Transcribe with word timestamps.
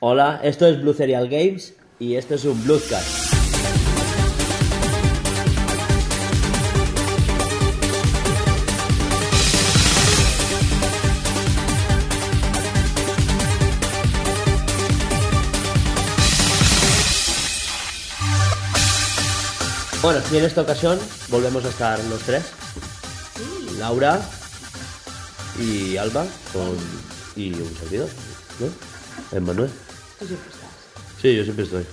Hola, 0.00 0.38
esto 0.44 0.64
es 0.64 0.80
Blue 0.80 0.94
Serial 0.94 1.28
Games 1.28 1.74
y 1.98 2.14
esto 2.14 2.36
es 2.36 2.44
un 2.44 2.62
Bluescast. 2.62 3.34
Bueno, 20.00 20.20
y 20.30 20.36
en 20.36 20.44
esta 20.44 20.60
ocasión 20.62 20.96
volvemos 21.28 21.64
a 21.64 21.70
estar 21.70 21.98
los 22.04 22.20
tres. 22.20 22.44
Laura 23.80 24.20
y 25.58 25.96
Alba 25.96 26.24
con 26.52 26.76
y 27.34 27.52
un 27.52 27.74
servidor, 27.74 28.08
¿no? 28.60 29.36
Emmanuel. 29.36 29.70
Tú 30.18 30.26
siempre 30.26 30.50
estás. 30.50 30.70
Sí, 31.20 31.36
yo 31.36 31.44
siempre 31.44 31.64
estoy. 31.64 31.84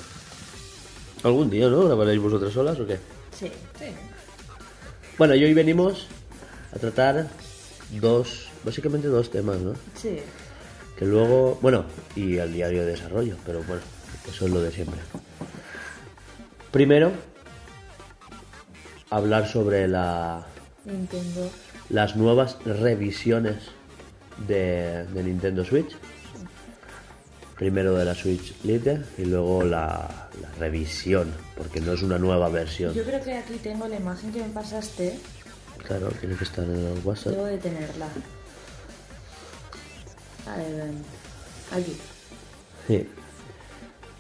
Algún 1.23 1.49
día, 1.49 1.70
¿no? 1.70 1.86
¿Grabaréis 1.86 2.22
vosotras 2.22 2.54
solas 2.54 2.80
o 2.80 2.86
qué? 2.86 2.99
Sí. 3.38 3.52
Sí. 3.80 3.86
Bueno, 5.18 5.36
y 5.36 5.44
hoy 5.44 5.54
venimos 5.54 6.08
a 6.73 6.80
tratar 6.80 7.27
dos, 7.91 8.48
básicamente 8.63 9.08
dos 9.08 9.32
temas, 9.32 9.58
¿no? 9.59 9.73
Sí. 9.99 10.18
Que 10.98 11.05
luego, 11.05 11.58
bueno, 11.62 11.85
y 12.16 12.38
el 12.38 12.54
diario 12.54 12.82
de 12.82 12.91
desarrollo, 12.91 13.38
pero 13.46 13.63
bueno, 13.63 13.82
eso 14.30 14.46
es 14.46 14.52
lo 14.52 14.62
de 14.62 14.71
siempre. 14.71 14.99
Primero, 16.71 17.12
hablar 19.10 19.48
sobre 19.48 19.88
la, 19.88 20.46
Nintendo. 20.85 21.49
las 21.90 22.16
nuevas 22.16 22.57
revisiones 22.66 23.55
de, 24.48 25.05
de 25.05 25.23
Nintendo 25.23 25.63
Switch. 25.66 25.96
Primero 27.58 27.95
de 27.95 28.04
la 28.04 28.14
Switch 28.14 28.54
Lite 28.64 29.02
y 29.18 29.26
luego 29.26 29.63
la, 29.63 30.27
la 30.41 30.52
revisión, 30.59 31.32
porque 31.55 31.80
no 31.80 31.94
es 31.94 32.02
una 32.02 32.18
nueva 32.18 32.49
versión. 32.49 32.93
Yo 32.93 33.04
creo 33.04 33.24
que 33.24 33.34
aquí 33.34 33.55
tengo 33.63 33.88
la 33.88 33.96
imagen 33.96 34.32
que 34.34 34.41
me 34.41 34.49
pasaste. 34.49 35.18
Claro, 35.88 36.10
tiene 36.20 36.35
que 36.35 36.44
estar 36.44 36.66
en 36.66 36.76
el 36.76 36.99
WhatsApp. 37.04 37.34
Debo 37.34 37.46
de 37.46 37.57
tenerla. 37.57 38.07
A 40.48 40.57
ver, 40.57 40.76
ven. 40.76 41.04
Aquí. 41.71 41.98
Sí. 42.88 43.07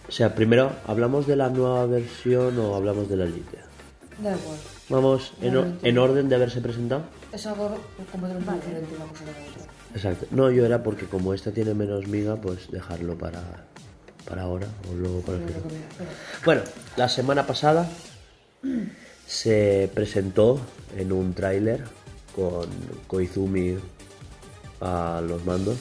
O 0.07 0.11
sea, 0.11 0.33
primero, 0.33 0.71
¿hablamos 0.85 1.27
de 1.27 1.35
la 1.35 1.49
nueva 1.49 1.85
versión 1.87 2.57
o 2.59 2.75
hablamos 2.75 3.09
de 3.09 3.17
la 3.17 3.25
Lite? 3.25 3.57
Da 4.19 4.29
igual. 4.35 4.57
Vamos, 4.87 5.33
en, 5.41 5.79
en 5.81 5.97
orden 5.97 6.29
de 6.29 6.35
haberse 6.35 6.61
presentado. 6.61 7.03
Es 7.33 7.45
algo 7.47 7.77
completamente 8.11 8.53
diferente 8.53 8.95
una 8.95 9.05
cosa 9.07 9.25
de 9.25 9.31
la 9.31 9.37
otra. 9.39 9.74
Exacto. 9.95 10.27
No, 10.31 10.51
yo 10.51 10.65
era 10.65 10.83
porque 10.83 11.05
como 11.05 11.33
esta 11.33 11.51
tiene 11.51 11.73
menos 11.73 12.07
miga, 12.07 12.35
pues 12.35 12.69
dejarlo 12.69 13.17
para, 13.17 13.41
para 14.27 14.43
ahora 14.43 14.67
o 14.91 14.95
luego 14.95 15.21
para 15.21 15.37
el 15.37 15.45
final. 15.45 15.61
Bueno, 16.43 16.61
la 16.97 17.07
semana 17.07 17.47
pasada 17.47 17.89
se 19.25 19.89
presentó 19.93 20.59
en 20.97 21.13
un 21.13 21.33
tráiler 21.33 21.83
con 22.35 22.67
Koizumi 23.07 23.77
a 24.81 25.21
los 25.25 25.45
mandos 25.45 25.77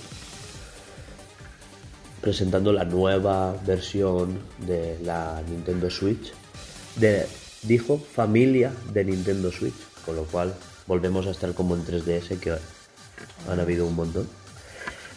presentando 2.21 2.73
la 2.73 2.84
nueva 2.84 3.55
versión 3.67 4.39
de 4.67 4.99
la 5.03 5.43
Nintendo 5.49 5.91
Switch 5.91 6.33
de 6.97 7.27
dijo 7.62 7.99
familia 7.99 8.73
de 8.93 9.05
Nintendo 9.05 9.51
Switch 9.51 9.75
con 10.06 10.17
lo 10.17 10.25
cual 10.25 10.55
volvemos 10.87 11.27
a 11.27 11.33
estar 11.33 11.53
como 11.55 11.75
en 11.75 11.84
3DS 11.84 12.39
que 12.39 12.56
han 13.48 13.61
habido 13.61 13.87
un 13.87 13.95
montón 13.95 14.29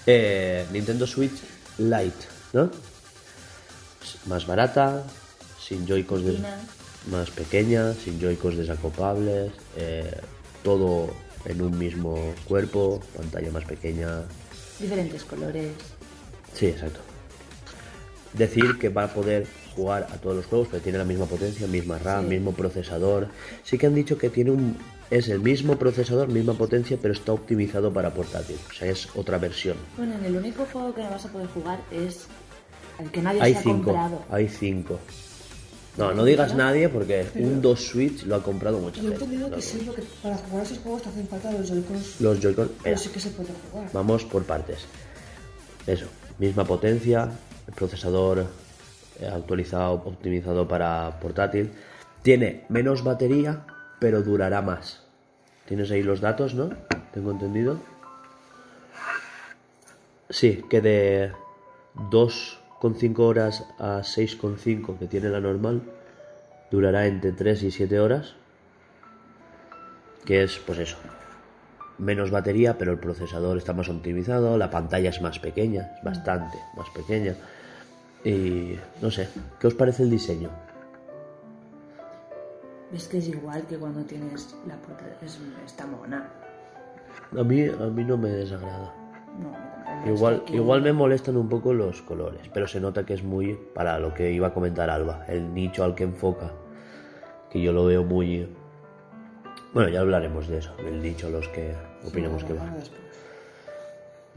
Eh, 0.06 0.66
Nintendo 0.72 1.06
Switch 1.06 1.34
Lite 1.78 2.26
¿no? 2.54 2.72
más 4.26 4.46
barata, 4.48 5.04
sin 5.62 5.86
joycons 5.88 6.24
de- 6.26 6.40
más 7.12 7.30
pequeña, 7.32 7.94
sin 7.94 8.20
joycons 8.20 8.58
desacoplables, 8.58 9.52
eh, 9.76 10.12
todo 10.64 11.14
en 11.46 11.62
un 11.62 11.78
mismo 11.78 12.34
cuerpo, 12.48 13.02
pantalla 13.16 13.52
más 13.52 13.66
pequeña. 13.66 14.24
Diferentes 14.80 15.24
colores. 15.24 15.72
Sí, 16.54 16.68
exacto. 16.68 17.00
Decir 18.34 18.78
que 18.80 18.90
va 18.90 19.04
a 19.06 19.14
poder 19.14 19.48
jugar 19.76 20.08
a 20.12 20.18
todos 20.18 20.36
los 20.38 20.46
juegos, 20.46 20.68
pero 20.72 20.82
tiene 20.84 20.98
la 20.98 21.06
misma 21.06 21.26
potencia, 21.26 21.68
misma 21.68 21.98
RAM, 22.00 22.24
Sí. 22.26 22.30
mismo 22.36 22.54
procesador. 22.54 23.28
Sí 23.64 23.78
que 23.78 23.88
han 23.88 23.96
dicho 23.96 24.18
que 24.18 24.30
tiene 24.30 24.52
un 24.52 24.78
es 25.10 25.30
el 25.30 25.40
mismo 25.40 25.78
procesador, 25.78 26.28
misma 26.30 26.54
potencia, 26.54 26.98
pero 27.02 27.14
está 27.14 27.32
optimizado 27.34 27.92
para 27.94 28.14
portátil. 28.14 28.58
O 28.70 28.74
sea, 28.74 28.90
es 28.90 29.08
otra 29.16 29.38
versión. 29.38 29.78
Bueno, 29.98 30.16
en 30.16 30.26
el 30.26 30.36
único 30.38 30.66
juego 30.72 30.94
que 30.94 31.04
no 31.04 31.10
vas 31.12 31.26
a 31.26 31.30
poder 31.32 31.48
jugar 31.48 31.80
es 31.92 32.28
el 33.00 33.10
que 33.12 33.22
nadie 33.22 33.42
Hay 33.42 33.54
se 33.54 33.60
ha 33.60 33.64
cinco. 33.64 33.84
comprado. 33.86 34.22
Hay 34.30 34.48
cinco. 34.50 35.00
No, 35.98 36.14
no 36.14 36.26
digas 36.26 36.54
nadie 36.54 36.90
porque 36.90 37.26
un 37.36 37.60
2 37.60 37.80
Switch 37.80 38.24
lo 38.26 38.36
ha 38.36 38.44
comprado 38.44 38.78
mucha 38.80 39.02
Yo 39.02 39.08
he 39.08 39.10
gente. 39.12 39.24
entendido 39.26 39.50
Lo 39.50 39.56
que 39.56 39.62
que- 39.62 39.68
sí, 39.68 39.82
porque 39.84 40.04
para 40.22 40.38
jugar 40.38 40.60
a 40.62 40.64
esos 40.64 40.78
juegos 40.80 41.02
te 41.02 41.10
hacen 41.10 41.28
falta 41.28 41.52
los 41.52 41.68
Joy-Cons. 41.68 42.22
Los 42.22 42.40
Joy-Con. 42.40 42.72
Pero 42.84 42.98
sí 42.98 43.10
que 43.10 43.20
se 43.20 43.30
puede 43.32 43.50
jugar. 43.72 43.90
Vamos 43.94 44.24
por 44.26 44.44
partes. 44.44 44.86
Eso, 45.88 46.06
misma 46.38 46.66
potencia, 46.66 47.32
el 47.68 47.74
procesador 47.74 48.46
eh, 49.20 49.26
actualizado, 49.26 49.94
optimizado 50.06 50.68
para 50.68 51.20
portátil. 51.20 51.72
Tiene 52.22 52.66
menos 52.70 53.04
batería, 53.04 53.66
pero 54.00 54.22
durará 54.22 54.62
más. 54.62 55.04
Tienes 55.66 55.92
ahí 55.92 56.04
los 56.04 56.22
datos, 56.22 56.54
¿no? 56.54 56.70
Tengo 57.14 57.32
entendido. 57.32 57.80
Sí, 60.30 60.64
que 60.70 60.82
de 60.82 61.32
2,5 61.96 63.20
horas 63.20 63.66
a 63.80 64.00
6,5 64.00 64.98
que 64.98 65.08
tiene 65.08 65.30
la 65.30 65.40
normal, 65.40 65.82
durará 66.70 67.08
entre 67.08 67.32
3 67.32 67.64
y 67.64 67.72
7 67.72 68.00
horas. 68.00 68.36
Que 70.26 70.44
es, 70.44 70.58
pues 70.60 70.80
eso, 70.80 70.98
menos 71.98 72.32
batería, 72.32 72.78
pero 72.78 72.92
el 72.92 73.00
procesador 73.00 73.58
está 73.58 73.74
más 73.74 73.90
optimizado, 73.90 74.58
la 74.58 74.70
pantalla 74.70 75.10
es 75.10 75.22
más 75.22 75.40
pequeña, 75.40 75.94
es 75.98 76.04
bastante 76.04 76.58
más 76.76 76.90
pequeña. 76.90 77.36
Y 78.24 78.78
no 79.02 79.10
sé, 79.10 79.30
¿qué 79.60 79.68
os 79.68 79.74
parece 79.74 80.04
el 80.04 80.10
diseño? 80.10 80.50
Ves 82.92 83.08
que 83.08 83.18
es 83.18 83.28
igual 83.28 83.64
que 83.68 83.78
cuando 83.78 84.04
tienes 84.04 84.56
la 84.68 84.76
portada. 84.78 85.12
Es, 85.22 85.40
está 85.66 85.86
mona. 85.86 86.30
A 87.38 87.44
mí, 87.44 87.64
a 87.66 87.86
mí 87.88 88.04
no 88.06 88.18
me 88.18 88.30
desagrada. 88.30 88.94
No, 89.42 89.52
tampoco. 89.86 90.10
Igual, 90.10 90.36
Es 90.36 90.42
que- 90.44 90.56
igual 90.56 90.82
me 90.82 90.94
molestan 90.94 91.36
un 91.38 91.50
poco 91.50 91.74
los 91.74 92.02
colores, 92.02 92.50
pero 92.54 92.68
se 92.68 92.80
nota 92.80 93.06
que 93.06 93.14
es 93.14 93.24
muy 93.24 93.56
para 93.74 94.00
lo 94.00 94.14
que 94.14 94.32
iba 94.32 94.48
a 94.48 94.54
comentar 94.54 94.90
Alba, 94.90 95.26
el 95.28 95.54
nicho 95.54 95.84
al 95.84 95.96
que 95.96 96.04
enfoca, 96.06 96.52
que 97.50 97.62
yo 97.62 97.74
lo 97.74 97.86
veo 97.86 98.04
muy... 98.04 98.48
Bueno, 99.74 99.90
ya 99.90 100.00
hablaremos 100.00 100.48
de 100.48 100.60
eso, 100.60 100.74
del 100.78 101.02
nicho 101.02 101.28
a 101.28 101.30
los 101.30 101.48
que 101.50 101.76
opinamos 102.08 102.44
que 102.46 102.54
va. 102.54 102.66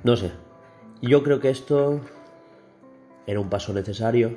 No 0.02 0.16
sé. 0.16 0.32
Yo 1.00 1.22
creo 1.22 1.40
que 1.40 1.50
esto 1.50 2.00
era 3.26 3.38
un 3.40 3.48
paso 3.48 3.72
necesario 3.72 4.34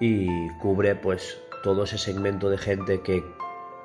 y 0.00 0.48
cubre 0.58 0.96
pues 0.96 1.38
todo 1.64 1.84
ese 1.84 1.96
segmento 1.96 2.50
de 2.50 2.58
gente 2.58 3.00
que 3.00 3.24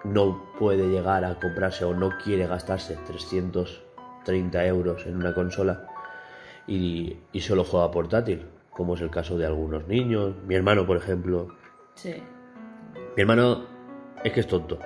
no 0.03 0.51
puede 0.59 0.90
llegar 0.90 1.23
a 1.23 1.40
comprarse 1.40 1.85
o 1.85 1.94
no 1.94 2.12
quiere 2.22 2.45
gastarse 2.45 2.97
330 3.07 4.66
euros 4.66 5.07
en 5.07 5.16
una 5.16 5.34
consola 5.34 5.88
y, 6.67 7.16
y 7.31 7.40
solo 7.40 7.63
juega 7.63 7.90
portátil, 7.90 8.45
como 8.69 8.95
es 8.95 9.01
el 9.01 9.09
caso 9.09 9.38
de 9.38 9.45
algunos 9.45 9.88
niños. 9.88 10.35
Mi 10.45 10.56
hermano, 10.56 10.85
por 10.85 10.97
ejemplo. 10.97 11.56
Sí. 11.95 12.22
Mi 13.16 13.22
hermano 13.22 13.63
es 14.25 14.34
que 14.34 14.41
es 14.41 14.47
tonto. 14.47 14.78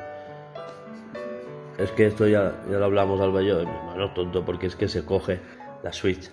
Es 1.80 1.92
que 1.94 2.06
esto 2.06 2.28
ya, 2.28 2.64
ya 2.70 2.78
lo 2.78 2.86
hablamos 2.86 3.20
Alba 3.20 3.42
y 3.42 3.48
yo. 3.48 3.56
Mi 3.56 3.72
hermano 3.72 4.06
es 4.06 4.14
tonto 4.14 4.46
porque 4.46 4.68
es 4.68 4.76
que 4.76 4.88
se 4.88 5.04
coge 5.04 5.40
la 5.82 5.92
Switch, 5.92 6.30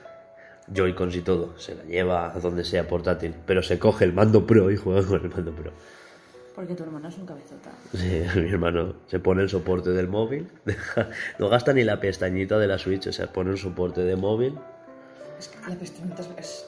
Joy-Cons 0.69 1.17
y 1.17 1.23
todo. 1.23 1.59
Se 1.59 1.75
la 1.75 1.85
lleva 1.85 2.31
a 2.35 2.39
donde 2.39 2.65
sea 2.65 2.87
portátil. 2.87 3.35
Pero 3.47 3.63
se 3.63 3.79
coge 3.79 4.05
el 4.05 4.13
mando 4.13 4.47
Pro 4.47 4.71
y 4.71 4.77
juega 4.77 5.07
con 5.07 5.25
el 5.25 5.31
mando 5.31 5.53
Pro. 5.53 5.73
Porque 6.55 6.75
tu 6.75 6.83
hermano 6.83 7.09
es 7.09 7.17
un 7.19 7.27
cabezota. 7.27 7.71
Sí, 7.95 8.23
mi 8.41 8.49
hermano 8.51 8.95
se 9.07 9.19
pone 9.19 9.43
el 9.43 9.49
soporte 9.49 9.91
del 9.91 10.09
móvil. 10.09 10.49
deja- 10.65 11.09
no 11.39 11.49
gasta 11.49 11.73
ni 11.73 11.85
la 11.85 12.01
pestañita 12.01 12.59
de 12.59 12.67
la 12.67 12.79
Switch. 12.79 13.07
O 13.07 13.13
sea, 13.13 13.33
pone 13.33 13.51
el 13.51 13.59
soporte 13.59 14.03
de 14.03 14.17
móvil. 14.17 14.59
Es 15.39 15.49
que 15.49 15.71
la 15.71 15.77
pestañita 15.77 16.23
es- 16.23 16.31
es. 16.39 16.67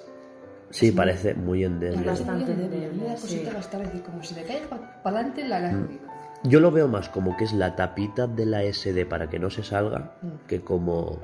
Sí, 0.70 0.90
parece 0.92 1.34
muy 1.34 1.64
Es 1.64 1.70
endeble. 1.70 2.02
bastante 2.06 2.32
muy 2.54 2.62
endeble. 2.62 2.84
endeble, 2.86 3.04
Una 3.06 3.16
sí. 3.16 3.22
cosita 3.22 3.56
a 3.56 3.60
estar 3.60 3.82
así, 3.82 3.98
como 3.98 4.22
si 4.22 4.34
le 4.34 4.44
cae 4.44 4.62
para 4.68 5.00
adelante 5.04 5.46
la 5.46 5.60
la 5.60 5.70
jodido. 5.70 6.00
Yo 6.44 6.60
lo 6.60 6.70
veo 6.72 6.88
más 6.88 7.08
como 7.10 7.36
que 7.36 7.44
es 7.44 7.52
la 7.52 7.76
tapita 7.76 8.26
de 8.26 8.46
la 8.46 8.62
SD 8.64 9.04
para 9.06 9.28
que 9.28 9.38
no 9.38 9.50
se 9.50 9.62
salga 9.62 10.14
que 10.48 10.62
como 10.62 11.20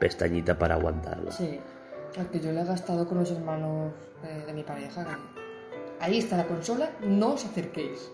pestañita 0.00 0.58
para 0.58 0.76
aguantarla. 0.76 1.30
Sí. 1.30 1.60
Al 2.18 2.28
que 2.30 2.40
yo 2.40 2.50
le 2.50 2.62
he 2.62 2.64
gastado 2.64 3.06
con 3.06 3.18
los 3.18 3.30
hermanos 3.30 3.92
eh, 4.24 4.44
de 4.46 4.52
mi 4.54 4.62
pareja. 4.62 5.04
que 5.04 5.10
Ahí 6.00 6.18
está 6.18 6.36
la 6.36 6.46
consola, 6.46 6.90
no 7.02 7.34
os 7.34 7.44
acerquéis. 7.44 8.10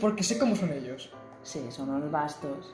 Porque 0.00 0.22
sé 0.22 0.38
cómo 0.38 0.56
son 0.56 0.72
ellos. 0.72 1.10
Sí, 1.42 1.60
son 1.70 1.90
unos 1.90 2.10
bastos. 2.10 2.72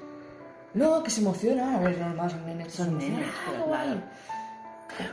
No, 0.75 1.02
que 1.02 1.11
se 1.11 1.20
emocionan. 1.20 1.76
A 1.76 1.81
ver, 1.81 1.99
normal, 1.99 2.31
son 2.31 2.46
nenes. 2.46 2.73
Son 2.73 2.87
se 2.87 2.93
emocionan. 2.93 3.20
nenes, 3.20 3.34
pero 3.50 3.64
guay. 3.64 3.88
claro. 3.88 4.00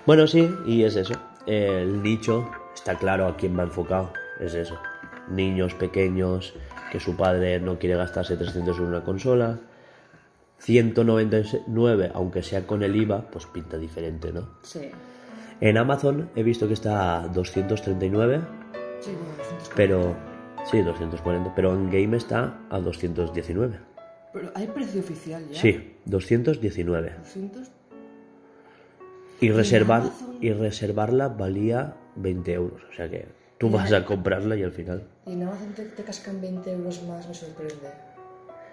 Bueno, 0.06 0.28
sí, 0.28 0.50
y 0.66 0.84
es 0.84 0.96
eso. 0.96 1.14
el 1.46 2.02
nicho 2.02 2.50
está 2.74 2.96
claro 2.96 3.28
a 3.28 3.38
quién 3.38 3.58
va 3.58 3.64
enfocado. 3.64 4.12
Es 4.40 4.54
eso. 4.54 4.78
Niños 5.30 5.74
pequeños 5.74 6.54
que 6.92 7.00
su 7.00 7.16
padre 7.16 7.60
no 7.60 7.80
quiere 7.80 7.96
gastarse 7.96 8.38
300 8.38 8.78
en 8.78 8.84
una 8.86 9.04
consola. 9.04 9.60
199, 10.60 12.12
aunque 12.14 12.42
sea 12.42 12.66
con 12.66 12.84
el 12.84 12.96
IVA, 12.96 13.30
pues 13.30 13.46
pinta 13.48 13.78
diferente, 13.78 14.32
¿no? 14.32 14.50
Sí. 14.62 14.90
En 15.60 15.78
Amazon 15.78 16.30
he 16.36 16.44
visto 16.44 16.68
que 16.68 16.74
está 16.74 17.24
a 17.24 17.28
239, 17.28 18.42
Sí, 19.04 19.12
bueno, 19.12 19.34
240. 19.38 19.76
pero... 19.76 20.16
Sí, 20.66 20.82
240, 20.82 21.54
pero 21.56 21.74
en 21.74 21.92
Game 21.92 22.16
está 22.16 22.58
a 22.70 22.80
219. 22.80 23.78
Pero 24.32 24.52
hay 24.56 24.68
precio 24.68 25.02
oficial 25.02 25.46
ya. 25.50 25.60
Sí, 25.60 25.98
219. 26.06 27.14
200. 27.20 27.72
Y, 29.42 29.52
reservar, 29.52 30.04
y 30.40 30.54
reservarla 30.54 31.28
valía 31.28 31.96
20 32.16 32.54
euros. 32.54 32.82
O 32.90 32.94
sea 32.94 33.10
que 33.10 33.28
tú 33.58 33.70
vas 33.70 33.92
a 33.92 34.06
comprarla 34.06 34.56
y 34.56 34.64
al 34.64 34.72
final... 34.72 35.04
Y 35.26 35.34
en 35.34 35.44
Amazon 35.44 35.74
te, 35.74 35.84
te 35.84 36.04
cascan 36.04 36.40
20 36.40 36.72
euros 36.72 37.04
más, 37.04 37.28
me 37.28 37.34
sorprende. 37.34 37.90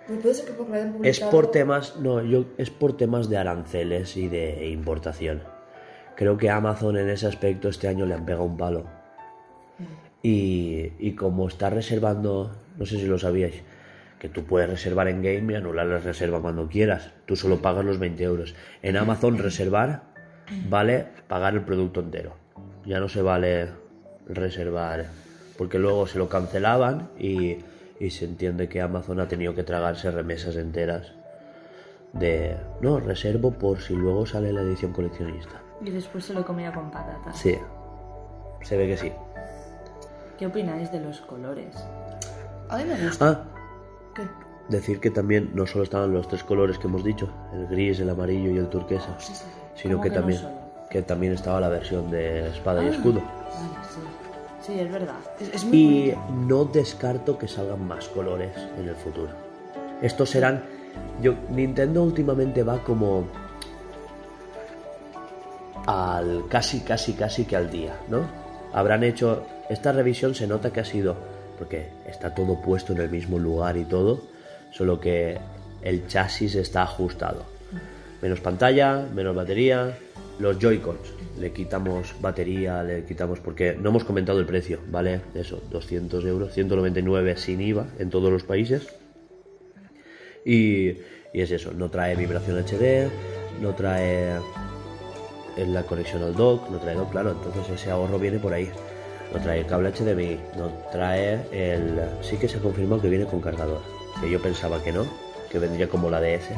Pues 0.06 0.20
puede 0.20 0.34
ser 0.34 0.46
que 0.46 0.52
porque 0.52 0.74
hayan 0.74 0.88
Es 1.02 1.18
publicado... 1.18 1.30
por 1.30 1.50
temas, 1.50 1.96
no, 1.96 2.22
yo, 2.22 2.44
es 2.56 2.70
por 2.70 2.96
temas 2.96 3.28
de 3.28 3.36
aranceles 3.36 4.16
y 4.16 4.28
de 4.28 4.68
importación. 4.68 5.42
Creo 6.14 6.36
que 6.36 6.50
Amazon 6.50 6.96
en 6.96 7.08
ese 7.08 7.26
aspecto 7.26 7.68
este 7.68 7.88
año 7.88 8.06
le 8.06 8.14
han 8.14 8.24
pegado 8.24 8.44
un 8.44 8.56
palo. 8.56 8.84
Y, 10.22 10.92
y 10.98 11.12
como 11.12 11.48
está 11.48 11.70
reservando, 11.70 12.50
no 12.78 12.86
sé 12.86 12.96
si 12.96 13.06
lo 13.06 13.18
sabíais, 13.18 13.62
que 14.18 14.28
tú 14.28 14.44
puedes 14.44 14.68
reservar 14.68 15.08
en 15.08 15.22
Game 15.22 15.52
y 15.52 15.56
anular 15.56 15.86
la 15.86 15.98
reserva 15.98 16.40
cuando 16.40 16.68
quieras. 16.68 17.10
Tú 17.24 17.36
solo 17.36 17.62
pagas 17.62 17.84
los 17.84 17.98
20 17.98 18.22
euros. 18.22 18.54
En 18.82 18.96
Amazon 18.96 19.38
reservar 19.38 20.02
vale 20.68 21.06
pagar 21.26 21.54
el 21.54 21.62
producto 21.62 22.00
entero. 22.00 22.34
Ya 22.84 23.00
no 23.00 23.08
se 23.08 23.22
vale 23.22 23.68
reservar, 24.28 25.06
porque 25.56 25.78
luego 25.78 26.06
se 26.06 26.18
lo 26.18 26.28
cancelaban 26.28 27.10
y, 27.18 27.56
y 27.98 28.10
se 28.10 28.26
entiende 28.26 28.68
que 28.68 28.80
Amazon 28.80 29.20
ha 29.20 29.28
tenido 29.28 29.54
que 29.54 29.62
tragarse 29.62 30.10
remesas 30.10 30.56
enteras 30.56 31.12
de, 32.12 32.56
no, 32.80 33.00
reservo 33.00 33.52
por 33.52 33.80
si 33.80 33.94
luego 33.94 34.26
sale 34.26 34.52
la 34.52 34.62
edición 34.62 34.92
coleccionista. 34.92 35.62
Y 35.82 35.90
después 35.90 36.24
se 36.24 36.34
lo 36.34 36.44
comía 36.44 36.72
con 36.72 36.90
patatas. 36.90 37.38
Sí, 37.38 37.56
se 38.62 38.76
ve 38.76 38.86
que 38.88 38.96
sí. 38.96 39.12
¿Qué 40.40 40.46
opináis 40.46 40.90
de 40.90 40.98
los 41.00 41.20
colores? 41.20 41.76
A 42.70 42.78
mí 42.78 42.84
me 42.84 42.98
gusta. 43.06 43.28
Ah, 43.28 43.44
¿Qué? 44.16 44.22
decir 44.70 44.98
que 45.00 45.10
también 45.10 45.50
no 45.54 45.66
solo 45.66 45.84
estaban 45.84 46.12
los 46.14 46.26
tres 46.28 46.42
colores 46.44 46.78
que 46.78 46.86
hemos 46.86 47.04
dicho, 47.04 47.28
el 47.52 47.66
gris, 47.66 48.00
el 48.00 48.08
amarillo 48.08 48.50
y 48.50 48.56
el 48.56 48.68
turquesa, 48.68 49.14
Sí, 49.18 49.32
sí, 49.34 49.34
sí. 49.34 49.44
sino 49.82 49.96
¿Cómo 49.98 50.04
que 50.04 50.10
también, 50.10 50.40
que 50.88 51.02
también 51.02 51.32
estaba 51.34 51.60
la 51.60 51.68
versión 51.68 52.10
de 52.10 52.48
espada 52.48 52.82
y 52.82 52.86
Ah. 52.86 52.90
escudo. 52.90 53.20
Vale, 53.20 53.84
sí. 53.88 54.00
Sí, 54.72 54.80
es 54.80 54.90
verdad. 54.90 55.16
Es, 55.38 55.48
es 55.54 55.64
muy 55.64 55.76
Y 55.76 56.10
bonito. 56.12 56.46
no 56.46 56.64
descarto 56.66 57.36
que 57.36 57.46
salgan 57.48 57.86
más 57.86 58.08
colores 58.08 58.52
en 58.78 58.88
el 58.88 58.94
futuro. 58.96 59.28
Estos 60.00 60.30
serán. 60.30 60.62
Yo, 61.20 61.34
Nintendo 61.50 62.02
últimamente 62.02 62.62
va 62.62 62.78
como. 62.82 63.26
al 65.86 66.44
casi, 66.48 66.80
casi, 66.80 67.12
casi 67.14 67.44
que 67.44 67.56
al 67.56 67.70
día, 67.70 67.94
¿no? 68.08 68.20
Habrán 68.72 69.02
hecho. 69.04 69.44
Esta 69.70 69.92
revisión 69.92 70.34
se 70.34 70.48
nota 70.48 70.72
que 70.72 70.80
ha 70.80 70.84
sido. 70.84 71.16
porque 71.56 71.88
está 72.06 72.34
todo 72.34 72.60
puesto 72.60 72.94
en 72.94 73.02
el 73.02 73.10
mismo 73.10 73.38
lugar 73.38 73.76
y 73.76 73.84
todo, 73.84 74.22
solo 74.72 74.98
que 74.98 75.38
el 75.82 76.06
chasis 76.08 76.54
está 76.54 76.82
ajustado. 76.82 77.44
Menos 78.22 78.40
pantalla, 78.40 79.06
menos 79.14 79.36
batería. 79.36 79.96
Los 80.38 80.58
Joy-Cons, 80.58 81.12
le 81.38 81.52
quitamos 81.52 82.14
batería, 82.20 82.82
le 82.82 83.04
quitamos. 83.04 83.40
porque 83.40 83.76
no 83.78 83.90
hemos 83.90 84.04
comentado 84.04 84.40
el 84.40 84.46
precio, 84.46 84.80
¿vale? 84.90 85.20
Eso, 85.34 85.62
200 85.70 86.24
euros, 86.24 86.52
199 86.52 87.36
sin 87.36 87.60
IVA 87.60 87.86
en 87.98 88.08
todos 88.10 88.32
los 88.32 88.42
países. 88.42 88.88
Y, 90.46 90.88
y 91.34 91.40
es 91.42 91.50
eso, 91.50 91.72
no 91.72 91.90
trae 91.90 92.16
vibración 92.16 92.56
HD, 92.58 93.10
no 93.60 93.74
trae 93.74 94.30
en 95.58 95.74
la 95.74 95.82
conexión 95.82 96.22
al 96.22 96.34
dock, 96.34 96.70
no 96.70 96.78
trae 96.78 96.94
dock, 96.94 97.10
claro, 97.10 97.32
entonces 97.32 97.68
ese 97.80 97.90
ahorro 97.90 98.18
viene 98.18 98.38
por 98.38 98.54
ahí. 98.54 98.70
No 99.32 99.40
trae 99.40 99.60
el 99.60 99.66
cable 99.66 99.92
HDMI, 99.92 100.38
no 100.56 100.68
trae 100.90 101.40
el... 101.52 102.00
Sí 102.22 102.36
que 102.36 102.48
se 102.48 102.58
ha 102.58 102.60
confirmado 102.60 103.00
que 103.00 103.08
viene 103.08 103.26
con 103.26 103.40
cargador, 103.40 103.80
que 104.20 104.28
yo 104.30 104.40
pensaba 104.42 104.82
que 104.82 104.92
no, 104.92 105.06
que 105.50 105.58
vendría 105.58 105.88
como 105.88 106.10
la 106.10 106.20
DS, 106.20 106.48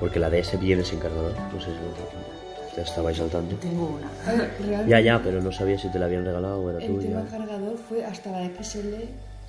porque 0.00 0.18
la 0.18 0.28
DS 0.28 0.58
viene 0.60 0.84
sin 0.84 0.98
cargador, 0.98 1.32
no 1.52 1.60
sé 1.60 1.66
si 1.70 2.76
ya 2.76 2.82
estabais 2.82 3.18
al 3.20 3.28
tanto. 3.30 3.56
Tengo 3.56 3.98
una. 3.98 4.10
Realmente, 4.26 4.90
Ya, 4.90 5.00
ya, 5.00 5.20
pero 5.22 5.40
no 5.40 5.50
sabía 5.52 5.78
si 5.78 5.90
te 5.90 5.98
la 5.98 6.06
habían 6.06 6.24
regalado 6.24 6.60
o 6.60 6.70
era 6.70 6.78
El 6.78 6.98
tema 6.98 7.20
tuya. 7.22 7.30
cargador 7.30 7.76
fue 7.88 8.04
hasta 8.04 8.30
la 8.32 8.44
XL, 8.46 8.94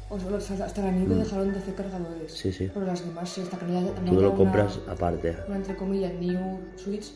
o 0.10 0.19
sea, 0.40 0.66
hasta- 0.66 0.81
la 0.81 0.92
New 0.92 1.08
que 1.08 1.16
dejaron 1.16 1.52
de 1.54 1.60
hacer 1.60 1.74
cargadores. 1.76 2.34
Mm. 2.34 2.36
Sí, 2.36 2.52
sí. 2.54 2.72
Pero 2.74 2.86
las 2.86 3.06
demás, 3.06 3.30
sí, 3.30 3.42
hasta 3.42 3.58
que 3.58 3.66
no 3.66 3.78
haya, 3.80 3.88
no 3.88 4.12
Tú 4.12 4.18
haya 4.18 4.22
lo 4.28 4.36
compras 4.36 4.80
aparte. 4.90 5.36
Una, 5.48 5.58
entre 5.58 5.76
comillas, 5.76 6.14
New 6.14 6.60
Switch, 6.78 7.14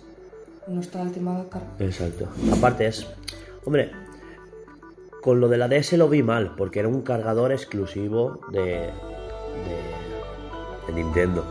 no 0.68 0.82
está 0.82 1.02
el 1.02 1.12
tema 1.14 1.46
car- 1.50 1.64
Exacto. 1.80 2.28
Aparte 2.54 2.88
es... 2.88 3.06
Hombre, 3.66 3.92
con 5.28 5.42
lo 5.42 5.50
de 5.50 5.58
la 5.58 5.68
DS 5.68 5.92
lo 5.98 6.08
vi 6.08 6.24
mal, 6.24 6.54
porque 6.56 6.80
era 6.80 6.88
un 6.88 7.02
cargador 7.02 7.52
exclusivo 7.52 8.40
de, 8.50 8.62
de, 8.64 8.92
de 10.88 10.94
Nintendo. 10.94 11.44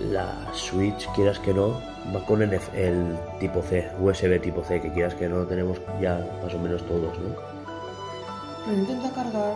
La 0.00 0.26
Switch, 0.52 1.06
quieras 1.14 1.38
que 1.38 1.54
no, 1.54 1.80
va 2.12 2.26
con 2.26 2.42
el, 2.42 2.58
el 2.74 3.16
tipo 3.38 3.62
C, 3.62 3.88
USB 4.00 4.40
tipo 4.42 4.64
C, 4.64 4.80
que 4.80 4.90
quieras 4.92 5.14
que 5.14 5.28
no 5.28 5.44
tenemos 5.46 5.80
ya 6.00 6.26
más 6.42 6.52
o 6.52 6.58
menos 6.58 6.82
todos, 6.88 7.16
¿no? 7.20 7.36
Pero 8.66 8.76
intenta 8.78 9.10
cargar 9.12 9.54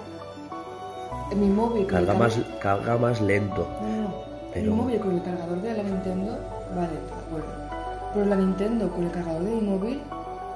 en 1.32 1.40
mi 1.40 1.48
móvil. 1.48 1.84
Carga 1.88 2.14
más, 2.14 2.38
carga- 2.62 2.96
más 2.96 3.20
lento. 3.20 3.66
No, 3.82 3.88
no, 3.88 4.02
no. 4.02 4.14
Pero- 4.54 4.70
Mi 4.70 4.76
móvil 4.76 5.00
con 5.00 5.14
el 5.16 5.22
cargador 5.24 5.60
de 5.62 5.74
la 5.74 5.82
Nintendo, 5.82 6.38
vale, 6.76 6.92
de 6.92 7.26
acuerdo. 7.26 7.48
Pero 8.14 8.26
la 8.26 8.36
Nintendo 8.36 8.88
con 8.88 9.02
el 9.02 9.10
cargador 9.10 9.42
de 9.42 9.50
mi 9.50 9.60
móvil, 9.62 10.00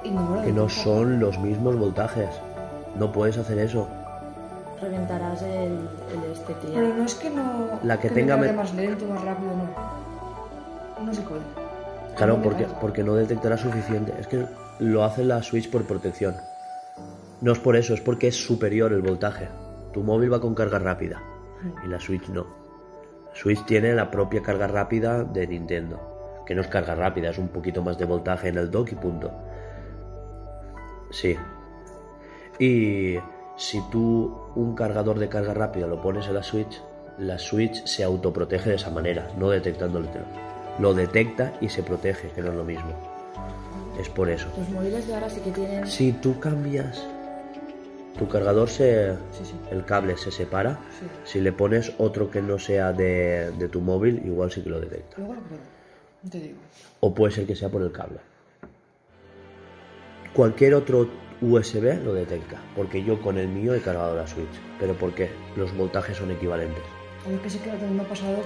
ignora 0.05 0.43
Que 0.43 0.53
no 0.53 0.69
son 0.69 1.19
los 1.19 1.37
mismos 1.37 1.75
voltajes. 1.77 2.29
No 2.95 3.11
puedes 3.11 3.37
hacer 3.37 3.57
eso. 3.59 3.87
Reventarás 4.81 5.41
el, 5.43 5.73
el 6.13 6.31
este 6.31 6.53
que 6.55 6.67
Pero 6.73 6.87
no 6.95 7.03
es 7.05 7.15
que 7.15 7.29
no. 7.29 7.79
La 7.83 7.99
que 7.99 8.09
tenga 8.09 8.35
me- 8.37 8.51
más 8.51 8.73
lento, 8.73 9.05
más 9.05 9.23
rápido, 9.23 9.51
no. 9.51 11.05
No 11.05 11.13
se 11.13 11.21
puede. 11.21 11.41
Claro, 12.15 12.37
No 12.37 12.43
porque, 12.43 12.67
porque 12.79 13.03
no 13.03 13.15
detectará 13.15 13.57
suficiente. 13.57 14.13
Es 14.19 14.27
que 14.27 14.45
lo 14.79 15.03
hace 15.03 15.23
la 15.23 15.41
Switch 15.43 15.69
por 15.69 15.83
protección. 15.85 16.35
No 17.41 17.51
es 17.53 17.59
por 17.59 17.75
eso, 17.75 17.93
es 17.93 18.01
porque 18.01 18.27
es 18.27 18.35
superior 18.35 18.91
el 18.93 19.01
voltaje. 19.01 19.47
Tu 19.93 20.03
móvil 20.03 20.31
va 20.31 20.39
con 20.41 20.53
carga 20.55 20.79
rápida 20.79 21.21
y 21.83 21.87
la 21.87 21.99
Switch 21.99 22.27
no. 22.29 22.45
Switch 23.33 23.63
tiene 23.65 23.93
la 23.93 24.11
propia 24.11 24.41
carga 24.41 24.67
rápida 24.67 25.23
de 25.23 25.47
Nintendo, 25.47 26.43
que 26.45 26.53
no 26.53 26.61
es 26.61 26.67
carga 26.67 26.95
rápida, 26.95 27.29
es 27.29 27.37
un 27.37 27.47
poquito 27.47 27.81
más 27.81 27.97
de 27.97 28.05
voltaje 28.05 28.49
en 28.49 28.57
el 28.57 28.69
dock 28.69 28.91
y 28.91 28.95
punto. 28.95 29.31
Sí. 31.11 31.35
Y 32.61 33.17
si 33.57 33.81
tú 33.89 34.37
un 34.55 34.75
cargador 34.75 35.17
de 35.17 35.27
carga 35.27 35.55
rápida 35.55 35.87
lo 35.87 35.99
pones 35.99 36.27
en 36.27 36.35
la 36.35 36.43
Switch, 36.43 36.79
la 37.17 37.39
Switch 37.39 37.83
se 37.85 38.03
autoprotege 38.03 38.69
de 38.69 38.75
esa 38.75 38.91
manera, 38.91 39.27
no 39.35 39.49
detectándolo. 39.49 40.07
Lo 40.77 40.93
detecta 40.93 41.53
y 41.59 41.69
se 41.69 41.81
protege, 41.81 42.29
que 42.29 42.43
no 42.43 42.49
es 42.49 42.55
lo 42.55 42.63
mismo. 42.63 42.93
Es 43.99 44.09
por 44.09 44.29
eso. 44.29 44.47
Los 44.55 44.69
móviles 44.69 45.07
de 45.07 45.15
ahora 45.15 45.27
sí 45.27 45.41
que 45.41 45.49
tienen. 45.49 45.87
Si 45.87 46.11
tú 46.11 46.39
cambias, 46.39 47.03
tu 48.19 48.27
cargador 48.27 48.69
se. 48.69 49.13
Sí, 49.31 49.43
sí. 49.43 49.55
El 49.71 49.83
cable 49.83 50.15
se 50.15 50.29
separa. 50.29 50.79
Sí. 50.99 51.07
Si 51.23 51.41
le 51.41 51.53
pones 51.53 51.93
otro 51.97 52.29
que 52.29 52.43
no 52.43 52.59
sea 52.59 52.93
de, 52.93 53.49
de 53.57 53.69
tu 53.69 53.81
móvil, 53.81 54.21
igual 54.23 54.51
sí 54.51 54.61
que 54.61 54.69
lo 54.69 54.79
detecta. 54.79 55.15
Luego 55.17 55.33
lo 55.33 55.41
pruebo. 55.41 55.63
No 56.21 56.29
te 56.29 56.39
digo. 56.39 56.57
O 56.99 57.11
puede 57.11 57.33
ser 57.33 57.47
que 57.47 57.55
sea 57.55 57.69
por 57.69 57.81
el 57.81 57.91
cable. 57.91 58.19
Cualquier 60.33 60.75
otro 60.75 61.09
USB 61.41 62.03
lo 62.03 62.13
detecta, 62.13 62.61
porque 62.75 63.03
yo 63.03 63.19
con 63.19 63.37
el 63.39 63.47
mío 63.47 63.73
he 63.73 63.81
cargado 63.81 64.15
la 64.15 64.27
Switch. 64.27 64.61
Pero 64.79 64.93
porque 64.93 65.29
los 65.55 65.75
voltajes 65.75 66.17
son 66.17 66.29
equivalentes. 66.31 66.83
A 67.25 67.29
ver 67.29 67.39
que 67.39 67.49
sé 67.49 67.59
que 67.59 67.71
me 67.71 68.01
ha 68.01 68.07
pasado. 68.07 68.37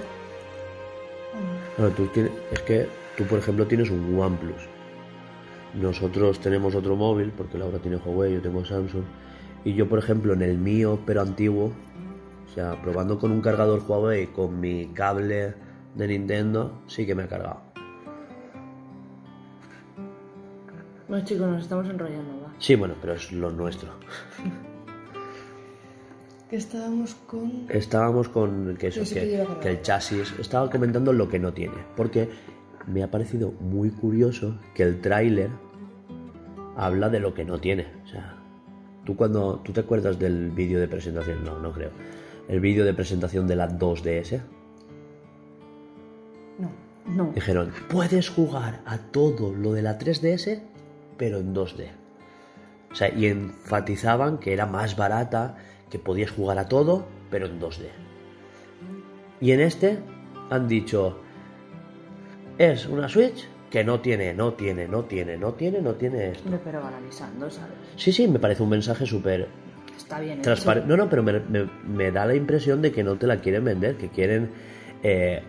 Claro, 1.76 1.90
tú 1.92 2.06
tienes, 2.06 2.32
es 2.50 2.60
que 2.62 2.88
tú, 3.16 3.24
por 3.24 3.38
ejemplo, 3.38 3.66
tienes 3.66 3.90
un 3.90 4.18
OnePlus. 4.18 4.68
Nosotros 5.74 6.40
tenemos 6.40 6.74
otro 6.74 6.96
móvil, 6.96 7.32
porque 7.36 7.58
Laura 7.58 7.78
tiene 7.78 7.98
Huawei, 7.98 8.34
yo 8.34 8.40
tengo 8.40 8.64
Samsung. 8.64 9.04
Y 9.64 9.74
yo, 9.74 9.88
por 9.88 9.98
ejemplo, 9.98 10.32
en 10.32 10.40
el 10.40 10.56
mío, 10.56 10.98
pero 11.04 11.20
antiguo, 11.20 11.72
o 12.46 12.54
sea, 12.54 12.80
probando 12.80 13.18
con 13.18 13.30
un 13.30 13.42
cargador 13.42 13.82
Huawei, 13.86 14.28
con 14.28 14.58
mi 14.58 14.86
cable 14.94 15.54
de 15.94 16.08
Nintendo, 16.08 16.80
sí 16.86 17.04
que 17.04 17.14
me 17.14 17.24
ha 17.24 17.28
cargado. 17.28 17.60
Bueno, 21.08 21.24
chicos, 21.24 21.46
nos 21.46 21.62
estamos 21.62 21.86
enrollando. 21.88 22.45
Sí, 22.58 22.74
bueno, 22.74 22.94
pero 23.00 23.14
es 23.14 23.32
lo 23.32 23.50
nuestro. 23.50 23.90
Que 26.48 26.56
estábamos 26.56 27.14
con. 27.26 27.66
Estábamos 27.68 28.28
con 28.28 28.76
que 28.78 28.88
eso, 28.88 29.00
Sí, 29.00 29.06
sí 29.06 29.14
que 29.14 29.20
que, 29.20 29.26
lleva 29.26 29.44
cargado. 29.44 29.60
que 29.60 29.68
el 29.70 29.82
chasis. 29.82 30.34
Estaba 30.38 30.70
comentando 30.70 31.12
lo 31.12 31.28
que 31.28 31.38
no 31.38 31.52
tiene. 31.52 31.74
Porque 31.96 32.28
me 32.86 33.02
ha 33.02 33.10
parecido 33.10 33.52
muy 33.60 33.90
curioso 33.90 34.58
que 34.74 34.84
el 34.84 35.00
tráiler 35.00 35.50
habla 36.76 37.08
de 37.08 37.20
lo 37.20 37.34
que 37.34 37.44
no 37.44 37.58
tiene. 37.58 37.86
O 38.04 38.08
sea, 38.08 38.36
tú 39.04 39.16
cuando 39.16 39.60
tú 39.64 39.72
te 39.72 39.80
acuerdas 39.80 40.18
del 40.18 40.50
vídeo 40.50 40.78
de 40.78 40.86
presentación, 40.88 41.44
no, 41.44 41.58
no 41.58 41.72
creo. 41.72 41.90
El 42.48 42.60
vídeo 42.60 42.84
de 42.84 42.94
presentación 42.94 43.48
de 43.48 43.56
la 43.56 43.68
2DS, 43.68 44.40
No. 46.58 46.70
No. 47.12 47.32
dijeron, 47.34 47.72
puedes 47.88 48.28
jugar 48.30 48.82
a 48.86 48.98
todo 48.98 49.52
lo 49.52 49.72
de 49.72 49.82
la 49.82 49.98
3DS, 49.98 50.60
pero 51.16 51.38
en 51.38 51.54
2D. 51.54 51.88
O 52.96 52.98
sea, 52.98 53.12
y 53.14 53.26
enfatizaban 53.26 54.38
que 54.38 54.54
era 54.54 54.64
más 54.64 54.96
barata, 54.96 55.58
que 55.90 55.98
podías 55.98 56.30
jugar 56.30 56.58
a 56.58 56.66
todo, 56.66 57.06
pero 57.30 57.44
en 57.44 57.60
2D. 57.60 57.88
Y 59.38 59.52
en 59.52 59.60
este 59.60 59.98
han 60.48 60.66
dicho, 60.66 61.18
es 62.56 62.86
una 62.86 63.06
Switch 63.06 63.46
que 63.70 63.84
no 63.84 64.00
tiene, 64.00 64.32
no 64.32 64.54
tiene, 64.54 64.88
no 64.88 65.04
tiene, 65.04 65.36
no 65.36 65.52
tiene, 65.52 65.82
no 65.82 65.92
tiene 65.94 66.30
esto. 66.30 66.48
Pero 66.64 66.80
banalizando, 66.80 67.50
¿sabes? 67.50 67.74
Sí, 67.96 68.12
sí, 68.12 68.26
me 68.28 68.38
parece 68.38 68.62
un 68.62 68.70
mensaje 68.70 69.04
súper 69.04 69.46
Está 69.94 70.18
bien. 70.18 70.34
hecho. 70.34 70.42
transparente. 70.44 70.88
No, 70.88 70.96
no, 70.96 71.10
pero 71.10 71.22
me, 71.22 71.34
me- 71.40 71.68
me 71.86 72.10
da 72.10 72.24
la 72.24 72.34
impresión 72.34 72.80
de 72.80 72.92
que 72.92 73.04
no 73.04 73.16
te 73.18 73.26
la 73.26 73.42
quieren 73.42 73.62
vender, 73.64 73.96
que 73.98 74.08
quieren... 74.08 74.50
eh, 75.02 75.42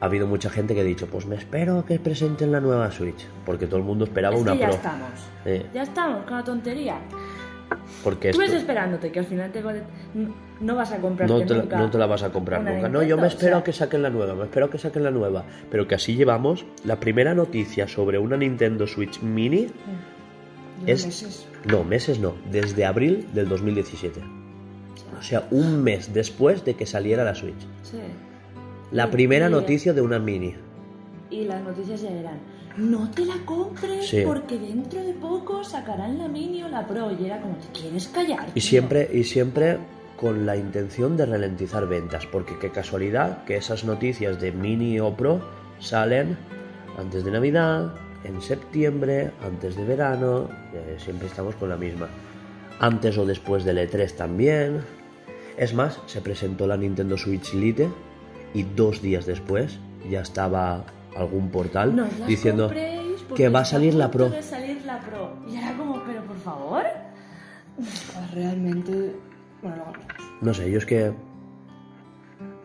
ha 0.00 0.04
habido 0.06 0.26
mucha 0.26 0.50
gente 0.50 0.74
que 0.74 0.80
ha 0.80 0.84
dicho, 0.84 1.06
pues 1.06 1.26
me 1.26 1.36
espero 1.36 1.84
que 1.86 1.98
presenten 1.98 2.52
la 2.52 2.60
nueva 2.60 2.90
Switch, 2.90 3.26
porque 3.44 3.66
todo 3.66 3.78
el 3.78 3.84
mundo 3.84 4.04
esperaba 4.04 4.34
Es 4.36 4.42
una 4.42 4.52
que 4.52 4.58
ya 4.58 4.66
Pro. 4.66 4.74
estamos. 4.76 5.10
Eh, 5.44 5.66
Ya 5.72 5.82
estamos 5.82 6.24
con 6.24 6.36
la 6.36 6.44
tontería. 6.44 6.98
porque 8.04 8.30
Tú 8.30 8.38
ves 8.38 8.48
esto- 8.48 8.60
esperándote 8.60 9.10
que 9.10 9.18
al 9.18 9.24
final 9.26 9.50
te 9.50 9.60
no- 9.62 9.72
no 10.60 10.74
vas 10.76 10.92
a 10.92 10.98
comprarte 10.98 11.32
no 11.34 11.40
te, 11.44 11.54
la- 11.54 11.62
nunca 11.62 11.78
no 11.78 11.90
te 11.90 11.98
la 11.98 12.06
vas 12.06 12.22
a 12.22 12.30
comprar 12.30 12.60
una 12.60 12.70
nunca. 12.72 12.82
No, 12.88 13.00
Nintendo, 13.00 13.08
yo 13.08 13.16
me 13.16 13.22
o 13.24 13.26
espero 13.26 13.52
sea, 13.52 13.58
a 13.58 13.64
que 13.64 13.72
saquen 13.72 14.02
la 14.02 14.10
nueva, 14.10 14.34
me 14.34 14.44
espero 14.44 14.70
que 14.70 14.78
saquen 14.78 15.02
la 15.02 15.10
nueva. 15.10 15.44
Pero 15.70 15.88
que 15.88 15.94
así 15.96 16.14
llevamos 16.14 16.64
la 16.84 17.00
primera 17.00 17.34
noticia 17.34 17.88
sobre 17.88 18.18
una 18.18 18.36
Nintendo 18.36 18.86
Switch 18.86 19.20
Mini, 19.20 19.68
Es- 20.86 21.06
meses. 21.06 21.48
no, 21.64 21.82
meses 21.84 22.20
no, 22.20 22.34
desde 22.50 22.84
abril 22.84 23.26
del 23.34 23.48
2017. 23.48 24.20
O 25.18 25.22
sea, 25.22 25.48
un 25.50 25.82
mes 25.82 26.12
después 26.14 26.64
de 26.64 26.74
que 26.74 26.86
saliera 26.86 27.24
la 27.24 27.34
Switch. 27.34 27.60
Sí. 27.82 27.98
La 28.92 29.10
primera 29.10 29.48
noticia 29.48 29.92
de 29.92 30.00
una 30.00 30.18
Mini. 30.18 30.54
Y 31.30 31.44
las 31.44 31.62
noticias 31.62 32.02
eran, 32.02 32.38
no 32.76 33.10
te 33.10 33.24
la 33.24 33.34
compres 33.44 34.06
Sí. 34.08 34.22
porque 34.24 34.58
dentro 34.58 35.02
de 35.02 35.12
poco 35.14 35.64
sacarán 35.64 36.18
la 36.18 36.28
Mini 36.28 36.62
o 36.62 36.68
la 36.68 36.86
Pro. 36.86 37.10
Y 37.18 37.26
era 37.26 37.40
como, 37.40 37.56
¿te 37.56 37.80
quieres 37.80 38.08
callar? 38.08 38.48
Y 38.50 38.52
tío?". 38.52 38.62
siempre, 38.62 39.10
y 39.12 39.24
siempre 39.24 39.78
con 40.16 40.46
la 40.46 40.56
intención 40.56 41.16
de 41.16 41.26
ralentizar 41.26 41.86
ventas, 41.88 42.26
porque 42.26 42.58
qué 42.58 42.70
casualidad 42.70 43.44
que 43.44 43.56
esas 43.56 43.84
noticias 43.84 44.40
de 44.40 44.52
Mini 44.52 44.98
o 45.00 45.14
Pro 45.14 45.40
salen 45.80 46.38
antes 46.98 47.24
de 47.24 47.30
Navidad, 47.32 47.92
en 48.24 48.40
septiembre, 48.40 49.32
antes 49.44 49.76
de 49.76 49.84
verano, 49.84 50.48
eh, 50.72 50.96
siempre 50.98 51.26
estamos 51.28 51.54
con 51.56 51.68
la 51.68 51.76
misma. 51.76 52.08
Antes 52.80 53.18
o 53.18 53.26
después 53.26 53.64
del 53.64 53.78
E3 53.78 54.12
también. 54.16 54.80
Es 55.56 55.74
más, 55.74 56.00
se 56.06 56.20
presentó 56.20 56.66
la 56.66 56.76
Nintendo 56.76 57.16
Switch 57.16 57.52
Lite 57.54 57.88
y 58.54 58.62
dos 58.62 59.02
días 59.02 59.26
después 59.26 59.78
ya 60.10 60.20
estaba 60.20 60.84
algún 61.16 61.50
portal 61.50 61.94
No 61.96 62.06
diciendo 62.26 62.70
que 63.34 63.48
va 63.48 63.60
a 63.60 63.64
salir 63.64 63.94
la 63.94 64.10
Pro. 64.10 64.28
de 64.28 64.42
salir 64.42 64.82
la 64.84 65.00
Pro. 65.00 65.32
Y 65.48 65.56
era 65.56 65.76
como, 65.76 66.02
pero 66.04 66.22
por 66.24 66.36
favor. 66.38 66.84
Ah, 68.16 68.28
Realmente. 68.32 69.14
Bueno. 69.62 69.84
No 70.40 70.54
sé, 70.54 70.70
yo 70.70 70.78
es 70.78 70.86
que 70.86 71.12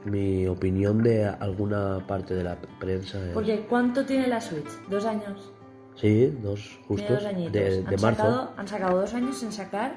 mi 0.05 0.47
opinión 0.47 1.03
de 1.03 1.25
alguna 1.25 2.05
parte 2.07 2.33
de 2.33 2.43
la 2.43 2.57
prensa 2.79 3.19
es... 3.27 3.33
Porque 3.33 3.65
¿cuánto 3.69 4.05
tiene 4.05 4.27
la 4.27 4.41
Switch? 4.41 4.67
¿Dos 4.89 5.05
años? 5.05 5.51
Sí, 5.95 6.27
dos 6.41 6.61
Tiene 6.69 6.87
justos 6.87 7.09
dos 7.23 7.25
añitos. 7.25 7.53
de, 7.53 7.77
han, 7.87 8.01
marzo. 8.01 8.23
Sacado, 8.23 8.53
han 8.57 8.67
sacado 8.67 9.01
dos 9.01 9.13
años 9.13 9.43
en 9.43 9.51
sacar 9.51 9.95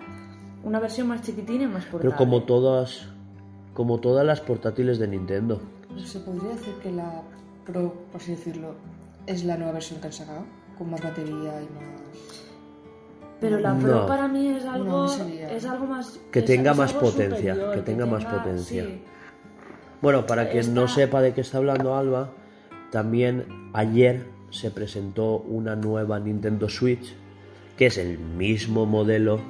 una 0.63 0.81
versión 0.81 1.09
más 1.09 1.23
chiquitina 1.23 1.65
y 1.65 1.67
más 1.67 1.85
portable. 1.85 2.03
Pero 2.11 2.17
como 2.17 2.43
todas, 2.43 3.09
como 3.75 3.99
todas 4.01 4.25
las 4.25 4.41
portátiles 4.41 4.99
de 4.99 5.09
Nintendo. 5.09 5.61
¿Se 6.05 6.21
podría 6.21 6.51
decir 6.51 6.75
que 6.83 6.91
la 6.91 7.23
Pro, 7.67 7.93
por 8.13 8.21
así 8.21 8.33
decirlo, 8.33 8.75
es 9.27 9.45
la 9.45 9.57
nueva 9.57 9.73
versión 9.73 10.01
que 10.01 10.07
han 10.07 10.13
sacado? 10.13 10.45
Con 10.79 10.91
más 10.91 11.03
batería 11.03 11.35
y 11.35 11.65
más. 11.75 12.45
Pero 13.41 13.59
la 13.59 13.77
Pro 13.79 14.01
No. 14.03 14.07
para 14.07 14.29
mí 14.29 14.49
es 14.49 14.65
algo, 14.65 14.85
No, 14.85 15.09
sería- 15.09 15.51
es 15.51 15.65
algo 15.67 15.87
más... 15.87 16.19
Que 16.31 16.39
es- 16.41 16.45
tenga 16.45 16.71
es 16.73 16.77
más 16.79 16.93
potencia, 16.93 17.55
superior, 17.55 17.75
que 17.75 17.81
tenga 17.83 18.07
más 18.07 18.25
potencia. 18.25 18.85
sí. 18.85 19.03
Bueno, 20.01 20.27
para 20.27 20.51
quien 20.51 20.75
no 20.75 20.87
sepa 20.87 21.23
de 21.23 21.33
qué 21.33 21.41
está 21.41 21.59
hablando 21.59 21.97
Alba, 21.97 22.31
también 22.91 23.71
ayer 23.73 24.27
se 24.51 24.71
presentó 24.71 25.39
una 25.39 25.77
nueva 25.77 26.21
Nintendo 26.21 26.69
Switch, 26.69 27.15
que 27.79 27.87
es 27.87 27.97
el 27.99 28.19
mismo 28.19 28.85
modelo 28.87 29.41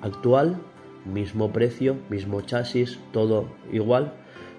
actual, 0.00 0.56
mismo 1.04 1.52
precio, 1.52 1.96
mismo 2.08 2.40
chasis, 2.42 2.98
todo 3.12 3.48
igual, 3.72 4.12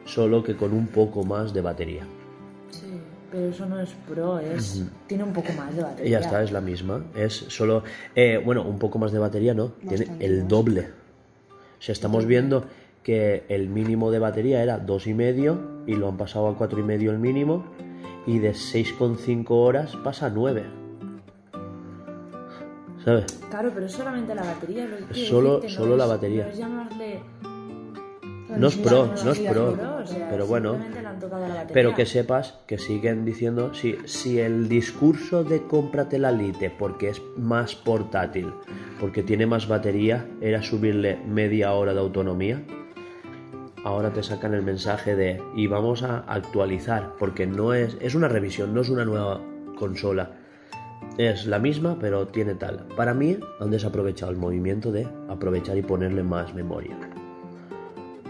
solo 0.06 0.44
que 0.44 0.56
con 0.56 0.74
un 0.74 0.88
poco 0.88 1.24
más 1.24 1.54
de 1.54 1.62
batería. 1.62 2.04
Sí, 2.70 3.00
pero 3.32 3.50
eso 3.50 3.66
no 3.66 3.80
es 3.80 3.90
Pro, 4.08 4.40
es... 4.40 4.84
Tiene 5.08 5.24
un 5.24 5.34
poco 5.34 5.54
más 5.54 5.76
de 5.76 5.84
batería. 5.84 6.20
ya 6.20 6.26
está, 6.26 6.44
es 6.44 6.52
la 6.52 6.62
misma. 6.62 7.04
Es 7.16 7.34
solo, 7.34 7.84
eh, 8.16 8.42
bueno, 8.44 8.64
un 8.64 8.80
poco 8.80 9.00
más 9.00 9.12
de 9.12 9.20
batería, 9.20 9.54
¿no? 9.54 9.70
Tiene 9.88 10.08
el 10.20 10.40
más. 10.40 10.48
doble. 10.48 10.82
O 11.80 11.82
sea, 11.84 11.94
estamos 11.94 12.26
viendo 12.26 12.66
que 13.04 13.44
el 13.50 13.70
mínimo 13.70 14.12
de 14.12 14.20
batería 14.20 14.62
era 14.62 14.78
dos 14.78 15.08
y 15.08 15.14
medio 15.14 15.82
y 15.88 15.96
lo 15.96 16.08
han 16.08 16.18
pasado 16.18 16.48
a 16.48 16.58
cuatro 16.58 16.80
y 16.80 16.84
medio 16.84 17.12
el 17.12 17.18
mínimo 17.18 17.66
y 18.28 18.40
de 18.40 18.52
6,5 18.52 19.46
horas 19.50 19.96
pasa 20.04 20.28
a 20.28 20.30
9. 20.30 20.81
¿Sabes? 23.04 23.26
Claro, 23.50 23.72
pero 23.74 23.86
es 23.86 23.92
solamente 23.92 24.36
la 24.36 24.44
batería. 24.44 24.86
Lo 24.86 25.08
que 25.08 25.26
Solo- 25.26 25.56
decirte, 25.56 25.76
solo 25.76 25.92
no 25.92 25.98
la 25.98 26.04
es- 26.06 26.10
batería. 26.10 26.44
No 26.46 26.50
es 26.52 26.58
llamarle... 26.58 27.20
No 28.58 28.68
es 28.68 28.76
pro, 28.76 29.10
no 29.24 29.32
es 29.32 29.40
pro. 29.40 29.74
Pro, 29.76 29.96
o 30.04 30.06
sea, 30.06 30.28
Pero 30.30 30.46
bueno. 30.46 30.78
Pero 31.72 31.96
que 31.96 32.06
sepas 32.06 32.60
que 32.68 32.78
siguen 32.78 33.24
diciendo, 33.24 33.74
si, 33.74 33.96
si 34.04 34.40
el 34.42 34.68
discurso 34.68 35.46
de 35.46 35.64
cómprate 35.64 36.20
la 36.20 36.34
Lite 36.34 36.70
porque 36.70 37.10
es 37.12 37.22
más 37.38 37.76
portátil, 37.76 38.52
porque 39.00 39.24
tiene 39.24 39.46
más 39.46 39.70
batería, 39.70 40.28
era 40.42 40.62
subirle 40.62 41.16
media 41.26 41.72
hora 41.72 41.94
de 41.94 42.02
autonomía, 42.02 42.62
ahora 43.86 44.12
te 44.12 44.22
sacan 44.22 44.54
el 44.54 44.64
mensaje 44.64 45.16
de 45.16 45.42
y 45.56 45.68
vamos 45.68 46.04
a 46.04 46.18
actualizar, 46.28 47.14
porque 47.18 47.48
no 47.48 47.74
es, 47.74 47.96
es 48.02 48.16
una 48.16 48.28
revisión, 48.28 48.74
no 48.74 48.82
es 48.82 48.90
una 48.90 49.06
nueva 49.06 49.40
consola. 49.78 50.41
Es 51.18 51.46
la 51.46 51.60
misma, 51.60 51.98
pero 52.00 52.28
tiene 52.28 52.56
tal. 52.56 52.86
Para 52.96 53.14
mí 53.14 53.38
han 53.60 53.70
desaprovechado 53.70 54.32
el 54.32 54.38
movimiento 54.38 54.92
de 54.92 55.08
aprovechar 55.30 55.78
y 55.78 55.82
ponerle 55.82 56.24
más 56.24 56.54
memoria. 56.54 56.98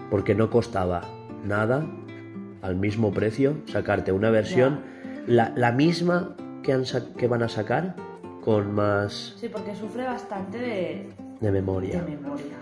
Porque 0.10 0.36
no 0.36 0.50
costaba 0.50 1.04
nada 1.46 1.86
al 2.62 2.76
mismo 2.76 3.12
precio 3.12 3.56
sacarte 3.68 4.12
una 4.12 4.30
versión, 4.30 4.82
la, 5.28 5.54
la 5.56 5.72
misma 5.72 6.36
que, 6.64 6.74
han 6.74 6.84
que 7.18 7.28
van 7.28 7.44
a 7.44 7.50
sacar 7.50 7.96
con 8.44 8.74
más 8.74 9.36
Sí, 9.40 9.48
porque 9.50 9.76
sufre 9.76 10.04
bastante 10.04 10.58
de, 10.58 11.10
de 11.40 11.52
memoria. 11.52 12.02
de 12.02 12.16
memoria. 12.16 12.58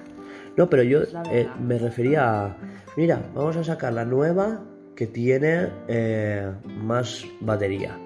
No, 0.58 0.70
pero 0.70 0.84
yo 0.84 1.02
eh, 1.32 1.48
me 1.62 1.78
refería 1.78 2.46
a, 2.46 2.58
mira, 2.98 3.22
vamos 3.34 3.56
a 3.56 3.64
sacar 3.64 3.94
la 3.94 4.06
nueva 4.06 4.62
que 4.96 5.08
tiene 5.08 5.70
eh, 5.88 6.52
más 6.84 7.26
batería. 7.40 7.98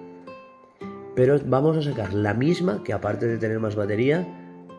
Pero 1.16 1.40
vamos 1.46 1.78
a 1.78 1.82
sacar 1.82 2.14
la 2.14 2.34
misma 2.34 2.84
que 2.84 2.94
aparte 2.94 3.28
de 3.28 3.38
tener 3.38 3.60
más 3.60 3.76
batería, 3.76 4.28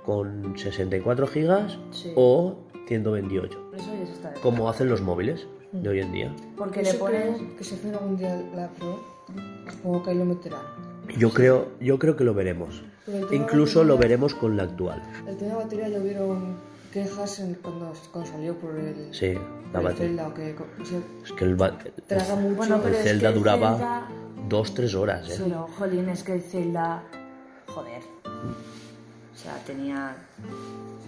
con 0.05 0.57
64 0.59 1.27
gigas 1.29 1.79
Sí. 1.91 2.13
o 2.17 2.57
128, 2.89 3.71
Eso 3.75 3.85
ya 3.99 4.07
se 4.07 4.13
está 4.13 4.35
como 4.43 4.69
hacen 4.69 4.89
los 4.91 5.01
móviles 5.01 5.47
de 5.73 5.89
hoy 5.89 6.01
en 6.01 6.13
día. 6.13 6.35
Porque 6.57 6.83
le 6.83 6.95
pones... 6.95 7.37
creo 7.39 7.57
que 7.57 7.65
si 7.65 7.75
hacen 7.75 7.95
algún 7.95 8.17
día 8.17 8.37
la 8.55 8.69
Pro, 8.69 9.01
supongo 9.71 10.03
que 10.03 10.11
ahí 10.11 10.19
lo 10.19 10.25
meterán. 10.27 10.61
Yo 11.19 11.31
creo, 11.31 11.69
yo 11.81 11.99
creo 11.99 12.17
que 12.17 12.25
lo 12.25 12.35
veremos. 12.35 12.83
Incluso 13.33 13.85
lo 13.85 13.97
veremos 13.97 14.35
con 14.35 14.57
la 14.57 14.65
actual. 14.65 15.03
El 15.27 15.37
tema 15.37 15.51
de 15.53 15.57
batería 15.65 15.89
ya 15.89 15.99
hubieron 16.01 16.57
quejas 16.93 17.41
en- 17.41 17.55
cuando, 17.55 17.93
cuando 18.13 18.31
salió 18.31 18.55
por 18.59 18.77
el, 18.79 19.13
Sí, 19.13 19.35
la 19.73 19.81
batería. 19.81 20.25
Zelda, 20.25 20.35
que 20.35 20.55
o 20.83 20.85
sea, 20.85 20.99
Es 21.25 21.33
que 21.33 21.45
el, 21.45 21.57
traga 21.57 22.37
mucho. 22.37 22.57
Bueno, 22.57 22.77
pero 22.83 22.89
el 22.89 22.95
es 22.95 23.03
que 23.03 23.09
Zelda 23.09 23.29
el 23.31 23.35
duraba 23.35 23.73
Zelda- 23.77 24.09
dos, 24.49 24.75
tres 24.75 24.95
horas. 24.95 25.29
¿eh? 25.31 25.41
Pero, 25.43 25.69
jolín, 25.79 26.09
es 26.09 26.23
que 26.23 26.35
el 26.35 26.43
Zelda... 26.43 27.03
Joder. 27.67 28.03
O 28.25 29.37
sea, 29.37 29.55
tenía... 29.67 30.17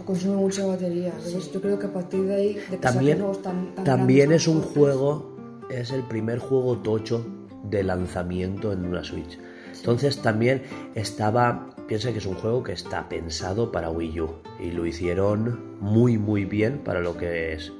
o 0.01 0.05
consume 0.05 0.37
mucha 0.37 0.67
batería. 0.67 1.13
Entonces, 1.17 1.53
yo 1.53 1.61
creo 1.61 1.79
que 1.79 1.87
a 1.87 1.93
partir 1.93 2.25
de 2.25 2.35
ahí, 2.35 2.55
de 2.71 2.77
También, 2.79 3.25
tan, 3.43 3.75
tan 3.75 3.85
también 3.85 4.33
es 4.33 4.49
un 4.49 4.63
juego, 4.63 5.37
es 5.71 5.91
el 5.91 6.03
primer 6.03 6.39
juego 6.39 6.79
tocho 6.79 7.25
de 7.65 7.83
lanzamiento 7.83 8.73
en 8.73 8.85
una 8.85 9.05
Switch. 9.05 9.39
Entonces 9.77 10.21
también 10.21 10.63
estaba, 10.95 11.69
piensa 11.87 12.13
que 12.13 12.19
es 12.19 12.27
un 12.27 12.35
juego 12.35 12.63
que 12.63 12.73
está 12.73 13.09
pensado 13.09 13.71
para 13.71 13.91
Wii 13.91 14.21
U 14.21 14.35
y 14.59 14.71
lo 14.73 14.87
hicieron 14.87 15.79
muy 15.81 16.19
muy 16.19 16.45
bien 16.45 16.79
para 16.79 17.01
lo 17.01 17.17
que 17.17 17.53
es. 17.53 17.73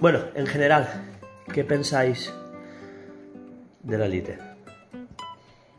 Bueno, 0.00 0.20
en 0.34 0.46
general, 0.46 0.88
¿qué 1.52 1.64
pensáis 1.64 2.32
de 3.82 3.98
la 3.98 4.08
Lite? 4.08 4.38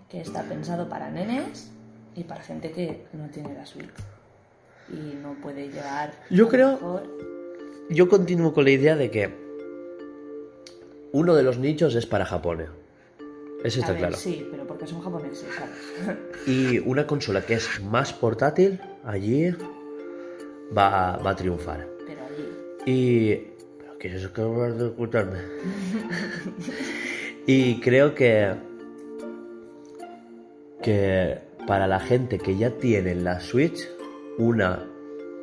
que 0.10 0.20
está 0.22 0.44
pensado 0.44 0.90
para 0.90 1.10
nenes 1.10 1.72
y 2.16 2.24
para 2.26 2.42
gente 2.42 2.72
que 2.72 3.06
no 3.14 3.30
tiene 3.30 3.54
la 3.54 3.66
Switch 3.66 3.88
y 4.90 5.16
no 5.16 5.36
puede 5.42 5.70
llevar. 5.70 6.12
Yo 6.30 6.50
creo- 6.50 6.72
mejor- 6.74 7.08
Yo 7.90 8.10
continúo 8.10 8.54
con 8.54 8.64
la 8.66 8.72
idea 8.72 8.96
de 8.98 9.10
que 9.12 9.30
uno 11.14 11.34
de 11.36 11.44
los 11.44 11.58
nichos 11.60 11.96
es 11.96 12.06
para 12.06 12.26
Japón. 12.26 12.66
Eso 13.64 13.80
A 13.80 13.82
está 13.82 13.92
ver, 13.92 14.00
claro. 14.00 14.18
Sí, 14.18 14.46
pero 14.52 14.66
porque 14.68 14.88
son 14.88 15.02
japoneses, 15.02 15.46
¿sabes? 15.56 16.18
Y 16.48 16.80
una 16.80 17.06
consola 17.08 17.42
que 17.46 17.54
es 17.56 17.82
más 17.82 18.12
portátil, 18.12 18.80
allí 19.06 19.52
va, 20.78 21.18
va 21.18 21.30
a 21.32 21.36
triunfar. 21.36 21.88
pero 22.08 22.22
allí. 22.26 22.50
Y... 22.86 23.36
¿Pero 23.78 23.98
quieres 23.98 24.26
acabar 24.26 24.74
de 24.74 24.86
ocultarme? 24.86 25.40
y 27.46 27.80
creo 27.80 28.16
que... 28.16 28.56
Que 30.82 31.38
para 31.68 31.88
la 31.88 32.00
gente 32.00 32.40
que 32.40 32.58
ya 32.58 32.72
tiene 32.72 33.14
la 33.16 33.40
Switch, 33.40 33.88
una, 34.38 34.84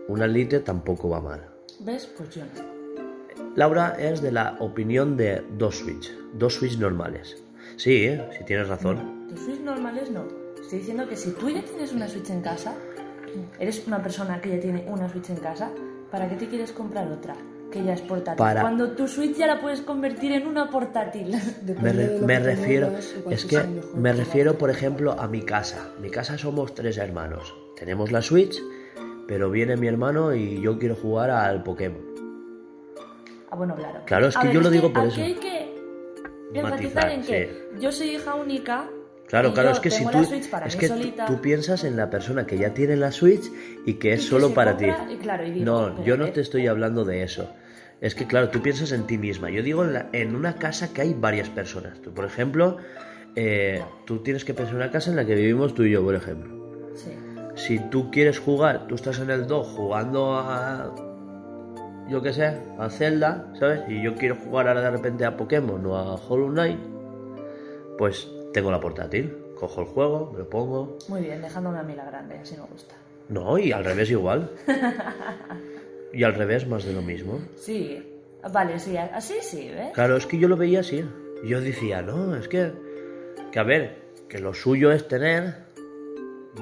una 0.09 0.26
Lite 0.26 0.61
tampoco 0.61 1.09
va 1.09 1.21
mal. 1.21 1.49
¿Ves? 1.81 2.07
Pues 2.17 2.35
yo 2.35 2.43
no. 2.45 2.69
Laura 3.55 3.97
es 3.99 4.21
de 4.21 4.33
la 4.33 4.57
opinión 4.61 5.17
de 5.17 5.43
dos 5.57 5.76
Switch, 5.78 6.12
dos 6.35 6.55
Switch 6.55 6.76
normales. 6.78 7.43
Sí, 7.76 8.07
¿eh? 8.07 8.28
si 8.37 8.45
tienes 8.45 8.69
razón. 8.69 9.28
Tus 9.28 9.40
Switch 9.40 9.61
normales 9.61 10.11
no. 10.11 10.26
Estoy 10.61 10.81
diciendo 10.81 11.09
que 11.09 11.17
si 11.17 11.33
tú 11.33 11.49
ya 11.49 11.62
tienes 11.64 11.93
una 11.93 12.09
Switch 12.09 12.31
en 12.31 12.40
casa, 12.40 12.75
eres 13.59 13.87
una 13.87 14.02
persona 14.02 14.40
que 14.40 14.50
ya 14.50 14.61
tiene 14.61 14.85
una 14.88 15.09
Switch 15.09 15.31
en 15.31 15.37
casa, 15.37 15.71
¿para 16.11 16.28
qué 16.28 16.37
te 16.37 16.49
quieres 16.49 16.73
comprar 16.73 17.09
otra? 17.09 17.37
Que 17.71 17.85
ya 17.85 17.93
es 17.93 18.01
portátil. 18.03 18.39
Para- 18.39 18.63
Cuando 18.63 18.93
tu 18.93 19.07
Switch 19.07 19.37
ya 19.37 19.47
la 19.47 19.61
puedes 19.61 19.83
convertir 19.83 20.33
en 20.33 20.47
una 20.47 20.71
portátil. 20.71 21.37
Me, 21.83 21.93
re- 21.93 22.19
me 22.21 22.39
refiero, 22.39 22.91
es 23.31 23.45
que 23.45 23.63
me 23.95 24.13
refiero, 24.13 24.57
por 24.57 24.71
ejemplo, 24.71 25.13
a 25.13 25.29
mi 25.29 25.43
casa. 25.43 25.91
Mi 26.01 26.11
casa 26.11 26.39
somos 26.39 26.75
tres 26.75 26.97
hermanos. 26.97 27.55
Tenemos 27.77 28.11
la 28.11 28.23
Switch, 28.23 28.59
pero 29.27 29.51
viene 29.51 29.77
mi 29.77 29.87
hermano 29.87 30.35
y 30.35 30.61
yo 30.63 30.79
quiero 30.79 30.95
jugar 30.97 31.31
al 31.31 31.63
Pokémon. 31.63 32.01
Ah, 33.51 33.57
bueno, 33.57 33.75
claro. 33.75 34.01
Claro, 34.07 34.27
es 34.29 34.37
A 34.37 34.41
que 34.41 34.47
ver, 34.49 34.55
yo 34.57 34.61
lo 34.63 34.71
digo 34.71 34.93
por 34.93 35.05
eso. 35.07 35.21
hay 35.23 35.35
que 35.35 35.75
enfatizar 36.55 37.11
en 37.11 37.23
que 37.23 37.69
yo 37.81 37.93
soy 37.93 38.11
hija 38.17 38.35
única. 38.35 38.89
Claro, 39.28 39.50
y 39.50 39.52
claro, 39.52 39.68
yo 39.68 39.75
es 39.75 39.80
que 39.80 39.90
si 39.90 40.06
tú 40.06 40.18
es 40.66 40.76
que 40.76 40.88
solita. 40.88 41.26
tú 41.26 41.40
piensas 41.40 41.85
en 41.85 41.97
la 41.97 42.08
persona 42.08 42.47
que 42.47 42.56
ya 42.56 42.73
tiene 42.73 42.97
la 42.97 43.12
Switch 43.12 43.50
y 43.85 43.94
que 43.94 44.14
es 44.14 44.25
Y 44.25 44.26
solo 44.28 44.54
para 44.54 44.73
compra, 44.76 45.06
ti. 45.06 45.12
y 45.14 45.16
claro, 45.18 45.47
y 45.47 45.50
digo, 45.50 45.64
no, 45.66 46.04
yo 46.04 46.16
no 46.16 46.28
te 46.30 46.40
estoy 46.40 46.66
hablando 46.66 47.04
de 47.04 47.23
eso. 47.23 47.50
Es 48.00 48.14
que 48.14 48.26
claro, 48.26 48.49
tú 48.49 48.62
piensas 48.62 48.92
en 48.92 49.06
ti 49.06 49.18
misma. 49.18 49.50
Yo 49.50 49.62
digo 49.62 49.85
en, 49.85 49.92
la- 49.92 50.06
en 50.12 50.35
una 50.35 50.54
casa 50.54 50.92
que 50.92 51.02
hay 51.02 51.14
varias 51.14 51.49
personas. 51.50 52.00
Tú, 52.00 52.12
por 52.14 52.25
ejemplo, 52.25 52.78
eh, 53.37 53.82
tú 54.06 54.18
tienes 54.23 54.44
que 54.44 54.54
pensar 54.54 54.75
en 54.76 54.82
una 54.82 54.90
casa 54.90 55.11
en 55.11 55.16
la 55.16 55.26
que 55.26 55.35
vivimos 55.35 55.75
tú 55.75 55.82
y 55.82 55.90
yo, 55.90 56.02
por 56.02 56.14
ejemplo. 56.14 56.88
Sí. 56.94 57.11
Si 57.56 57.78
tú 57.90 58.11
quieres 58.11 58.38
jugar, 58.38 58.87
tú 58.87 58.94
estás 58.94 59.18
en 59.18 59.30
el 59.30 59.47
dock 59.47 59.66
jugando 59.66 60.37
a. 60.37 60.94
Yo 62.08 62.23
qué 62.23 62.32
sé, 62.32 62.56
a 62.78 62.88
Zelda, 62.88 63.52
¿sabes? 63.58 63.80
Y 63.88 64.00
yo 64.02 64.14
quiero 64.14 64.37
jugar 64.37 64.68
ahora 64.68 64.80
de 64.80 64.90
repente 64.92 65.26
a 65.26 65.37
Pokémon 65.37 65.85
o 65.85 65.97
a 65.97 66.14
Hollow 66.14 66.49
Knight, 66.50 66.78
pues 67.99 68.30
tengo 68.52 68.71
la 68.71 68.81
portátil. 68.81 69.37
Cojo 69.59 69.81
el 69.81 69.87
juego, 69.88 70.31
me 70.33 70.38
lo 70.38 70.49
pongo. 70.49 70.99
Muy 71.09 71.23
bien, 71.23 71.43
dejándome 71.43 71.78
a 71.78 71.83
mí 71.83 71.95
la 71.95 72.05
grande, 72.05 72.38
así 72.38 72.57
me 72.57 72.62
gusta. 72.62 72.95
No, 73.28 73.59
y 73.59 73.73
al 73.73 73.85
revés 73.85 74.11
igual. 74.11 74.50
Y 76.12 76.25
al 76.25 76.35
revés 76.35 76.67
más 76.67 76.85
de 76.85 76.93
lo 76.95 77.02
mismo. 77.02 77.38
Sí. 77.57 78.02
Vale, 78.50 78.78
sí, 78.78 78.97
así 78.97 79.35
sí, 79.43 79.69
¿ves? 79.69 79.93
Claro, 79.93 80.17
es 80.17 80.26
que 80.26 80.38
yo 80.38 80.49
lo 80.49 80.57
veía 80.57 80.81
así. 80.81 81.05
Yo 81.45 81.61
decía, 81.61 82.02
no, 82.02 82.35
es 82.37 82.49
que. 82.49 82.73
Que 83.52 83.59
a 83.59 83.62
ver, 83.62 83.97
que 84.28 84.38
lo 84.38 84.55
suyo 84.55 84.90
es 84.93 85.07
tener 85.07 85.55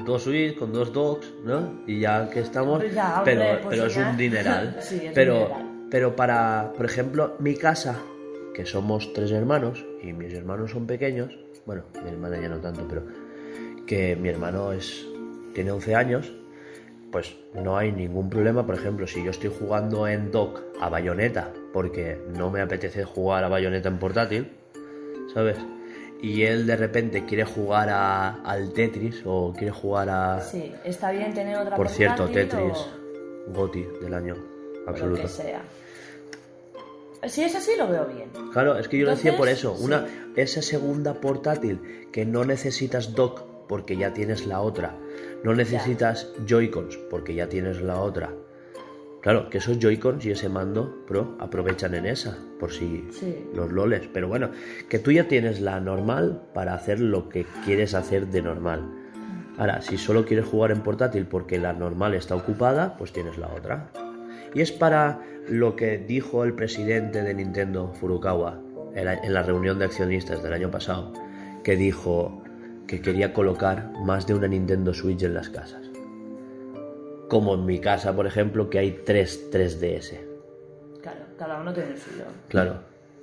dos 0.05 0.25
Switch 0.25 0.57
con 0.59 0.73
dos 0.73 0.93
docks, 0.93 1.33
¿no? 1.45 1.83
Y 1.87 2.01
ya 2.01 2.29
que 2.29 2.41
estamos. 2.41 2.81
Pues 2.81 2.95
ya, 2.95 3.19
hombre, 3.19 3.35
pero 3.37 3.61
pues 3.63 3.77
pero 3.77 3.87
es 3.87 3.95
ya. 3.95 4.11
un 4.11 4.17
dineral. 4.17 4.77
Sí, 4.83 4.97
es 4.97 5.05
un 5.05 5.15
pero, 5.15 5.35
dineral. 5.35 5.87
pero 5.91 6.17
para, 6.17 6.73
por 6.77 6.87
ejemplo, 6.87 7.37
mi 7.39 7.55
casa, 7.55 8.01
que 8.55 8.67
somos 8.67 9.13
tres 9.13 9.31
hermanos, 9.31 9.85
y 10.03 10.13
mis 10.13 10.33
hermanos 10.35 10.73
son 10.73 10.87
pequeños, 10.87 11.39
bueno, 11.67 11.83
mi 12.03 12.09
hermana 12.11 12.41
ya 12.41 12.49
no 12.49 12.59
tanto, 12.59 12.87
pero 12.89 13.03
que 13.87 14.17
mi 14.17 14.29
hermano 14.29 14.73
es 14.73 15.07
tiene 15.55 15.71
11 15.73 15.95
años, 15.95 16.33
pues 17.11 17.37
no 17.55 17.77
hay 17.77 17.93
ningún 17.93 18.29
problema. 18.31 18.65
Por 18.67 18.75
ejemplo, 18.75 19.07
si 19.07 19.25
yo 19.25 19.31
estoy 19.31 19.51
jugando 19.57 20.07
en 20.07 20.31
dock 20.31 20.61
a 20.81 20.89
bayoneta 20.89 21.53
porque 21.73 22.19
no 22.37 22.51
me 22.51 22.61
apetece 22.61 23.05
jugar 23.05 23.45
a 23.45 23.49
bayoneta 23.49 23.89
en 23.89 23.99
portátil, 23.99 24.53
¿sabes? 25.33 25.57
Y 26.23 26.43
él 26.45 26.67
de 26.67 26.77
repente 26.77 27.25
quiere 27.27 27.45
jugar 27.45 27.89
a- 27.91 28.43
al 28.43 28.73
Tetris 28.73 29.23
o 29.25 29.53
quiere 29.53 29.71
jugar 29.73 30.09
a... 30.09 30.41
Sí, 30.41 30.73
está 30.85 31.11
bien 31.11 31.35
tener 31.35 31.57
otra 31.59 31.77
Por 31.77 31.89
cierto, 31.89 32.27
Tetris, 32.29 32.73
o- 32.79 33.53
Goti 33.53 33.87
del 34.01 34.15
año 34.15 34.35
o 34.35 34.85
lo 34.85 34.91
absoluto. 34.91 35.23
que 35.23 35.29
sea. 35.29 35.63
Si 37.25 37.43
es 37.43 37.55
así, 37.55 37.73
lo 37.79 37.89
veo 37.89 38.07
bien. 38.07 38.29
Claro, 38.53 38.79
es 38.79 38.89
que 38.89 38.99
yo 38.99 39.05
lo 39.07 39.11
decía 39.13 39.37
por 39.37 39.49
eso, 39.49 39.73
una 39.73 40.07
sí. 40.07 40.13
esa 40.37 40.63
segunda 40.63 41.15
portátil 41.15 42.09
que 42.13 42.25
no 42.25 42.45
necesitas 42.45 43.15
dock 43.15 43.43
porque 43.69 43.97
ya 43.97 44.13
tienes 44.13 44.47
la 44.47 44.61
otra, 44.61 44.97
no 45.43 45.53
necesitas 45.55 46.29
Joy-Cons 46.47 46.97
porque 47.11 47.35
ya 47.35 47.49
tienes 47.49 47.81
la 47.81 48.01
otra. 48.01 48.33
Claro, 49.23 49.51
que 49.51 49.59
esos 49.59 49.81
Joy-Cons 49.81 50.25
y 50.25 50.31
ese 50.31 50.49
mando 50.49 51.05
Pro 51.09 51.37
aprovechan 51.41 51.95
en 51.97 52.07
esa, 52.07 52.39
por 52.61 52.73
si 52.73 53.09
Sí. 53.11 53.45
los 53.55 53.73
loles. 53.73 54.09
Pero 54.13 54.29
bueno, 54.29 54.51
que 54.89 55.01
tú 55.01 55.11
ya 55.11 55.27
tienes 55.27 55.61
la 55.61 55.81
normal 55.81 56.43
para 56.55 56.75
hacer 56.75 57.01
lo 57.01 57.29
que 57.29 57.45
quieres 57.65 57.95
hacer 57.95 58.29
de 58.29 58.43
normal. 58.43 58.89
Ahora, 59.59 59.81
si 59.83 59.99
solo 59.99 60.25
quieres 60.27 60.47
jugar 60.47 60.71
en 60.71 60.83
portátil 60.83 61.27
porque 61.27 61.59
la 61.59 61.73
normal 61.73 62.15
está 62.15 62.37
ocupada, 62.37 62.97
pues 62.99 63.13
tienes 63.13 63.37
la 63.37 63.49
otra. 63.49 63.91
Y 64.57 64.63
es 64.63 64.73
para 64.73 65.21
lo 65.51 65.77
que 65.77 65.99
dijo 65.99 66.43
el 66.43 66.55
presidente 66.55 67.23
de 67.23 67.35
Nintendo, 67.35 67.93
Furukawa, 68.01 68.59
en 68.95 69.35
la- 69.35 69.43
reunión 69.43 69.79
de 69.79 69.85
accionistas 69.85 70.43
del 70.43 70.55
año 70.55 70.71
pasado, 70.71 71.13
que 71.63 71.77
dijo 71.77 72.43
que 72.87 73.03
quería 73.03 73.35
colocar 73.35 73.93
más 74.03 74.27
de 74.27 74.33
una 74.33 74.49
Nintendo 74.49 74.95
Switch 74.95 75.23
en 75.25 75.35
las 75.35 75.51
casas. 75.51 75.83
Como 77.29 77.53
en 77.53 77.67
mi 77.67 77.81
casa, 77.81 78.17
por 78.17 78.27
ejemplo, 78.27 78.71
que 78.71 78.79
hay 78.79 79.03
tres 79.05 79.51
3DS. 79.53 80.21
Claro, 81.03 81.21
cada 81.39 81.61
uno 81.61 81.75
tiene 81.75 81.91
el 81.91 81.99
suyo. 81.99 82.25
Claro. 82.49 82.79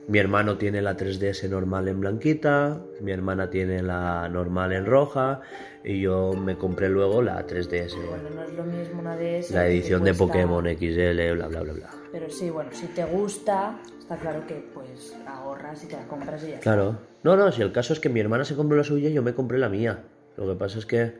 Mi 0.08 0.20
hermano 0.20 0.58
tiene 0.58 0.82
la 0.82 0.98
3DS 0.98 1.50
normal 1.50 1.88
en 1.88 2.02
blanquita, 2.02 2.82
mi 3.00 3.12
hermana 3.14 3.50
tiene 3.50 3.82
la 3.82 4.28
normal 4.28 4.74
en 4.74 4.86
roja 4.86 5.40
y 5.84 6.02
yo 6.02 6.34
me 6.34 6.58
compré 6.58 6.90
luego 6.90 7.22
la 7.22 7.46
3DS, 7.48 7.96
Bueno, 8.10 8.30
no 8.36 8.44
es 8.44 8.54
lo 8.54 8.64
mismo 8.66 9.00
una 9.02 9.20
esas. 9.22 9.52
la 9.52 9.68
edición 9.68 10.04
de 10.04 10.14
Pokémon 10.14 10.66
XL, 10.66 11.34
bla 11.36 11.48
bla 11.48 11.62
bla 11.62 11.74
bla. 11.74 11.90
Pero 12.12 12.30
sí, 12.30 12.50
bueno, 12.50 12.70
si 12.74 12.88
te 12.88 13.06
gusta, 13.06 13.80
está 13.98 14.18
claro 14.18 14.46
que 14.46 14.56
pues 14.74 15.16
ahorras 15.26 15.84
y 15.84 15.88
te 15.88 15.96
la 15.96 16.08
compras 16.08 16.44
y 16.44 16.48
ya 16.48 16.54
está. 16.56 16.64
Claro. 16.64 16.98
No, 17.24 17.38
no, 17.38 17.52
si 17.54 17.62
el 17.62 17.72
caso 17.72 17.94
es 17.94 18.00
que 18.02 18.10
mi 18.10 18.20
hermana 18.20 18.44
se 18.44 18.56
compró 18.56 18.76
la 18.78 18.84
suya 18.84 19.10
y 19.10 19.14
yo 19.14 19.24
me 19.24 19.34
compré 19.34 19.58
la 19.58 19.70
mía. 19.70 20.04
Lo 20.36 20.46
que 20.48 20.56
pasa 20.60 20.80
es 20.80 20.86
que... 20.86 21.14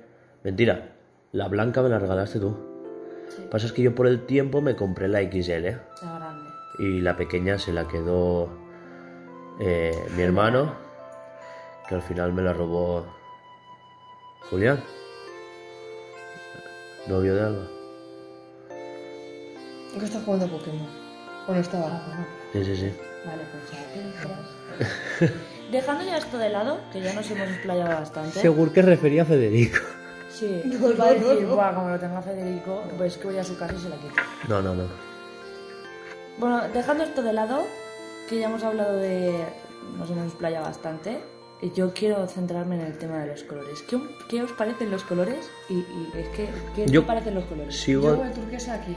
Mentira, 0.44 0.92
la 1.32 1.48
blanca 1.48 1.82
me 1.82 1.88
la 1.90 2.00
regalaste 2.00 2.40
tú. 2.40 2.58
Sí, 3.30 3.38
Lo 3.38 3.44
que 3.46 3.50
pasa 3.50 3.66
es 3.68 3.72
que 3.72 3.82
yo 3.82 3.96
por 3.96 4.08
el 4.08 4.26
tiempo 4.26 4.62
me 4.62 4.76
compré 4.76 5.08
la 5.08 5.22
XL 5.22 5.52
la 5.52 6.20
grande. 6.20 6.50
y 6.80 7.00
la 7.00 7.16
pequeña 7.16 7.58
se 7.58 7.72
la 7.72 7.88
quedó 7.88 8.50
eh, 9.60 10.08
mi 10.16 10.24
hermano, 10.24 10.74
que 11.88 11.96
al 11.96 12.02
final 12.02 12.34
me 12.34 12.42
la 12.42 12.54
robó 12.54 13.06
Julián, 14.50 14.84
novio 17.08 17.36
de 17.36 17.42
Alba. 17.42 17.68
¿Qué 19.98 20.06
estás 20.06 20.24
jugando 20.24 20.46
a 20.46 20.50
Pokémon? 20.50 20.88
¿O 21.48 21.54
no 21.54 21.60
estaba? 21.60 21.86
Ah, 21.88 22.04
bueno, 22.08 22.26
Sí, 22.54 22.64
sí, 22.66 22.76
sí. 22.76 22.98
vale, 23.26 23.44
pues 23.52 23.72
ya 23.72 25.28
te. 25.28 25.34
Dejando 25.72 26.04
ya 26.04 26.18
esto 26.18 26.38
de 26.38 26.50
lado, 26.50 26.80
que 26.92 27.02
ya 27.02 27.14
nos 27.14 27.30
hemos 27.32 27.48
explayado 27.50 27.96
bastante. 28.00 28.40
Seguro 28.40 28.72
que 28.74 28.82
refería 28.82 29.24
a 29.24 29.26
Federico. 29.26 29.78
Sí, 30.30 30.62
No, 30.66 30.90
iba 30.92 31.06
a 31.06 31.14
no, 31.14 31.20
no, 31.22 31.28
decir, 31.30 31.48
no. 31.48 31.56
"Buah, 31.56 31.74
como 31.76 31.90
lo 31.90 32.00
tenga 32.00 32.22
Federico, 32.22 32.84
pues 32.98 33.18
que 33.18 33.26
voy 33.28 33.38
a 33.38 33.44
su 33.44 33.58
casa 33.58 33.74
y 33.76 33.80
se 33.80 33.90
la 33.90 33.96
quito. 33.98 34.14
No, 34.48 34.62
no, 34.62 34.74
no. 34.76 34.84
Bueno, 36.40 36.62
dejando 36.74 37.04
esto 37.04 37.22
de 37.22 37.34
lado, 37.34 37.64
que 38.30 38.40
ya 38.40 38.48
hemos 38.48 38.64
hablado 38.64 38.98
de. 38.98 39.34
nos 39.98 40.10
hemos 40.10 40.26
explayado 40.28 40.66
bastante, 40.66 41.20
y 41.62 41.72
yo 41.72 41.94
quiero 41.94 42.28
centrarme 42.28 42.76
en 42.76 42.82
el 42.82 42.98
tema 42.98 43.20
de 43.20 43.28
los 43.28 43.44
colores. 43.44 43.82
¿Qué, 43.84 44.00
qué 44.30 44.42
os 44.44 44.52
parecen 44.54 44.92
los 44.92 45.04
colores? 45.04 45.50
Y, 45.70 45.76
y 45.76 46.12
es 46.16 46.28
que, 46.30 46.50
¿qué 46.76 46.86
Yo- 46.88 47.02
te 47.02 47.08
parecen 47.08 47.36
los 47.36 47.46
colores? 47.46 47.74
Yo 47.76 47.82
Sigo... 47.84 48.24
el 48.24 48.32
turquesa 48.32 48.76
aquí. 48.76 48.96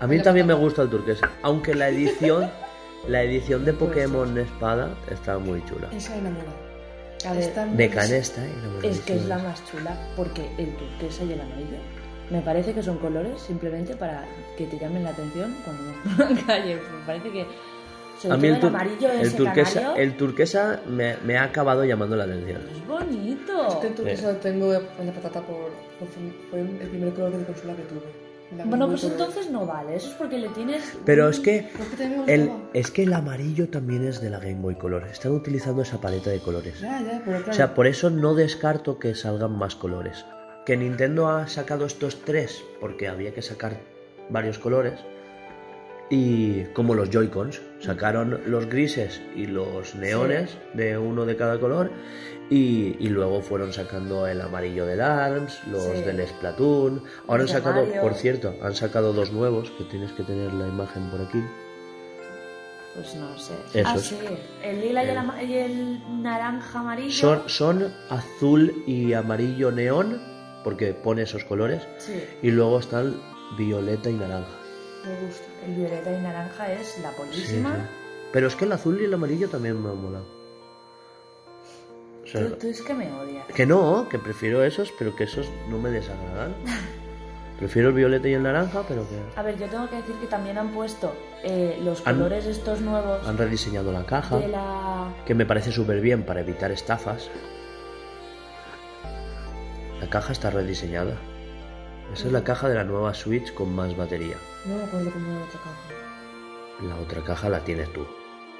A 0.00 0.06
mí 0.06 0.20
también 0.22 0.46
me 0.46 0.54
gusta 0.54 0.82
el 0.82 0.90
turquesa, 0.90 1.30
aunque 1.42 1.74
la 1.74 1.88
edición... 1.88 2.50
La 3.06 3.22
edición 3.22 3.64
de 3.64 3.72
Pokémon 3.72 4.36
Espada 4.36 4.92
está 5.08 5.38
muy 5.38 5.64
chula. 5.66 5.88
Esa 5.92 6.16
enamora. 6.16 6.50
A 7.26 7.32
ver, 7.32 7.44
Está 7.44 7.64
De 7.64 7.88
Canesta, 7.88 8.44
¿eh? 8.44 8.50
Es 8.82 9.00
que 9.02 9.14
es 9.14 9.24
la 9.26 9.38
más 9.38 9.64
chula, 9.70 9.96
porque 10.16 10.50
el 10.58 10.74
turquesa 10.76 11.22
y 11.22 11.32
el 11.32 11.40
amarillo 11.40 11.78
me 12.28 12.40
parece 12.42 12.74
que 12.74 12.82
son 12.82 12.98
colores 12.98 13.40
simplemente 13.40 13.94
para 13.94 14.26
que 14.58 14.66
te 14.66 14.78
llamen 14.80 15.04
la 15.04 15.10
atención 15.10 15.54
cuando 15.64 15.84
vas 15.84 16.16
por 16.16 16.30
la 16.32 16.44
calle. 16.46 16.74
Me 16.74 17.06
parece 17.06 17.30
que 17.30 17.46
Sobre 18.18 18.34
A 18.34 18.36
mí 18.36 18.48
el, 18.48 18.60
tur- 18.60 18.68
amarillo 18.68 19.10
el 19.12 19.20
ese 19.20 19.36
turquesa, 19.36 19.80
canario. 19.80 20.02
el 20.02 20.16
turquesa 20.16 20.80
me, 20.88 21.16
me 21.24 21.36
ha 21.38 21.44
acabado 21.44 21.84
llamando 21.84 22.16
la 22.16 22.24
atención. 22.24 22.60
Es 22.74 22.86
bonito. 22.86 23.68
Este 23.68 23.90
turquesa 23.90 24.32
lo 24.32 24.38
tengo 24.38 24.74
en 24.74 25.06
la 25.06 25.12
patata 25.12 25.40
por, 25.42 25.70
por- 25.98 26.08
Fue 26.50 26.60
el 26.60 26.88
primer 26.88 27.12
color 27.14 27.36
de 27.36 27.44
consola 27.44 27.76
que 27.76 27.82
tuve. 27.82 28.28
Bueno, 28.64 28.88
pues 28.88 29.04
entonces 29.04 29.50
no 29.50 29.66
vale. 29.66 29.94
Eso 29.96 30.08
es 30.08 30.14
porque 30.14 30.38
le 30.38 30.48
tienes. 30.48 30.96
Pero 31.04 31.28
es 31.28 31.38
que 31.38 31.58
es 31.58 31.96
que 31.98 32.34
el, 32.34 32.50
es 32.72 32.90
que 32.90 33.02
el 33.02 33.12
amarillo 33.12 33.68
también 33.68 34.04
es 34.08 34.22
de 34.22 34.30
la 34.30 34.38
Game 34.38 34.54
Boy 34.62 34.74
Color. 34.76 35.04
Están 35.04 35.32
utilizando 35.32 35.82
esa 35.82 36.00
paleta 36.00 36.30
de 36.30 36.38
colores. 36.40 36.80
Ya, 36.80 37.00
ya, 37.02 37.20
pero 37.24 37.36
claro. 37.38 37.50
O 37.50 37.54
sea, 37.54 37.74
por 37.74 37.86
eso 37.86 38.08
no 38.08 38.34
descarto 38.34 38.98
que 38.98 39.14
salgan 39.14 39.58
más 39.58 39.76
colores. 39.76 40.24
Que 40.64 40.78
Nintendo 40.78 41.28
ha 41.28 41.46
sacado 41.46 41.84
estos 41.84 42.22
tres 42.24 42.64
porque 42.80 43.06
había 43.06 43.34
que 43.34 43.42
sacar 43.42 43.76
varios 44.30 44.58
colores. 44.58 44.94
Y 46.10 46.64
como 46.72 46.94
los 46.94 47.10
Joy-Cons, 47.10 47.60
sacaron 47.80 48.40
los 48.46 48.66
grises 48.66 49.20
y 49.36 49.46
los 49.46 49.94
neones 49.94 50.56
de 50.74 50.98
uno 50.98 51.24
de 51.26 51.36
cada 51.36 51.58
color. 51.60 51.90
Y, 52.50 52.96
y 52.98 53.08
luego 53.10 53.42
fueron 53.42 53.74
sacando 53.74 54.26
el 54.26 54.40
amarillo 54.40 54.86
del 54.86 55.02
ARMS, 55.02 55.60
los 55.70 55.82
Sí. 55.84 56.02
del 56.02 56.26
Splatoon. 56.26 57.02
Ahora 57.26 57.42
han 57.42 57.46
Los 57.46 57.50
sacado, 57.50 57.84
Mario. 57.84 58.00
por 58.00 58.14
cierto, 58.14 58.54
han 58.62 58.74
sacado 58.74 59.12
dos 59.12 59.32
nuevos 59.32 59.70
que 59.72 59.84
tienes 59.84 60.12
que 60.12 60.22
tener 60.22 60.52
la 60.54 60.66
imagen 60.66 61.10
por 61.10 61.20
aquí. 61.20 61.42
Pues 62.94 63.14
no 63.16 63.38
sé. 63.38 63.52
Esos. 63.74 63.86
Ah, 63.86 63.98
sí. 63.98 64.18
El 64.62 64.80
lila 64.80 65.04
y 65.04 65.08
el, 65.10 65.16
ama- 65.18 65.42
y 65.42 65.54
el 65.54 66.22
naranja 66.22 66.80
amarillo. 66.80 67.12
Son, 67.12 67.42
son 67.48 67.94
azul 68.08 68.82
y 68.86 69.12
amarillo 69.12 69.70
neón, 69.70 70.20
porque 70.64 70.94
pone 70.94 71.22
esos 71.22 71.44
colores. 71.44 71.82
Sí. 71.98 72.14
Y 72.42 72.50
luego 72.50 72.80
están 72.80 73.14
violeta 73.58 74.08
y 74.10 74.14
naranja. 74.14 74.48
Me 75.04 75.26
gusta. 75.26 75.44
El 75.66 75.74
violeta 75.74 76.10
y 76.12 76.20
naranja 76.20 76.72
es 76.72 76.98
la 77.02 77.10
polísima. 77.12 77.74
Sí, 77.74 77.80
sí. 77.80 77.86
Pero 78.32 78.46
es 78.46 78.56
que 78.56 78.64
el 78.64 78.72
azul 78.72 79.00
y 79.00 79.04
el 79.04 79.14
amarillo 79.14 79.48
también 79.48 79.82
me 79.82 79.88
han 79.90 80.00
molado. 80.02 80.26
O 82.24 82.26
sea, 82.26 82.46
Tú, 82.48 82.56
tú 82.56 82.68
es 82.68 82.82
que 82.82 82.92
me 82.94 83.10
odias. 83.12 83.46
que 83.46 83.64
no, 83.66 84.06
que 84.08 84.18
prefiero 84.18 84.62
esos, 84.62 84.92
pero 84.98 85.16
que 85.16 85.24
esos 85.24 85.48
no 85.70 85.78
me 85.78 85.90
desagradan. 85.90 86.54
Prefiero 87.58 87.88
el 87.88 87.94
violeta 87.94 88.28
y 88.28 88.34
el 88.34 88.42
naranja, 88.44 88.84
pero 88.86 89.04
que 89.08 89.18
A 89.34 89.42
ver, 89.42 89.58
yo 89.58 89.66
tengo 89.66 89.88
que 89.90 89.96
decir 89.96 90.14
que 90.20 90.28
también 90.28 90.58
han 90.58 90.68
puesto 90.70 91.12
eh, 91.42 91.76
los 91.82 92.06
Han- 92.06 92.14
colores 92.16 92.46
estos 92.46 92.80
nuevos 92.80 93.26
han 93.26 93.36
rediseñado 93.36 93.90
la 93.90 94.06
caja, 94.06 94.36
de 94.38 94.46
la. 94.46 95.08
que 95.26 95.34
me 95.34 95.44
parece 95.44 95.72
súper 95.72 96.00
bien 96.00 96.22
para 96.24 96.38
evitar 96.42 96.70
estafas. 96.70 97.28
La 100.00 100.08
caja 100.08 100.30
está 100.32 100.50
rediseñada. 100.50 101.16
Esa 102.12 102.26
es 102.28 102.32
la 102.32 102.44
caja 102.44 102.68
de 102.68 102.76
la 102.76 102.84
nueva 102.84 103.12
Switch 103.12 103.52
con 103.52 103.74
más 103.74 103.96
batería. 103.96 104.36
No 104.68 104.76
me 104.76 104.84
acuerdo 104.84 105.10
cómo 105.10 105.26
era 105.30 105.38
la 105.40 105.44
otra 105.46 105.60
caja. 105.60 106.86
La 106.88 106.96
otra 106.96 107.24
caja 107.24 107.48
la 107.48 107.60
tienes 107.64 107.92
tú. 107.92 108.06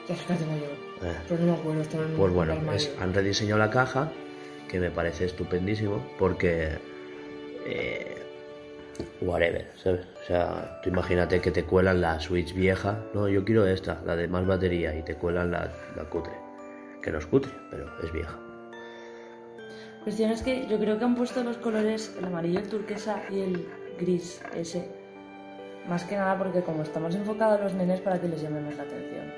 Ya 0.09 0.15
es 0.15 0.23
que 0.23 0.33
la 0.33 0.39
tengo 0.39 0.57
yo. 0.57 1.07
Eh. 1.09 1.17
Pero 1.29 1.41
no 1.45 1.53
me 1.53 1.59
acuerdo. 1.59 1.83
Estaba 1.83 2.05
en 2.05 2.17
Pues 2.17 2.33
bueno, 2.33 2.73
es- 2.73 2.95
han 3.01 3.15
rediseñado 3.15 3.59
la 3.59 3.71
caja, 3.71 4.11
que 4.69 4.81
me 4.81 4.91
parece 4.91 5.25
estupendísimo, 5.27 6.05
porque... 6.19 6.79
eh, 7.67 8.15
whatever, 9.21 9.71
¿sabes? 9.77 10.07
O 10.25 10.27
sea, 10.27 10.81
tú 10.83 10.89
imagínate 10.89 11.41
que 11.41 11.53
te 11.53 11.63
cuelan 11.65 12.01
la 12.01 12.19
Switch 12.19 12.53
vieja, 12.53 12.99
no, 13.15 13.29
yo 13.29 13.45
quiero 13.45 13.65
esta, 13.67 14.01
la 14.05 14.17
de 14.17 14.27
más 14.27 14.45
batería, 14.45 14.93
y 14.97 15.03
te 15.05 15.15
cuelan 15.15 15.53
la, 15.53 15.71
la 15.95 16.05
cutre. 16.05 16.33
Que 17.01 17.13
no 17.13 17.19
es 17.19 17.27
cutre, 17.27 17.53
pero 17.71 17.87
es 18.03 18.11
vieja. 18.13 18.37
Cuestión 20.03 20.31
es 20.31 20.43
que 20.43 20.67
yo 20.67 20.79
creo 20.81 20.99
que 20.99 21.05
han 21.05 21.15
puesto 21.15 21.45
los 21.45 21.59
colores, 21.59 22.13
el 22.19 22.25
amarillo, 22.25 22.59
el 22.59 22.69
turquesa 22.69 23.23
y 23.31 23.41
el 23.41 23.69
gris 24.01 24.41
ese. 24.57 24.89
Más 25.89 26.05
que 26.05 26.17
nada 26.17 26.37
porque 26.37 26.63
como 26.63 26.83
estamos 26.83 27.15
enfocados 27.15 27.61
a 27.61 27.65
los 27.65 27.75
nenes 27.75 28.01
para 28.01 28.21
que 28.21 28.29
les 28.29 28.43
llamemos 28.43 28.77
la 28.77 28.83
atención. 28.83 29.33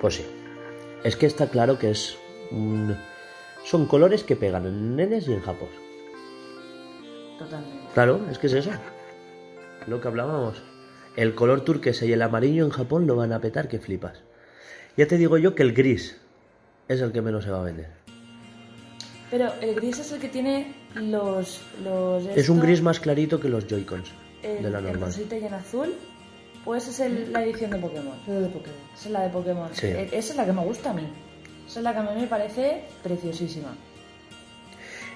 Pues 0.00 0.14
sí. 0.16 0.26
Es 1.04 1.16
que 1.16 1.26
está 1.26 1.48
claro 1.48 1.78
que 1.78 1.90
es 1.90 2.16
un... 2.50 2.96
Son 3.64 3.86
colores 3.86 4.24
que 4.24 4.36
pegan 4.36 4.66
en 4.66 4.96
nenes 4.96 5.28
y 5.28 5.34
en 5.34 5.40
japos. 5.40 5.68
Totalmente. 7.38 7.88
Claro, 7.92 8.20
es 8.30 8.38
que 8.38 8.46
es 8.46 8.54
eso. 8.54 8.70
Lo 9.86 10.00
que 10.00 10.08
hablábamos. 10.08 10.62
El 11.14 11.34
color 11.34 11.60
turquesa 11.62 12.06
y 12.06 12.12
el 12.12 12.22
amarillo 12.22 12.64
en 12.64 12.70
Japón 12.70 13.06
lo 13.06 13.16
van 13.16 13.32
a 13.32 13.40
petar 13.40 13.68
que 13.68 13.78
flipas. 13.78 14.22
Ya 14.96 15.06
te 15.06 15.18
digo 15.18 15.36
yo 15.36 15.54
que 15.54 15.62
el 15.62 15.74
gris 15.74 16.18
es 16.88 17.00
el 17.00 17.12
que 17.12 17.20
menos 17.20 17.44
se 17.44 17.50
va 17.50 17.60
a 17.60 17.64
vender. 17.64 17.90
Pero 19.30 19.52
el 19.60 19.74
gris 19.74 19.98
es 19.98 20.12
el 20.12 20.20
que 20.20 20.28
tiene 20.28 20.81
los... 20.94 21.60
los 21.82 22.26
Es 22.26 22.48
un 22.48 22.60
gris 22.60 22.82
más 22.82 23.00
clarito 23.00 23.38
que 23.40 23.48
los 23.48 23.66
Joy-Cons 23.66 24.08
el, 24.42 24.62
de 24.62 24.70
la 24.70 24.78
el 24.78 24.84
normal. 24.84 25.08
rosita 25.10 25.36
y 25.36 25.44
en 25.46 25.54
azul. 25.54 25.94
Pues 26.64 26.86
es 26.88 27.00
el- 27.00 27.32
la 27.32 27.42
edición 27.42 27.70
de 27.72 27.78
Pokémon. 27.78 28.16
Pero 28.26 28.40
de 28.40 28.48
Pokémon. 28.48 28.78
Esa 28.94 29.06
es 29.06 29.10
la 29.12 29.20
de 29.22 29.28
Pokémon. 29.30 29.68
Sí. 29.74 29.86
Eh, 29.86 30.08
Esa 30.12 30.30
es 30.32 30.36
la 30.36 30.44
que 30.46 30.52
me 30.52 30.62
gusta 30.64 30.90
a 30.90 30.94
mí. 30.94 31.06
Esa 31.66 31.80
es 31.80 31.84
la 31.84 31.92
que 31.92 31.98
a 31.98 32.02
mí 32.02 32.20
me 32.20 32.26
parece 32.26 32.84
preciosísima. 33.02 33.74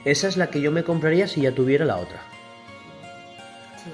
Esa 0.04 0.28
es 0.28 0.36
la 0.36 0.48
que 0.50 0.60
yo 0.60 0.70
me 0.72 0.82
compraría 0.84 1.26
si 1.28 1.42
ya 1.42 1.52
tuviera 1.52 1.84
la 1.84 1.96
otra. 1.96 2.20
Sí. 3.84 3.90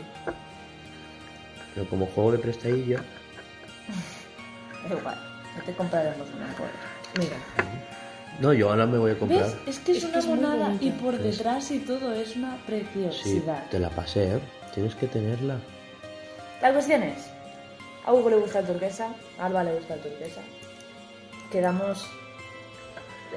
Pero 1.75 1.89
como 1.89 2.07
juego 2.07 2.33
de 2.33 2.39
prestadillo, 2.39 2.99
Da 4.89 4.95
igual. 4.99 5.17
No 5.59 5.65
te 5.65 5.73
compraremos 5.75 6.29
una 6.37 6.47
mejor. 6.47 6.67
Mira. 7.19 7.37
No, 8.41 8.53
yo 8.53 8.71
ahora 8.71 8.87
me 8.87 8.99
voy 8.99 9.13
a 9.13 9.19
comprar. 9.19 9.43
¿Ves? 9.45 9.57
Es 9.67 9.79
que 9.81 9.93
es, 9.93 9.99
Es 9.99 10.05
que 10.05 10.11
una 10.11 10.19
es 10.19 10.27
monada 10.27 10.75
y 10.81 10.91
por 10.91 11.19
detrás 11.19 11.71
y 11.71 11.79
todo 11.81 12.13
es 12.13 12.37
una 12.37 12.57
Sí, 12.57 12.63
preciosidad. 12.67 13.69
te 13.71 13.79
la 13.79 13.91
pasé, 13.91 14.37
¿eh? 14.37 14.41
Tienes 14.75 14.95
que 14.95 15.07
tenerla. 15.07 15.59
La 16.61 16.73
cuestión 16.73 17.03
es, 17.03 17.27
a 18.07 18.13
Hugo 18.13 18.31
le 18.31 18.37
gusta 18.37 18.61
el 18.61 18.67
turquesa, 18.67 19.09
a 19.39 19.47
Alba 19.47 19.65
le 19.65 19.75
gusta 19.75 19.95
el 19.95 20.01
turquesa. 20.01 20.41
Quedamos 21.51 22.07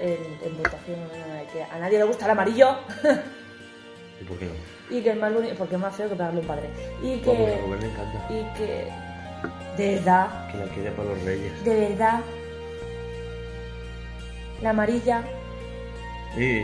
en, 0.02 0.18
en 0.48 0.58
votación 0.58 0.98
¿no? 1.02 1.34
de 1.34 1.46
que 1.52 1.64
a 1.64 1.80
nadie 1.80 1.98
le 1.98 2.04
gusta 2.06 2.26
el 2.26 2.32
amarillo 2.32 2.78
¿Y 4.22 4.24
por 4.26 4.38
qué 4.38 4.46
no? 4.46 4.52
y 4.90 5.02
que 5.02 5.12
el 5.12 5.20
más 5.20 5.34
bonito, 5.34 5.56
porque 5.58 5.76
es 5.76 5.82
más 5.82 5.96
feo 5.96 6.08
que 6.10 6.16
pegarle 6.16 6.40
un 6.42 6.48
padre. 6.48 6.70
Y 7.02 7.20
Vamos, 7.22 7.42
a 7.42 7.46
que, 7.56 7.62
Rubén 7.62 7.80
le 7.82 7.88
encanta. 7.88 8.26
y 8.30 8.58
que, 8.58 8.88
de 9.78 9.96
verdad, 9.96 10.52
Que 10.52 10.58
la 10.60 10.66
quiere 10.68 10.92
para 10.92 11.10
los 11.10 11.22
reyes. 11.24 11.66
de 11.66 11.80
verdad, 11.90 12.20
la 14.62 14.70
amarilla, 14.72 15.24
Y 16.38 16.60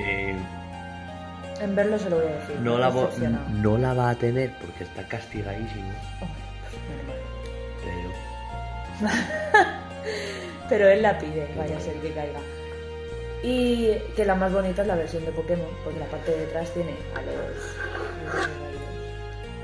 en 1.64 1.76
verlo 1.76 1.98
se 2.00 2.10
lo 2.10 2.18
voy 2.18 2.26
a 2.28 2.36
decir. 2.38 2.56
no 2.62 2.78
la, 2.78 2.90
decepcionado. 2.92 3.50
no 3.50 3.78
la 3.78 3.94
va 3.94 4.10
a 4.10 4.16
tener 4.16 4.52
porque 4.60 4.84
está 4.84 5.04
castigadísimo. 5.08 5.92
Oh. 6.22 6.28
Pero 7.84 9.12
Pero 10.70 10.88
él 10.90 11.02
la 11.02 11.18
pide, 11.20 11.48
vaya 11.58 11.78
a 11.78 11.80
ser 11.82 11.96
que 11.96 12.12
caiga. 12.14 12.40
Y 13.44 13.94
que 14.16 14.24
la 14.26 14.36
más 14.36 14.54
bonita 14.54 14.82
es 14.84 14.88
la 14.88 14.96
versión 14.96 15.26
de 15.26 15.32
Pokémon, 15.32 15.68
porque 15.84 16.00
la 16.00 16.06
parte 16.06 16.32
de 16.32 16.40
detrás 16.46 16.72
tiene 16.74 16.92
a 17.16 17.22
los. 17.22 17.36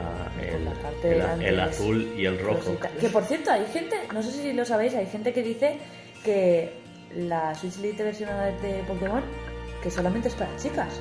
ah, 0.01 0.29
Por 0.51 0.59
la 0.61 0.71
parte 0.81 1.15
el, 1.15 1.21
el- 1.41 1.53
el 1.53 1.59
azul 1.59 2.13
y 2.17 2.25
el 2.25 2.39
rojo. 2.39 2.57
rosita. 2.65 2.89
Que 2.99 3.09
por 3.09 3.23
cierto, 3.23 3.51
hay 3.51 3.65
gente, 3.67 3.95
no 4.13 4.21
sé 4.23 4.31
si 4.31 4.53
lo 4.53 4.65
sabéis, 4.65 4.95
hay 4.95 5.05
gente 5.05 5.31
que 5.33 5.43
dice 5.43 5.77
que 6.23 6.73
la 7.15 7.53
Switch 7.55 7.77
Lite 7.77 8.03
versionada 8.03 8.45
de 8.47 8.83
Pokémon 8.87 9.21
que 9.81 9.89
solamente 9.91 10.27
es 10.27 10.35
para 10.35 10.55
chicas. 10.57 10.99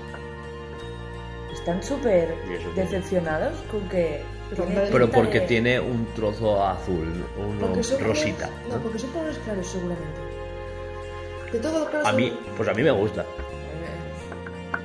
Están 1.53 1.83
súper 1.83 2.35
¿Y 2.51 2.55
eso 2.55 2.71
decepcionados 2.75 3.55
con 3.71 3.89
que. 3.89 4.23
Pero 4.93 5.11
porque 5.11 5.41
de- 5.41 5.47
tiene 5.47 5.81
un 5.81 6.07
trozo 6.15 6.65
azul, 6.65 7.25
uno 7.39 7.75
rosita. 8.01 8.47
colores- 8.47 8.69
¿no? 8.69 8.77
No, 8.77 8.83
porque 8.83 8.99
son 8.99 9.11
colores 9.11 9.39
claros, 9.39 9.67
seguramente. 9.67 10.21
De 11.53 11.59
todos 11.59 11.93
los. 11.93 12.05
A 12.07 12.11
son- 12.11 12.17
mí, 12.17 12.39
pues 12.57 12.69
a 12.69 12.75
mí 12.75 12.83
me 12.83 12.91
gusta. 12.93 13.25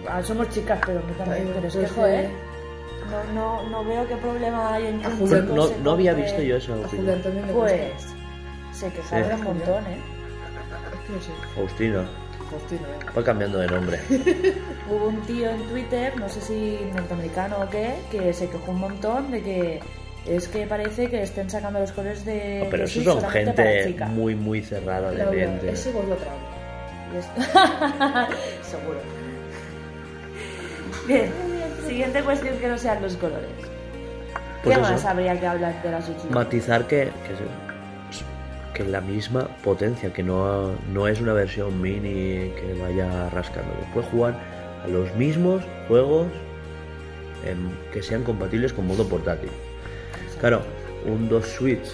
Ah, 0.09 0.23
somos 0.23 0.49
chicas, 0.49 0.79
pero 0.85 0.99
a 0.99 1.03
mí 1.03 1.13
también. 1.17 1.45
Ay, 1.47 1.51
Pero 1.55 1.67
es 1.67 1.73
que, 1.73 1.79
pues, 1.81 1.91
joder, 1.91 2.25
eh, 2.25 2.29
no, 3.11 3.33
no, 3.33 3.69
no 3.69 3.85
veo 3.85 4.07
qué 4.07 4.15
problema 4.17 4.73
hay 4.73 4.87
en 4.87 4.99
que 5.01 5.07
no, 5.53 5.69
no 5.83 5.91
había 5.91 6.13
visto 6.13 6.41
yo 6.41 6.57
esa 6.57 6.73
A 6.73 6.75
opinión. 6.77 6.89
Julián 6.97 7.21
también 7.21 7.47
le 7.47 7.53
Pues 7.53 7.91
se 8.73 8.89
quejaron 8.91 9.27
Sí. 9.29 9.35
un 9.35 9.43
montón, 9.43 9.85
¿eh? 9.85 9.97
No 11.13 11.21
sé. 11.21 11.31
Faustino, 11.55 12.01
¿eh? 12.01 12.05
Va 13.17 13.23
cambiando 13.23 13.59
de 13.59 13.67
nombre. 13.67 13.99
Hubo 14.89 15.07
un 15.07 15.21
tío 15.21 15.49
en 15.49 15.63
Twitter, 15.69 16.17
no 16.17 16.27
sé 16.27 16.41
si 16.41 16.79
norteamericano 16.93 17.57
o 17.61 17.69
qué, 17.69 17.93
que 18.11 18.33
se 18.33 18.49
quejó 18.49 18.71
un 18.71 18.79
montón 18.79 19.31
de 19.31 19.41
que 19.41 19.79
es 20.25 20.47
que 20.49 20.67
parece 20.67 21.09
que 21.09 21.23
estén 21.23 21.49
sacando 21.49 21.79
los 21.79 21.91
colores 21.93 22.25
de. 22.25 22.67
Pero 22.69 22.83
de 22.83 22.89
eso 22.89 23.03
son 23.03 23.29
gente 23.29 23.95
muy, 24.09 24.35
muy 24.35 24.61
cerrada 24.61 25.11
de 25.11 25.25
mente. 25.25 25.71
ese. 25.71 25.91
Y 27.13 27.17
es- 27.17 27.25
Seguro. 28.69 28.99
Bien, 31.07 31.31
siguiente 31.87 32.21
cuestión 32.23 32.57
que 32.57 32.67
no 32.67 32.77
sean 32.77 33.01
los 33.01 33.15
colores. 33.17 33.49
Pues 34.63 34.75
¿Qué 34.77 34.81
eso. 34.81 34.91
más 34.91 35.05
habría 35.05 35.39
que 35.39 35.47
hablar 35.47 35.81
de 35.81 35.91
la 35.91 36.01
Switch? 36.01 36.17
Lite? 36.23 36.33
Matizar 36.35 36.85
que, 36.87 37.05
que, 37.05 37.70
que 38.73 38.83
la 38.85 39.01
misma 39.01 39.47
potencia, 39.63 40.11
que 40.13 40.23
no, 40.23 40.71
no 40.93 41.07
es 41.07 41.19
una 41.21 41.33
versión 41.33 41.81
mini 41.81 42.51
que 42.55 42.77
vaya 42.81 43.29
rascando. 43.29 43.71
Que 43.79 43.85
puede 43.93 44.07
jugar 44.07 44.39
a 44.83 44.87
los 44.87 45.13
mismos 45.15 45.61
juegos 45.87 46.27
que 47.91 48.03
sean 48.03 48.23
compatibles 48.23 48.71
con 48.73 48.87
modo 48.87 49.07
portátil. 49.07 49.49
Claro, 50.39 50.61
un 51.05 51.27
2 51.27 51.45
Switch 51.45 51.87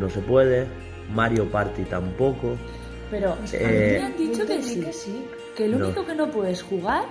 no 0.00 0.08
se 0.08 0.20
puede, 0.20 0.66
Mario 1.12 1.44
Party 1.46 1.82
tampoco. 1.84 2.56
Pero 3.10 3.32
a 3.32 3.36
mí 3.36 3.48
Eh, 3.52 3.98
me 4.00 4.06
han 4.06 4.16
dicho 4.16 4.46
que 4.46 4.62
sí. 4.62 4.80
que 4.80 4.92
sí. 4.92 5.24
Que 5.56 5.64
el 5.66 5.78
No. 5.78 5.86
único 5.86 6.06
que 6.06 6.14
no 6.14 6.30
puedes 6.30 6.62
jugar 6.62 7.04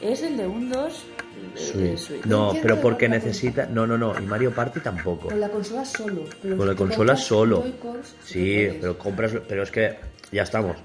es 0.00 0.22
el 0.22 0.36
de 0.36 0.46
un 0.46 0.70
2 0.70 0.92
eh, 0.92 1.15
Switch. 1.54 1.98
Switch. 1.98 2.26
No, 2.26 2.52
pero 2.62 2.80
porque 2.80 3.08
necesita. 3.08 3.66
No, 3.66 3.86
no, 3.86 3.96
no. 3.96 4.18
Y 4.18 4.26
Mario 4.26 4.52
Party 4.52 4.80
tampoco. 4.80 5.28
Con 5.28 5.40
la 5.40 5.48
consola 5.48 5.84
solo. 5.84 6.24
Pero 6.42 6.56
Con 6.56 6.66
la 6.66 6.74
consola 6.74 7.16
solo. 7.16 7.64
Sí, 8.24 8.68
pero 8.80 8.98
compras. 8.98 9.32
Pero 9.48 9.62
es 9.62 9.70
que 9.70 9.96
ya 10.32 10.42
estamos. 10.42 10.76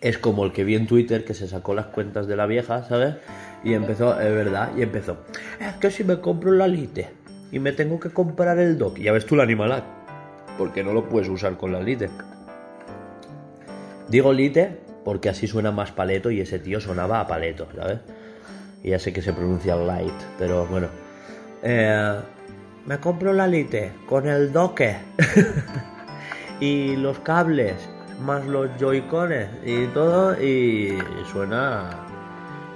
Es 0.00 0.18
como 0.18 0.44
el 0.44 0.52
que 0.52 0.62
vi 0.62 0.76
en 0.76 0.86
Twitter 0.86 1.24
que 1.24 1.34
se 1.34 1.48
sacó 1.48 1.74
las 1.74 1.86
cuentas 1.86 2.28
de 2.28 2.36
la 2.36 2.46
vieja, 2.46 2.84
¿sabes? 2.84 3.16
Y 3.64 3.74
empezó, 3.74 4.18
es 4.20 4.32
verdad, 4.32 4.70
y 4.76 4.82
empezó. 4.82 5.18
Es 5.60 5.74
que 5.74 5.90
si 5.90 6.04
me 6.04 6.20
compro 6.20 6.52
la 6.52 6.68
Lite 6.68 7.10
y 7.50 7.58
me 7.58 7.72
tengo 7.72 7.98
que 7.98 8.10
comprar 8.10 8.60
el 8.60 8.78
dock, 8.78 8.98
ya 8.98 9.10
ves 9.10 9.26
tú 9.26 9.34
la 9.34 9.42
animalad, 9.42 9.82
porque 10.56 10.84
no 10.84 10.92
lo 10.92 11.08
puedes 11.08 11.28
usar 11.28 11.56
con 11.56 11.72
la 11.72 11.80
Lite. 11.80 12.08
Digo 14.08 14.32
Lite 14.32 14.78
porque 15.04 15.30
así 15.30 15.46
suena 15.46 15.72
más 15.72 15.90
paleto 15.90 16.30
y 16.30 16.40
ese 16.40 16.58
tío 16.58 16.80
sonaba 16.80 17.20
a 17.20 17.26
paleto, 17.26 17.66
¿sabes? 17.74 17.98
Y 18.82 18.90
ya 18.90 18.98
sé 18.98 19.12
que 19.12 19.22
se 19.22 19.32
pronuncia 19.32 19.74
light, 19.76 20.14
pero 20.38 20.66
bueno. 20.66 20.88
Eh, 21.62 22.20
me 22.86 22.98
compro 22.98 23.32
la 23.32 23.46
Lite 23.46 23.92
con 24.06 24.26
el 24.28 24.52
doque 24.52 24.96
y 26.60 26.96
los 26.96 27.18
cables 27.20 27.74
más 28.20 28.46
los 28.46 28.70
joycones 28.80 29.48
y 29.64 29.86
todo 29.88 30.40
y 30.42 30.96
suena 31.30 31.90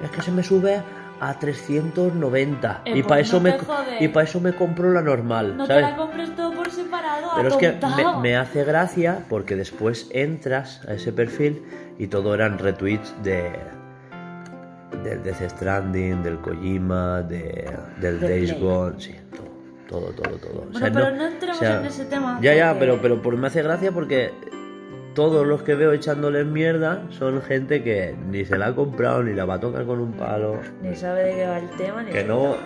es 0.03 0.11
que 0.11 0.23
se 0.23 0.31
me 0.31 0.43
sube 0.43 0.83
a 1.21 1.39
390 1.39 2.83
Eh, 2.85 2.91
y 2.91 2.93
pues 2.95 3.07
para 3.07 3.21
eso 3.21 3.37
no 3.39 3.43
me 3.45 3.53
te 3.53 4.05
y 4.05 4.09
para 4.09 4.25
eso 4.25 4.41
me 4.41 4.53
compro 4.55 4.93
la 4.93 5.01
normal 5.03 5.57
No 5.57 5.67
te 5.67 5.73
¿sabes? 5.75 5.91
la 5.91 5.97
compres 5.97 6.37
todo 6.37 6.53
por 6.53 6.71
separado, 6.71 7.31
Pero 7.37 7.49
es 7.49 7.57
que 7.57 7.73
me, 7.97 8.21
me 8.21 8.37
hace 8.37 8.65
gracia 8.65 9.25
porque 9.29 9.57
después 9.57 10.09
entras 10.11 10.83
a 10.89 10.95
ese 10.95 11.13
perfil 11.13 11.63
y 11.99 12.09
todo 12.09 12.35
eran 12.35 12.59
retweets 12.59 13.15
de 13.23 13.53
del 15.05 15.23
Death 15.23 15.49
Stranding, 15.51 16.23
del 16.23 16.39
Kojima, 16.39 17.23
de, 17.23 17.69
del 18.01 18.21
De 18.21 18.29
Days 18.29 18.53
Play. 18.53 18.63
Gone, 18.63 18.95
sí, 19.01 19.15
todo, 19.89 20.07
todo, 20.11 20.13
todo, 20.13 20.37
todo. 20.39 20.67
Bueno, 20.73 20.89
pero 20.93 21.11
no 21.17 21.27
entremos 21.27 21.63
en 21.63 21.85
ese 21.87 22.05
tema, 22.07 22.39
Ya, 22.41 22.55
ya, 22.55 22.77
pero, 22.79 22.99
pero 23.03 23.21
por- 23.23 23.37
me 23.37 23.47
hace 23.49 23.63
gracia 23.63 23.91
porque 23.93 24.31
todos 25.15 25.47
los 25.47 25.63
que 25.63 25.75
veo 25.75 25.93
echándole 25.93 26.45
mierda 26.45 27.03
son 27.11 27.43
gente 27.43 27.83
que 27.83 28.15
ni 28.31 28.45
se 28.45 28.57
la 28.57 28.69
ha 28.69 28.75
comprado 28.75 29.23
ni 29.23 29.35
la 29.35 29.45
va 29.45 29.55
a 29.55 29.61
tocar 29.61 29.85
con 29.85 29.99
un 30.01 30.13
palo. 30.13 30.61
Ni 30.83 30.95
sabe 30.97 31.25
de 31.25 31.35
qué 31.35 31.47
va 31.47 31.59
el 31.59 31.69
tema, 31.71 32.03
ni 32.03 32.13
Que 32.13 32.25
no, 32.25 32.57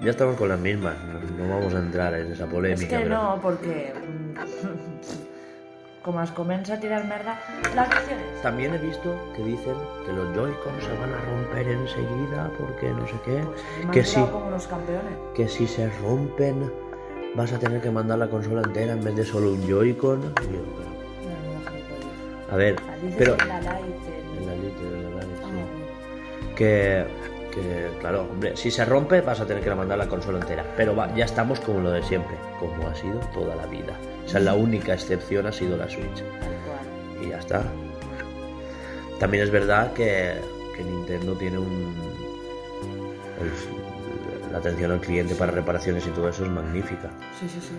ya 0.00 0.10
estamos 0.10 0.36
con 0.36 0.48
las 0.48 0.60
mismas, 0.60 0.94
no, 1.38 1.44
no 1.44 1.54
vamos 1.54 1.74
a 1.74 1.78
entrar 1.78 2.14
en 2.14 2.32
esa 2.32 2.46
polémica. 2.46 2.82
Es 2.82 2.88
que 2.88 2.96
pero- 2.98 3.14
no, 3.14 3.38
porque... 3.42 3.92
mm, 6.02 6.04
Com 6.04 6.18
es 6.20 6.30
comença 6.32 6.74
a 6.74 6.80
tirar 6.80 7.04
merda, 7.06 7.38
la 7.74 7.84
cuestión 7.86 8.18
es... 8.18 8.42
También 8.42 8.74
he 8.74 8.78
visto 8.78 9.14
que 9.36 9.42
dicen 9.44 9.74
que 10.04 10.12
los 10.12 10.34
Joy-Con 10.34 10.80
se 10.80 10.92
van 10.98 11.14
a 11.14 11.20
romper 11.30 11.68
enseguida 11.68 12.50
porque 12.58 12.90
no 12.90 13.06
sé 13.06 13.14
qué. 13.24 13.44
Pues 13.84 13.92
que 13.92 14.04
si, 14.04 14.20
como 14.20 14.50
los 14.50 14.66
campeones. 14.66 15.12
que 15.34 15.48
si 15.48 15.66
se 15.66 15.88
rompen 16.00 16.72
vas 17.36 17.52
a 17.52 17.58
tener 17.58 17.80
que 17.80 17.90
mandar 17.90 18.18
la 18.18 18.28
consola 18.28 18.62
entera 18.62 18.94
en 18.94 19.04
vez 19.04 19.14
de 19.14 19.24
solo 19.24 19.50
un 19.52 19.66
Joy-Con. 19.66 20.20
No, 20.20 20.26
no, 20.28 21.70
gilipollas. 21.70 22.50
A 22.52 22.56
ver, 22.56 22.76
pero... 23.16 23.36
en 23.40 23.48
la 23.48 23.60
light, 23.60 23.86
en- 23.86 24.46
la 24.46 24.54
Lite, 24.56 24.86
en 24.86 25.16
la 25.16 25.22
Lite, 25.22 25.36
sí. 25.44 26.54
Que, 26.56 27.06
que, 27.52 27.88
claro, 28.00 28.26
hombre, 28.30 28.56
si 28.56 28.70
se 28.70 28.84
rompe 28.84 29.20
vas 29.20 29.40
a 29.40 29.46
tener 29.46 29.62
que 29.62 29.72
mandar 29.74 29.98
la 29.98 30.08
consola 30.08 30.38
entera. 30.40 30.64
Pero 30.76 30.94
va, 30.96 31.14
ya 31.14 31.24
estamos 31.24 31.60
como 31.60 31.80
lo 31.80 31.90
de 31.92 32.02
siempre, 32.02 32.36
como 32.58 32.88
ha 32.88 32.94
sido 32.94 33.18
toda 33.32 33.54
la 33.54 33.66
vida. 33.66 33.94
O 34.24 34.28
sea, 34.28 34.40
la 34.40 34.54
única 34.54 34.94
excepción 34.94 35.46
ha 35.46 35.52
sido 35.52 35.76
la 35.76 35.88
Switch. 35.88 36.22
Y 37.24 37.28
ya 37.30 37.38
está. 37.38 37.62
También 39.20 39.44
es 39.44 39.50
verdad 39.50 39.92
que, 39.92 40.34
que 40.76 40.82
Nintendo 40.84 41.34
tiene 41.34 41.58
un... 41.58 41.94
el- 43.40 43.82
la 44.52 44.58
atención 44.58 44.90
al 44.92 45.00
cliente 45.00 45.34
para 45.34 45.50
reparaciones 45.50 46.06
y 46.06 46.10
todo 46.10 46.28
eso 46.28 46.44
es 46.44 46.50
magnífica. 46.50 47.08
Sí, 47.40 47.48
sí, 47.48 47.58
sí. 47.60 47.72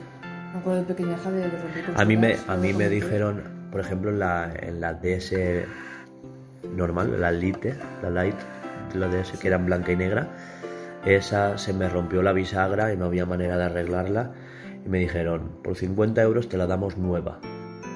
Me 0.54 0.60
acuerdo 0.60 0.80
de 0.80 0.86
pequeñaja 0.88 1.30
de 1.32 1.50
A 1.96 2.04
mí 2.06 2.18
me, 2.18 2.36
a 2.48 2.56
mí 2.58 2.74
me 2.74 2.90
dijeron, 2.90 3.44
por 3.72 3.80
ejemplo, 3.82 4.10
en 4.10 4.18
la, 4.20 4.52
en 4.60 4.82
la 4.82 4.94
DS 4.96 5.34
normal, 6.76 7.20
la 7.22 7.32
Lite, 7.32 7.76
la 8.02 8.24
Lite, 8.24 8.38
la 8.96 9.08
DS 9.08 9.38
que 9.40 9.48
era 9.48 9.58
en 9.58 9.66
blanca 9.68 9.92
y 9.92 9.96
negra, 9.96 10.28
esa 11.06 11.58
se 11.60 11.74
me 11.74 11.88
rompió 11.90 12.24
la 12.24 12.34
bisagra 12.34 12.92
y 12.92 12.98
no 12.98 13.06
había 13.06 13.26
manera 13.28 13.56
de 13.58 13.66
arreglarla. 13.66 14.32
Y 14.86 14.90
me 14.90 15.00
dijeron, 15.00 15.60
por 15.64 15.76
50 15.76 16.22
euros 16.22 16.50
te 16.50 16.58
la 16.58 16.68
damos 16.68 16.98
nueva. 16.98 17.40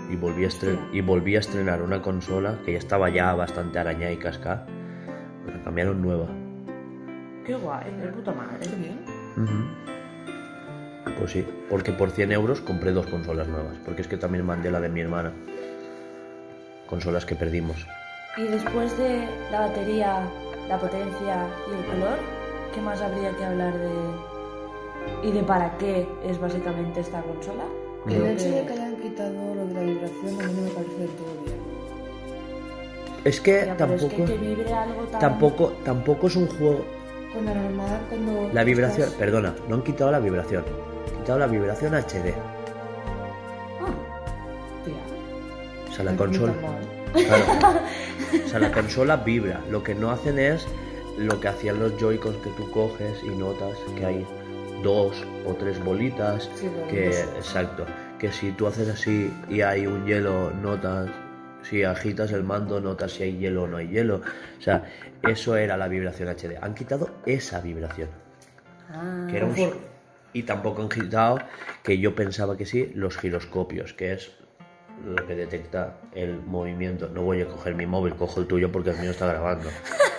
Y 0.10 0.15
volví, 0.15 0.45
a 0.45 0.50
y 0.93 1.02
volví 1.02 1.36
a 1.36 1.39
estrenar 1.39 1.82
una 1.82 2.02
consola 2.02 2.60
que 2.65 2.73
ya 2.73 2.78
estaba 2.78 3.10
ya 3.10 3.34
bastante 3.34 3.78
arañada 3.78 4.12
y 4.12 4.17
cascada. 4.17 4.65
Me 5.45 5.54
la 5.54 5.63
cambiaron 5.63 6.02
nueva. 6.02 6.28
Qué 7.45 7.56
guay, 7.56 7.91
de 7.91 8.08
puta 8.08 8.32
madre. 8.32 8.60
Qué 8.62 8.76
bien. 8.76 9.00
Ujú. 9.36 9.88
Pues 11.19 11.32
sí, 11.32 11.45
porque 11.69 11.91
por 11.91 12.12
100 12.12 12.32
euros 12.32 12.62
compré 12.62 12.91
dos 12.91 13.08
consolas 13.08 13.47
nuevas. 13.47 13.76
Porque 13.86 14.02
es 14.02 14.08
que 14.08 14.17
también 14.17 14.45
mandé 14.45 14.71
la 14.71 14.80
de 14.80 14.89
mi 14.89 15.02
hermana. 15.02 15.34
Consolas 16.88 17.26
que 17.26 17.36
perdimos. 17.36 17.86
Y 18.38 18.43
después 18.43 18.97
de 18.97 19.28
la 19.52 19.62
batería, 19.62 20.30
la 20.69 20.78
potencia 20.78 21.47
y 21.67 21.80
el 21.80 21.86
color, 21.86 22.17
¿qué 22.73 22.82
más 22.82 23.02
habría 23.02 23.36
que 23.36 23.43
hablar 23.43 23.73
de... 23.73 24.37
y 25.24 25.32
de 25.32 25.43
para 25.43 25.78
qué 25.78 26.08
es 26.26 26.39
básicamente 26.39 27.00
esta 27.02 27.22
consola? 27.22 27.63
Creo 28.06 28.26
el 28.26 28.32
hecho 28.32 28.46
que- 28.46 28.52
de 28.52 28.65
que 28.65 28.74
hayan 28.74 28.96
quitado 28.98 29.56
lo 29.56 29.65
de 29.67 29.74
la 29.74 29.82
vibración 29.82 30.41
a 30.41 30.48
mí 30.48 30.54
no 30.56 30.62
me 30.63 30.70
parece 30.70 30.98
del 30.98 31.10
todo 31.10 31.28
bien. 31.43 31.58
Es 33.26 33.41
que 33.41 33.65
Ya, 33.65 33.76
pero 33.78 33.93
es 33.96 34.02
tampoco, 34.02 34.26
que, 34.26 34.26
que 34.34 34.38
vibre 34.38 34.74
algo 34.74 35.02
tan... 35.12 35.20
tampoco, 35.20 35.74
tampoco 35.84 36.28
es 36.28 36.36
un 36.36 36.48
juego. 36.48 36.86
Con 37.34 37.46
la 37.46 37.54
normal, 37.54 38.00
cuando. 38.10 38.50
La 38.54 38.63
vibración, 38.63 39.08
estás- 39.08 39.20
perdona, 39.20 39.54
no 39.67 39.76
han 39.76 39.84
quitado 39.84 40.12
la 40.12 40.20
vibración. 40.20 40.63
Han 41.13 41.20
quitado 41.22 41.39
la 41.39 41.48
vibración 41.48 41.93
HD. 41.93 42.34
Ah, 43.82 43.93
tía. 44.86 44.93
O 45.89 45.93
sea, 45.93 46.06
la 46.06 46.12
Ni 46.12 46.17
consola. 46.17 46.54
claro. 46.54 46.78
O 48.46 48.50
sea, 48.50 48.60
la 48.60 48.72
consola 48.72 49.17
vibra. 49.17 49.62
Lo 49.70 49.84
que 49.84 49.96
no 49.96 50.10
hacen 50.12 50.38
es 50.39 50.65
lo 51.17 51.39
que 51.39 51.48
hacían 51.48 51.80
los 51.80 51.98
Joy-Cons 51.98 52.38
que 52.38 52.50
tú 52.52 52.70
coges 52.72 53.24
y 53.24 53.30
notas 53.30 53.78
que 53.96 54.06
hay 54.06 54.26
dos 54.83 55.23
o 55.45 55.53
tres 55.55 55.83
bolitas. 55.83 56.49
Sí, 56.55 56.69
que, 56.89 57.09
exacto. 57.21 57.85
Que 58.19 58.31
si 58.31 58.51
tú 58.51 58.67
haces 58.67 58.89
así 58.89 59.31
y 59.49 59.61
hay 59.61 59.85
un 59.87 60.05
hielo, 60.05 60.51
notas. 60.61 61.09
Si 61.63 61.83
agitas 61.83 62.31
el 62.31 62.43
mando, 62.43 62.79
notas 62.79 63.11
si 63.11 63.23
hay 63.23 63.37
hielo 63.37 63.63
o 63.63 63.67
no 63.67 63.77
hay 63.77 63.87
hielo. 63.89 64.21
O 64.57 64.61
sea, 64.61 64.83
eso 65.23 65.57
era 65.57 65.75
la 65.75 65.87
vibración 65.87 66.29
HD. 66.29 66.57
Han 66.61 66.73
quitado 66.75 67.09
esa 67.25 67.59
vibración. 67.61 68.09
Ah, 68.89 69.27
que 69.29 69.37
era 69.37 69.45
un- 69.47 69.55
y 70.33 70.43
tampoco 70.43 70.81
han 70.81 70.89
quitado 70.89 71.39
que 71.83 71.97
yo 71.99 72.15
pensaba 72.15 72.55
que 72.55 72.65
sí 72.65 72.91
los 72.95 73.17
giroscopios 73.17 73.93
que 73.93 74.13
es 74.13 74.31
lo 75.05 75.25
que 75.25 75.35
detecta 75.35 75.97
el 76.13 76.41
movimiento 76.41 77.09
no 77.13 77.21
voy 77.23 77.41
a 77.41 77.47
coger 77.47 77.75
mi 77.75 77.85
móvil 77.85 78.13
cojo 78.15 78.41
el 78.41 78.47
tuyo 78.47 78.71
porque 78.71 78.91
el 78.91 78.97
mío 78.99 79.11
está 79.11 79.25
grabando 79.27 79.69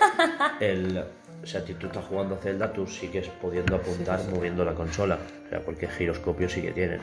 el, 0.59 1.03
o 1.41 1.45
sea 1.45 1.65
si 1.65 1.73
tú 1.73 1.87
estás 1.87 2.05
jugando 2.05 2.35
a 2.35 2.37
Zelda 2.37 2.71
tú 2.71 2.85
sigues 2.85 3.27
pudiendo 3.41 3.75
apuntar 3.75 4.19
moviendo 4.29 4.65
la 4.65 4.73
consola 4.73 5.17
o 5.45 5.49
sea 5.49 5.61
porque 5.61 5.87
giroscopios 5.87 6.51
sí 6.51 6.61
que 6.61 6.71
tienen 6.71 6.99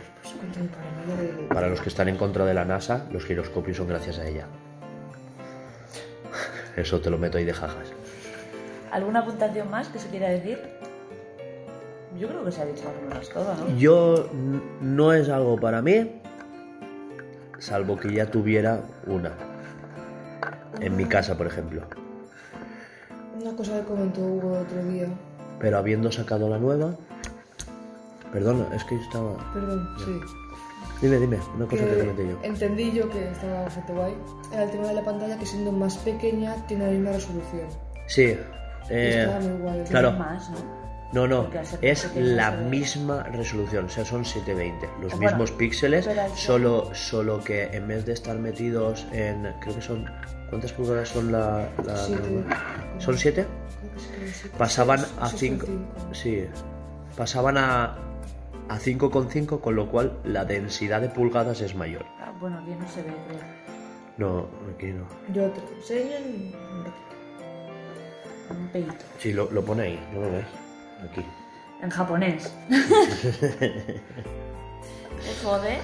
para 1.48 1.68
los 1.68 1.80
que 1.80 1.88
están 1.88 2.08
en 2.08 2.16
contra 2.16 2.44
de 2.44 2.54
la 2.54 2.64
NASA 2.64 3.06
los 3.12 3.24
giroscopios 3.24 3.76
son 3.76 3.88
gracias 3.88 4.18
a 4.18 4.26
ella 4.26 4.46
eso 6.76 7.00
te 7.00 7.10
lo 7.10 7.18
meto 7.18 7.38
ahí 7.38 7.44
de 7.44 7.54
jajas 7.54 7.92
¿Alguna 8.96 9.24
puntuación 9.24 9.70
más 9.70 9.88
que 9.88 9.98
se 9.98 10.08
quiera 10.08 10.30
decir? 10.30 10.58
Yo 12.18 12.28
creo 12.28 12.44
que 12.44 12.50
se 12.50 12.62
ha 12.62 12.64
dicho 12.64 12.84
más 12.84 12.94
o 12.94 13.08
menos 13.08 13.28
todo, 13.28 13.54
¿no? 13.54 13.76
Yo 13.76 14.30
no 14.80 15.12
es 15.12 15.28
algo 15.28 15.60
para 15.60 15.82
mí, 15.82 16.18
salvo 17.58 17.98
que 17.98 18.12
ya 18.14 18.30
tuviera 18.30 18.80
una. 19.06 19.32
En 20.80 20.96
mi 20.96 21.04
casa, 21.04 21.36
por 21.36 21.46
ejemplo. 21.46 21.82
Una 23.40 23.52
cosa 23.56 23.80
que 23.80 23.86
comentó 23.86 24.20
Hugo 24.22 24.56
el 24.56 24.62
otro 24.66 24.84
día. 24.84 25.06
Pero 25.60 25.78
habiendo 25.78 26.10
sacado 26.12 26.48
la 26.48 26.58
nueva... 26.58 26.94
Perdona, 28.32 28.66
es 28.74 28.84
que 28.84 28.96
yo 28.96 29.02
estaba... 29.02 29.52
Perdón, 29.54 29.88
sí. 30.04 30.20
Dime, 31.00 31.18
dime, 31.18 31.38
una 31.54 31.66
cosa 31.66 31.84
que 31.84 31.90
que 31.90 31.98
comenté 32.00 32.28
yo. 32.28 32.38
entendí 32.42 32.92
yo 32.92 33.08
que 33.10 33.30
estaba 33.30 33.62
bastante 33.64 33.92
guay. 33.92 34.14
Era 34.52 34.62
el 34.64 34.70
tema 34.70 34.88
de 34.88 34.94
la 34.94 35.02
pantalla 35.04 35.38
que 35.38 35.46
siendo 35.46 35.70
más 35.72 35.96
pequeña 35.98 36.54
tiene 36.66 36.86
la 36.86 36.92
misma 36.92 37.10
resolución. 37.12 37.68
Sí, 38.06 38.34
eh, 38.90 39.20
Estaba 39.24 39.40
muy 39.40 39.60
guay. 39.62 39.84
claro. 39.84 40.12
Más, 40.12 40.50
¿no? 40.50 40.56
No, 41.12 41.26
no, 41.26 41.48
es 41.82 42.14
la 42.16 42.50
misma 42.50 43.22
resolución, 43.24 43.86
o 43.86 43.88
sea, 43.88 44.04
son 44.04 44.24
720, 44.24 44.88
los 45.00 45.12
Bueno, 45.12 45.30
mismos 45.30 45.52
píxeles, 45.52 46.08
solo, 46.34 46.90
solo 46.94 47.42
que 47.42 47.64
en 47.64 47.88
vez 47.88 48.04
de 48.06 48.12
estar 48.12 48.36
metidos 48.38 49.06
en, 49.12 49.52
creo 49.60 49.76
que 49.76 49.82
son, 49.82 50.06
¿cuántas 50.50 50.72
pulgadas 50.72 51.08
son 51.08 51.32
la, 51.32 51.68
la 51.84 51.96
Siete. 51.96 52.44
¿Son 52.98 53.16
7? 53.16 53.46
Creo 53.46 53.94
que 53.94 54.00
sí 54.00 54.42
que 54.42 54.48
sí. 54.48 54.50
pasaban 54.58 55.00
a 55.20 55.28
seis 55.28 55.40
5 55.40 55.64
o 55.64 55.68
cinco. 55.68 56.14
sí 56.14 56.44
pasaban 57.16 57.56
a 57.56 57.96
a 58.68 58.78
5,5, 58.78 59.60
con 59.60 59.76
lo 59.76 59.88
cual 59.88 60.18
la 60.24 60.44
densidad 60.44 61.00
de 61.00 61.08
pulgadas 61.08 61.60
es 61.60 61.74
mayor. 61.74 62.04
Ah, 62.20 62.32
bueno, 62.40 62.58
aquí 62.58 62.70
no 62.70 62.88
se 62.88 63.02
ve, 63.02 63.12
creo. 63.28 63.40
No, 64.16 64.46
aquí 64.74 64.86
no. 64.86 65.06
Yo 65.32 65.48
te 65.50 65.60
lo 65.60 65.76
enseño 65.76 66.16
en 66.16 66.52
un 68.56 68.68
peito. 68.68 68.94
Sí, 69.18 69.32
lo, 69.32 69.50
lo 69.52 69.64
pone 69.64 69.82
ahí, 69.84 70.08
¿no 70.12 70.20
lo 70.22 70.32
ves? 70.32 70.46
Aquí. 71.04 71.24
En 71.82 71.90
japonés. 71.90 72.52
Joder. 75.42 75.78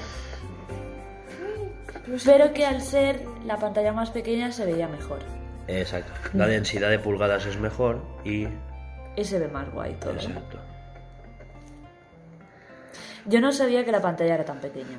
Pero 2.25 2.53
que 2.53 2.67
al 2.67 2.83
ser 2.83 3.25
la 3.45 3.59
pantalla 3.59 3.93
más 3.93 4.11
pequeña 4.11 4.53
se 4.53 4.67
veía 4.67 4.89
mejor. 4.89 5.21
Exacto. 5.69 6.13
La 6.35 6.47
densidad 6.47 6.91
de 6.91 6.99
pulgadas 6.99 7.47
es 7.47 7.59
mejor 7.59 8.03
y... 8.25 8.49
Y 9.17 9.25
se 9.25 9.39
ve 9.39 9.49
más 9.49 9.71
guay 9.73 9.95
todo. 9.95 10.13
Exacto. 10.13 10.59
Yo 13.27 13.41
no 13.41 13.53
sabía 13.53 13.85
que 13.85 13.93
la 13.93 14.01
pantalla 14.01 14.35
era 14.35 14.45
tan 14.45 14.61
pequeña. 14.61 14.99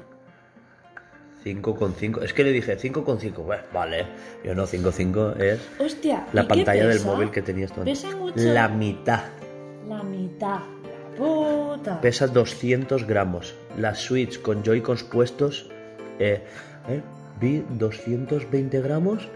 5,5. 1.44 2.24
Es 2.24 2.34
que 2.34 2.44
le 2.44 2.52
dije 2.52 2.78
5,5. 2.78 3.44
Bueno, 3.44 3.64
vale. 3.74 4.08
Yo 4.46 4.56
no, 4.56 4.66
5,5 4.66 5.42
es 5.42 5.60
Hostia. 5.80 6.28
la 6.32 6.44
¿y 6.44 6.48
qué 6.48 6.56
pantalla 6.56 6.88
del 6.88 7.02
móvil 7.02 7.32
que 7.32 7.42
tenías 7.42 7.74
tú. 7.74 7.84
La 8.36 8.70
mitad. 8.70 9.24
La 9.88 10.04
mitad. 10.04 10.60
La 10.60 11.18
puta. 11.18 12.02
Pesa 12.02 12.28
200 12.28 13.06
gramos. 13.06 13.56
La 13.78 13.96
Switch 13.96 14.42
con 14.42 14.64
Joy-Cons 14.64 15.04
puestos, 15.04 15.70
eh, 16.20 16.44
ver, 16.88 17.04
vi 17.40 17.64
220 17.70 18.82
gramos. 18.82 19.30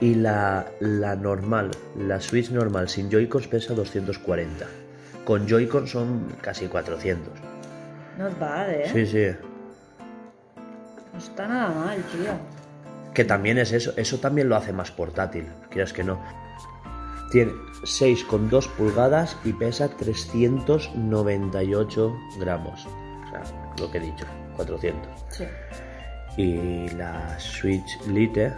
Y 0.00 0.16
la, 0.16 0.66
la 0.80 1.14
normal, 1.14 1.70
la 1.96 2.20
Switch 2.20 2.50
normal 2.50 2.88
sin 2.88 3.10
Joy-Cons 3.10 3.46
pesa 3.46 3.74
240. 3.74 4.66
Con 5.24 5.46
Joy-Con 5.46 5.86
son 5.86 6.26
casi 6.40 6.66
400. 6.66 7.32
No 8.18 8.28
es 8.28 8.38
bad, 8.38 8.70
¿eh? 8.70 8.90
Sí, 8.92 9.06
sí. 9.06 9.26
No 11.12 11.18
está 11.18 11.46
nada 11.46 11.70
mal, 11.70 11.96
tío. 11.96 12.32
Que 13.14 13.24
también 13.24 13.58
es 13.58 13.72
eso, 13.72 13.92
eso 13.96 14.18
también 14.18 14.48
lo 14.48 14.56
hace 14.56 14.72
más 14.72 14.90
portátil, 14.90 15.46
quieras 15.70 15.92
que 15.92 16.02
no. 16.02 16.20
Tiene 17.34 17.52
6,2 17.82 18.68
pulgadas 18.76 19.36
y 19.44 19.52
pesa 19.52 19.88
398 19.88 22.16
gramos. 22.38 22.86
O 22.86 23.28
sea, 23.28 23.42
lo 23.80 23.90
que 23.90 23.98
he 23.98 24.02
dicho, 24.02 24.24
400. 24.54 25.10
Sí. 25.30 25.44
Y 26.36 26.88
la 26.90 27.36
Switch 27.40 28.00
Lite, 28.06 28.54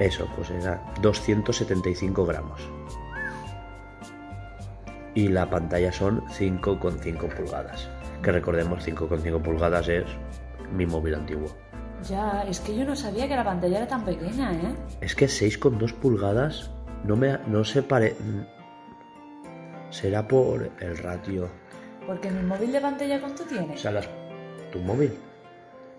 eso, 0.00 0.26
pues 0.34 0.50
era 0.50 0.82
275 1.00 2.26
gramos. 2.26 2.60
Y 5.14 5.28
la 5.28 5.48
pantalla 5.48 5.92
son 5.92 6.26
5,5 6.30 7.32
pulgadas. 7.32 7.88
Que 8.24 8.32
recordemos, 8.32 8.84
5,5 8.84 9.40
pulgadas 9.40 9.86
es 9.86 10.06
mi 10.72 10.84
móvil 10.84 11.14
antiguo. 11.14 11.69
Ya, 12.08 12.42
es 12.48 12.60
que 12.60 12.74
yo 12.76 12.84
no 12.84 12.96
sabía 12.96 13.28
que 13.28 13.36
la 13.36 13.44
pantalla 13.44 13.78
era 13.78 13.86
tan 13.88 14.04
pequeña, 14.04 14.52
¿eh? 14.54 14.74
Es 15.00 15.14
que 15.14 15.26
6,2 15.26 15.92
pulgadas 15.94 16.70
no 17.04 17.16
me 17.16 17.38
no 17.46 17.62
se 17.64 17.82
pare 17.82 18.16
será 19.90 20.26
por 20.26 20.70
el 20.80 20.98
ratio. 20.98 21.48
Porque 22.06 22.30
mi 22.30 22.42
móvil 22.42 22.72
de 22.72 22.80
pantalla 22.80 23.20
¿cuánto 23.20 23.42
O 23.42 23.46
tiene? 23.46 23.76
sea, 23.76 23.90
las, 23.92 24.08
tu 24.72 24.78
móvil 24.80 25.12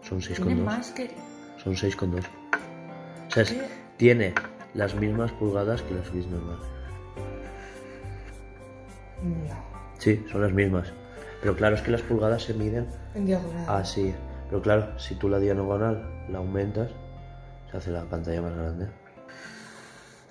son 0.02 0.20
Tiene 0.20 0.56
6,2. 0.56 0.64
más 0.64 0.92
que... 0.92 1.12
Son 1.64 1.74
6,2. 1.74 2.24
O 3.28 3.32
sea, 3.32 3.44
es- 3.44 3.56
tiene 3.98 4.34
las 4.74 4.96
mismas 4.96 5.32
pulgadas 5.34 5.82
que 5.84 5.94
la 5.94 6.04
Switch 6.04 6.26
normal. 6.28 6.58
No. 9.24 9.56
Sí, 10.00 10.26
son 10.32 10.42
las 10.42 10.52
mismas. 10.52 10.92
Pero 11.42 11.56
claro, 11.56 11.76
es 11.76 11.82
que 11.82 11.92
las 11.92 12.02
pulgadas 12.02 12.44
se 12.44 12.54
miden 12.56 12.88
En 13.14 13.26
diagonal. 13.26 13.66
así. 13.68 14.14
Pero 14.52 14.62
claro, 14.62 15.00
si 15.00 15.16
tú 15.16 15.30
la 15.30 15.40
diagonal 15.40 16.26
la 16.30 16.40
aumentas, 16.40 16.92
se 17.72 17.78
hace 17.78 17.90
la 17.90 18.04
pantalla 18.04 18.42
más 18.42 18.54
grande. 18.54 18.88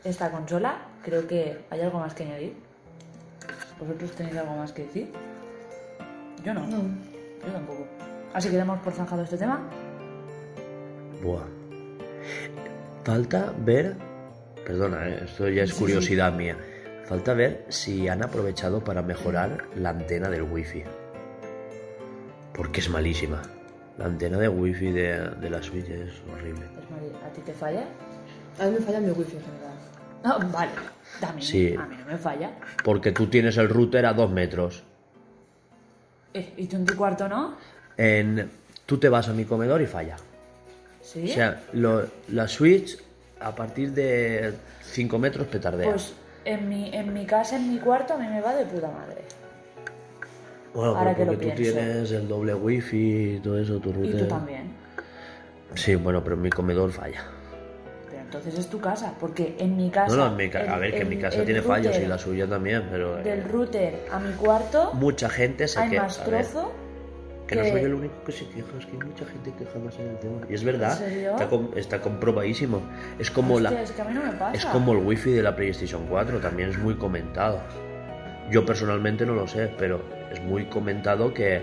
Esta 0.04 0.30
consola, 0.30 0.76
creo 1.02 1.26
que 1.26 1.64
hay 1.70 1.80
algo 1.80 2.00
más 2.00 2.12
que 2.12 2.24
añadir. 2.24 2.54
¿Vosotros 3.78 4.11
tenéis 4.12 4.37
algo 4.37 4.56
más 4.56 4.72
que 4.72 4.83
decir? 4.83 5.11
Yo 6.44 6.52
no. 6.52 6.66
No. 6.66 6.83
Yo 7.46 7.50
tampoco. 7.50 7.87
Así 8.35 8.50
que 8.50 8.59
damos 8.59 8.78
por 8.80 8.92
zanjado 8.92 9.22
este 9.22 9.38
tema. 9.38 9.66
Buah. 11.22 11.46
Falta 13.04 13.54
ver. 13.56 13.96
Perdona, 14.66 15.09
eh, 15.09 15.20
esto 15.24 15.48
ya 15.48 15.62
es 15.62 15.72
curiosidad 15.72 16.35
mía. 16.35 16.59
Falta 17.06 17.33
ver 17.33 17.64
si 17.70 18.06
han 18.06 18.22
aprovechado 18.22 18.85
para 18.85 19.00
mejorar 19.00 19.64
la 19.76 19.88
antena 19.88 20.28
del 20.28 20.42
wifi. 20.42 20.85
Porque 22.52 22.80
es 22.80 22.90
malísima. 22.90 23.40
La 24.00 24.06
antena 24.06 24.38
de 24.38 24.48
wifi 24.48 24.90
de, 24.92 25.28
de 25.40 25.50
la 25.50 25.62
Switch 25.62 25.88
es 25.88 26.10
horrible. 26.32 26.64
Pues, 26.74 26.90
Mari, 26.90 27.12
¿a 27.24 27.28
ti 27.32 27.42
te 27.42 27.52
falla? 27.52 27.84
A 28.58 28.64
mí 28.64 28.70
me 28.72 28.78
falla 28.80 28.98
mi 29.00 29.10
wifi 29.10 29.36
en 29.36 29.42
general. 29.44 29.74
Ah, 30.24 30.38
vale. 30.52 30.70
A 31.22 31.32
mí, 31.34 31.42
Sí. 31.42 31.74
a 31.78 31.84
mí 31.86 31.96
no 31.98 32.06
me 32.06 32.16
falla. 32.16 32.50
Porque 32.82 33.12
tú 33.12 33.26
tienes 33.26 33.56
el 33.58 33.68
router 33.68 34.06
a 34.06 34.14
dos 34.14 34.30
metros. 34.30 34.82
Eh, 36.32 36.54
¿Y 36.56 36.66
tú 36.66 36.76
en 36.76 36.86
tu 36.86 36.96
cuarto 36.96 37.28
no? 37.28 37.56
En, 37.96 38.50
tú 38.86 38.96
te 38.98 39.08
vas 39.10 39.28
a 39.28 39.32
mi 39.34 39.44
comedor 39.44 39.82
y 39.82 39.86
falla. 39.86 40.16
Sí. 41.02 41.30
O 41.30 41.34
sea, 41.34 41.60
lo- 41.74 42.06
la 42.28 42.48
Switch 42.48 42.98
a 43.38 43.54
partir 43.54 43.92
de 43.92 44.54
5 44.82 45.18
metros 45.18 45.46
petardea. 45.46 45.90
pues 45.90 46.14
en 46.46 46.68
mi, 46.70 46.90
en 46.94 47.12
mi 47.12 47.26
casa, 47.26 47.56
en 47.56 47.70
mi 47.70 47.78
cuarto, 47.78 48.14
a 48.14 48.16
mí 48.16 48.26
me 48.28 48.40
va 48.40 48.54
de 48.54 48.64
puta 48.64 48.88
madre. 48.90 49.22
Bueno, 50.74 50.96
ahora 50.96 51.14
pero 51.14 51.16
que 51.16 51.24
lo 51.24 51.33
porque 51.33 51.50
tú 51.50 51.56
pienso. 51.62 51.78
tienes 51.80 52.12
el 52.12 52.28
doble 52.28 52.54
wifi 52.54 53.37
y 53.37 53.40
todo 53.40 53.59
eso, 53.59 53.78
tu 53.80 53.90
Y 53.90 53.92
router. 53.92 54.20
tú 54.20 54.26
también. 54.28 54.70
Sí, 55.74 55.94
bueno, 55.94 56.22
pero 56.22 56.37
en 56.37 56.42
mi 56.42 56.50
comedor 56.50 56.90
falla. 56.92 57.22
Pero 58.09 58.22
entonces 58.22 58.59
es 58.59 58.66
tu 58.68 58.80
casa, 58.80 59.14
porque 59.20 59.54
en 59.59 59.76
mi 59.76 59.90
casa. 59.90 60.14
No, 60.16 60.24
no, 60.24 60.30
en 60.33 60.37
mi 60.37 60.48
ca- 60.50 60.62
el- 60.62 60.68
a 60.68 60.78
ver, 60.78 60.90
que 60.92 61.00
en 61.02 61.09
mi 61.09 61.14
el- 61.16 61.20
casa 61.22 61.38
el 61.38 61.44
tiene 61.44 61.62
fallos 61.62 61.96
y 61.98 62.06
la 62.06 62.18
suya 62.18 62.46
también, 62.48 62.85
pero 62.90 63.18
eh, 63.18 63.22
Del 63.22 63.44
router 63.44 64.06
a 64.12 64.18
mi 64.18 64.33
cuarto 64.33 64.92
mucha 64.94 65.28
gente 65.28 65.66
se 65.68 65.78
hay 65.80 65.90
queja. 65.90 66.02
más 66.04 66.24
trozo. 66.24 66.72
que 67.46 67.56
no 67.56 67.62
que- 67.62 67.70
soy 67.72 67.80
el 67.80 67.94
único 67.94 68.14
que 68.24 68.30
se 68.30 68.46
queja, 68.48 68.68
es 68.78 68.87
que 68.87 68.92
hay 68.92 68.98
mucha 69.09 69.24
gente 69.24 69.52
quejándose 69.59 70.04
del 70.04 70.16
tema. 70.20 70.38
Y 70.48 70.54
es 70.54 70.62
verdad, 70.62 70.92
¿En 71.02 71.11
serio? 71.11 71.30
Está, 71.33 71.48
com- 71.48 71.70
está 71.74 72.00
comprobadísimo. 72.00 72.80
Es 73.18 73.28
como 73.33 73.54
Hostia, 73.54 73.70
la 73.72 73.83
es 73.83 73.90
que 73.90 74.02
a 74.02 74.04
mí 74.04 74.14
no 74.14 74.22
me 74.22 74.33
pasa. 74.35 74.52
es 74.56 74.64
como 74.66 74.92
el 74.92 74.98
wifi 74.98 75.33
de 75.33 75.42
la 75.42 75.56
PlayStation 75.56 76.06
4, 76.09 76.38
también 76.38 76.70
es 76.70 76.78
muy 76.78 76.94
comentado. 76.94 77.61
Yo 78.52 78.64
personalmente 78.64 79.26
no 79.26 79.35
lo 79.35 79.48
sé, 79.48 79.68
pero 79.76 80.00
es 80.30 80.40
muy 80.42 80.66
comentado 80.66 81.32
que 81.34 81.62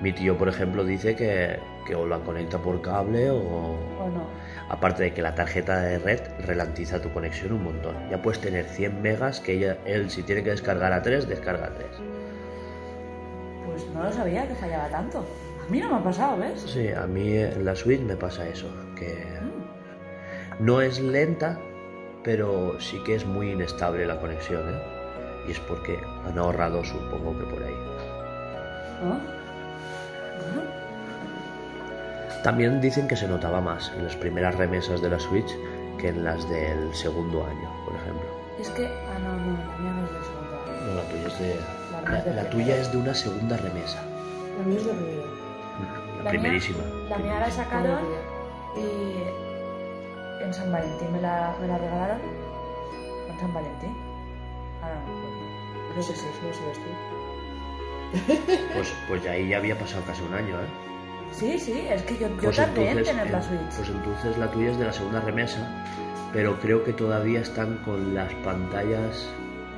mi 0.00 0.12
tío, 0.12 0.36
por 0.36 0.48
ejemplo, 0.48 0.84
dice 0.84 1.14
que, 1.14 1.58
que 1.86 1.94
o 1.94 2.06
la 2.06 2.18
conecta 2.20 2.58
por 2.58 2.80
cable 2.82 3.30
o, 3.30 3.36
¿O 3.38 4.08
no? 4.08 4.26
Aparte 4.68 5.02
de 5.04 5.12
que 5.14 5.22
la 5.22 5.34
tarjeta 5.34 5.80
de 5.80 5.98
red 5.98 6.20
ralentiza 6.46 7.00
tu 7.00 7.12
conexión 7.12 7.52
un 7.52 7.64
montón. 7.64 7.94
Ya 8.10 8.20
puedes 8.22 8.40
tener 8.40 8.64
100 8.64 9.02
megas 9.02 9.40
que 9.40 9.52
ella, 9.54 9.76
él 9.84 10.10
si 10.10 10.22
tiene 10.22 10.42
que 10.42 10.50
descargar 10.50 10.92
a 10.92 11.02
3, 11.02 11.28
descarga 11.28 11.66
a 11.66 11.74
3. 11.74 11.86
Pues 13.66 13.86
no 13.94 14.02
lo 14.02 14.12
sabía 14.12 14.46
que 14.48 14.54
fallaba 14.54 14.88
tanto. 14.88 15.24
A 15.66 15.70
mí 15.70 15.78
no 15.80 15.90
me 15.90 15.96
ha 15.96 16.02
pasado, 16.02 16.38
¿ves? 16.38 16.60
Sí, 16.60 16.88
a 16.88 17.06
mí 17.06 17.36
en 17.36 17.64
la 17.64 17.76
Switch 17.76 18.00
me 18.00 18.16
pasa 18.16 18.48
eso, 18.48 18.66
que 18.96 19.24
Mm. 19.40 20.64
no 20.64 20.80
es 20.80 21.00
lenta, 21.00 21.58
pero 22.24 22.80
sí 22.80 23.00
que 23.04 23.14
es 23.14 23.24
muy 23.26 23.52
inestable 23.52 24.06
la 24.06 24.18
conexión, 24.20 24.68
¿eh? 24.68 24.82
Y 25.48 25.52
es 25.52 25.60
porque 25.60 25.98
han 26.26 26.38
ahorrado, 26.38 26.84
supongo 26.84 27.36
que 27.38 27.44
por 27.44 27.62
ahí. 27.62 27.74
¿No? 29.02 29.20
También 32.42 32.80
dicen 32.80 33.06
que 33.06 33.16
se 33.16 33.28
notaba 33.28 33.60
más 33.60 33.92
en 33.96 34.04
las 34.04 34.16
primeras 34.16 34.54
remesas 34.56 35.00
de 35.00 35.10
la 35.10 35.18
Switch 35.20 35.56
que 35.98 36.08
en 36.08 36.24
las 36.24 36.48
del 36.48 36.92
segundo 36.94 37.44
año, 37.46 37.70
por 37.84 37.94
ejemplo. 37.94 38.26
es 38.58 38.68
que. 38.70 38.86
Ah, 38.86 39.18
no, 39.20 39.32
no, 39.36 39.56
la 39.58 39.78
mía 39.78 39.92
no 39.92 40.04
es 40.06 40.12
de 40.12 40.18
segundo 40.24 40.62
año. 40.62 40.86
No, 40.86 40.94
la 40.94 41.02
tuya 41.08 41.26
es 41.28 41.38
de, 41.38 41.60
La 41.92 42.00
la, 42.00 42.08
mía 42.10 42.18
es 42.18 42.24
de 42.24 42.34
la 42.34 42.50
tuya 42.50 42.76
es 42.76 42.90
de 42.92 42.98
una 42.98 43.14
segunda 43.14 43.56
remesa, 43.58 44.02
La 44.58 44.64
mía 44.64 44.78
es 44.78 44.84
de 44.86 44.92
primero. 44.92 45.22
la, 45.22 46.22
mía- 46.22 46.30
primerísima. 46.30 46.84
La 47.08 47.18
mía 47.18 47.40
la 47.40 47.50
sacaron 47.50 48.00
y. 48.76 49.22
En 50.42 50.52
San 50.52 50.72
Valentín 50.72 51.12
me 51.12 51.20
la, 51.20 51.54
me 51.60 51.68
la 51.68 51.78
regalaron. 51.78 52.18
¿En 53.30 53.38
San 53.38 53.54
Valentín? 53.54 53.96
Ahora 54.82 54.96
no 54.96 55.02
acuerdo. 55.02 55.92
Creo 55.92 56.06
que 56.08 56.12
sí. 56.14 56.26
No 56.26 56.52
sabes 56.54 56.78
tú. 56.78 56.90
Pues, 58.74 58.92
pues 59.08 59.26
ahí 59.26 59.48
ya 59.48 59.58
había 59.58 59.78
pasado 59.78 60.02
casi 60.06 60.22
un 60.22 60.34
año, 60.34 60.56
¿eh? 60.56 60.66
Sí, 61.32 61.58
sí, 61.58 61.86
es 61.88 62.02
que 62.02 62.16
yo, 62.18 62.28
yo 62.28 62.36
Pues 62.42 62.56
tardé 62.56 62.82
en 62.82 62.98
entonces, 62.98 63.08
tener 63.16 63.30
la 63.30 63.38
eh, 63.38 63.42
Switch. 63.42 63.76
Pues 63.76 63.88
entonces 63.88 64.38
la 64.38 64.50
tuya 64.50 64.70
es 64.70 64.78
de 64.78 64.84
la 64.84 64.92
segunda 64.92 65.20
remesa, 65.20 65.84
pero 66.32 66.58
creo 66.60 66.84
que 66.84 66.92
todavía 66.92 67.40
están 67.40 67.78
con 67.84 68.14
las 68.14 68.32
pantallas 68.44 69.28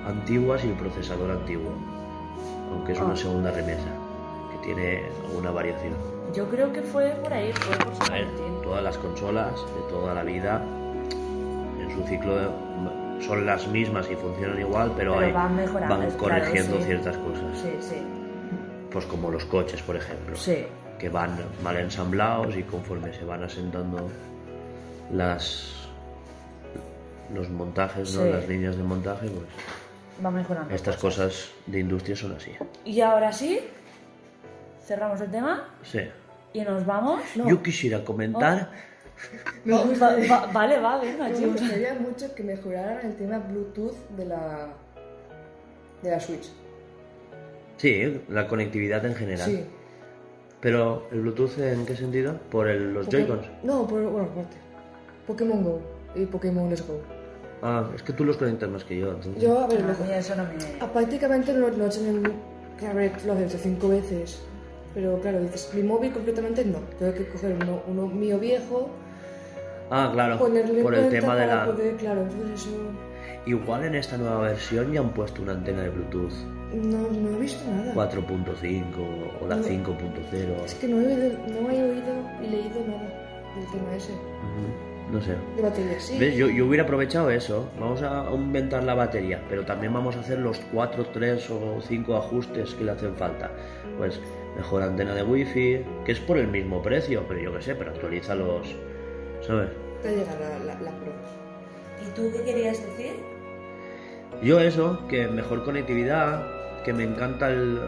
antiguas 0.06 0.64
y 0.64 0.68
el 0.68 0.74
procesador 0.74 1.30
antiguo, 1.30 1.70
aunque 2.72 2.92
es 2.92 3.00
una 3.00 3.14
Ah. 3.14 3.16
segunda 3.16 3.50
remesa, 3.52 3.86
que 4.52 4.58
tiene 4.66 5.04
alguna 5.26 5.50
variación. 5.52 5.94
Yo 6.34 6.48
creo 6.48 6.72
que 6.72 6.82
fue 6.82 7.10
por 7.22 7.32
ahí, 7.32 7.52
fue 7.52 7.76
por 7.76 8.10
A 8.10 8.14
ver, 8.14 8.26
todas 8.62 8.82
las 8.82 8.98
consolas 8.98 9.52
de 9.54 9.88
toda 9.90 10.14
la 10.14 10.24
vida 10.24 10.60
en 11.80 11.90
su 11.94 12.02
ciclo 12.08 12.50
son 13.20 13.46
las 13.46 13.66
mismas 13.68 14.10
y 14.10 14.16
funcionan 14.16 14.58
igual, 14.58 14.92
pero, 14.96 15.14
Pero 15.14 15.26
hay- 15.26 15.32
van 15.32 15.56
claro, 15.76 16.16
corrigiendo 16.18 16.78
sí. 16.78 16.84
ciertas 16.84 17.16
cosas. 17.18 17.58
Sí, 17.62 17.76
sí. 17.80 18.02
Pues 18.94 19.04
como 19.06 19.30
los 19.30 19.44
coches, 19.44 19.82
por 19.82 19.96
ejemplo, 19.96 20.34
Sí. 20.36 20.64
que 20.98 21.08
van 21.10 21.36
mal 21.62 21.76
ensamblados 21.76 22.56
y 22.56 22.62
conforme 22.62 23.12
se 23.12 23.24
van 23.24 23.42
asentando 23.42 24.08
las 25.12 25.70
los 27.34 27.48
montajes, 27.50 28.14
¿no? 28.14 28.22
Sí. 28.22 28.30
las 28.30 28.48
líneas 28.48 28.76
de 28.76 28.82
montaje, 28.84 29.26
pues 29.28 29.46
Va 30.24 30.30
mejorando. 30.30 30.72
estas 30.74 30.96
cosas 30.96 31.50
de 31.66 31.80
industria 31.80 32.14
son 32.14 32.32
así. 32.36 32.52
Y 32.84 33.00
ahora 33.00 33.32
sí, 33.32 33.60
cerramos 34.86 35.20
el 35.20 35.30
tema 35.30 35.68
Sí. 35.82 36.00
y 36.52 36.60
nos 36.60 36.86
vamos. 36.86 37.20
Yo 37.34 37.60
quisiera 37.62 38.04
comentar, 38.04 38.70
Me 39.64 39.72
Oh, 39.74 39.84
gustaría- 39.84 40.30
va- 40.30 40.46
va- 40.46 40.52
vale, 40.52 40.78
va, 40.80 40.98
venga, 40.98 41.28
Me 41.28 41.46
gustaría 41.46 41.94
mucho 41.94 42.34
que 42.34 42.42
mejoraran 42.42 43.06
el 43.06 43.16
tema 43.16 43.38
Bluetooth 43.38 43.94
de 44.16 44.24
la, 44.26 44.68
de 46.02 46.10
la 46.10 46.20
Switch. 46.20 46.48
Sí, 47.76 48.20
la 48.28 48.46
conectividad 48.48 49.04
en 49.06 49.14
general. 49.14 49.50
Sí. 49.50 49.64
Pero 50.60 51.06
el 51.12 51.20
Bluetooth 51.20 51.58
en 51.58 51.84
qué 51.84 51.94
sentido? 51.96 52.38
Por 52.50 52.68
el- 52.68 52.94
los 52.94 53.06
Poké- 53.06 53.10
Joy-Cons. 53.26 53.46
No, 53.62 53.86
por, 53.86 54.02
bueno, 54.02 54.28
aparte. 54.32 54.56
Pokémon 55.26 55.62
Go 55.62 55.80
y 56.14 56.24
Pokémon 56.26 56.68
Let's 56.70 56.86
Go. 56.86 57.00
Ah, 57.62 57.88
es 57.94 58.02
que 58.02 58.12
tú 58.12 58.24
los 58.24 58.36
conectas 58.36 58.68
más 58.70 58.84
que 58.84 58.98
yo, 58.98 59.08
entonces. 59.12 59.42
Yo, 59.42 59.58
a 59.58 59.66
ver, 59.66 59.80
No, 59.80 59.88
lo- 59.88 59.94
a 59.94 60.06
mí 60.06 60.12
eso 60.12 60.34
no 60.36 60.42
me... 60.44 60.50
ah, 60.80 60.90
prácticamente 60.92 61.52
no, 61.52 61.70
no 61.70 61.84
he 61.84 61.86
hecho 61.86 62.00
ni- 62.00 62.30
que 62.78 62.86
habré 62.86 63.12
lo 63.26 63.34
he 63.38 63.44
hecho 63.44 63.58
cinco 63.58 63.88
veces. 63.88 64.40
Pero 64.94 65.18
claro, 65.20 65.40
dices, 65.40 65.70
mi 65.74 65.82
móvil 65.82 66.12
concretamente 66.12 66.64
no. 66.64 66.78
Tengo 66.98 67.12
que 67.14 67.26
coger 67.28 67.56
uno, 67.62 67.82
uno 67.88 68.06
mío 68.06 68.38
viejo, 68.38 68.88
Ah, 69.90 70.10
claro, 70.12 70.38
ponerle 70.38 70.82
por 70.82 70.94
el 70.94 71.00
cuenta 71.08 71.20
tema 71.20 71.34
de 71.36 71.46
para 71.46 71.56
la... 71.66 71.72
poder, 71.72 71.94
claro, 71.96 72.22
entonces 72.22 72.60
eso... 72.60 72.70
Igual 73.46 73.84
en 73.84 73.94
esta 73.94 74.16
nueva 74.16 74.38
versión 74.38 74.92
ya 74.92 75.00
han 75.00 75.10
puesto 75.10 75.42
una 75.42 75.52
antena 75.52 75.82
de 75.82 75.90
Bluetooth 75.90 76.32
No, 76.72 76.98
no 77.10 77.36
he 77.36 77.40
visto 77.40 77.62
nada. 77.70 77.94
4.5 77.94 78.84
o 79.40 79.46
la 79.46 79.56
No. 79.56 79.62
5.0. 79.62 80.64
Es 80.64 80.74
que 80.74 80.88
no 80.88 81.00
he, 81.00 81.06
oído, 81.06 81.38
no 81.48 81.70
he 81.70 81.82
oído 81.82 82.14
y 82.42 82.46
leído 82.48 82.80
nada 82.86 83.52
del 83.54 83.70
tema 83.70 83.94
ese. 83.94 84.12
No 85.12 85.20
sé. 85.20 85.36
De 85.56 85.62
batería, 85.62 86.00
sí. 86.00 86.18
¿Ves? 86.18 86.34
Yo, 86.34 86.48
yo 86.48 86.66
hubiera 86.66 86.84
aprovechado 86.84 87.30
eso. 87.30 87.68
Vamos 87.78 88.00
a 88.02 88.26
aumentar 88.26 88.82
la 88.82 88.94
batería, 88.94 89.42
pero 89.50 89.64
también 89.64 89.92
vamos 89.92 90.16
a 90.16 90.20
hacer 90.20 90.38
los 90.38 90.58
4, 90.72 91.06
3 91.12 91.50
o 91.50 91.80
5 91.82 92.16
ajustes 92.16 92.74
que 92.74 92.84
le 92.84 92.92
hacen 92.92 93.14
falta. 93.14 93.50
Pues 93.98 94.18
mejor 94.56 94.82
antena 94.82 95.14
de 95.14 95.22
wifi, 95.22 95.84
que 96.06 96.12
es 96.12 96.20
por 96.20 96.38
el 96.38 96.48
mismo 96.48 96.82
precio, 96.82 97.22
pero 97.28 97.38
yo 97.40 97.54
qué 97.54 97.62
sé, 97.62 97.74
pero 97.74 97.90
actualiza 97.90 98.34
los... 98.34 98.74
¿Sabes? 99.46 99.68
Te 100.02 100.16
llega 100.16 100.34
la, 100.40 100.58
la, 100.64 100.80
la 100.80 100.90
Pro. 100.98 101.12
¿Y 102.02 102.10
tú 102.16 102.30
qué 102.32 102.42
querías 102.42 102.82
decir? 102.82 103.12
Yo 104.42 104.60
eso, 104.60 104.98
que 105.08 105.26
mejor 105.28 105.64
conectividad, 105.64 106.46
que 106.84 106.92
me 106.92 107.04
encanta 107.04 107.48
el, 107.48 107.80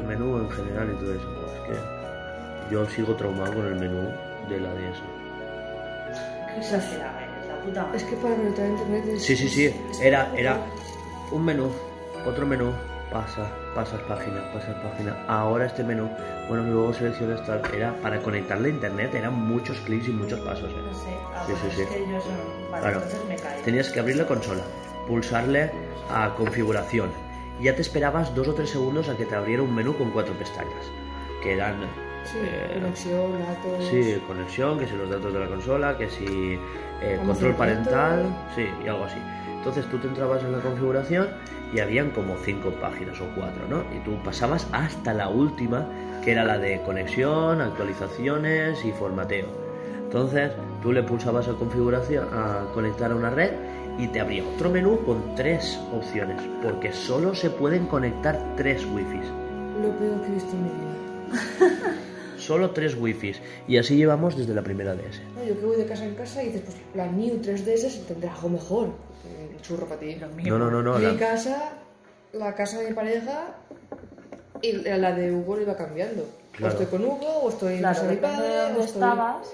el 0.00 0.06
menú 0.06 0.38
en 0.38 0.50
general 0.50 0.90
y 0.94 1.00
todo 1.00 1.12
eso. 1.14 1.28
Es 1.46 1.76
que 1.76 2.74
yo 2.74 2.86
sigo 2.88 3.14
traumado 3.14 3.52
con 3.54 3.66
el 3.66 3.74
menú 3.76 4.08
de 4.48 4.60
la 4.60 4.72
DS. 4.74 4.98
Qué 6.54 6.60
exagerada 6.60 7.24
eres, 7.24 7.46
la 7.48 7.60
puta. 7.62 7.90
Es 7.94 8.04
que 8.04 8.16
para 8.16 8.34
conectar 8.36 8.64
a 8.64 8.68
internet 8.68 9.04
es... 9.08 9.22
Sí, 9.22 9.36
sí, 9.36 9.48
sí. 9.48 9.74
Era, 10.02 10.32
era 10.36 10.56
un 11.30 11.44
menú, 11.44 11.70
otro 12.26 12.46
menú, 12.46 12.72
pasa, 13.12 13.50
pasas 13.74 14.00
página, 14.02 14.50
pasas 14.52 14.74
página. 14.82 15.14
Ahora 15.28 15.66
este 15.66 15.84
menú, 15.84 16.08
bueno, 16.48 16.64
luego 16.64 16.94
seleccionas 16.94 17.44
tal. 17.46 17.60
Era 17.74 17.92
para 18.02 18.18
conectarle 18.20 18.68
a 18.68 18.72
internet, 18.72 19.14
eran 19.14 19.34
muchos 19.34 19.76
clics 19.80 20.08
y 20.08 20.12
muchos 20.12 20.40
pasos. 20.40 20.70
No 20.72 20.78
¿eh? 20.78 20.94
sé, 20.94 21.16
ah, 21.34 21.44
Sí, 21.46 21.52
sí, 21.62 21.76
sí. 21.76 21.82
es 21.82 21.88
que 21.88 22.00
yo 22.00 22.06
no... 22.06 22.70
Vale, 22.70 22.82
Claro. 22.82 22.96
entonces 23.02 23.28
me 23.28 23.36
cae. 23.36 23.62
Tenías 23.62 23.90
que 23.90 24.00
abrir 24.00 24.16
la 24.16 24.26
consola, 24.26 24.62
pulsarle 25.08 25.72
a 26.10 26.34
configuración. 26.36 27.10
Ya 27.60 27.74
te 27.74 27.82
esperabas 27.82 28.34
dos 28.34 28.46
o 28.46 28.54
tres 28.54 28.70
segundos 28.70 29.08
a 29.08 29.16
que 29.16 29.24
te 29.24 29.34
abriera 29.34 29.62
un 29.62 29.74
menú 29.74 29.96
con 29.96 30.10
cuatro 30.10 30.34
pestañas. 30.34 30.84
Que 31.42 31.54
eran 31.54 31.80
Sí, 32.24 32.36
eh, 32.42 32.74
conexión, 32.74 33.32
datos... 33.40 33.88
Sí, 33.88 34.22
conexión, 34.26 34.78
que 34.78 34.86
si 34.86 34.94
los 34.96 35.08
datos 35.08 35.32
de 35.32 35.40
la 35.40 35.46
consola, 35.46 35.96
que 35.96 36.10
si 36.10 36.58
eh, 37.00 37.18
control 37.24 37.54
parental, 37.54 38.26
sí, 38.54 38.66
y 38.84 38.88
algo 38.88 39.04
así. 39.04 39.18
Entonces 39.56 39.86
tú 39.86 39.98
te 39.98 40.08
entrabas 40.08 40.42
en 40.44 40.52
la 40.52 40.58
configuración 40.58 41.28
y 41.72 41.80
habían 41.80 42.10
como 42.10 42.36
cinco 42.44 42.70
páginas 42.80 43.18
o 43.20 43.26
cuatro, 43.34 43.66
¿no? 43.68 43.82
Y 43.96 44.00
tú 44.04 44.22
pasabas 44.22 44.68
hasta 44.72 45.14
la 45.14 45.28
última, 45.28 45.86
que 46.22 46.32
era 46.32 46.44
la 46.44 46.58
de 46.58 46.82
conexión, 46.82 47.62
actualizaciones 47.62 48.84
y 48.84 48.92
formateo. 48.92 49.46
Entonces 50.04 50.52
tú 50.82 50.92
le 50.92 51.02
pulsabas 51.02 51.48
a 51.48 51.52
configuración, 51.52 52.28
a 52.32 52.66
conectar 52.74 53.10
a 53.10 53.14
una 53.14 53.30
red 53.30 53.52
y 53.98 54.06
te 54.08 54.20
abría 54.20 54.44
otro 54.54 54.70
menú 54.70 55.04
con 55.04 55.34
tres 55.34 55.78
opciones, 55.92 56.40
porque 56.62 56.92
solo 56.92 57.34
se 57.34 57.50
pueden 57.50 57.86
conectar 57.86 58.38
tres 58.56 58.84
wifis. 58.86 59.26
Lo 59.82 59.90
peor 59.98 60.20
que 60.22 60.28
he 60.28 60.34
visto 60.34 60.50
en 60.52 60.62
mi 60.64 60.70
vida. 60.70 61.94
Solo 62.38 62.70
tres 62.70 62.94
wifis. 62.96 63.40
Y 63.66 63.76
así 63.78 63.96
llevamos 63.96 64.36
desde 64.36 64.54
la 64.54 64.62
primera 64.62 64.94
DS. 64.94 65.20
No, 65.36 65.44
yo 65.44 65.58
que 65.58 65.66
voy 65.66 65.76
de 65.76 65.86
casa 65.86 66.04
en 66.04 66.14
casa 66.14 66.42
y 66.42 66.46
dices, 66.46 66.62
pues 66.64 66.76
la 66.94 67.06
New 67.06 67.40
3DS 67.42 68.04
tendrá 68.06 68.32
algo 68.32 68.48
mejor. 68.48 68.84
Un 68.86 69.60
churro 69.60 69.86
para 69.86 70.00
ti. 70.00 70.14
Lo 70.14 70.28
mío. 70.28 70.56
No, 70.56 70.70
no, 70.70 70.70
no, 70.70 70.82
no. 70.82 70.98
mi 70.98 71.04
la- 71.04 71.18
casa, 71.18 71.72
la 72.32 72.54
casa 72.54 72.78
de 72.78 72.88
mi 72.90 72.94
pareja 72.94 73.56
y 74.62 74.72
la 74.72 75.12
de 75.12 75.32
Hugo 75.32 75.56
lo 75.56 75.62
iba 75.62 75.76
cambiando. 75.76 76.24
Claro. 76.52 76.74
O 76.78 76.80
estoy 76.80 76.98
con 76.98 77.04
Hugo, 77.08 77.26
o 77.42 77.48
estoy 77.50 77.74
en 77.74 77.82
casa 77.82 78.04
de 78.06 78.14
mi 78.14 78.20
padre, 78.20 78.48
o 78.48 78.68
estoy 78.68 78.84
estabas. 78.84 79.48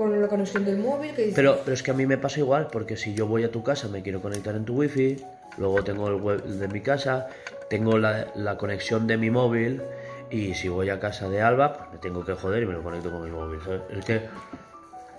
Con 0.00 0.18
la 0.18 0.28
conexión 0.28 0.64
del 0.64 0.78
móvil 0.78 1.10
que 1.14 1.20
dices, 1.20 1.34
Pero, 1.34 1.58
pero 1.62 1.74
es 1.74 1.82
que 1.82 1.90
a 1.90 1.94
mí 1.94 2.06
me 2.06 2.16
pasa 2.16 2.40
igual, 2.40 2.68
porque 2.72 2.96
si 2.96 3.12
yo 3.12 3.26
voy 3.26 3.44
a 3.44 3.50
tu 3.50 3.62
casa, 3.62 3.86
me 3.88 4.00
quiero 4.02 4.22
conectar 4.22 4.56
en 4.56 4.64
tu 4.64 4.76
wifi, 4.78 5.22
luego 5.58 5.84
tengo 5.84 6.08
el 6.08 6.14
web 6.14 6.42
de 6.42 6.68
mi 6.68 6.80
casa, 6.80 7.28
tengo 7.68 7.98
la, 7.98 8.28
la 8.34 8.56
conexión 8.56 9.06
de 9.06 9.18
mi 9.18 9.28
móvil, 9.30 9.82
y 10.30 10.54
si 10.54 10.68
voy 10.68 10.88
a 10.88 10.98
casa 10.98 11.28
de 11.28 11.42
Alba, 11.42 11.76
pues 11.76 11.90
me 11.92 11.98
tengo 11.98 12.24
que 12.24 12.32
joder 12.32 12.62
y 12.62 12.66
me 12.66 12.72
lo 12.72 12.82
conecto 12.82 13.10
con 13.10 13.22
mi 13.24 13.30
móvil. 13.30 13.60
¿sabes? 13.62 13.82
Es 13.90 14.04
que 14.06 14.22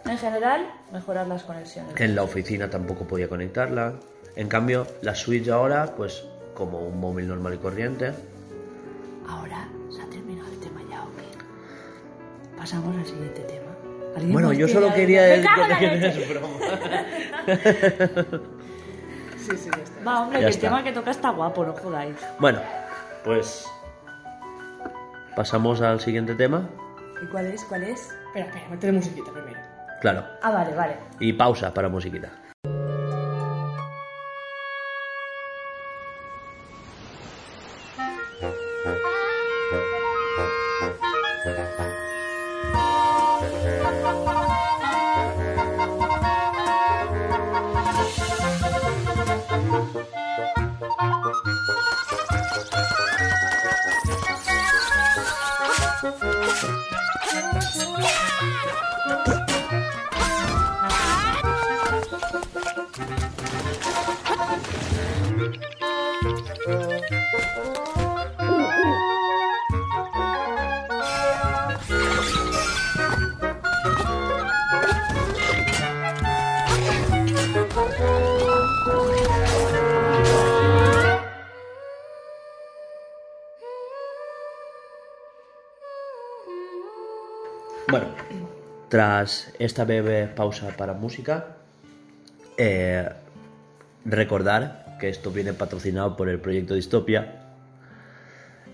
En 0.10 0.18
general, 0.18 0.66
mejorar 0.92 1.28
las 1.28 1.44
conexiones. 1.44 2.02
en 2.02 2.16
la 2.16 2.24
oficina 2.24 2.68
tampoco 2.68 3.06
podía 3.06 3.30
conectarla. 3.30 3.94
En 4.36 4.48
cambio, 4.48 4.88
la 5.04 5.14
Switch 5.14 5.48
ahora, 5.50 5.94
pues 5.96 6.24
como 6.56 6.80
un 6.80 7.00
móvil 7.00 7.28
normal 7.28 7.54
y 7.54 7.58
corriente. 7.58 8.14
Ahora 9.28 9.68
se 9.92 10.02
ha 10.02 10.10
terminado 10.10 10.52
el 10.52 10.60
tema 10.60 10.82
ya, 10.90 11.04
¿o 11.04 11.10
qué? 11.18 12.58
Pasamos 12.58 12.98
al 12.98 13.06
siguiente 13.06 13.42
tema. 13.42 13.61
¿Alguien 14.16 14.34
Bueno, 14.34 14.54
yo 14.54 14.68
solo 14.68 14.94
quería 14.94 15.22
¡Me 15.22 15.28
decir 15.28 15.46
cago 15.46 15.64
en 15.64 16.02
la 16.02 16.10
broma. 16.28 16.50
sí, 19.38 19.58
sí, 19.58 19.70
ya 19.76 19.84
está. 19.84 20.04
Va, 20.06 20.22
hombre, 20.22 20.40
Ya 20.40 20.40
que 20.40 20.46
el 20.46 20.50
está. 20.52 20.68
tema 20.68 20.84
que 20.84 20.92
toca 20.92 21.12
está 21.12 21.30
guapo, 21.30 21.66
no 21.66 21.74
jodáis. 21.74 22.16
Bueno, 22.40 22.60
pues 23.24 23.66
pasamos 25.36 25.82
al 25.82 26.00
siguiente 26.02 26.36
tema. 26.36 26.70
¿Y 27.24 27.26
cuál 27.28 27.46
es? 27.48 27.64
¿Cuál 27.66 27.84
es? 27.84 28.10
Espera, 28.28 28.46
espera, 28.46 28.68
métele 28.70 28.94
musiquita 28.94 29.32
primero. 29.32 29.60
Claro. 30.02 30.26
Ah, 30.42 30.52
vale, 30.52 30.76
vale. 30.76 30.96
Y 31.20 31.34
pausa 31.34 31.74
para 31.74 31.88
musiquita. 31.90 32.30
tras 88.92 89.54
esta 89.58 89.86
breve 89.86 90.28
pausa 90.28 90.76
para 90.76 90.92
música, 90.92 91.56
eh, 92.58 93.08
recordar 94.04 94.98
que 95.00 95.08
esto 95.08 95.32
viene 95.32 95.54
patrocinado 95.54 96.18
por 96.18 96.28
el 96.28 96.42
proyecto 96.42 96.74
Distopia. 96.74 97.42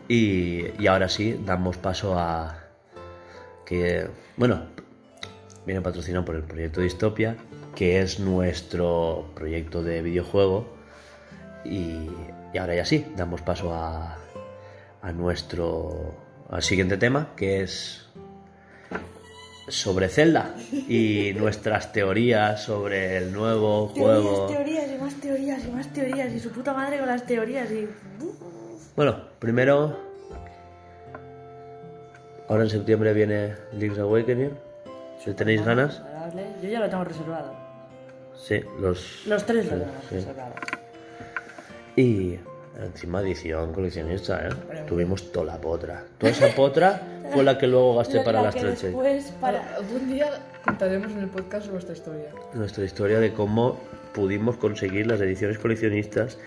Y, 0.07 0.71
y 0.79 0.87
ahora 0.87 1.07
sí, 1.07 1.39
damos 1.45 1.77
paso 1.77 2.17
a 2.17 2.57
que, 3.63 4.07
bueno, 4.37 4.63
viene 5.67 5.81
patrocinado 5.81 6.25
por 6.25 6.33
el 6.33 6.41
proyecto 6.41 6.81
Distopia, 6.81 7.35
que 7.75 8.01
es 8.01 8.19
nuestro 8.19 9.29
proyecto 9.35 9.83
de 9.83 10.01
videojuego. 10.01 10.65
Y, 11.63 12.09
y 12.55 12.57
ahora 12.57 12.73
ya 12.73 12.85
sí, 12.85 13.05
damos 13.15 13.43
paso 13.43 13.71
a, 13.71 14.17
a 15.03 15.11
nuestro 15.11 16.15
al 16.49 16.63
siguiente 16.63 16.97
tema, 16.97 17.35
que 17.35 17.61
es 17.61 18.07
sobre 19.67 20.07
Zelda 20.09 20.55
y 20.71 21.33
nuestras 21.35 21.91
teorías 21.91 22.63
sobre 22.63 23.17
el 23.17 23.33
nuevo 23.33 23.87
juego. 23.87 24.47
Teorías, 24.47 24.85
teorías 24.87 24.91
y 24.91 25.03
más 25.03 25.15
teorías 25.15 25.65
y 25.65 25.71
más 25.71 25.93
teorías 25.93 26.33
y 26.33 26.39
su 26.39 26.51
puta 26.51 26.73
madre 26.73 26.99
con 26.99 27.07
las 27.07 27.25
teorías 27.25 27.69
y... 27.71 27.87
Bueno, 28.95 29.21
primero, 29.39 29.99
ahora 32.47 32.63
en 32.63 32.69
septiembre 32.69 33.13
viene 33.13 33.55
Link's 33.73 33.99
Awakening. 33.99 34.51
Si 35.23 35.33
tenéis 35.33 35.63
ganas, 35.65 36.01
Yo 36.61 36.69
ya 36.69 36.79
lo 36.79 36.89
tengo 36.89 37.03
reservado. 37.03 37.53
sí, 38.35 38.61
los... 38.79 39.25
Los 39.27 39.45
tres 39.45 39.65
lo 39.65 39.71
tenemos 39.71 40.03
sí. 40.09 40.15
reservado. 40.15 40.53
Y 41.95 42.39
encima 42.79 43.21
edición 43.21 43.73
coleccionista, 43.73 44.47
¿eh? 44.47 44.83
Tuvimos 44.87 45.31
toda 45.31 45.45
la 45.45 45.61
potra. 45.61 46.03
Toda 46.17 46.31
esa 46.31 46.47
potra 46.55 47.01
fue 47.33 47.43
la 47.43 47.57
que 47.57 47.67
luego 47.67 47.95
gasté 47.97 48.17
La- 48.17 48.23
para 48.23 48.37
la 48.39 48.45
las 48.45 48.55
tranches. 48.55 48.83
después 48.83 49.31
para... 49.41 49.75
Algún 49.75 50.07
día 50.13 50.29
contaremos 50.63 51.11
en 51.11 51.19
el 51.19 51.27
podcast 51.29 51.67
vuestra 51.69 51.93
historia. 51.93 52.29
Nuestra 52.53 52.83
historia 52.85 53.19
de 53.19 53.33
cómo 53.33 53.79
pudimos 54.13 54.57
conseguir 54.57 55.07
las 55.07 55.19
ediciones 55.21 55.57
coleccionistas 55.59 56.37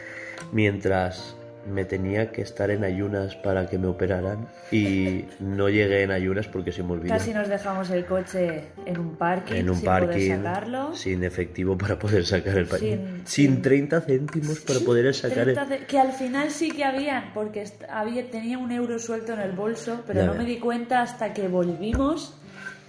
mientras 0.53 1.35
me 1.67 1.85
tenía 1.85 2.33
que 2.33 2.43
estar 2.43 2.71
en 2.71 2.85
ayunas 2.85 3.37
para 3.37 3.67
que 3.69 3.79
me 3.79 3.87
operaran 3.87 4.49
y 4.73 5.25
no 5.41 5.69
llegué 5.69 6.03
en 6.03 6.11
ayunas 6.11 6.47
porque 6.49 6.73
se 6.73 6.83
me 6.83 6.93
olvidó. 6.93 7.15
Casi 7.15 7.33
nos 7.35 7.49
dejamos 7.49 7.91
el 7.91 8.05
coche 8.07 8.65
en 8.87 8.99
un 8.99 9.17
parking 9.17 9.55
en 9.57 9.71
un 9.71 9.77
sin 9.77 9.85
poder 9.85 10.07
parking 10.07 10.37
sacarlo. 10.37 10.95
sin 10.97 11.25
efectivo 11.25 11.77
para 11.79 11.99
poder 11.99 12.25
sacar 12.25 12.57
el 12.59 12.67
parking. 12.67 12.87
Sin- 12.97 13.23
Sin, 13.27 13.27
sin- 13.27 13.63
30 13.63 14.01
30 14.01 14.01
céntimos 14.01 14.61
para 14.61 14.81
poder 14.81 15.15
sacar 15.15 15.49
el... 15.49 15.87
Que 15.87 15.99
al 15.99 16.13
final 16.13 16.51
sí 16.51 16.71
que 16.71 16.85
habían, 16.85 17.33
porque 17.35 17.65
había, 17.89 18.31
tenía 18.31 18.59
un 18.59 18.71
euro 18.73 18.99
suelto 18.99 19.33
en 19.35 19.41
el 19.41 19.53
bolso, 19.53 20.03
pero 20.07 20.21
Ya 20.21 20.27
no 20.27 20.35
me 20.35 20.45
di 20.45 20.59
cuenta 20.59 21.03
hasta 21.03 21.33
que 21.35 21.49
volvimos 21.49 22.35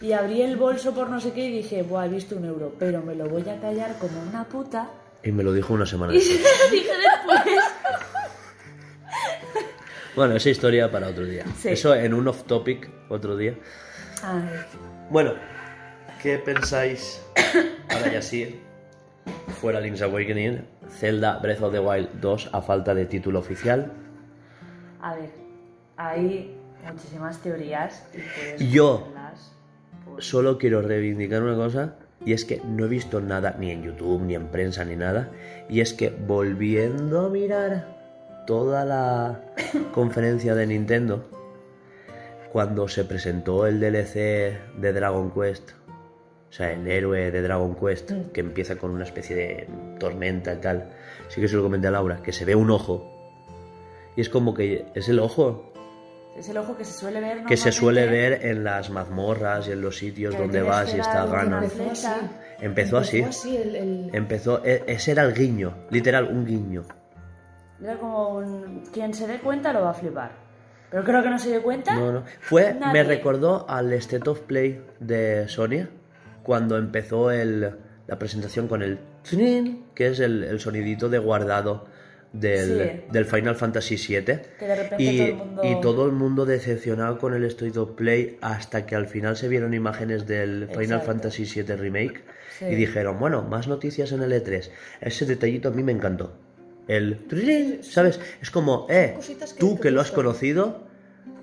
y 0.02 0.14
abrí 0.14 0.42
el 0.42 0.56
bolso 0.56 0.94
por 0.96 1.10
no 1.10 1.20
sé 1.20 1.32
qué 1.34 1.42
y 1.48 1.52
dije, 1.58 1.84
Buah, 1.84 2.06
he 2.06 2.10
visto 2.10 2.36
un 2.36 2.46
euro, 2.46 2.74
pero 2.80 3.02
me 3.04 3.16
lo 3.16 3.28
voy 3.30 3.48
a 3.50 3.60
callar 3.60 3.98
como 4.00 4.22
una 4.30 4.46
puta. 4.46 4.90
Y 5.24 5.32
me 5.32 5.44
lo 5.44 5.54
dijo 5.54 5.74
una 5.76 5.86
semana 5.86 6.14
Y 6.14 6.18
después. 6.20 6.40
se 6.40 6.66
lo 6.66 6.72
dije 6.72 6.90
después. 6.90 7.64
Bueno, 10.16 10.36
esa 10.36 10.50
historia 10.50 10.92
para 10.92 11.08
otro 11.08 11.26
día. 11.26 11.46
Sí. 11.58 11.70
Eso 11.70 11.96
en 11.96 12.14
un 12.14 12.28
off 12.28 12.44
topic 12.44 12.90
otro 13.10 13.38
día. 13.38 13.56
Ay, 14.24 14.44
Bueno, 15.10 15.34
¿qué 16.22 16.38
pensáis? 16.38 17.22
Ahora 17.90 18.12
ya 18.12 18.22
sí, 18.22 18.60
fuera 19.60 19.80
Link's 19.80 20.02
Awakening, 20.02 20.66
Zelda 20.90 21.40
Breath 21.40 21.62
of 21.62 21.72
the 21.74 21.80
Wild 21.80 22.10
2 22.20 22.50
a 22.54 22.62
falta 22.62 22.94
de 22.94 23.06
título 23.06 23.40
oficial. 23.40 23.92
a 25.02 25.16
ver, 25.16 25.30
hay 25.98 26.56
muchísimas 26.92 27.40
teorías 27.42 28.06
y 28.60 28.70
Yo. 28.70 29.08
pues, 30.06 30.26
Solo 30.26 30.58
quiero 30.58 30.82
reivindicar 30.82 31.42
una 31.42 31.56
cosa 31.56 31.96
y 32.26 32.34
es 32.34 32.46
que 32.46 32.62
no 32.66 32.86
he 32.86 32.88
visto 32.88 33.20
nada 33.22 33.56
ni 33.60 33.72
en 33.72 33.84
YouTube 33.84 34.22
ni 34.22 34.36
en 34.36 34.48
prensa 34.48 34.84
ni 34.86 34.96
nada 34.96 35.32
y 35.70 35.82
es 35.82 35.94
que 35.94 36.10
volviendo 36.10 37.26
a 37.26 37.30
mirar 37.30 38.01
toda 38.48 38.86
la 38.86 39.42
conferencia 39.94 40.56
de 40.56 40.68
Nintendo 40.68 41.26
cuando 42.52 42.88
se 42.88 43.06
presentó 43.06 43.66
el 43.66 43.80
DLC 43.80 44.14
de 44.78 44.94
Dragon 44.94 45.32
Quest 45.32 45.72
o 46.50 46.54
sea, 46.54 46.74
el 46.74 46.86
héroe 46.86 47.32
de 47.32 47.42
Dragon 47.42 47.74
Quest, 47.76 48.12
que 48.34 48.42
empieza 48.42 48.76
con 48.76 48.92
una 48.92 49.06
especie 49.06 49.38
de 49.38 49.68
tormenta 50.00 50.52
y 50.54 50.58
tal. 50.58 50.90
Sí 51.30 51.40
que 51.40 51.48
se 51.48 51.56
lo 51.56 51.64
comenté 51.64 51.88
a 51.88 51.92
Laura, 51.92 52.22
que 52.22 52.34
se 52.34 52.44
ve 52.44 52.56
un 52.56 52.70
ojo. 52.72 53.10
Y 54.18 54.22
es 54.22 54.28
como 54.28 54.54
que 54.54 54.86
es 54.94 55.08
el 55.08 55.20
ojo 55.20 55.72
Es 56.38 56.50
el 56.50 56.58
ojo 56.58 56.76
que 56.76 56.84
se 56.84 56.92
suele 56.92 57.22
ver 57.22 57.46
que 57.46 57.56
se 57.56 57.72
suele 57.72 58.06
ver 58.06 58.46
en 58.46 58.66
las 58.66 58.90
mazmorras 58.90 59.70
y 59.70 59.72
en 59.72 59.80
los 59.80 59.96
sitios 59.98 60.36
Que 60.36 60.42
donde 60.42 60.62
vas 60.62 60.94
y 60.94 61.00
está 61.00 61.26
Ganon. 61.26 61.64
Empezó 61.64 61.90
así. 61.90 62.08
Empezó 62.60 62.98
así. 62.98 63.56
el- 63.56 64.10
Empezó, 64.12 64.62
e- 64.66 64.84
ese 64.88 65.12
era 65.14 65.24
el 65.24 65.34
guiño, 65.34 65.74
literal, 65.90 66.26
un 66.28 66.46
guiño. 66.46 66.84
Era 67.84 67.96
como 67.98 68.36
un- 68.36 68.84
quien 68.94 69.14
se 69.14 69.28
dé 69.28 69.40
cuenta 69.40 69.74
lo 69.74 69.82
va 69.82 69.92
a 69.92 69.94
flipar. 69.94 70.32
Pero 70.90 71.04
creo 71.04 71.24
que 71.24 71.30
no 71.30 71.40
se 71.40 71.50
dio 71.50 71.64
cuenta. 71.64 71.96
No, 71.96 72.12
no. 72.12 72.24
Fue, 72.42 72.74
me 72.94 73.04
recordó 73.04 73.66
al 73.70 73.94
State 73.94 74.30
of 74.30 74.42
Play 74.42 74.82
de 75.00 75.48
Sony 75.48 75.88
cuando 76.44 76.78
empezó 76.78 77.32
el, 77.32 77.62
la 78.08 78.20
presentación 78.20 78.68
con 78.68 78.82
el 78.82 79.00
trin, 79.24 79.86
que 79.96 80.08
es 80.08 80.20
el, 80.20 80.44
el 80.44 80.60
sonidito 80.60 81.08
de 81.08 81.18
guardado 81.20 81.86
del, 82.34 82.90
Sí. 83.06 83.06
del 83.12 83.26
Final 83.26 83.56
Fantasy 83.56 83.96
VII. 83.96 84.24
Que 84.60 84.68
de 84.68 84.76
repente 84.76 85.04
y, 85.04 85.18
todo 85.18 85.26
el 85.28 85.36
mundo- 85.36 85.62
y 85.64 85.82
todo 85.82 86.06
el 86.06 86.12
mundo 86.12 86.46
decepcionado 86.46 87.18
con 87.20 87.34
el 87.34 87.46
State 87.46 87.80
of 87.80 87.92
Play 87.92 88.38
hasta 88.42 88.86
que 88.86 88.96
al 88.96 89.08
final 89.08 89.38
se 89.38 89.48
vieron 89.48 89.74
imágenes 89.74 90.28
del 90.28 90.68
Final 90.68 90.84
Exacto. 90.84 91.06
Fantasy 91.08 91.44
VII 91.46 91.76
Remake 91.78 92.24
Sí. 92.60 92.66
y 92.66 92.76
dijeron, 92.76 93.18
bueno, 93.20 93.44
más 93.44 93.68
noticias 93.70 94.12
en 94.12 94.22
el 94.24 94.34
E3. 94.34 94.72
Ese 95.00 95.26
detallito 95.26 95.70
a 95.70 95.72
mí 95.72 95.84
me 95.84 95.92
encantó. 95.94 96.34
El 96.96 97.84
¿sabes? 97.84 98.20
Es 98.42 98.52
como, 98.52 98.88
eh, 98.90 99.14
cositas 99.16 99.54
que 99.54 99.60
tú 99.60 99.80
que 99.80 99.92
lo 99.92 100.02
has 100.02 100.12
conocido, 100.12 100.84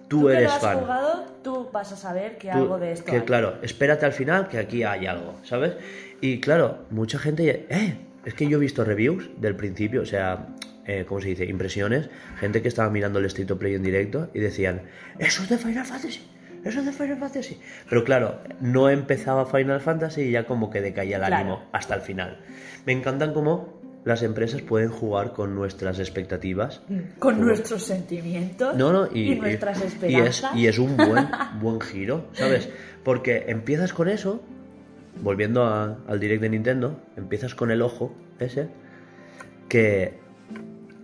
tú, 0.09 0.20
Tú 0.22 0.26
que 0.26 0.32
eres 0.34 0.44
lo 0.44 0.53
has 0.53 0.61
fan. 0.61 0.78
jugado, 0.80 1.24
tú 1.42 1.68
vas 1.72 1.92
a 1.92 1.96
saber 1.96 2.38
que 2.38 2.51
Tú- 2.51 2.59
algo 2.59 2.78
de 2.78 2.92
esto 2.92 3.07
que 3.11 3.16
hay. 3.16 3.22
claro, 3.22 3.59
espérate 3.62 4.05
al 4.07 4.12
final 4.12 4.49
que 4.49 4.59
aquí 4.59 4.82
hay 4.82 5.07
algo, 5.07 5.34
¿sabes? 5.44 5.74
Y 6.20 6.40
claro, 6.40 6.84
mucha 6.90 7.18
gente, 7.18 7.66
eh, 7.70 7.96
es 8.24 8.34
que 8.34 8.46
yo 8.49 8.59
he 8.59 8.61
visto 8.61 8.84
reviews 8.84 9.30
del 9.38 9.55
principio, 9.57 10.03
o 10.03 10.07
sea, 10.07 10.49
eh, 10.86 11.05
¿cómo 11.07 11.20
se 11.20 11.28
dice? 11.28 11.44
Impresiones, 11.44 12.09
gente 12.40 12.61
que 12.62 12.68
estaba 12.68 12.90
mirando 12.90 13.18
el 13.18 13.26
of 13.26 13.59
Play 13.59 13.74
en 13.74 13.82
directo 13.82 14.28
y 14.34 14.40
decían, 14.40 14.82
eso 15.18 15.42
es 15.42 15.49
de 15.51 15.59
Final 15.59 15.84
Fantasy, 15.84 16.26
eso 16.64 16.80
es 16.80 16.86
de 16.86 16.92
Final 16.92 17.18
Fantasy. 17.18 17.61
Pero 17.88 18.05
claro, 18.05 18.40
no 18.61 18.88
empezaba 18.90 19.46
Final 19.46 19.80
Fantasy 19.80 20.22
y 20.22 20.30
ya 20.32 20.44
como 20.46 20.70
que 20.70 20.80
decaía 20.80 21.16
el 21.16 21.22
Claro. 21.22 21.36
ánimo 21.36 21.62
hasta 21.72 21.94
el 21.94 22.01
final. 22.01 22.38
Me 22.86 22.92
encantan 22.92 23.34
cómo 23.34 23.78
las 24.09 24.23
empresas 24.23 24.63
pueden 24.63 24.89
jugar 24.91 25.33
con 25.35 25.55
nuestras 25.55 25.99
expectativas 25.99 26.81
Con 27.19 27.41
nuestros 27.41 27.83
sentimientos 27.83 28.75
no, 28.75 28.91
no, 28.93 29.07
y, 29.15 29.35
nuestras 29.37 29.79
y- 29.79 29.83
y 29.83 29.87
esperanzas. 29.87 30.53
es, 30.55 30.59
y 30.59 30.67
es 30.67 30.79
un 30.79 30.97
buen, 30.97 31.29
buen 31.61 31.81
giro, 31.81 32.27
¿sabes? 32.33 32.69
Porque 33.05 33.45
empiezas 33.49 33.93
con 33.93 34.09
eso, 34.09 34.41
volviendo 35.23 35.63
a- 35.65 35.99
al 36.09 36.19
direct 36.21 36.41
de 36.41 36.49
Nintendo, 36.49 37.01
empiezas 37.17 37.55
con 37.55 37.71
el 37.71 37.83
ojo 37.83 38.15
ese, 38.41 38.69
que 39.69 40.15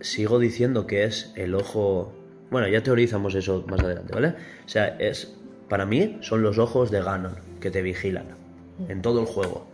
sigo 0.01 0.39
diciendo 0.39 0.87
que 0.87 1.03
es 1.03 1.31
el 1.35 1.55
ojo... 1.55 2.13
Bueno, 2.49 2.67
ya 2.67 2.81
teorizamos 2.83 3.35
eso 3.35 3.63
más 3.67 3.81
adelante, 3.81 4.13
¿vale? 4.13 4.29
O 4.65 4.69
sea, 4.69 4.87
es 4.99 5.33
para 5.69 5.85
mí 5.85 6.17
son 6.21 6.41
los 6.43 6.57
ojos 6.57 6.91
de 6.91 7.01
Ganon 7.01 7.35
que 7.59 7.69
te 7.71 7.81
vigilan 7.81 8.25
en 8.89 9.01
todo 9.01 9.19
el 9.21 9.25
juego. 9.25 9.67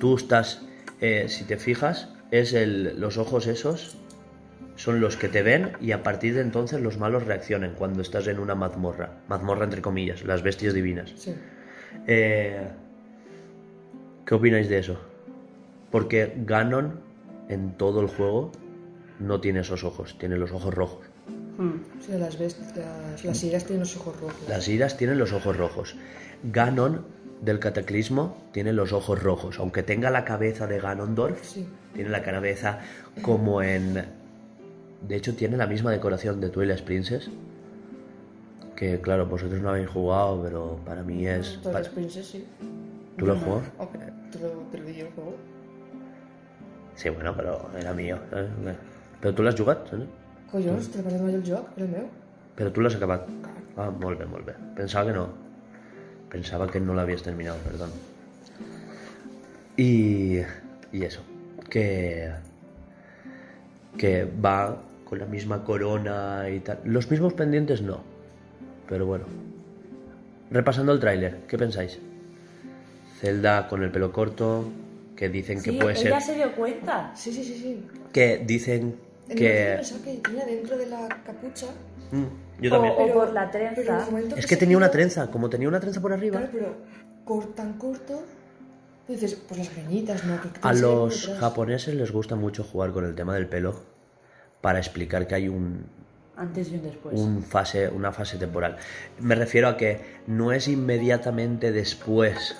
Tú 0.00 0.16
estás, 0.16 0.62
eh, 1.00 1.26
si 1.28 1.44
te 1.44 1.56
fijas, 1.56 2.08
es 2.30 2.52
el, 2.52 3.00
los 3.00 3.18
ojos 3.18 3.46
esos 3.46 3.96
son 4.76 5.00
los 5.00 5.16
que 5.16 5.28
te 5.28 5.42
ven 5.42 5.72
y 5.80 5.92
a 5.92 6.02
partir 6.02 6.34
de 6.34 6.40
entonces 6.42 6.80
los 6.80 6.98
malos 6.98 7.24
reaccionan 7.24 7.74
cuando 7.74 8.02
estás 8.02 8.26
en 8.26 8.38
una 8.38 8.54
mazmorra. 8.54 9.10
Mazmorra 9.28 9.64
entre 9.64 9.80
comillas, 9.80 10.24
las 10.24 10.42
bestias 10.42 10.74
divinas. 10.74 11.12
Sí. 11.16 11.34
Eh, 12.06 12.68
¿Qué 14.26 14.34
opináis 14.34 14.68
de 14.68 14.78
eso? 14.78 15.00
Porque 15.90 16.34
Ganon 16.44 17.00
en 17.48 17.76
todo 17.78 18.00
el 18.00 18.08
juego 18.08 18.52
no 19.20 19.40
tiene 19.40 19.60
esos 19.60 19.84
ojos, 19.84 20.16
tiene 20.18 20.36
los 20.36 20.52
ojos 20.52 20.74
rojos. 20.74 21.06
Mm. 21.56 21.98
O 21.98 22.02
sea, 22.02 22.18
las, 22.18 22.38
best- 22.38 22.74
las, 22.76 23.24
las 23.24 23.44
iras 23.44 23.64
tienen 23.64 23.80
los 23.80 23.96
ojos 23.96 24.20
rojos. 24.20 24.48
Las 24.48 24.68
iras 24.68 24.96
tienen 24.98 25.16
los 25.18 25.32
ojos 25.32 25.56
rojos. 25.56 25.96
Ganon 26.42 27.06
del 27.40 27.58
cataclismo 27.58 28.36
tiene 28.52 28.72
los 28.72 28.92
ojos 28.92 29.22
rojos, 29.22 29.58
aunque 29.58 29.82
tenga 29.82 30.10
la 30.10 30.24
cabeza 30.24 30.66
de 30.66 30.80
Ganondorf, 30.80 31.42
Sí. 31.42 31.66
tiene 31.94 32.10
la 32.10 32.22
cabeza 32.22 32.80
como 33.22 33.62
en... 33.62 34.04
De 35.06 35.16
hecho 35.16 35.34
tiene 35.36 35.56
la 35.56 35.66
misma 35.66 35.90
decoración 35.92 36.40
de 36.40 36.48
Twilight 36.48 36.82
Princess, 36.82 37.30
que 38.74 39.00
claro, 39.00 39.26
vosotros 39.26 39.60
no 39.60 39.70
habéis 39.70 39.88
jugado, 39.88 40.42
pero 40.42 40.80
para 40.84 41.02
mí 41.02 41.26
es... 41.26 41.58
Las 41.64 41.72
para- 41.72 41.90
princesas, 41.90 42.26
sí. 42.30 42.46
¿Tú 43.16 43.26
lo 43.26 43.32
has 43.34 43.38
jugado? 43.42 43.62
Ok, 43.78 43.92
te 44.32 44.38
lo, 44.40 44.48
te 44.70 44.78
lo 44.78 44.84
di 44.84 44.94
yo 44.94 45.06
el 45.06 45.12
juego. 45.12 45.34
Sí, 46.94 47.08
bueno, 47.10 47.34
pero 47.36 47.70
era 47.78 47.92
mío. 47.92 48.18
¿sabes? 48.30 48.48
Però 49.20 49.32
tu 49.34 49.42
l'has 49.42 49.56
jugat, 49.56 49.88
no? 49.96 50.04
Collons, 50.50 50.90
te 50.92 51.00
l'he 51.02 51.16
el 51.34 51.42
joc, 51.44 51.70
era 51.76 51.86
meu. 51.88 52.04
Però 52.56 52.70
tu 52.72 52.82
l'has 52.84 52.94
acabat. 52.96 53.24
Ah, 53.76 53.88
molt 53.90 54.18
bé, 54.20 54.26
molt 54.28 54.44
bé. 54.46 54.52
Pensava 54.76 55.08
que 55.08 55.16
no. 55.16 55.24
Pensaba 56.30 56.66
que 56.70 56.80
no 56.80 56.94
lo 56.94 57.00
habías 57.00 57.22
terminado, 57.22 57.58
perdón. 57.58 57.90
Y, 59.76 60.38
y 60.92 61.02
eso, 61.04 61.20
que, 61.68 62.30
que 63.98 64.24
va 64.24 64.82
con 65.04 65.18
la 65.18 65.26
misma 65.26 65.62
corona 65.64 66.48
y 66.50 66.60
tal. 66.60 66.80
Los 66.84 67.10
mismos 67.10 67.34
pendientes 67.34 67.82
no, 67.82 68.00
pero 68.88 69.06
bueno. 69.06 69.24
Repasando 70.50 70.92
el 70.92 71.00
tráiler, 71.00 71.38
¿qué 71.48 71.58
pensáis? 71.58 71.98
Zelda 73.20 73.68
con 73.68 73.82
el 73.82 73.90
pelo 73.90 74.12
corto, 74.12 74.68
que 75.16 75.28
dicen 75.28 75.62
que 75.62 75.72
Sí, 75.72 75.78
puede 75.80 75.96
ser... 75.96 76.08
ella 76.08 76.20
se 76.20 76.34
dio 76.36 76.52
cuenta. 76.54 77.12
Sí, 77.16 77.32
sí, 77.32 77.42
sí, 77.44 77.54
sí. 77.58 77.86
Que 78.12 78.42
dicen 78.46 78.96
En 79.28 79.36
Que- 79.36 79.80
que 80.04 80.16
tenía 80.22 80.44
dentro 80.46 80.76
de 80.78 80.86
la 80.86 81.08
capucha. 81.24 81.66
Mm, 82.10 82.62
yo 82.62 82.70
O- 82.70 82.74
también. 82.74 82.94
o 82.98 83.12
por 83.14 83.32
la 83.32 83.50
trenza. 83.50 84.06
Es 84.36 84.46
que 84.46 84.56
tenía 84.56 84.76
una 84.76 84.90
trenza, 84.90 85.30
como 85.30 85.48
tenía 85.50 85.68
una 85.68 85.80
trenza 85.80 86.00
por 86.00 86.12
arriba. 86.12 86.38
Claro, 86.40 86.52
pero 86.52 86.74
cor- 87.24 87.54
tan 87.54 87.74
corto. 87.74 88.22
Tú 89.06 89.12
dices, 89.12 89.34
pues 89.34 89.58
las 89.58 89.72
greñitas, 89.74 90.24
¿no? 90.24 90.40
Que 90.42 90.48
A 90.62 90.72
los 90.72 91.28
japoneses 91.38 91.94
les 91.94 92.10
gusta 92.10 92.34
mucho 92.34 92.64
jugar 92.64 92.90
con 92.92 93.04
el 93.04 93.14
tema 93.14 93.34
del 93.34 93.46
pelo 93.48 93.80
para 94.60 94.78
explicar 94.80 95.26
que 95.28 95.36
hay 95.36 95.48
un, 95.48 95.86
Antes 96.36 96.70
y 96.72 96.74
un 96.74 96.82
después. 96.82 97.14
un 97.18 97.42
fase, 97.44 97.88
una 97.88 98.10
fase 98.10 98.36
temporal. 98.36 98.76
Me 99.20 99.36
refiero 99.36 99.68
a 99.68 99.76
que 99.76 100.00
no 100.26 100.50
es 100.52 100.66
inmediatamente 100.66 101.70
después 101.70 102.56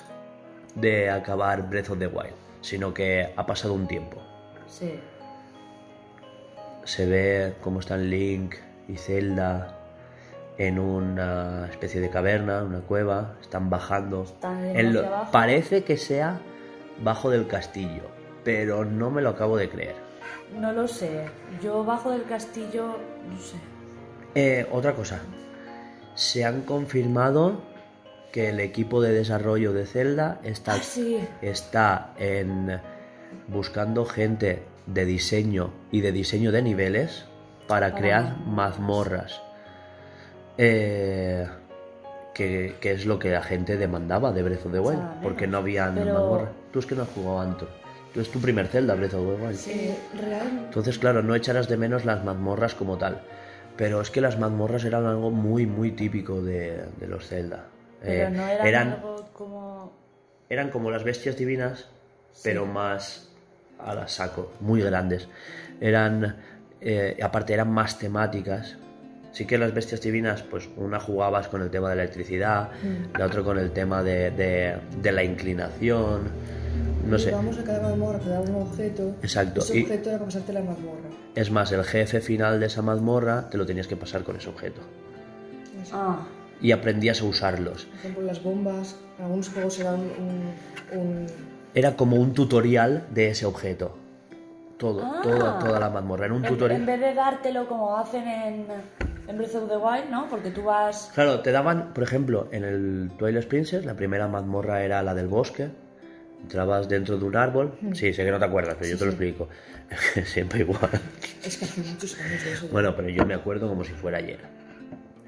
de 0.75 1.09
acabar 1.09 1.69
Breath 1.69 1.89
of 1.89 1.99
the 1.99 2.07
Wild, 2.07 2.33
sino 2.61 2.93
que 2.93 3.33
ha 3.35 3.45
pasado 3.45 3.73
un 3.73 3.85
tiempo. 3.87 4.21
Sí. 4.67 4.93
Se 6.85 7.05
ve 7.05 7.55
cómo 7.61 7.81
están 7.81 8.09
Link 8.09 8.55
y 8.87 8.95
Zelda 8.97 9.73
en 10.57 10.79
una 10.79 11.67
especie 11.69 12.01
de 12.01 12.09
caverna, 12.09 12.63
una 12.63 12.79
cueva, 12.79 13.35
están 13.41 13.69
bajando. 13.69 14.23
Están 14.23 14.63
yendo 14.63 14.79
En 14.79 14.93
lo- 14.93 14.99
hacia 15.01 15.09
abajo. 15.15 15.31
parece 15.31 15.83
que 15.83 15.97
sea 15.97 16.39
bajo 17.03 17.29
del 17.29 17.45
castillo, 17.47 18.03
pero 18.43 18.83
no 18.85 19.11
me 19.11 19.21
lo 19.21 19.29
acabo 19.29 19.55
de 19.57 19.69
creer. 19.69 19.95
No 20.59 20.71
lo 20.73 20.87
sé. 20.87 21.25
Yo 21.61 21.83
bajo 21.83 22.09
del 22.11 22.23
castillo, 22.23 22.97
no 23.29 23.39
sé. 23.39 23.57
Eh, 24.35 24.65
otra 24.71 24.93
cosa, 24.93 25.19
se 26.15 26.43
han 26.45 26.61
confirmado 26.61 27.61
que 28.31 28.49
el 28.49 28.59
equipo 28.59 29.01
de 29.01 29.11
desarrollo 29.13 29.73
de 29.73 29.85
Zelda 29.85 30.39
está, 30.43 30.73
Ah, 30.73 30.79
sí. 30.81 31.19
está 31.41 32.13
en 32.17 32.79
buscando 33.47 34.05
gente 34.05 34.63
de 34.85 35.05
diseño 35.05 35.71
y 35.91 36.01
de 36.01 36.11
diseño 36.11 36.51
de 36.51 36.61
niveles 36.61 37.25
para 37.67 37.93
crear 37.93 38.37
mazmorras. 38.45 39.41
Eh, 40.57 41.47
que, 42.33 42.75
que 42.79 42.91
es 42.91 43.05
lo 43.05 43.17
que 43.19 43.31
la 43.31 43.41
gente 43.41 43.77
demandaba 43.77 44.31
de 44.31 44.43
Breath 44.43 44.65
of 44.67 44.71
the 44.71 44.79
Wild, 44.79 45.01
porque 45.23 45.47
no 45.47 45.57
había 45.57 45.91
pero- 45.93 46.13
mazmorras. 46.13 46.49
Tú 46.71 46.79
es 46.79 46.85
que 46.85 46.95
no 46.95 47.03
has 47.03 47.09
jugado 47.09 47.39
antes. 47.41 47.67
Tú 48.13 48.21
es 48.21 48.31
tu 48.31 48.39
primer 48.39 48.67
Zelda, 48.67 48.95
Breath 48.95 49.13
of 49.15 49.37
the 49.37 49.43
Wild. 49.45 49.59
Eh, 49.67 49.97
real. 50.19 50.47
Entonces, 50.65 50.97
claro, 50.99 51.23
no 51.23 51.35
echarás 51.35 51.67
de 51.67 51.77
menos 51.77 52.05
las 52.05 52.23
mazmorras 52.23 52.75
como 52.75 52.97
tal. 52.97 53.21
Pero 53.75 54.01
es 54.01 54.09
que 54.09 54.21
las 54.21 54.39
mazmorras 54.39 54.83
eran 54.85 55.05
algo 55.05 55.29
muy, 55.29 55.65
muy 55.67 55.91
típico 55.91 56.41
de, 56.41 56.85
de 56.99 57.07
los 57.07 57.27
Zelda. 57.27 57.65
Pero 58.01 58.27
Eh, 58.27 58.31
no 58.31 58.47
era 58.47 58.67
eran, 58.67 58.91
algo 58.93 59.25
como. 59.33 59.91
eran 60.49 60.69
como 60.69 60.89
las 60.91 61.03
bestias 61.03 61.37
divinas, 61.37 61.87
pero 62.43 62.65
más 62.65 63.29
a 63.79 63.93
la 63.93 64.07
saco, 64.07 64.51
muy 64.61 64.81
grandes. 64.81 65.27
Eran, 65.79 66.37
eh, 66.81 67.17
aparte, 67.21 67.53
eran 67.53 67.71
más 67.71 67.97
temáticas. 67.99 68.77
Sí 69.31 69.45
que 69.45 69.57
las 69.57 69.73
bestias 69.73 70.01
divinas, 70.01 70.41
pues 70.43 70.67
una 70.77 70.99
jugabas 70.99 71.47
con 71.47 71.61
el 71.61 71.69
tema 71.69 71.89
de 71.89 71.95
la 71.97 72.03
electricidad, 72.03 72.69
Mm. 72.83 73.17
la 73.19 73.25
otra 73.27 73.43
con 73.43 73.57
el 73.59 73.71
tema 73.71 74.01
de, 74.01 74.31
de- 74.31 74.75
de 75.01 75.11
la 75.11 75.23
inclinación, 75.23 76.21
no 77.07 77.19
sé. 77.19 77.31
Vamos 77.31 77.57
a 77.59 77.63
cada 77.63 77.81
mazmorra, 77.87 78.19
te 78.19 78.29
daba 78.29 78.41
un 78.49 78.55
objeto. 78.63 79.15
Exacto, 79.21 79.59
Ese 79.61 79.79
y- 79.79 79.83
objeto 79.83 80.09
era 80.09 80.17
para 80.19 80.25
pasarte 80.25 80.53
la 80.53 80.61
mazmorra. 80.61 81.09
Es 81.35 81.51
más, 81.51 81.71
el 81.71 81.83
jefe 81.83 82.19
final 82.21 82.59
de 82.59 82.65
esa 82.65 82.81
mazmorra 82.81 83.47
te 83.49 83.57
lo 83.57 83.65
tenías 83.65 83.87
que 83.87 83.95
pasar 83.95 84.23
con 84.23 84.35
ese 84.37 84.49
objeto. 84.49 84.81
Ah, 85.93 86.25
Y 86.59 86.71
aprendías 86.71 87.21
a 87.21 87.25
usarlos. 87.25 87.85
Por 87.85 87.95
ejemplo, 87.99 88.23
las 88.23 88.41
bombas. 88.41 88.95
En 89.19 89.25
algunos 89.25 89.49
juegos 89.49 89.79
era 89.79 89.93
un. 89.93 90.01
un, 90.01 90.99
un- 90.99 91.27
Era 91.75 91.95
como 91.95 92.15
un 92.15 92.33
tutorial 92.33 93.05
de 93.13 93.29
ese 93.29 93.45
objeto. 93.45 93.95
Todo, 94.77 95.01
Ah. 95.03 95.19
toda, 95.23 95.59
toda 95.59 95.79
la 95.79 95.89
mazmorra. 95.89 96.25
Era 96.25 96.33
un 96.35 96.45
en, 96.45 96.51
tutorial. 96.51 96.79
en 96.81 96.85
vez 96.85 96.99
de 96.99 97.13
dártelo 97.13 97.67
como 97.67 97.97
hacen 97.97 98.27
en, 98.27 98.65
en 99.27 99.37
Breath 99.37 99.55
of 99.55 99.69
the 99.69 99.77
Wild, 99.77 100.09
¿no? 100.11 100.27
Porque 100.29 100.51
tú 100.51 100.63
vas. 100.63 101.11
Claro, 101.15 101.39
te 101.41 101.51
daban, 101.51 101.93
por 101.93 102.03
ejemplo, 102.03 102.47
en 102.51 102.63
el 102.63 103.11
Twilight 103.17 103.47
Princess, 103.47 103.85
la 103.85 103.95
primera 103.95 104.27
mazmorra 104.27 104.83
era 104.83 105.01
la 105.01 105.15
del 105.15 105.27
bosque. 105.27 105.69
Entrabas 106.43 106.87
dentro 106.87 107.17
de 107.17 107.25
un 107.25 107.35
árbol. 107.35 107.73
Sí, 107.93 108.13
sé 108.13 108.23
que 108.23 108.29
no 108.31 108.37
te 108.37 108.45
acuerdas, 108.45 108.75
pero 108.79 108.91
yo 108.91 108.97
te 108.99 109.05
lo 109.05 109.11
explico. 109.11 109.49
Siempre 110.25 110.59
igual. 110.59 110.89
Es 111.43 111.57
que 111.57 111.65
hace 111.65 111.81
muchos 111.81 112.19
años 112.19 112.43
de 112.43 112.53
eso. 112.53 112.67
Bueno, 112.71 112.95
pero 112.95 113.09
yo 113.09 113.25
me 113.25 113.33
acuerdo 113.33 113.67
como 113.67 113.83
si 113.83 113.93
fuera 113.93 114.19
ayer. 114.19 114.39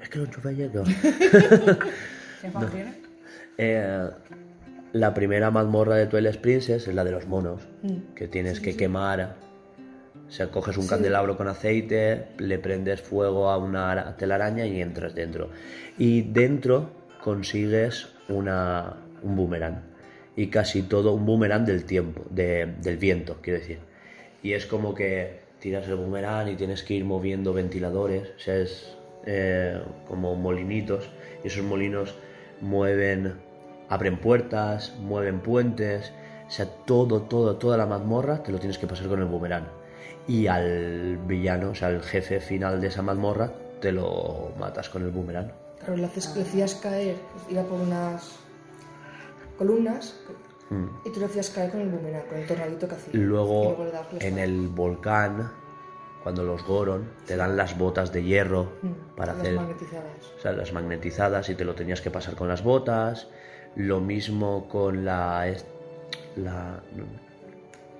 Es 0.00 0.08
que 0.08 0.18
lo 0.18 0.24
enchufé 0.26 0.50
ayer, 0.50 0.70
¿no? 0.72 0.84
¿Se 2.40 2.46
imagina? 2.46 2.94
Eh, 3.58 4.08
la 4.92 5.14
primera 5.14 5.50
mazmorra 5.50 5.96
de 5.96 6.06
Twilight 6.06 6.38
Princess 6.40 6.88
es 6.88 6.94
la 6.94 7.04
de 7.04 7.12
los 7.12 7.26
monos, 7.26 7.62
Mm. 7.82 8.14
que 8.14 8.28
tienes 8.28 8.60
que 8.60 8.76
quemar. 8.76 9.36
O 10.28 10.32
sea, 10.32 10.48
coges 10.50 10.76
un 10.76 10.86
candelabro 10.86 11.36
con 11.36 11.48
aceite, 11.48 12.26
le 12.38 12.58
prendes 12.58 13.00
fuego 13.00 13.50
a 13.50 13.58
una 13.58 13.90
ara- 13.90 14.16
telaraña 14.16 14.64
y 14.66 14.80
entras 14.80 15.14
dentro. 15.14 15.50
Y 15.98 16.22
dentro 16.22 16.90
consigues 17.22 18.08
una, 18.28 18.96
un 19.22 19.36
boomerang. 19.36 19.82
Y 20.36 20.46
casi 20.46 20.82
todo 20.82 21.12
un 21.12 21.26
boomerang 21.26 21.64
del 21.66 21.84
tiempo, 21.84 22.24
de- 22.30 22.66
del 22.80 22.96
viento, 22.96 23.38
quiero 23.42 23.58
decir. 23.58 23.78
Y 24.42 24.52
es 24.52 24.66
como 24.66 24.94
que 24.94 25.40
tiras 25.58 25.86
el 25.88 25.96
boomerang 25.96 26.48
y 26.48 26.56
tienes 26.56 26.82
que 26.84 26.94
ir 26.94 27.04
moviendo 27.04 27.52
ventiladores, 27.52 28.28
o 28.36 28.38
sea, 28.38 28.56
es 28.56 28.96
eh, 29.26 29.78
como 30.08 30.34
molinitos. 30.36 31.10
Y 31.44 31.48
esos 31.48 31.62
molinos 31.64 32.14
mueven, 32.62 33.34
abren 33.90 34.18
puertas, 34.18 34.94
mueven 34.98 35.40
puentes. 35.40 36.12
O 36.48 36.50
sea, 36.50 36.66
todo, 36.66 37.22
todo, 37.22 37.56
toda 37.56 37.76
la 37.76 37.84
mazmorra 37.86 38.42
te 38.42 38.50
lo 38.50 38.58
tienes 38.58 38.78
que 38.78 38.86
pasar 38.86 39.06
con 39.08 39.18
el 39.20 39.26
boomerang. 39.26 39.66
Y 40.26 40.46
al 40.46 41.18
villano, 41.26 41.70
o 41.70 41.74
sea, 41.74 41.88
al 41.88 42.02
jefe 42.02 42.40
final 42.40 42.80
de 42.80 42.86
esa 42.88 43.02
mazmorra, 43.02 43.52
te 43.80 43.92
lo 43.92 44.52
matas 44.58 44.88
con 44.88 45.02
el 45.02 45.10
boomerang. 45.10 45.52
Claro, 45.78 45.96
le, 45.96 46.06
haces- 46.06 46.34
le 46.36 46.42
hacías 46.42 46.74
caer, 46.76 47.16
pues, 47.32 47.44
iba 47.50 47.62
por 47.62 47.78
unas 47.80 48.36
columnas 49.58 50.16
Mm. 50.70 50.86
y 51.04 51.10
tú 51.10 51.18
le 51.20 51.26
hacías 51.26 51.50
caer 51.50 51.70
con 51.72 51.80
el 51.80 51.88
boomerang, 51.88 52.26
con 52.28 52.38
el 52.38 52.46
tornadito 52.46 52.86
que 52.88 52.94
hacía. 52.94 53.10
Luego 53.20 53.76
en 54.20 54.38
el 54.38 54.68
volcán, 54.68 55.50
cuando 56.22 56.44
los 56.44 56.64
Goron, 56.64 57.08
te 57.26 57.36
dan 57.36 57.56
las 57.56 57.76
botas 57.76 58.12
de 58.12 58.22
hierro 58.22 58.72
Mm, 58.82 59.16
para 59.16 59.32
las 59.32 59.40
hacer 59.42 59.54
magnetizadas. 59.56 60.32
o 60.36 60.40
sea, 60.40 60.52
las 60.52 60.72
magnetizadas 60.72 61.48
y 61.48 61.54
te 61.56 61.64
lo 61.64 61.74
tenías 61.74 62.00
que 62.00 62.10
pasar 62.10 62.34
con 62.36 62.46
las 62.48 62.62
botas. 62.62 63.28
Lo 63.76 64.00
mismo 64.00 64.68
con 64.68 65.04
la. 65.04 65.52
la 66.36 66.80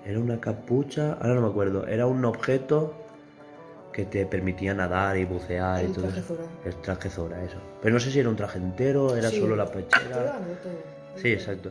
era 0.05 0.19
una 0.19 0.41
capucha, 0.41 1.13
ahora 1.21 1.35
no 1.35 1.43
me 1.43 1.49
acuerdo. 1.49 1.87
Era 1.87 2.07
un 2.07 2.25
objeto 2.25 2.95
que 3.93 4.05
te 4.05 4.25
permitía 4.27 4.73
nadar 4.73 5.17
y 5.19 5.25
bucear 5.25 5.83
y 5.83 5.87
El 5.87 5.93
todo 5.93 6.05
traje 6.05 6.21
eso. 6.21 6.35
Zora. 6.35 6.49
El 6.65 6.75
traje 6.77 7.11
Zora, 7.11 7.45
eso. 7.45 7.59
Pero 7.83 7.95
no 7.95 8.01
sé 8.01 8.11
si 8.11 8.19
era 8.21 8.29
un 8.29 8.37
traje 8.37 8.59
entero, 8.59 9.15
era 9.17 9.31
Sí, 9.31 9.41
solo 9.41 9.57
la 9.57 9.67
pechera. 9.67 10.41
Sí, 11.17 11.33
exacto. 11.33 11.71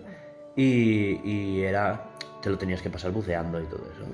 Y, 0.55 1.19
y 1.23 1.61
era. 1.63 2.05
Te 2.41 2.49
lo 2.49 2.57
tenías 2.57 2.81
que 2.81 2.89
pasar 2.89 3.11
buceando 3.11 3.59
y 3.59 3.65
todo 3.65 3.81
eso. 3.91 4.05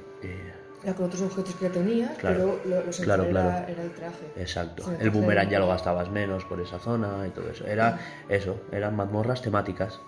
Era 0.86 0.94
con 0.94 1.06
otros 1.08 1.22
objetos 1.24 1.56
que 1.56 1.66
ya 1.66 1.72
tenías, 1.72 2.16
Claro, 2.20 2.60
pero 2.64 2.76
lo, 2.80 2.86
lo 2.86 2.92
claro, 2.92 3.24
era, 3.24 3.66
el 3.68 3.92
traje. 3.94 4.26
Exacto. 4.38 4.84
El 5.00 5.10
boomerang 5.10 5.48
de- 5.48 5.54
ya 5.54 5.60
lo 5.60 5.68
gastabas 5.68 6.12
menos 6.12 6.46
por 6.46 6.62
esa 6.62 6.78
zona 6.78 7.26
y 7.28 7.32
todo 7.32 7.50
eso. 7.50 7.66
Era 7.66 7.98
eso, 8.30 8.62
eran 8.72 8.96
mazmorras 8.96 9.42
temáticas. 9.42 10.00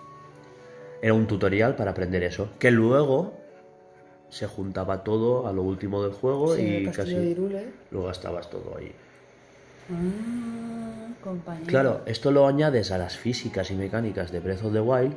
Era 1.02 1.14
un 1.14 1.26
tutorial 1.26 1.74
para 1.74 1.90
aprender 1.90 2.22
eso. 2.22 2.50
Que 2.60 2.70
luego 2.70 3.34
se 4.28 4.46
juntaba 4.46 5.02
todo 5.02 5.48
a 5.48 5.52
lo 5.52 5.62
último 5.62 6.00
del 6.04 6.12
juego 6.12 6.54
Sí, 6.54 6.62
y 6.62 6.84
de 6.84 6.92
casi 6.92 7.14
Irule. 7.16 7.64
lo 7.90 8.04
gastabas 8.04 8.48
todo 8.48 8.76
ahí. 8.78 8.92
Ah, 9.90 11.08
compañero. 11.24 11.66
Claro, 11.66 12.00
esto 12.06 12.30
lo 12.30 12.46
añades 12.46 12.92
a 12.92 12.98
las 12.98 13.16
físicas 13.16 13.70
y 13.72 13.74
mecánicas 13.74 14.30
de 14.30 14.38
Breath 14.40 14.62
of 14.64 14.72
the 14.72 14.80
Wild 14.80 15.16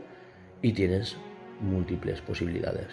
y 0.63 0.73
tienes 0.73 1.17
múltiples 1.59 2.21
posibilidades. 2.21 2.87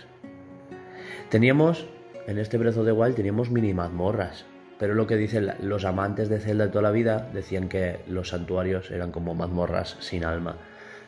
Teníamos, 1.31 1.87
en 2.29 2.39
este 2.39 2.59
of 2.59 2.85
the 2.85 2.93
Wild 2.93 3.16
teníamos 3.16 3.51
mini 3.51 3.72
mazmorras, 3.72 4.45
pero 4.79 4.95
lo 4.95 5.07
que 5.07 5.16
dicen 5.16 5.51
los 5.62 5.87
amantes 5.87 6.29
de 6.29 6.39
Zelda 6.39 6.66
de 6.66 6.70
toda 6.70 6.83
la 6.83 6.91
vida 6.91 7.26
decían 7.33 7.70
que 7.70 8.01
los 8.07 8.29
santuarios 8.29 8.91
eran 8.91 9.11
como 9.12 9.35
mazmorras 9.35 9.97
sin 10.01 10.24
alma. 10.24 10.57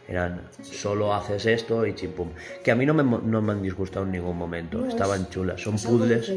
Eran, 0.09 0.41
solo 0.63 1.15
haces 1.15 1.45
esto 1.45 1.87
y 1.87 1.95
chimpum. 1.95 2.31
Que 2.65 2.71
a 2.73 2.75
mí 2.75 2.87
no 2.87 2.95
me, 2.95 3.05
no 3.05 3.43
me 3.43 3.53
han 3.53 3.63
disgustado 3.63 4.07
en 4.07 4.13
ningún 4.13 4.37
momento, 4.37 4.79
No, 4.79 4.87
estaban 4.87 5.23
es- 5.23 5.31
chulas. 5.31 5.61
Son 5.61 5.75
puzzles. 5.75 6.33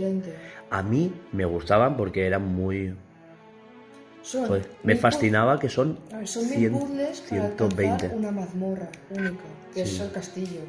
A 0.70 0.84
mí 0.84 1.12
me 1.32 1.46
gustaban 1.46 1.96
porque 1.96 2.28
eran 2.28 2.46
muy... 2.54 2.94
Son 4.22 4.48
joder, 4.48 4.68
me 4.84 4.96
fascinaba 4.96 5.60
que 5.60 5.70
son, 5.70 5.98
ver, 6.12 6.28
son 6.28 6.44
mil 6.50 6.60
100, 6.60 6.72
puzzles 6.80 7.22
para 7.22 7.42
120. 7.48 7.92
alcanzar 7.94 8.18
una 8.18 8.32
mazmorra 8.32 8.90
única, 9.10 9.44
que 9.74 9.82
es 9.82 10.00
el 10.00 10.12
castillo. 10.12 10.62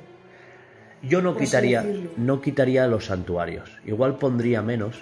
Yo 1.09 1.21
no 1.23 1.37
quitaría, 1.37 1.85
no 2.17 2.41
quitaría 2.41 2.87
los 2.87 3.07
santuarios. 3.07 3.71
Igual 3.85 4.17
pondría 4.17 4.63
menos, 4.63 5.01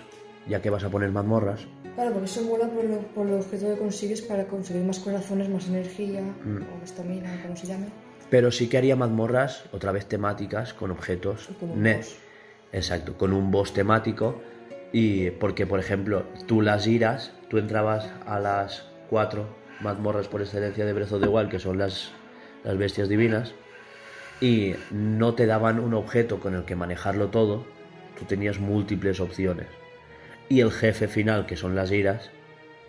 ya 0.49 0.61
que 0.61 0.71
vas 0.71 0.85
a 0.85 0.89
poner 0.91 1.11
mazmorras. 1.11 1.67
Claro, 1.95 2.13
porque 2.13 2.25
eso 2.27 2.43
mola 2.43 2.69
por, 2.69 2.85
lo, 2.85 2.99
por 3.15 3.27
el 3.27 3.35
objeto 3.35 3.67
que 3.69 3.77
consigues 3.79 4.23
para 4.23 4.45
conseguir 4.47 4.83
más 4.85 4.99
corazones, 4.99 5.49
más 5.49 5.69
energía, 5.69 6.23
Mm. 6.23 6.63
o 6.81 6.85
estamina, 6.85 7.41
como 7.43 7.55
se 7.57 7.67
llame. 7.67 7.87
Pero 8.31 8.51
sí 8.51 8.69
que 8.69 8.79
haría 8.79 8.97
mazmorras, 8.97 9.65
otra 9.73 9.93
vez 9.93 10.07
temáticas, 10.07 10.73
con 10.73 10.91
objetos. 10.91 11.51
Con 11.61 11.71
un 11.71 11.83
boss. 11.83 12.17
Exacto, 12.73 13.19
con 13.19 13.33
un 13.35 13.51
boss 13.51 13.75
temático 13.75 14.41
Y 14.95 15.31
porque, 15.33 15.67
por 15.67 15.81
ejemplo, 15.81 16.25
tú 16.47 16.61
las 16.63 16.87
iras, 16.87 17.33
tú 17.49 17.57
entrabas 17.59 18.11
a 18.27 18.39
las 18.41 18.87
cuatro 19.09 19.47
mazmorras 19.81 20.29
por 20.29 20.43
excelencia 20.43 20.85
de 20.85 20.93
Breath 20.93 21.13
of 21.13 21.23
the 21.23 21.29
Wild, 21.29 21.49
que 21.51 21.59
son 21.59 21.79
las, 21.79 22.11
las 22.63 22.77
bestias 22.77 23.09
divinas, 23.09 23.55
y 24.41 24.75
no 24.91 25.35
te 25.35 25.47
daban 25.47 25.79
un 25.79 25.95
objeto 25.95 26.41
con 26.41 26.55
el 26.55 26.65
que 26.65 26.77
manejarlo 26.77 27.29
todo, 27.29 27.65
tú 28.19 28.25
tenías 28.25 28.59
múltiples 28.59 29.21
opciones. 29.21 29.67
Y 30.49 30.61
el 30.61 30.71
jefe 30.71 31.09
final, 31.09 31.47
que 31.47 31.57
son 31.57 31.75
las 31.75 31.93
iras, 31.93 32.31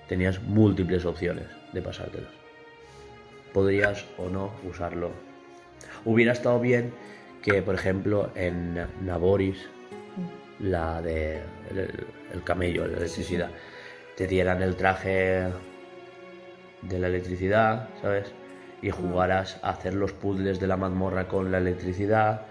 tenías 0.07 0.41
múltiples 0.41 1.05
opciones 1.05 1.45
de 1.71 1.81
pasártelas. 1.81 2.31
Podrías 3.53 4.05
o 4.17 4.29
no 4.29 4.51
usarlo. 4.67 5.11
Hubiera 6.05 6.33
estado 6.33 6.59
bien 6.59 6.93
que, 7.41 7.61
por 7.61 7.75
ejemplo, 7.75 8.31
en 8.35 8.85
Naboris, 9.01 9.69
la 10.59 11.01
de 11.01 11.41
el, 11.69 12.05
el 12.33 12.43
camello, 12.43 12.87
la 12.87 12.97
electricidad, 12.97 13.51
te 14.15 14.27
dieran 14.27 14.61
el 14.61 14.75
traje 14.75 15.47
de 16.81 16.99
la 16.99 17.07
electricidad, 17.07 17.89
¿sabes? 18.01 18.33
Y 18.83 18.91
jugaras 18.91 19.57
a 19.63 19.69
hacer 19.71 19.93
los 19.95 20.13
puzzles 20.13 20.59
de 20.59 20.67
la 20.67 20.77
mazmorra 20.77 21.27
con 21.27 21.51
la 21.51 21.57
electricidad 21.57 22.41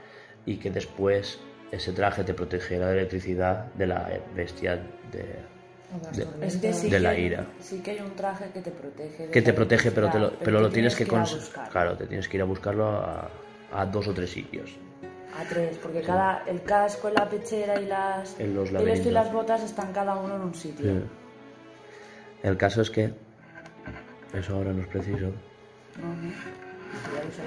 y 0.47 0.57
que 0.57 0.71
después 0.71 1.39
ese 1.71 1.93
traje 1.93 2.25
te 2.25 2.35
protegiera 2.35 2.87
de 2.89 2.95
la 2.95 2.99
electricidad 3.01 3.67
de 3.75 3.87
la 3.87 4.11
bestia 4.35 4.77
de, 5.13 5.19
de- 6.17 6.47
Es 6.47 6.57
que 6.57 6.73
sí 6.73 6.89
de 6.91 6.99
la 7.01 7.15
que- 7.15 7.21
ira. 7.21 7.47
Sí 7.61 7.81
que 7.83 7.91
hay 7.93 8.01
un 8.01 8.17
traje 8.17 8.47
que 8.53 8.61
te 8.63 8.71
protege. 8.71 9.27
de 9.27 9.31
que 9.31 9.43
te 9.43 9.53
protege, 9.53 9.91
pero, 9.91 10.09
te 10.11 10.19
lo, 10.19 10.25
electricidad, 10.29 10.45
pero 10.45 10.61
lo 10.61 10.69
tú 10.69 10.73
tienes 10.75 10.97
que, 10.97 11.03
ir 11.05 11.09
a 11.11 11.13
cons- 11.13 11.35
buscar. 11.35 11.69
Claro, 11.69 11.97
te 11.99 12.07
tienes 12.07 12.29
que 12.29 12.37
ir 12.39 12.43
a 12.43 12.47
buscarlo 12.47 12.89
a, 12.89 13.31
a 13.75 13.87
dos 13.87 14.09
o 14.09 14.15
tres 14.15 14.31
sitios. 14.31 14.71
A 15.39 15.45
tres, 15.49 15.77
porque 15.83 16.01
cada, 16.03 16.45
el 16.47 16.63
casco, 16.63 17.11
la 17.11 17.29
pechera 17.29 17.79
y 17.81 17.87
las. 17.87 18.39
En 18.41 18.55
los 18.55 18.71
el 18.71 18.89
esto 18.89 19.09
y 19.11 19.13
las 19.13 19.31
botas 19.33 19.63
están 19.63 19.93
cada 19.93 20.17
uno 20.17 20.37
en 20.37 20.43
un 20.43 20.55
sitio. 20.55 20.93
Sí. 20.95 21.03
El 22.43 22.57
caso 22.57 22.81
es 22.83 22.91
que 22.91 23.13
eso 24.35 24.55
ahora 24.57 24.73
no 24.73 24.81
es 24.83 24.89
preciso. 24.89 25.31
No, 26.01 26.09
no. 26.09 26.31
Ya 27.15 27.25
lo 27.25 27.31
sé. 27.33 27.43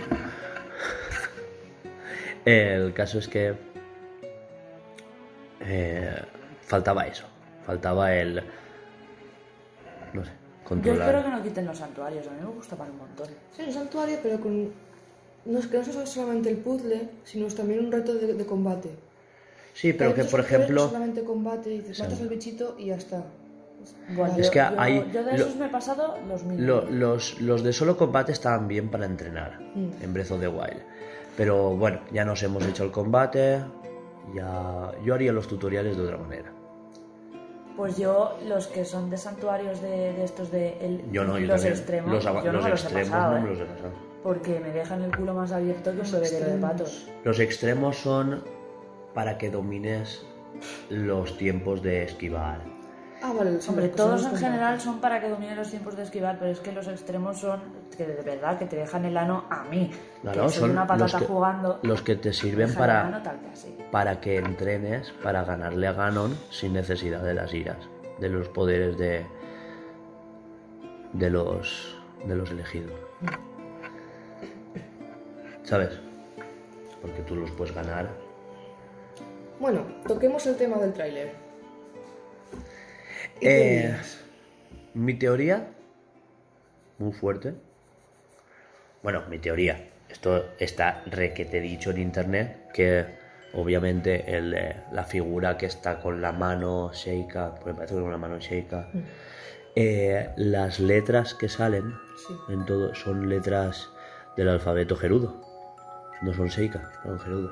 El 2.45 2.93
caso 2.93 3.19
es 3.19 3.27
que 3.27 3.55
eh, 5.61 6.15
faltaba 6.61 7.07
eso, 7.07 7.25
faltaba 7.65 8.13
el 8.15 8.43
no 10.13 10.23
sé, 10.23 10.31
Yo 10.31 10.75
espero 10.75 10.93
que 10.93 10.93
controlar. 10.93 11.29
no 11.29 11.43
quiten 11.43 11.65
los 11.65 11.77
santuarios, 11.77 12.27
a 12.27 12.31
mí 12.31 12.37
me 12.41 12.47
gustaban 12.47 12.91
un 12.91 12.97
montón. 12.99 13.27
Sí, 13.55 13.63
un 13.65 13.73
santuario, 13.73 14.19
pero 14.21 14.39
con. 14.39 14.71
No 15.45 15.59
es 15.59 15.67
que 15.67 15.77
no 15.77 15.83
es 15.83 16.09
solamente 16.09 16.49
el 16.49 16.57
puzzle, 16.57 17.09
sino 17.23 17.47
es 17.47 17.55
también 17.55 17.85
un 17.85 17.91
reto 17.91 18.13
de, 18.15 18.33
de 18.33 18.45
combate. 18.45 18.89
Sí, 19.73 19.93
pero 19.93 20.13
que 20.15 20.23
por 20.23 20.39
ejemplo, 20.39 20.87
solamente 20.87 21.23
combate 21.23 21.69
y 21.73 21.79
dices, 21.79 21.99
matas 21.99 22.21
al 22.21 22.29
bichito 22.29 22.75
y 22.79 22.87
ya 22.87 22.95
está. 22.95 23.23
Bueno, 24.09 24.35
Es 24.37 24.45
yo, 24.47 24.51
que 24.51 24.59
yo- 24.59 24.79
hay- 24.79 25.11
yo 25.13 25.23
de 25.23 25.37
lo- 25.37 25.45
esos 25.45 25.55
me 25.55 25.65
he 25.65 25.69
pasado 25.69 26.17
los 26.27 26.43
mil. 26.43 26.65
lo- 26.65 26.89
los, 26.89 27.39
los 27.41 27.63
de 27.63 27.73
solo 27.73 27.95
combate 27.97 28.31
estaban 28.31 28.67
bien 28.67 28.89
para 28.89 29.05
entrenar 29.05 29.59
Mm. 29.75 29.89
en 30.03 30.13
Breath 30.13 30.31
of 30.31 30.39
the 30.39 30.47
Wild. 30.47 30.81
Pero 31.37 31.75
bueno, 31.75 31.99
ya 32.11 32.23
nos 32.25 32.41
hemos 32.43 32.65
hecho 32.65 32.83
el 32.85 32.91
combate, 32.91 33.59
ya 34.33 34.91
yo 35.03 35.13
haría 35.13 35.31
los 35.33 35.47
tutoriales 35.47 35.97
de 35.97 36.03
otra 36.03 36.17
manera. 36.17 36.51
Pues 37.75 37.97
yo, 37.97 38.37
los 38.47 38.67
que 38.67 38.85
son 38.85 39.09
de 39.09 39.17
santuarios 39.17 39.81
de, 39.81 40.13
de 40.13 40.23
estos 40.23 40.49
de 40.49 40.77
el- 40.79 41.11
Yo 41.11 41.25
no, 41.25 41.37
yo 41.37 41.47
los 41.47 41.55
también. 41.57 41.73
extremos, 41.73 42.11
los, 42.13 42.23
yo 42.23 42.31
no 42.43 42.51
los 42.53 42.63
me 42.63 42.69
los 42.69 42.81
he 42.81 42.83
extremos 42.85 43.09
pasado, 43.09 43.31
no 43.31 43.37
¿eh? 43.37 43.41
me 43.41 43.49
los 43.49 43.59
he 43.59 43.65
pasado. 43.65 43.91
Porque 44.23 44.59
me 44.61 44.69
dejan 44.71 45.01
el 45.03 45.15
culo 45.15 45.33
más 45.33 45.51
abierto 45.51 45.91
que 45.93 45.99
un 46.01 46.11
bebedero 46.11 46.51
de 46.53 46.57
patos. 46.57 47.07
Los 47.25 47.39
extremos 47.39 47.97
son 47.97 48.43
para 49.13 49.37
que 49.37 49.51
domines 49.51 50.25
los 50.89 51.37
tiempos 51.37 51.83
de 51.83 52.03
esquivar. 52.03 52.61
Ah, 53.27 53.33
vale, 53.35 53.59
sí, 53.59 53.69
Hombre, 53.71 53.89
todos 53.89 54.23
en 54.23 54.37
general 54.37 54.79
son 54.79 54.99
para 54.99 55.19
que 55.19 55.27
dominen 55.27 55.55
los 55.55 55.71
tiempos 55.71 55.97
de 55.97 56.03
esquivar, 56.03 56.37
pero 56.37 56.51
es 56.51 56.59
que 56.59 56.71
los 56.71 56.87
extremos 56.87 57.39
son 57.39 57.59
que 57.97 58.05
de 58.05 58.21
verdad 58.21 58.59
que 58.59 58.65
te 58.65 58.75
dejan 58.75 59.03
el 59.03 59.17
ano 59.17 59.45
a 59.49 59.63
mí. 59.63 59.89
Claro, 60.21 60.43
que 60.43 60.49
soy 60.49 60.59
son 60.59 60.71
una 60.71 60.85
patata 60.85 61.13
los 61.13 61.21
que, 61.21 61.25
jugando. 61.25 61.79
los 61.81 62.01
que 62.03 62.15
te 62.17 62.31
sirven 62.31 62.69
ano 62.69 62.77
para, 62.77 63.23
tal 63.23 63.39
que 63.39 63.49
así. 63.49 63.77
para 63.91 64.21
que 64.21 64.37
entrenes 64.37 65.11
para 65.23 65.43
ganarle 65.43 65.87
a 65.87 65.93
Ganon 65.93 66.37
sin 66.51 66.73
necesidad 66.73 67.23
de 67.23 67.33
las 67.33 67.51
iras, 67.51 67.77
de 68.19 68.29
los 68.29 68.47
poderes 68.49 68.95
de 68.99 69.25
de 71.13 71.29
los 71.31 71.97
de 72.27 72.35
los 72.35 72.51
elegidos. 72.51 72.93
¿Sabes? 75.63 75.99
Porque 77.01 77.23
tú 77.23 77.35
los 77.35 77.49
puedes 77.49 77.73
ganar. 77.73 78.07
Bueno, 79.59 79.81
toquemos 80.07 80.45
el 80.45 80.57
tema 80.57 80.77
del 80.77 80.93
tráiler. 80.93 81.44
¿Y 83.41 83.47
Eh? 83.47 83.95
Mi 84.93 85.13
teoría, 85.13 85.67
muy 86.99 87.11
fuerte. 87.11 87.53
Bueno, 89.03 89.23
mi 89.29 89.39
teoría. 89.39 89.89
Esto 90.09 90.45
está 90.59 91.03
requete 91.07 91.59
dicho 91.59 91.91
en 91.91 91.97
internet 91.99 92.71
que 92.73 93.05
obviamente 93.53 94.35
el, 94.37 94.53
eh, 94.53 94.75
la 94.91 95.03
figura 95.03 95.57
que 95.57 95.65
está 95.65 95.99
con 95.99 96.21
la 96.21 96.31
mano 96.31 96.91
sheika, 96.93 97.55
porque 97.55 97.71
me 97.71 97.75
parece 97.75 97.95
que 97.95 98.01
con 98.01 98.11
la 98.11 98.17
mano 98.17 98.39
sheika, 98.39 98.89
eh, 99.75 100.29
las 100.37 100.79
letras 100.79 101.33
que 101.33 101.49
salen 101.49 101.93
Sí. 102.27 102.33
en 102.49 102.65
todo 102.65 102.95
son 102.95 103.27
letras 103.27 103.89
del 104.37 104.47
alfabeto 104.47 104.95
gerudo. 104.95 105.41
No 106.21 106.33
son 106.33 106.47
sheika, 106.47 106.91
son 107.03 107.19
gerudo. 107.19 107.51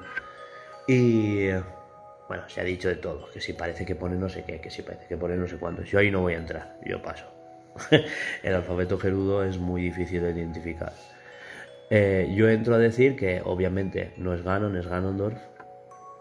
Y 0.88 1.50
bueno, 2.28 2.44
se 2.48 2.62
ha 2.62 2.64
dicho 2.64 2.88
de 2.90 2.96
todo, 2.96 3.30
que 3.32 3.42
si 3.42 3.54
parece 3.54 3.86
que 3.86 3.96
pone 3.96 4.16
no 4.16 4.30
sé 4.30 4.44
qué, 4.44 4.60
que 4.62 4.70
si 4.70 4.82
parece 4.82 5.06
que 5.08 5.18
pone 5.18 5.36
no 5.36 5.48
sé 5.48 5.58
cuánto. 5.58 5.84
Yo 5.84 6.00
ahí 6.00 6.10
no 6.12 6.22
voy 6.22 6.34
a 6.34 6.38
entrar, 6.38 6.78
yo 6.86 7.02
paso. 7.02 7.26
El 8.44 8.54
alfabeto 8.56 8.98
gerudo 8.98 9.44
es 9.44 9.58
muy 9.58 9.82
difícil 9.82 10.22
de 10.22 10.32
identificar. 10.32 10.94
Eh, 11.90 12.32
yo 12.36 12.50
entro 12.50 12.76
a 12.76 12.78
decir 12.78 13.16
que 13.16 13.42
obviamente 13.44 14.14
no 14.18 14.34
es 14.34 14.44
Ganon, 14.44 14.78
es 14.78 14.88
Ganondorf, 14.88 15.40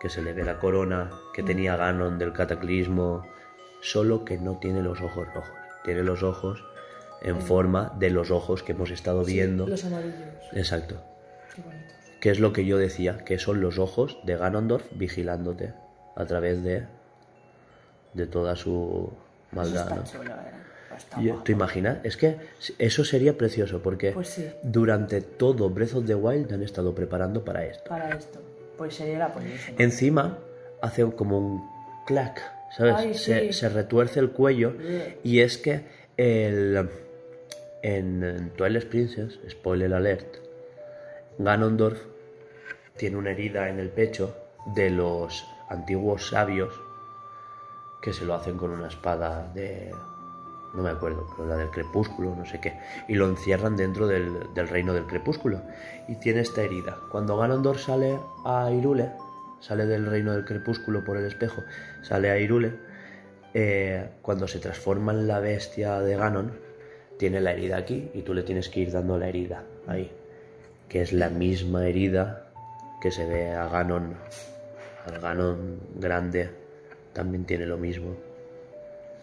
que 0.01 0.09
se 0.09 0.23
le 0.23 0.33
ve 0.33 0.45
la 0.45 0.59
corona 0.59 1.11
que 1.35 1.43
tenía 1.43 1.77
Ganon 1.77 2.19
del 2.19 2.33
cataclismo, 2.33 3.25
solo 3.81 4.25
que 4.25 4.39
no 4.39 4.59
tiene 4.59 4.83
los 4.83 5.01
ojos 5.01 5.27
rojos, 5.33 5.53
tiene 5.85 6.03
los 6.03 6.23
ojos 6.23 6.65
en 7.23 7.41
forma 7.41 7.95
de 7.99 8.11
los 8.11 8.31
ojos 8.31 8.63
que 8.63 8.73
hemos 8.73 8.91
estado 8.91 9.25
Sí, 9.25 9.35
viendo. 9.35 9.67
Los 9.67 9.85
amarillos. 9.85 10.17
Exacto. 10.53 11.01
Qué 11.55 11.63
bonitos. 11.63 11.93
Que 12.21 12.31
es 12.31 12.41
lo 12.41 12.53
que 12.53 12.65
yo 12.65 12.79
decía, 12.79 13.19
que 13.19 13.39
son 13.39 13.61
los 13.61 13.79
ojos 13.79 14.19
de 14.25 14.37
Ganondorf 14.37 14.85
vigilándote 14.93 15.73
a 16.17 16.25
través 16.27 16.63
de, 16.63 16.85
de 18.15 18.27
toda 18.27 18.57
su 18.57 19.11
Eso 19.51 19.57
maldad. 19.57 19.83
está 19.83 19.95
¿no? 19.97 20.05
chulo, 20.05 20.33
¿eh? 20.35 20.97
Está 20.97 21.21
Y, 21.23 21.29
guapo. 21.29 21.43
¿Te 21.45 21.53
imaginas? 21.53 21.99
Es 22.05 22.17
que 22.19 22.37
eso 22.79 23.05
sería 23.05 23.37
precioso 23.39 23.81
porque 23.83 24.13
Pues 24.13 24.29
sí. 24.29 24.51
durante 24.63 25.23
todo 25.23 25.71
Breath 25.71 25.95
of 25.95 26.07
the 26.07 26.15
Wild 26.15 26.53
han 26.53 26.63
estado 26.63 26.95
preparando 26.95 27.45
para 27.45 27.65
esto. 27.65 27.89
Para 27.89 28.11
esto. 28.11 28.41
Pues 28.77 28.95
sería 28.95 29.19
la 29.19 29.33
pollísima. 29.33 29.77
Encima 29.83 30.39
hace 30.83 31.11
como 31.13 31.39
un 31.39 31.71
clac, 32.07 32.43
¿sabes? 32.77 32.95
Ay, 32.97 33.15
se, 33.15 33.41
sí. 33.49 33.53
se 33.55 33.69
retuerce 33.71 34.21
el 34.21 34.31
cuello 34.33 34.75
y 35.25 35.41
es 35.41 35.57
que 35.57 35.81
el, 36.19 36.89
en, 37.83 38.23
en 38.25 38.51
Twilight 38.51 38.87
Princess, 38.89 39.39
spoiler 39.49 39.95
alert, 39.95 40.37
Ganondorf 41.39 42.01
tiene 42.97 43.17
una 43.17 43.31
herida 43.31 43.69
en 43.71 43.79
el 43.81 43.89
pecho 43.89 44.37
de 44.75 44.91
los 44.91 45.47
antiguos 45.73 46.29
sabios 46.29 46.73
que 48.01 48.13
se 48.13 48.25
lo 48.25 48.35
hacen 48.35 48.59
con 48.59 48.71
una 48.71 48.89
espada 48.89 49.51
de... 49.55 49.95
no 50.75 50.83
me 50.83 50.91
acuerdo, 50.91 51.27
pero 51.37 51.49
la 51.49 51.57
del 51.57 51.71
crepúsculo, 51.71 52.35
no 52.35 52.45
sé 52.45 52.61
qué, 52.61 52.79
y 53.09 53.15
lo 53.15 53.29
encierran 53.29 53.77
dentro 53.77 54.07
del, 54.07 54.51
reino 54.69 54.93
del 54.93 55.07
crepúsculo. 55.07 55.63
Y 56.09 56.17
tiene 56.17 56.41
esta 56.41 56.63
herida. 56.63 56.99
Cuando 57.11 57.37
Ganondorf 57.37 57.81
sale 57.81 58.19
a 58.45 58.69
Hyrule, 58.71 59.11
sale 59.61 59.87
del 59.87 60.07
reino 60.07 60.33
del 60.33 60.45
crepúsculo 60.45 61.05
por 61.05 61.17
el 61.17 61.25
espejo, 61.25 61.63
sale 62.03 62.31
a 62.31 62.39
Hyrule, 62.39 62.73
eh, 63.55 64.09
cuando 64.23 64.49
se 64.49 64.59
transforma 64.59 65.13
en 65.13 65.29
la 65.29 65.39
bestia 65.39 66.01
de 66.01 66.17
Ganon, 66.17 66.53
tiene 67.19 67.41
la 67.41 67.53
herida 67.53 67.77
aquí 67.77 68.11
y 68.15 68.23
tú 68.23 68.35
le 68.35 68.43
tienes 68.43 68.69
que 68.69 68.81
ir 68.81 68.91
dando 68.91 69.17
la 69.17 69.29
herida 69.29 69.63
ahí, 69.87 70.11
que 70.89 71.03
es 71.03 71.13
la 71.13 71.29
misma 71.29 71.87
herida 71.87 72.49
que 73.01 73.13
se 73.13 73.27
ve 73.27 73.53
a 73.53 73.69
Ganon, 73.69 74.17
al 75.07 75.21
Ganon 75.21 75.79
grande, 75.97 76.51
también 77.13 77.45
tiene 77.45 77.67
lo 77.67 77.77
mismo. 77.79 78.15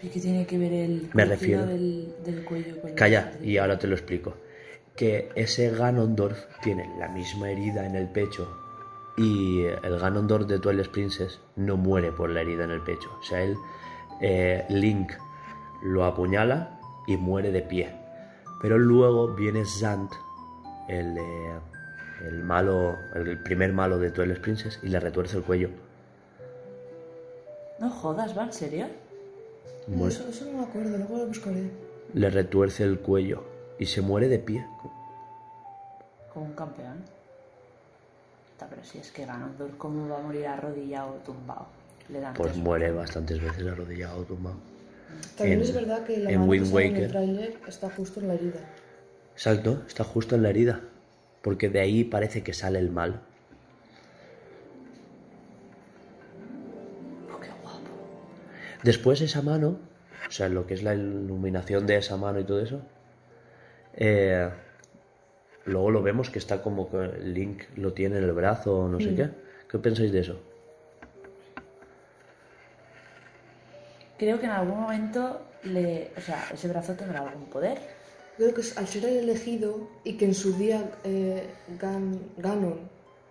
¿Y 0.02 0.08
qué 0.08 0.20
tiene 0.20 0.46
que 0.46 0.58
ver 0.58 0.72
el 0.72 1.10
Me 1.14 1.26
refiero. 1.26 1.66
del, 1.66 2.14
del 2.24 2.46
cuello 2.46 2.80
con 2.82 2.92
Calla, 2.94 3.34
y 3.42 3.58
ahora 3.58 3.78
te 3.78 3.88
lo 3.88 3.96
explico. 3.96 4.36
Que 4.96 5.30
ese 5.36 5.70
Ganondorf 5.72 6.38
tiene 6.62 6.90
la 7.00 7.08
misma 7.10 7.52
herida 7.52 7.86
en 7.86 7.96
el 7.96 8.08
pecho 8.08 8.48
y 9.18 9.64
el 9.66 10.00
Ganondorf 10.00 10.48
de 10.48 10.60
Twilight 10.60 10.90
Princess 10.92 11.40
no 11.58 11.76
muere 11.78 12.12
por 12.12 12.30
la 12.30 12.42
herida 12.42 12.64
en 12.64 12.72
el 12.72 12.82
pecho. 12.82 13.10
O 13.20 13.24
sea, 13.24 13.42
él, 13.42 13.56
eh, 14.22 14.66
Link 14.70 15.12
lo 15.84 16.06
apuñala 16.06 16.80
y 17.08 17.18
muere 17.18 17.52
de 17.52 17.62
pie. 17.62 17.90
Pero 18.62 18.78
luego 18.78 19.34
viene 19.36 19.64
Zant, 19.66 20.12
el, 20.88 21.18
eh, 21.18 21.60
el 22.26 22.44
malo, 22.44 22.98
el 23.16 23.42
primer 23.42 23.74
malo 23.74 23.98
de 24.00 24.12
Twilight 24.12 24.42
Princess, 24.42 24.80
y 24.84 24.88
le 24.90 25.00
retuerce 25.00 25.38
el 25.38 25.44
cuello. 25.44 25.70
No 27.80 27.90
jodas, 27.90 28.38
¿va 28.38 28.44
en 28.44 28.54
serio? 28.54 28.88
Muere. 29.88 30.14
Eso, 30.14 30.28
eso 30.30 30.46
no 30.46 30.60
me 30.60 30.64
acuerdo, 30.66 30.98
luego 30.98 31.18
lo 31.18 31.28
buscaré. 31.28 31.70
Le 32.14 32.30
retuerce 32.30 32.84
el 32.84 33.00
cuello 33.00 33.44
y 33.80 33.86
se 33.86 34.02
muere 34.02 34.28
de 34.28 34.40
pie. 34.40 34.66
Como 36.34 36.46
un 36.46 36.54
campeón. 36.54 36.98
Pero 38.70 38.84
si 38.84 38.98
es 38.98 39.12
que 39.12 39.26
Ganondorf, 39.26 39.76
¿cómo 39.78 40.10
va 40.10 40.20
a 40.20 40.22
morir 40.22 40.46
arrodillado 40.48 41.12
o 41.12 41.14
tumbado? 41.26 41.66
Le 42.10 42.20
dan 42.20 42.34
Pues 42.34 42.56
muere 42.58 42.92
bastantes 42.92 43.42
veces 43.42 43.66
arrodillado, 43.66 44.24
tumbado. 44.24 44.58
También 45.38 45.60
En- 45.60 45.64
es 45.66 45.74
verdad 45.74 46.04
que 46.04 46.18
la 46.18 46.30
en 46.32 46.40
mano 46.42 46.52
que 46.52 46.58
Wind 46.60 46.66
sale 46.68 46.86
en 46.86 46.88
el 46.88 46.94
Waker. 47.02 47.12
tráiler 47.12 47.58
está 47.68 47.90
justo 47.90 48.20
en 48.20 48.28
la 48.28 48.34
herida. 48.34 48.60
Exacto, 49.34 49.82
está 49.88 50.04
justo 50.04 50.36
en 50.36 50.44
la 50.44 50.50
herida. 50.50 50.82
Porque 51.42 51.70
de 51.70 51.80
ahí 51.80 52.04
parece 52.04 52.44
que 52.44 52.54
sale 52.54 52.80
el 52.80 52.92
mal. 52.92 53.22
Oh, 57.34 57.40
qué 57.40 57.50
guapo. 57.62 57.80
Después 58.84 59.22
esa 59.22 59.42
mano, 59.42 59.80
o 60.28 60.32
sea, 60.32 60.50
lo 60.50 60.68
que 60.68 60.74
es 60.74 60.84
la 60.84 60.94
iluminación 60.94 61.88
de 61.88 61.98
esa 61.98 62.18
mano 62.18 62.40
y 62.40 62.44
todo 62.44 62.62
eso, 62.62 62.82
eh, 63.96 64.50
luego 65.66 65.92
lo 65.92 66.02
vemos 66.02 66.30
que 66.30 66.40
está 66.40 66.62
como 66.62 66.90
que 66.90 67.20
Link 67.20 67.64
lo 67.76 67.94
tiene 67.94 68.18
en 68.18 68.24
el 68.24 68.34
brazo 68.34 68.80
o 68.80 68.88
no 68.90 69.00
sé 69.00 69.16
qué. 69.16 69.30
¿Qué 69.70 69.78
pensáis 69.78 70.12
de 70.12 70.20
eso? 70.20 70.42
Creo 74.18 74.40
que 74.40 74.46
en 74.46 74.52
algún 74.52 74.82
momento 74.82 75.42
le... 75.64 76.12
O 76.18 76.22
sea, 76.22 76.50
ese 76.54 76.68
brazo 76.68 76.94
tendrá 76.94 77.22
algún 77.22 77.46
poder. 77.46 77.78
Creo 78.40 78.54
que 78.54 78.62
es 78.62 78.78
al 78.78 78.88
ser 78.88 79.04
el 79.04 79.18
elegido 79.18 79.90
y 80.06 80.14
que 80.14 80.24
en 80.24 80.34
su 80.34 80.54
día 80.54 80.90
eh, 81.04 81.44
Gan- 81.78 82.20
Ganon 82.38 82.80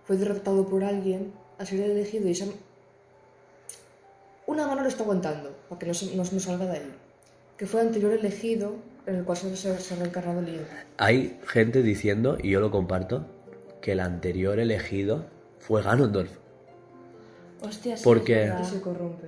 fue 0.04 0.18
derrotado 0.18 0.66
por 0.68 0.84
alguien, 0.84 1.32
al 1.58 1.66
ser 1.66 1.80
el 1.80 1.92
elegido 1.92 2.28
y 2.28 2.32
esa... 2.32 2.44
Una 4.46 4.66
mano 4.66 4.82
lo 4.82 4.88
está 4.88 5.02
aguantando, 5.04 5.54
para 5.68 5.78
que 5.78 5.86
no, 5.86 5.94
se- 5.94 6.14
no, 6.14 6.22
no 6.30 6.40
salga 6.40 6.66
de 6.66 6.72
ahí. 6.72 6.92
Que 7.56 7.66
fue 7.66 7.80
el 7.80 7.86
anterior 7.88 8.12
elegido 8.12 8.74
en 9.06 9.16
el 9.16 9.24
cual 9.24 9.38
se, 9.38 9.56
se, 9.56 9.78
se 9.78 9.94
ha 9.94 9.96
reencarnado 9.96 10.42
Link. 10.42 10.60
Hay 10.98 11.38
gente 11.46 11.82
diciendo, 11.82 12.36
y 12.42 12.50
yo 12.50 12.60
lo 12.60 12.70
comparto, 12.70 13.24
que 13.80 13.92
el 13.92 14.00
anterior 14.00 14.58
elegido 14.58 15.24
fue 15.58 15.82
Ganondorf. 15.82 16.30
Hostia, 17.62 17.96
sí, 17.96 18.04
Porque- 18.04 18.52
se 18.62 18.80
corrompe. 18.82 19.26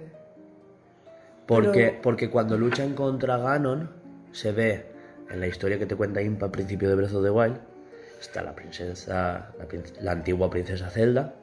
Porque, 1.46 1.70
Pero- 1.88 2.02
porque 2.02 2.28
cuando 2.30 2.58
luchan 2.58 2.94
contra 2.94 3.38
Ganon, 3.38 3.90
se 4.32 4.52
ve 4.52 4.86
en 5.30 5.40
la 5.40 5.46
historia 5.46 5.78
que 5.78 5.86
te 5.86 5.96
cuenta 5.96 6.22
Impa 6.22 6.46
al 6.46 6.52
principio 6.52 6.88
de 6.88 6.94
Breath 6.96 7.14
of 7.14 7.22
the 7.22 7.30
Wild, 7.30 7.56
está 8.20 8.42
la 8.42 8.54
princesa, 8.54 9.52
la, 10.00 10.12
antigua 10.12 10.50
princesa 10.50 10.90
Zelda, 10.90 11.34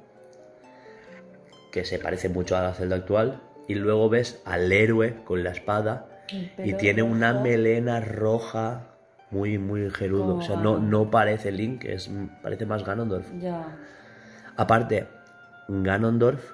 que 1.71 1.85
se 1.85 1.99
parece 1.99 2.29
mucho 2.29 2.55
a 2.55 2.61
la 2.61 2.73
Zelda 2.73 2.97
actual, 2.97 3.41
y 3.67 3.75
luego 3.75 4.09
ves 4.09 4.41
al 4.45 4.71
héroe 4.71 5.23
con 5.25 5.43
la 5.43 5.51
espada 5.51 6.07
y 6.57 6.73
tiene 6.73 7.03
una 7.03 7.33
melena 7.33 7.99
roja 7.99 8.87
muy, 9.31 9.57
muy 9.57 9.89
gerudo. 9.91 10.37
O 10.37 10.41
sea, 10.41 10.55
no, 10.55 10.77
no 10.79 11.11
parece 11.11 11.51
Link, 11.51 11.83
es, 11.85 12.09
parece 12.41 12.65
más 12.65 12.85
Ganondorf. 12.85 13.27
Ya. 13.39 13.77
Aparte, 14.55 15.07
Ganondorf 15.67 16.53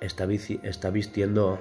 está, 0.00 0.26
está 0.62 0.90
vistiendo. 0.90 1.60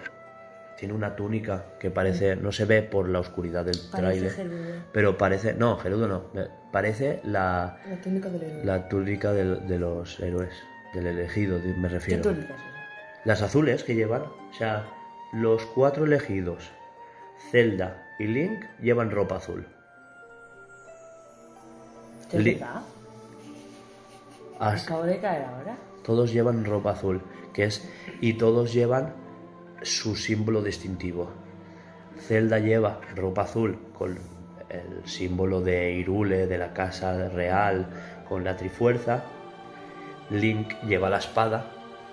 Tiene 0.83 0.95
una 0.95 1.15
túnica 1.15 1.63
que 1.79 1.91
parece. 1.91 2.35
No 2.35 2.51
se 2.51 2.65
ve 2.65 2.83
por 2.83 3.07
la 3.07 3.21
oscuridad 3.21 3.63
del 3.63 3.89
tráiler. 3.89 4.83
Pero 4.91 5.17
parece. 5.17 5.53
No, 5.53 5.77
Gerudo 5.77 6.09
no. 6.09 6.23
Parece 6.73 7.21
la, 7.23 7.77
La 7.87 8.01
técnica 8.01 8.27
del 8.27 8.43
héroe. 8.43 8.65
la 8.65 8.89
túnica 8.89 9.31
de, 9.31 9.79
los 9.79 10.19
héroes. 10.19 10.51
Del 10.93 11.07
elegido, 11.07 11.57
me 11.77 11.87
¿Qué 11.87 11.87
refiero. 11.87 12.21
túnica 12.23 12.53
es 12.53 12.59
esa? 12.59 13.21
Las 13.23 13.41
azules 13.43 13.85
que 13.85 13.95
llevan. 13.95 14.23
O 14.23 14.53
sea, 14.57 14.85
los 15.31 15.65
cuatro 15.67 16.03
elegidos. 16.03 16.69
Zelda 17.49 18.05
y 18.19 18.27
Link 18.27 18.65
llevan 18.81 19.09
ropa 19.09 19.37
azul. 19.37 19.65
¿Hostia, 22.23 22.39
¿Es 22.39 22.45
Li- 22.45 22.53
verdad? 22.55 22.81
As- 24.59 24.83
Acabo 24.83 25.03
de 25.03 25.17
caer 25.21 25.45
ahora. 25.45 25.77
Todos 26.03 26.33
llevan 26.33 26.65
ropa 26.65 26.91
azul, 26.91 27.21
que 27.53 27.63
es 27.63 27.89
y 28.19 28.33
todos 28.33 28.73
llevan 28.73 29.13
su 29.83 30.15
símbolo 30.15 30.61
distintivo. 30.61 31.29
Zelda 32.17 32.59
lleva 32.59 32.99
ropa 33.15 33.43
azul 33.43 33.77
con 33.97 34.17
el 34.69 35.07
símbolo 35.07 35.61
de 35.61 35.91
Irule, 35.93 36.47
de 36.47 36.57
la 36.57 36.73
casa 36.73 37.29
real, 37.29 37.87
con 38.27 38.43
la 38.43 38.55
trifuerza. 38.55 39.23
Link 40.29 40.73
lleva 40.87 41.09
la 41.09 41.17
espada, 41.17 41.65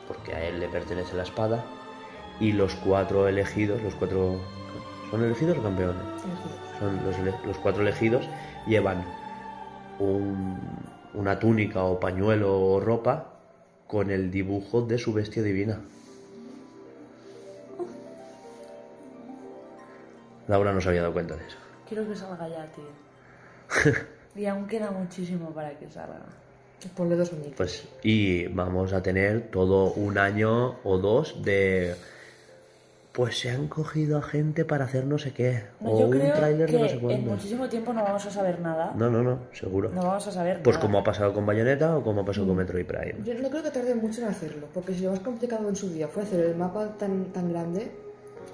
porque 0.08 0.34
a 0.34 0.44
él 0.46 0.60
le 0.60 0.68
pertenece 0.68 1.16
la 1.16 1.22
espada. 1.22 1.64
Y 2.40 2.52
los 2.52 2.74
cuatro 2.76 3.28
elegidos, 3.28 3.82
los 3.82 3.94
cuatro... 3.94 4.40
¿Son 5.10 5.24
elegidos 5.24 5.58
o 5.58 5.62
campeones? 5.62 6.02
son 6.78 6.96
los, 7.04 7.18
ele- 7.18 7.34
los 7.46 7.58
cuatro 7.58 7.82
elegidos, 7.82 8.26
llevan 8.66 9.04
un- 9.98 10.58
una 11.14 11.38
túnica 11.38 11.82
o 11.82 12.00
pañuelo 12.00 12.58
o 12.60 12.80
ropa 12.80 13.26
con 13.86 14.10
el 14.10 14.30
dibujo 14.30 14.82
de 14.82 14.98
su 14.98 15.12
bestia 15.12 15.42
divina. 15.42 15.80
Laura 20.51 20.72
no 20.72 20.80
se 20.80 20.88
había 20.88 21.03
dado 21.03 21.12
cuenta 21.12 21.36
de 21.36 21.46
eso. 21.46 21.57
Quiero 21.88 22.07
que 22.09 22.16
salga 22.16 22.48
ya, 22.48 22.66
tío. 22.72 23.94
y 24.34 24.46
aún 24.46 24.66
queda 24.66 24.90
muchísimo 24.90 25.51
para 25.51 25.78
que 25.78 25.88
salga. 25.88 26.26
Ponle 26.96 27.14
dos 27.14 27.32
añitos. 27.32 27.55
Pues, 27.57 27.88
y 28.03 28.48
vamos 28.48 28.92
a 28.92 29.01
tener 29.01 29.51
todo 29.51 29.92
un 29.92 30.18
año 30.18 30.78
o 30.82 30.98
dos 30.98 31.42
de. 31.44 31.94
Pues 33.12 33.38
se 33.38 33.51
han 33.51 33.68
cogido 33.68 34.18
a 34.18 34.22
gente 34.22 34.64
para 34.64 34.86
hacer 34.86 35.05
no 35.05 35.18
sé 35.18 35.32
qué. 35.32 35.64
No, 35.80 35.90
o 35.90 36.01
yo 36.01 36.07
un 36.07 36.32
tráiler 36.32 36.70
de 36.70 36.78
no 36.80 36.88
sé 36.88 36.94
en 36.94 37.01
cuándo. 37.01 37.30
muchísimo 37.32 37.68
tiempo 37.68 37.92
no 37.92 38.03
vamos 38.03 38.24
a 38.26 38.30
saber 38.30 38.61
nada. 38.61 38.92
No, 38.96 39.09
no, 39.11 39.22
no, 39.22 39.38
seguro. 39.53 39.90
No 39.90 40.03
vamos 40.03 40.26
a 40.26 40.32
saber 40.32 40.62
Pues 40.62 40.76
nada. 40.76 40.86
como 40.86 40.98
ha 40.98 41.05
pasado 41.05 41.32
con 41.32 41.44
Bayonetta 41.46 41.96
o 41.96 42.03
como 42.03 42.22
ha 42.22 42.24
pasado 42.24 42.46
con 42.46 42.57
Metroid 42.57 42.86
Prime. 42.86 43.16
Yo 43.24 43.34
no 43.34 43.51
creo 43.51 43.62
que 43.62 43.70
tarde 43.70 43.94
mucho 43.94 44.22
en 44.22 44.28
hacerlo, 44.28 44.66
porque 44.74 44.94
si 44.94 45.03
lo 45.03 45.11
más 45.11 45.20
complicado 45.20 45.68
en 45.68 45.76
su 45.76 45.90
día 45.90 46.09
fue 46.09 46.22
hacer 46.22 46.40
el 46.40 46.57
mapa 46.57 46.96
tan, 46.98 47.26
tan 47.26 47.53
grande, 47.53 47.90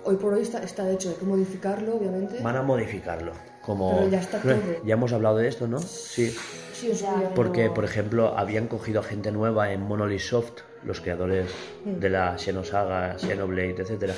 hoy 0.05 0.17
por 0.17 0.35
hoy 0.35 0.43
está, 0.43 0.63
está 0.63 0.89
hecho, 0.91 1.11
hay 1.11 1.15
que 1.17 1.25
modificarlo, 1.25 1.97
obviamente. 1.97 2.41
Van 2.43 2.57
a 2.57 2.63
modificarlo. 2.63 3.33
Como... 3.63 3.97
Pero 3.97 4.09
ya 4.09 4.21
está 4.21 4.39
todo. 4.43 4.55
Ya 4.85 4.95
hemos 4.95 5.13
hablado 5.13 5.37
de 5.39 5.49
esto, 5.49 5.67
¿no? 5.67 5.79
Sí. 5.79 6.35
Sí, 6.73 6.93
Ya, 6.93 7.15
día. 7.17 7.31
Porque, 7.35 7.63
Pero- 7.63 7.75
por 7.75 7.85
ejemplo, 7.85 8.37
habían 8.39 8.69
cogido 8.69 9.01
a 9.01 9.03
gente 9.03 9.33
nueva 9.33 9.73
en 9.73 9.83
Monolith 9.83 10.21
Soft, 10.21 10.61
los 10.85 11.01
creadores 11.01 11.51
de 11.85 12.11
la 12.11 12.37
Xenosaga, 12.39 13.19
Xenoblade, 13.19 13.77
etcétera, 13.83 14.15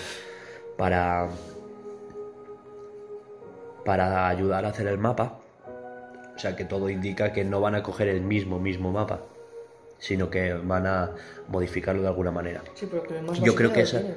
para 0.76 1.28
para 3.84 4.28
ayudar 4.28 4.64
a 4.66 4.68
hacer 4.68 4.86
el 4.86 4.98
mapa. 4.98 5.38
O 6.34 6.38
sea, 6.38 6.54
que 6.54 6.64
todo 6.64 6.88
indica 6.90 7.32
que 7.32 7.44
no 7.44 7.60
van 7.60 7.74
a 7.74 7.82
coger 7.82 8.08
el 8.08 8.20
mismo 8.20 8.58
mismo 8.60 8.92
mapa, 8.92 9.20
sino 9.98 10.30
que 10.30 10.52
van 10.54 10.86
a 10.86 11.10
modificarlo 11.48 12.02
de 12.02 12.08
alguna 12.08 12.30
manera. 12.30 12.62
Sí, 12.74 12.86
pero 12.90 13.02
que 13.02 13.20
más 13.20 13.38
Yo 13.40 13.54
creo 13.54 13.72
que 13.72 13.80
esa, 13.82 13.98
tienen. 14.00 14.16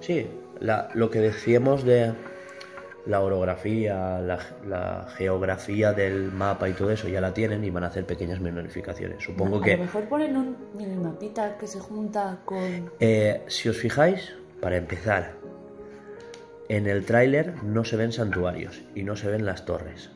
sí, 0.00 0.26
la- 0.60 0.88
lo 0.94 1.10
que 1.10 1.20
decíamos 1.20 1.84
de 1.84 2.12
la 3.06 3.20
orografía, 3.20 4.20
la, 4.20 4.38
la 4.64 5.08
geografía 5.16 5.92
del 5.92 6.30
mapa 6.30 6.68
y 6.68 6.72
todo 6.72 6.90
eso 6.92 7.08
ya 7.08 7.20
la 7.20 7.34
tienen 7.34 7.64
y 7.64 7.70
van 7.70 7.82
a 7.82 7.88
hacer 7.88 8.06
pequeñas 8.06 8.40
modificaciones. 8.40 9.24
Supongo 9.24 9.58
A 9.58 9.62
que 9.62 9.76
lo 9.76 9.82
mejor 9.82 10.04
ponen 10.04 10.36
un 10.36 10.56
minimapita 10.74 11.56
que 11.58 11.66
se 11.66 11.80
junta 11.80 12.38
con... 12.44 12.92
eh, 13.00 13.42
si 13.48 13.68
os 13.68 13.76
fijáis, 13.76 14.32
para 14.60 14.76
empezar, 14.76 15.32
en 16.68 16.86
el 16.86 17.04
tráiler 17.04 17.62
no 17.64 17.84
se 17.84 17.96
ven 17.96 18.12
santuarios 18.12 18.82
y 18.94 19.02
no 19.02 19.16
se 19.16 19.28
ven 19.28 19.44
las 19.46 19.64
torres. 19.64 20.10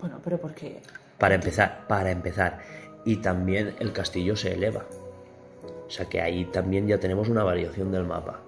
Bueno, 0.00 0.20
pero 0.22 0.38
porque... 0.38 0.82
Para 1.18 1.34
empezar, 1.36 1.86
para 1.88 2.10
empezar. 2.10 2.58
Y 3.04 3.16
también 3.16 3.74
el 3.80 3.92
castillo 3.92 4.36
se 4.36 4.52
eleva. 4.52 4.84
O 5.86 5.90
sea 5.90 6.06
que 6.08 6.20
ahí 6.20 6.44
también 6.46 6.86
ya 6.86 6.98
tenemos 6.98 7.28
una 7.28 7.44
variación 7.44 7.90
del 7.92 8.04
mapa. 8.04 8.40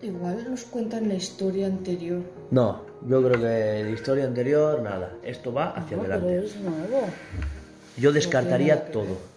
Igual 0.00 0.50
nos 0.50 0.64
cuentan 0.64 1.08
la 1.08 1.14
historia 1.14 1.66
anterior. 1.66 2.20
No, 2.50 2.82
yo 3.06 3.22
creo 3.22 3.38
que 3.40 3.46
de 3.46 3.90
historia 3.92 4.24
anterior, 4.24 4.82
nada. 4.82 5.14
Esto 5.22 5.52
va 5.52 5.70
hacia 5.70 5.96
No, 5.96 6.02
pero 6.04 6.14
adelante. 6.14 6.46
es 6.46 6.56
nuevo. 6.56 7.00
Yo 7.96 8.10
No 8.10 8.14
descartaría 8.14 8.74
ver. 8.76 8.90
todo. 8.92 9.32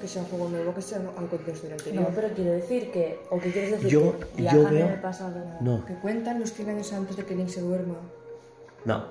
Que 0.00 0.06
sea 0.08 0.22
un 0.22 0.28
juego 0.28 0.48
nuevo, 0.48 0.74
que 0.74 0.82
sea 0.82 0.98
al 0.98 1.26
contexto 1.28 1.64
del 1.66 1.72
anterior. 1.78 2.02
No, 2.04 2.10
pero 2.14 2.28
quiero 2.34 2.52
decir 2.52 2.90
que... 2.90 3.18
¿O 3.30 3.38
qué 3.38 3.50
quieres 3.50 3.70
decir? 3.72 3.88
Yo- 3.88 4.18
que 4.18 4.26
yo 4.26 4.50
viajan 4.52 4.74
veo- 4.74 4.86
en 4.86 4.92
el 4.92 5.00
pasado. 5.00 5.44
No, 5.60 5.84
Que 5.84 5.94
cuentan 5.94 6.40
los 6.40 6.52
100 6.52 6.68
años 6.70 6.92
antes 6.92 7.16
de 7.16 7.24
que 7.24 7.34
Link 7.34 7.48
se 7.48 7.60
duerma. 7.60 7.94
no. 8.84 9.04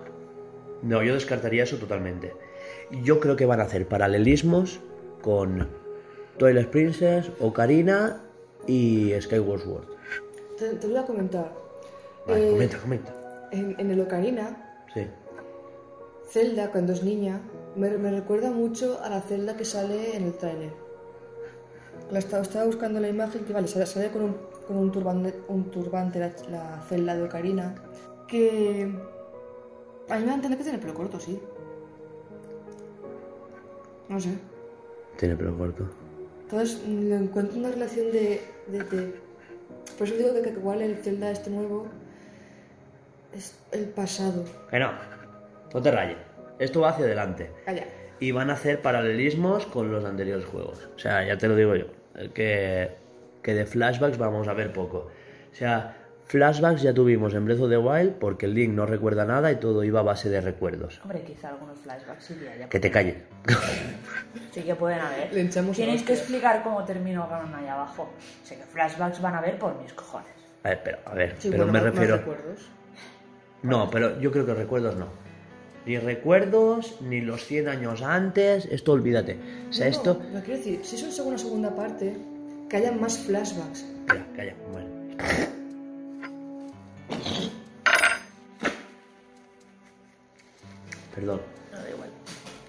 No, 0.83 1.01
yo 1.01 1.15
descartaría 1.15 1.63
eso 1.63 1.77
totalmente. 1.77 2.33
Yo 3.03 3.19
creo 3.19 3.35
que 3.35 3.45
van 3.45 3.59
a 3.59 3.63
hacer 3.63 3.87
paralelismos 3.87 4.79
con 5.21 5.67
Twilight 6.37 6.69
Princess, 6.69 7.31
Ocarina 7.39 8.23
y 8.65 9.11
Skyward 9.19 9.61
Sword. 9.61 9.85
Te, 10.57 10.69
te 10.75 10.87
voy 10.87 10.97
a 10.97 11.05
comentar. 11.05 11.53
Vale, 12.27 12.47
Eh, 12.47 12.51
comenta, 12.51 12.77
comenta. 12.79 13.13
En, 13.51 13.75
en 13.77 13.91
el 13.91 14.01
Ocarina, 14.01 14.63
Sí. 14.93 15.05
Zelda, 16.29 16.71
cuando 16.71 16.93
es 16.93 17.03
niña, 17.03 17.41
me, 17.75 17.89
me 17.97 18.11
recuerda 18.11 18.51
mucho 18.51 18.99
a 19.01 19.09
la 19.09 19.21
Zelda 19.21 19.55
que 19.55 19.65
sale 19.65 20.15
en 20.15 20.23
el 20.25 20.33
tráiler. 20.33 20.71
La 22.11 22.19
estaba, 22.19 22.43
estaba 22.43 22.65
buscando 22.65 22.99
la 22.99 23.09
imagen 23.09 23.43
que, 23.43 23.53
vale, 23.53 23.67
sale, 23.67 23.85
sale 23.85 24.09
con 24.11 24.21
un, 24.23 24.37
con 24.65 24.77
un 24.77 24.91
turbante, 24.91 25.33
un 25.49 25.69
turbante 25.71 26.19
la, 26.19 26.31
la 26.49 26.81
celda 26.87 27.15
de 27.15 27.23
Ocarina, 27.23 27.75
que 28.27 28.91
a 30.09 30.17
mí 30.17 30.25
me 30.25 30.37
da 30.41 30.49
que 30.57 30.63
tiene 30.63 30.79
pelo 30.79 30.93
corto, 30.93 31.19
sí. 31.19 31.39
No 34.09 34.19
sé. 34.19 34.29
Tiene 35.17 35.35
pelo 35.35 35.57
corto. 35.57 35.89
Entonces 36.43 36.81
le 36.87 37.15
encuentro 37.15 37.57
una 37.59 37.69
relación 37.71 38.11
de, 38.11 38.41
de, 38.67 38.79
de- 38.79 39.13
Por 39.97 40.07
eso 40.07 40.15
digo 40.15 40.33
que, 40.33 40.41
que 40.43 40.49
igual 40.51 40.81
el 40.81 40.95
Zelda 40.97 41.31
este 41.31 41.49
nuevo 41.49 41.87
es 43.33 43.57
el 43.71 43.85
pasado. 43.89 44.43
Que 44.69 44.79
no, 44.79 44.91
no 45.73 45.81
te 45.81 45.91
rayes. 45.91 46.17
Esto 46.59 46.81
va 46.81 46.89
hacia 46.89 47.05
adelante. 47.05 47.51
Calla. 47.65 47.85
Y 48.19 48.31
van 48.31 48.49
a 48.49 48.53
hacer 48.53 48.81
paralelismos 48.81 49.65
con 49.67 49.91
los 49.91 50.03
anteriores 50.05 50.45
juegos. 50.45 50.89
O 50.95 50.99
sea, 50.99 51.25
ya 51.25 51.37
te 51.37 51.47
lo 51.47 51.55
digo 51.55 51.75
yo. 51.75 51.85
Que, 52.33 52.95
que 53.43 53.53
de 53.53 53.65
flashbacks 53.65 54.17
vamos 54.17 54.47
a 54.47 54.53
ver 54.53 54.73
poco. 54.73 55.09
O 55.51 55.55
sea, 55.55 56.06
flashbacks 56.27 56.81
ya 56.81 56.93
tuvimos 56.93 57.33
en 57.33 57.45
Breath 57.45 57.61
of 57.61 57.69
the 57.69 57.77
Wild 57.77 58.13
porque 58.19 58.45
el 58.45 58.53
Link 58.53 58.73
no 58.73 58.85
recuerda 58.85 59.25
nada 59.25 59.51
y 59.51 59.55
todo 59.57 59.83
iba 59.83 60.01
a 60.01 60.03
base 60.03 60.29
de 60.29 60.41
recuerdos. 60.41 60.99
Hombre, 61.03 61.21
quizá 61.23 61.49
algunos 61.49 61.79
flashbacks 61.79 62.25
sí 62.25 62.33
que 62.35 62.49
haya. 62.49 62.69
Que 62.69 62.79
te 62.79 62.91
calles. 62.91 63.17
Sí 64.51 64.63
que 64.63 64.73
pueden 64.75 64.99
haber. 64.99 65.31
Le 65.33 65.41
echamos 65.41 65.75
Tienes 65.75 66.01
que 66.03 66.13
explicar 66.13 66.63
cómo 66.63 66.83
terminó 66.83 67.27
Ganon 67.29 67.53
ahí 67.53 67.67
abajo. 67.67 68.09
Sé 68.43 68.55
que 68.57 68.63
flashbacks 68.63 69.21
van 69.21 69.35
a 69.35 69.41
ver 69.41 69.59
por 69.59 69.79
mis 69.81 69.93
cojones. 69.93 70.29
A 70.63 70.69
ver, 70.69 70.81
pero, 70.83 70.97
a 71.05 71.13
ver, 71.13 71.35
Sí, 71.37 71.49
pero 71.51 71.65
bueno, 71.65 71.73
me 71.73 71.79
más- 71.79 71.85
más 71.85 71.93
refiero... 71.95 72.17
recuerdos. 72.17 72.69
No, 73.61 73.89
pero 73.91 74.19
yo 74.19 74.31
creo 74.31 74.45
que 74.45 74.53
recuerdos 74.55 74.95
no. 74.95 75.07
Ni 75.85 75.97
recuerdos, 75.99 76.99
ni 77.01 77.21
los 77.21 77.45
100 77.45 77.67
años 77.69 78.01
antes, 78.01 78.65
esto 78.65 78.91
olvídate. 78.93 79.37
O 79.69 79.73
sea, 79.73 79.85
No, 79.85 79.91
esto... 79.91 80.21
No, 80.33 80.39
quiero 80.41 80.57
decir, 80.57 80.79
si 80.83 80.95
es 80.95 81.19
una 81.19 81.37
segunda 81.37 81.73
parte, 81.75 82.17
que 82.69 82.77
haya 82.77 82.91
más 82.91 83.17
flashbacks. 83.19 83.83
Espera, 83.83 84.25
calla, 84.35 84.55
bueno. 84.71 84.87
Perdón, 91.17 91.41
No 91.71 91.77
da 91.81 91.89
igual. 91.89 92.09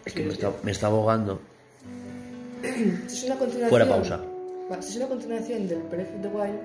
es 0.04 0.12
que 0.14 0.24
me 0.24 0.32
está, 0.32 0.52
me 0.62 0.70
está 0.72 0.86
ahogando. 0.88 1.40
Es 3.06 3.24
una 3.24 3.36
continuación. 3.36 3.68
Fuera 3.68 3.86
pausa. 3.88 4.20
Si 4.80 4.90
es 4.90 4.96
una 4.96 5.06
continuación 5.08 5.68
del 5.68 5.82
Breath 5.82 6.14
of 6.16 6.22
the 6.22 6.28
Wild, 6.28 6.58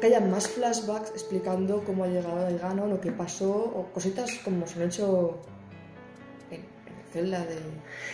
que 0.00 0.06
haya 0.06 0.20
más 0.20 0.48
flashbacks 0.48 1.10
explicando 1.10 1.82
cómo 1.84 2.04
ha 2.04 2.08
llegado 2.08 2.48
el 2.48 2.58
Ganon 2.58 2.92
o 2.92 3.00
qué 3.00 3.12
pasó, 3.12 3.50
o 3.50 3.86
cositas 3.94 4.32
como 4.44 4.66
se 4.66 4.80
han 4.82 4.88
hecho 4.88 5.38
en, 6.50 6.60
en 6.60 6.64
Zelda 7.12 7.40
de. 7.44 7.56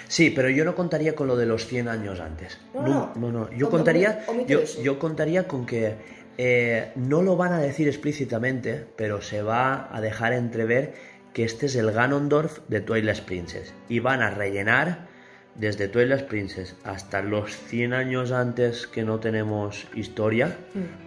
Sí, 0.08 0.30
pero 0.30 0.50
yo 0.50 0.64
no 0.64 0.74
contaría 0.74 1.14
con 1.14 1.26
lo 1.28 1.36
de 1.36 1.46
los 1.46 1.66
100 1.66 1.88
años 1.88 2.20
antes. 2.20 2.58
No, 2.74 2.82
no, 2.82 3.12
no. 3.16 3.30
no. 3.30 3.52
Yo 3.52 3.70
contaría, 3.70 4.24
yo, 4.46 4.62
yo 4.82 4.98
contaría 4.98 5.48
con 5.48 5.64
que 5.64 5.94
eh, 6.38 6.92
no 6.96 7.22
lo 7.22 7.36
van 7.36 7.52
a 7.52 7.58
decir 7.60 7.88
explícitamente, 7.88 8.84
pero 8.96 9.22
se 9.22 9.42
va 9.42 9.88
a 9.94 10.00
dejar 10.00 10.34
entrever 10.34 11.15
que 11.36 11.44
este 11.44 11.66
es 11.66 11.76
el 11.76 11.92
Ganondorf 11.92 12.60
de 12.68 12.80
Twilight 12.80 13.20
Princess 13.20 13.74
y 13.90 13.98
van 13.98 14.22
a 14.22 14.30
rellenar 14.30 15.06
desde 15.54 15.86
Twilight 15.86 16.28
Princess 16.28 16.76
hasta 16.82 17.20
los 17.20 17.54
100 17.54 17.92
años 17.92 18.32
antes 18.32 18.86
que 18.86 19.02
no 19.02 19.20
tenemos 19.20 19.86
historia 19.94 20.56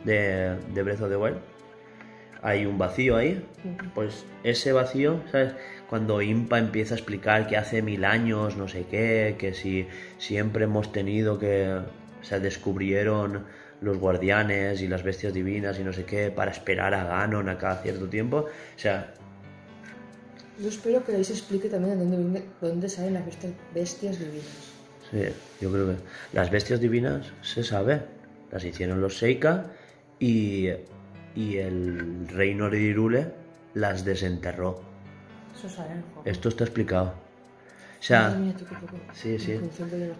de, 0.04 0.56
de 0.72 0.84
Breath 0.84 1.02
of 1.02 1.10
the 1.10 1.16
Wild. 1.16 1.38
Hay 2.44 2.68
un 2.68 2.78
vacío 2.78 3.18
ahí, 3.18 3.44
pues 3.96 4.24
ese 4.44 4.72
vacío, 4.72 5.20
¿sabes? 5.32 5.54
Cuando 5.90 6.22
Impa 6.22 6.60
empieza 6.60 6.94
a 6.94 6.98
explicar 7.00 7.48
que 7.48 7.58
hace 7.58 7.82
mil 7.82 8.06
años, 8.06 8.56
no 8.56 8.68
sé 8.68 8.86
qué, 8.86 9.36
que 9.40 9.56
si 9.56 9.88
siempre 10.20 10.66
hemos 10.66 10.92
tenido 10.92 11.40
que, 11.40 11.74
o 11.74 12.24
sea, 12.24 12.40
descubrieron 12.40 13.48
los 13.82 13.98
guardianes 13.98 14.84
y 14.84 14.88
las 14.88 15.02
bestias 15.02 15.34
divinas 15.34 15.80
y 15.80 15.84
no 15.84 15.92
sé 15.92 16.06
qué 16.06 16.30
para 16.30 16.52
esperar 16.52 16.94
a 16.94 17.06
Ganon 17.06 17.50
a 17.50 17.58
cada 17.58 17.82
cierto 17.82 18.08
tiempo, 18.10 18.46
o 18.46 18.80
sea, 18.80 19.16
Yo 20.62 20.68
espero 20.70 21.04
que 21.06 21.16
ahí 21.16 21.24
se 21.24 21.34
explique 21.34 21.70
también 21.70 21.98
de 21.98 22.04
dónde, 22.06 22.18
viene- 22.18 22.44
dónde 22.62 22.90
salen 22.90 23.14
las 23.14 23.26
bestias, 23.26 23.54
bestias 23.74 24.20
divinas. 24.20 24.46
Sí, 25.12 25.24
yo 25.62 25.72
creo 25.72 25.88
que 25.88 25.96
las 26.34 26.52
bestias 26.52 26.80
divinas 26.80 27.28
se 27.42 27.64
sabe, 27.64 28.02
las 28.52 28.64
hicieron 28.64 29.00
los 29.02 29.18
Seika 29.18 29.68
y, 30.20 30.68
y 31.36 31.58
el 31.58 32.28
reino 32.28 32.70
de 32.70 32.82
Irule 32.82 33.32
las 33.74 34.04
desenterró. 34.04 34.82
Eso 35.58 35.70
sale 35.70 35.92
en 35.94 35.98
el 36.00 36.04
juego. 36.04 36.22
Esto 36.26 36.50
está 36.50 36.64
explicado. 36.66 37.14
O 38.00 38.04
sea, 38.04 38.36
tú 38.58 38.66
sí, 39.14 39.40
sí. 39.40 39.60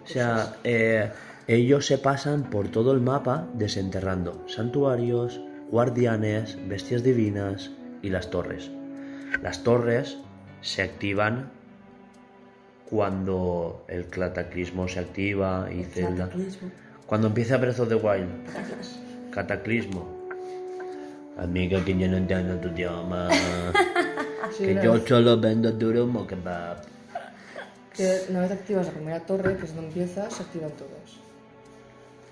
O 0.04 0.06
sea, 0.06 0.56
eh, 0.64 1.10
ellos 1.46 1.86
se 1.86 1.98
pasan 1.98 2.50
por 2.50 2.68
todo 2.68 2.92
el 2.92 3.00
mapa 3.00 3.48
desenterrando 3.54 4.44
santuarios, 4.48 5.40
guardianes, 5.70 6.58
bestias 6.68 7.02
divinas 7.02 7.70
y 8.02 8.10
las 8.10 8.30
torres. 8.30 8.70
Las 9.42 9.62
torres 9.62 10.18
se 10.62 10.82
activan 10.82 11.50
cuando 12.88 13.84
el 13.88 14.08
cataclismo 14.08 14.88
se 14.88 15.00
activa 15.00 15.68
y 15.72 15.84
Zelda. 15.84 16.24
Cataclismo. 16.26 16.70
Cuando 17.06 17.26
empieza 17.28 17.56
Breath 17.58 17.80
of 17.80 17.88
the 17.88 17.94
Wild. 17.94 18.28
Cataclismo. 19.30 20.18
Amiga, 21.38 21.84
que 21.84 21.96
yo 21.96 22.08
no 22.08 22.16
entiendo 22.16 22.56
tu 22.56 22.68
idioma. 22.68 23.28
Sí, 24.56 24.64
que 24.64 24.74
yo 24.82 24.94
vez- 24.94 25.06
solo 25.06 25.38
vendo 25.38 25.70
durum 25.70 26.16
o 26.16 26.26
kebab. 26.26 26.78
que 27.94 28.22
una 28.30 28.40
vez 28.40 28.50
activas 28.50 28.86
la 28.86 28.92
primera 28.92 29.20
torre, 29.20 29.56
que 29.56 29.64
es 29.64 29.74
donde 29.74 29.88
empiezas, 29.88 30.32
se 30.34 30.42
activan 30.42 30.70
todas. 30.72 31.20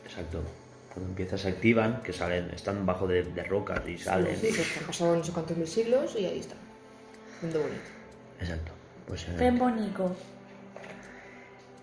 Exacto. 0.05 0.43
Cuando 0.93 1.11
empieza 1.11 1.39
se 1.39 1.49
activan, 1.49 2.03
que 2.03 2.13
salen, 2.13 2.51
están 2.51 2.85
bajo 2.85 3.07
de, 3.07 3.23
de 3.23 3.45
rocas 3.45 3.83
y 3.87 3.99
salen. 3.99 4.35
Sí, 4.37 4.49
que 4.53 4.63
han 4.81 4.87
pasado 4.87 5.15
no 5.17 5.23
sé 5.23 5.31
cuántos 5.33 5.57
mil 5.57 5.69
siglos 5.69 6.17
y 6.19 6.25
ahí 6.25 6.41
está. 6.41 6.57
Viendo 7.41 7.61
bonito. 7.61 7.81
Exacto. 8.41 8.73
Pues, 9.07 9.25
eh, 9.29 9.35
Ven 9.39 9.59
bonito. 9.59 10.15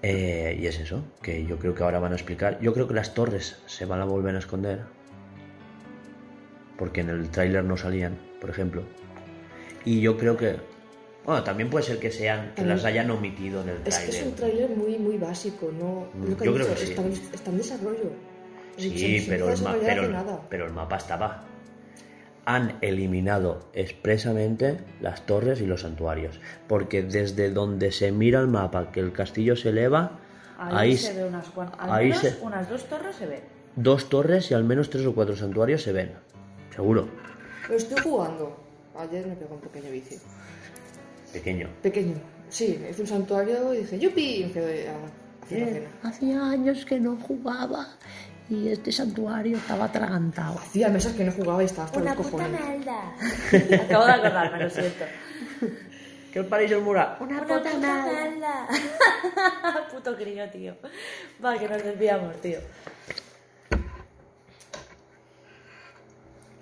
eh, 0.02 0.58
y 0.60 0.68
es 0.68 0.80
eso, 0.80 1.04
que 1.22 1.46
yo 1.46 1.58
creo 1.58 1.74
que 1.74 1.84
ahora 1.84 2.00
van 2.00 2.12
a 2.12 2.16
explicar. 2.16 2.60
Yo 2.62 2.74
creo 2.74 2.88
que 2.88 2.94
las 2.94 3.14
torres 3.14 3.62
se 3.66 3.86
van 3.86 4.02
a 4.02 4.06
volver 4.06 4.36
a 4.36 4.40
esconder. 4.40 4.82
Porque 6.78 7.02
en 7.02 7.10
el 7.10 7.30
tráiler 7.30 7.64
no 7.64 7.78
salían, 7.78 8.18
por 8.42 8.50
ejemplo. 8.50 8.84
Y 9.86 10.02
yo 10.02 10.18
creo 10.18 10.36
que. 10.38 10.58
Bueno, 11.26 11.44
también 11.44 11.70
puede 11.72 11.84
ser 11.86 11.98
que 12.00 12.12
sean, 12.12 12.54
que 12.56 12.64
las 12.64 12.86
hayan 12.86 13.10
omitido 13.10 13.62
en 13.64 13.70
el 13.70 13.78
Es 13.78 13.84
que 13.84 13.90
es 13.90 14.10
tráiler. 14.10 14.24
un 14.28 14.36
tráiler 14.36 14.70
muy, 14.70 14.98
muy 15.00 15.18
básico, 15.18 15.72
¿no? 15.72 16.08
Mm, 16.14 16.30
Lo 16.32 16.38
que 16.38 16.46
yo 16.46 16.54
creo 16.54 16.68
dicho, 16.68 16.80
que 16.80 16.86
sí. 16.86 16.92
está, 16.92 17.02
en- 17.02 17.34
está 17.34 17.50
en 17.50 17.58
desarrollo. 17.58 18.12
Sí, 18.78 19.26
pero 19.28 19.50
el, 19.50 19.62
ma- 19.64 19.76
pero, 19.80 20.04
el- 20.04 20.16
pero 20.50 20.66
el 20.68 20.74
mapa 20.74 20.98
estaba. 20.98 21.44
Han 22.46 22.78
eliminado 22.82 23.70
expresamente 23.74 24.78
las 25.02 25.26
torres 25.26 25.62
y 25.62 25.66
los 25.66 25.82
santuarios. 25.82 26.40
Porque 26.68 27.02
desde 27.04 27.50
donde 27.52 27.92
se 27.92 28.12
mira 28.12 28.40
el 28.40 28.48
mapa, 28.48 28.92
que 28.92 29.00
el 29.00 29.12
castillo 29.14 29.56
se 29.56 29.70
eleva, 29.70 30.20
Ahí, 30.58 30.76
ahí, 30.92 30.98
se 30.98 31.14
ve 31.14 31.26
unas 31.26 31.48
cuantas. 31.50 31.80
Al 31.82 31.92
ahí 31.92 32.06
menos 32.10 32.22
se- 32.22 32.38
unas 32.42 32.70
dos 32.70 32.86
torres 32.86 33.16
se 33.16 33.26
ven. 33.26 33.42
dos 33.76 34.08
torres 34.10 34.52
y 34.52 34.54
al 34.54 34.64
menos 34.64 34.90
tres 34.90 35.06
o 35.06 35.14
cuatro 35.16 35.36
santuarios 35.36 35.82
se 35.82 35.92
ven. 35.92 36.12
Seguro. 36.74 37.08
Lo 37.68 37.76
estoy 37.76 37.98
jugando. 38.02 38.56
Ayer 38.98 39.26
me 39.28 39.36
pegó 39.36 39.56
un 39.56 39.62
pequeño 39.62 39.92
vicio. 39.92 40.18
Pequeño. 41.34 41.68
Pequeño. 41.82 42.16
Sí, 42.50 42.80
hice 42.90 43.02
un 43.02 43.08
santuario 43.08 43.74
y 43.74 43.78
dije, 43.80 44.00
¡yupi! 44.00 44.36
Y 44.42 44.46
me 44.46 44.52
quedé 44.52 44.88
a 44.90 44.94
hacer 45.44 45.60
la 45.60 45.68
cena. 45.74 45.88
Hacía 46.04 46.50
años 46.52 46.86
que 46.86 47.00
no 47.00 47.18
jugaba 47.18 47.88
y 48.50 48.70
este 48.70 48.92
santuario 48.92 49.58
estaba 49.58 49.86
atragantado. 49.86 50.60
Hacía 50.60 50.90
mesas 50.90 51.14
que 51.14 51.24
no 51.24 51.32
jugaba 51.32 51.62
y 51.64 51.66
estaba 51.66 51.86
hasta 51.88 52.00
los 52.00 52.14
cojones. 52.16 52.52
malda. 52.62 53.14
Acabo 53.84 54.06
de 54.06 54.12
acordarme, 54.12 54.64
lo 54.64 54.70
siento. 54.70 55.06
¿Qué 56.32 56.40
os 56.42 56.48
parece 56.48 56.74
el 56.76 56.82
mura? 56.82 57.18
Una 57.22 57.42
Una 57.42 57.48
puta 57.48 57.74
malda. 57.80 58.68
Puto 59.92 60.16
crío, 60.16 60.50
tío. 60.50 60.76
Va, 61.44 61.58
que 61.58 61.68
nos 61.70 61.82
desviamos, 61.84 62.36
tío. 62.42 62.60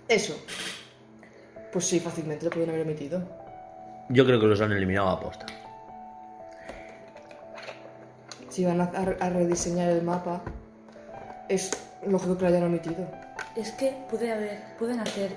Eso. 0.08 0.36
Pues 1.72 1.86
sí, 1.86 2.00
fácilmente 2.00 2.46
lo 2.46 2.52
pueden 2.52 2.70
haber 2.70 2.84
omitido. 2.84 3.24
Yo 4.10 4.26
creo 4.26 4.40
que 4.40 4.46
los 4.46 4.62
han 4.62 4.72
eliminado 4.72 5.10
a 5.10 5.20
posta. 5.20 5.46
Si 8.50 8.64
van 8.64 8.80
a, 8.82 8.84
a- 8.84 9.26
a 9.26 9.30
rediseñar 9.30 9.90
el 9.90 10.04
mapa, 10.04 10.44
es 11.50 11.72
lógico 12.06 12.36
que 12.38 12.42
lo 12.44 12.48
hayan 12.50 12.64
omitido. 12.64 13.06
Es 13.56 13.72
que 13.72 13.96
puede 14.10 14.32
haber, 14.32 14.64
pueden 14.80 15.00
hacer 15.00 15.32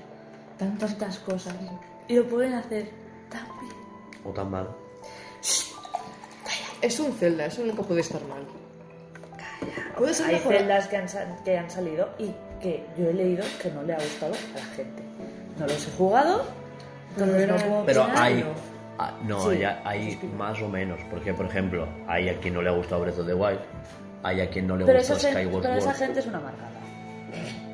tantas 0.58 1.18
cosas 1.20 1.54
y 2.08 2.14
lo 2.16 2.26
pueden 2.28 2.54
hacer 2.54 2.90
tan 3.30 3.44
bien. 3.60 3.72
O 4.24 4.30
tan 4.30 4.50
mal. 4.50 4.68
Es 6.82 7.00
un 7.00 7.12
Zelda, 7.12 7.46
eso 7.46 7.62
nunca 7.64 7.82
puede 7.82 8.00
estar 8.00 8.20
mal. 8.24 8.42
Puede 9.96 10.12
ser 10.14 10.26
Hay 10.26 10.34
mejor. 10.34 10.52
celdas 10.54 10.88
que 10.88 10.96
han, 10.96 11.06
que 11.44 11.58
han 11.58 11.70
salido 11.70 12.08
y 12.18 12.32
que 12.60 12.86
yo 12.98 13.08
he 13.08 13.14
leído 13.14 13.44
que 13.62 13.70
no 13.70 13.82
le 13.82 13.94
ha 13.94 13.98
gustado 13.98 14.34
a 14.34 14.58
la 14.58 14.64
gente. 14.76 15.02
No 15.58 15.66
los 15.66 15.88
he 15.88 15.90
jugado, 15.96 16.44
entonces 17.16 17.48
no 17.48 17.56
puedo 17.56 17.86
Pero 17.86 18.02
opinar. 18.02 18.22
hay. 18.22 18.44
ah, 18.98 19.12
no, 19.24 19.40
Sí, 19.50 19.64
hay, 19.64 19.76
hay 19.84 20.30
más 20.36 20.60
o 20.60 20.68
menos. 20.68 21.00
Porque, 21.10 21.32
por 21.32 21.46
ejemplo, 21.46 21.88
hay 22.06 22.28
a 22.28 22.38
quien 22.38 22.54
no 22.54 22.62
le 22.62 22.68
ha 22.68 22.72
gustado 22.72 23.00
Breath 23.02 23.18
of 23.18 23.26
the 23.26 23.34
Wild. 23.34 23.60
Hay 24.22 24.40
a 24.40 24.50
quien 24.50 24.66
no 24.66 24.76
le 24.76 24.84
Pero, 24.84 24.98
gustó 24.98 25.14
esa, 25.14 25.28
gente, 25.28 25.42
Skyward 25.44 25.62
pero 25.62 25.74
esa 25.76 25.94
gente 25.94 26.20
es 26.20 26.26
una 26.26 26.38
amargada. 26.38 26.70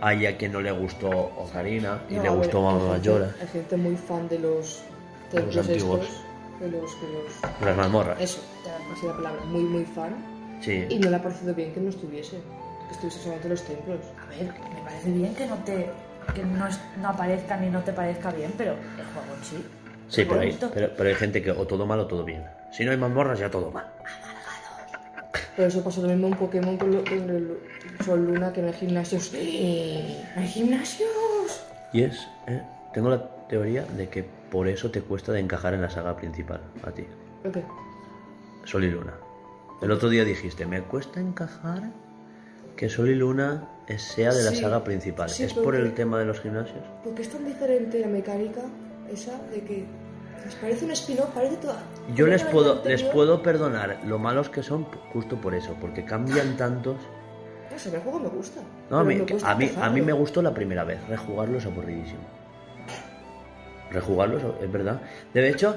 haya 0.01 0.37
quien 0.37 0.53
no 0.53 0.61
le 0.61 0.73
gustó 0.73 1.09
Ocarina 1.11 2.01
y 2.11 2.15
No, 2.15 2.23
le 2.23 2.29
a 2.29 2.33
gustó 2.33 2.69
hay 2.69 2.75
gente- 2.75 2.89
Mayora. 2.89 3.35
Hay 3.41 3.47
gente 3.49 3.77
muy 3.77 3.97
fan 3.97 4.29
de 4.29 4.39
los 4.39 4.83
templos 5.31 5.57
Los 5.57 5.69
antiguos. 5.69 6.01
estos. 6.03 6.23
De 6.61 6.69
los, 6.71 7.01
de 7.01 7.09
los... 7.09 7.61
Las 7.65 7.77
mazmorras. 7.77 8.21
Eso, 8.21 8.41
así 8.95 9.07
la 9.07 9.15
palabra. 9.17 9.41
Muy, 9.47 9.63
muy 9.63 9.85
fan. 9.85 10.15
Y 10.61 10.65
Sí. 10.65 10.99
no 11.01 11.11
le 11.11 11.17
ha 11.17 11.23
parecido 11.23 11.55
bien 11.55 11.73
que 11.73 11.81
no 11.81 11.91
estuviese. 11.91 12.37
Que 12.89 12.93
estuviese 12.93 13.19
solamente 13.19 13.47
en 13.49 13.51
los 13.51 13.63
templos. 13.65 13.99
A 14.23 14.27
ver, 14.31 14.53
me 14.75 14.81
parece 14.85 15.11
bien 15.11 15.35
que 15.35 15.47
no 15.47 15.57
te 15.65 15.91
que 16.37 16.45
no, 16.45 16.69
es- 16.69 16.79
no 17.01 17.09
aparezca 17.09 17.57
ni 17.57 17.69
no 17.69 17.81
te 17.81 17.93
parezca 17.93 18.31
bien, 18.31 18.53
pero 18.57 18.73
el 18.73 18.79
juego 19.07 19.35
en 19.37 19.45
sí. 19.45 19.65
Sí, 20.09 20.25
pero 20.25 20.41
hay, 20.41 20.57
pero, 20.73 20.91
pero 20.97 21.09
hay 21.09 21.15
gente 21.17 21.43
que 21.43 21.51
o 21.51 21.67
todo 21.67 21.85
mal 21.85 21.99
o 21.99 22.07
todo 22.07 22.23
bien. 22.23 22.45
Si 22.71 22.85
no 22.85 22.93
hay 22.93 22.97
mazmorras, 22.97 23.39
ya 23.41 23.51
todo 23.51 23.71
mal. 23.73 23.87
Pero 25.57 25.69
eso 25.69 25.83
pasó 25.83 26.03
lo 26.03 26.09
mismo 26.09 26.29
en 26.29 26.35
Pokémon 26.35 26.77
con, 26.77 26.93
lo- 26.93 27.05
con 27.05 27.13
el 27.31 27.59
Sol 28.05 28.25
Luna, 28.25 28.53
que 28.53 28.61
no 28.63 28.69
hay 28.69 28.75
gimnasios. 28.75 29.33
¡No 29.33 29.39
hay 30.41 30.49
gimnasios! 30.49 31.65
Y 31.93 32.03
es, 32.03 32.27
eh, 32.47 32.63
tengo 32.95 33.09
la 33.11 33.47
teoría 33.49 33.85
de 33.85 34.09
que 34.09 34.25
por 34.51 34.69
eso 34.69 34.91
te 34.91 35.01
cuesta 35.03 35.33
de 35.33 35.41
encajar 35.41 35.75
en 35.75 35.83
la 35.83 35.91
saga 35.91 36.17
principal, 36.17 36.61
a 36.87 36.91
ti. 36.91 37.05
¿Por 37.43 37.53
qué? 37.53 37.63
Sol 38.65 38.85
y 38.85 38.91
Luna. 38.91 39.15
El 39.81 39.91
otro 39.91 40.09
día 40.09 40.25
dijiste, 40.25 40.65
me 40.67 40.81
cuesta 40.83 41.21
encajar 41.21 41.83
que 42.77 42.89
Sol 42.89 43.09
y 43.11 43.15
Luna 43.15 43.69
sea 43.99 44.33
de 44.33 44.43
la 44.45 44.51
Sí, 44.51 44.57
saga 44.61 44.85
principal. 44.85 45.29
sí, 45.29 45.43
¿Es 45.45 45.53
por 45.55 45.75
el 45.75 45.93
tema 45.95 46.19
de 46.19 46.25
los 46.25 46.41
gimnasios? 46.41 46.83
Porque 47.05 47.23
es 47.23 47.29
tan 47.29 47.45
diferente 47.45 47.99
la 47.99 48.07
mecánica 48.07 48.63
esa 49.13 49.39
de 49.53 49.61
que 49.63 49.85
les 50.45 50.55
parece 50.57 50.85
un 50.85 50.91
spin-off, 50.93 51.31
parece 51.35 51.57
toda. 51.57 51.83
Yo 52.15 52.27
les 52.27 52.43
puedo, 52.45 52.83
les 52.85 53.03
puedo 53.03 53.43
perdonar 53.43 54.01
lo 54.07 54.19
malos 54.19 54.49
que 54.49 54.63
son 54.63 54.85
justo 55.13 55.37
por 55.41 55.55
eso, 55.55 55.75
porque 55.81 56.05
cambian 56.05 56.57
tantos. 56.57 56.97
No 57.71 57.79
sé, 57.79 57.95
el 57.95 58.01
juego 58.03 58.19
me 58.21 58.29
gusta. 58.29 58.61
No, 58.91 58.99
a 58.99 59.05
mí, 59.05 59.15
me 59.17 59.27
a, 59.45 59.55
mí, 59.55 59.71
a 59.81 59.91
mí 59.91 60.03
me 60.03 60.13
gustó 60.13 60.43
la 60.43 60.53
primera 60.53 60.85
vez, 60.85 60.99
rejugarlo 61.09 61.59
es 61.59 61.67
aburridísimo. 61.67 62.21
Rejugarlo 63.91 64.39
es- 64.61 64.73
verdad. 64.73 65.01
De 65.35 65.49
hecho, 65.49 65.77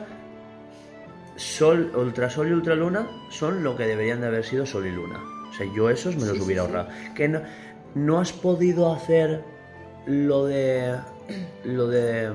Sol, 1.36 1.92
Ultrasol 1.96 2.48
y 2.50 2.52
Ultraluna 2.54 3.08
son 3.30 3.64
lo 3.64 3.76
que 3.76 3.86
deberían 3.86 4.22
de 4.22 4.28
haber 4.28 4.44
sido 4.46 4.66
Sol 4.66 4.88
y 4.88 4.92
Luna. 4.92 5.20
O 5.50 5.54
sea, 5.54 5.68
yo 5.76 5.90
esos 5.90 6.16
me 6.16 6.26
los 6.26 6.38
Sí, 6.38 6.44
hubiera 6.44 6.64
sí. 6.64 6.68
ahorrado. 6.68 6.90
Que 7.14 7.28
no, 7.28 7.42
no 7.94 8.20
has 8.20 8.32
podido 8.32 8.94
hacer 8.94 9.42
lo 10.06 10.46
de. 10.46 10.96
Lo 11.66 11.88
de. 11.88 12.32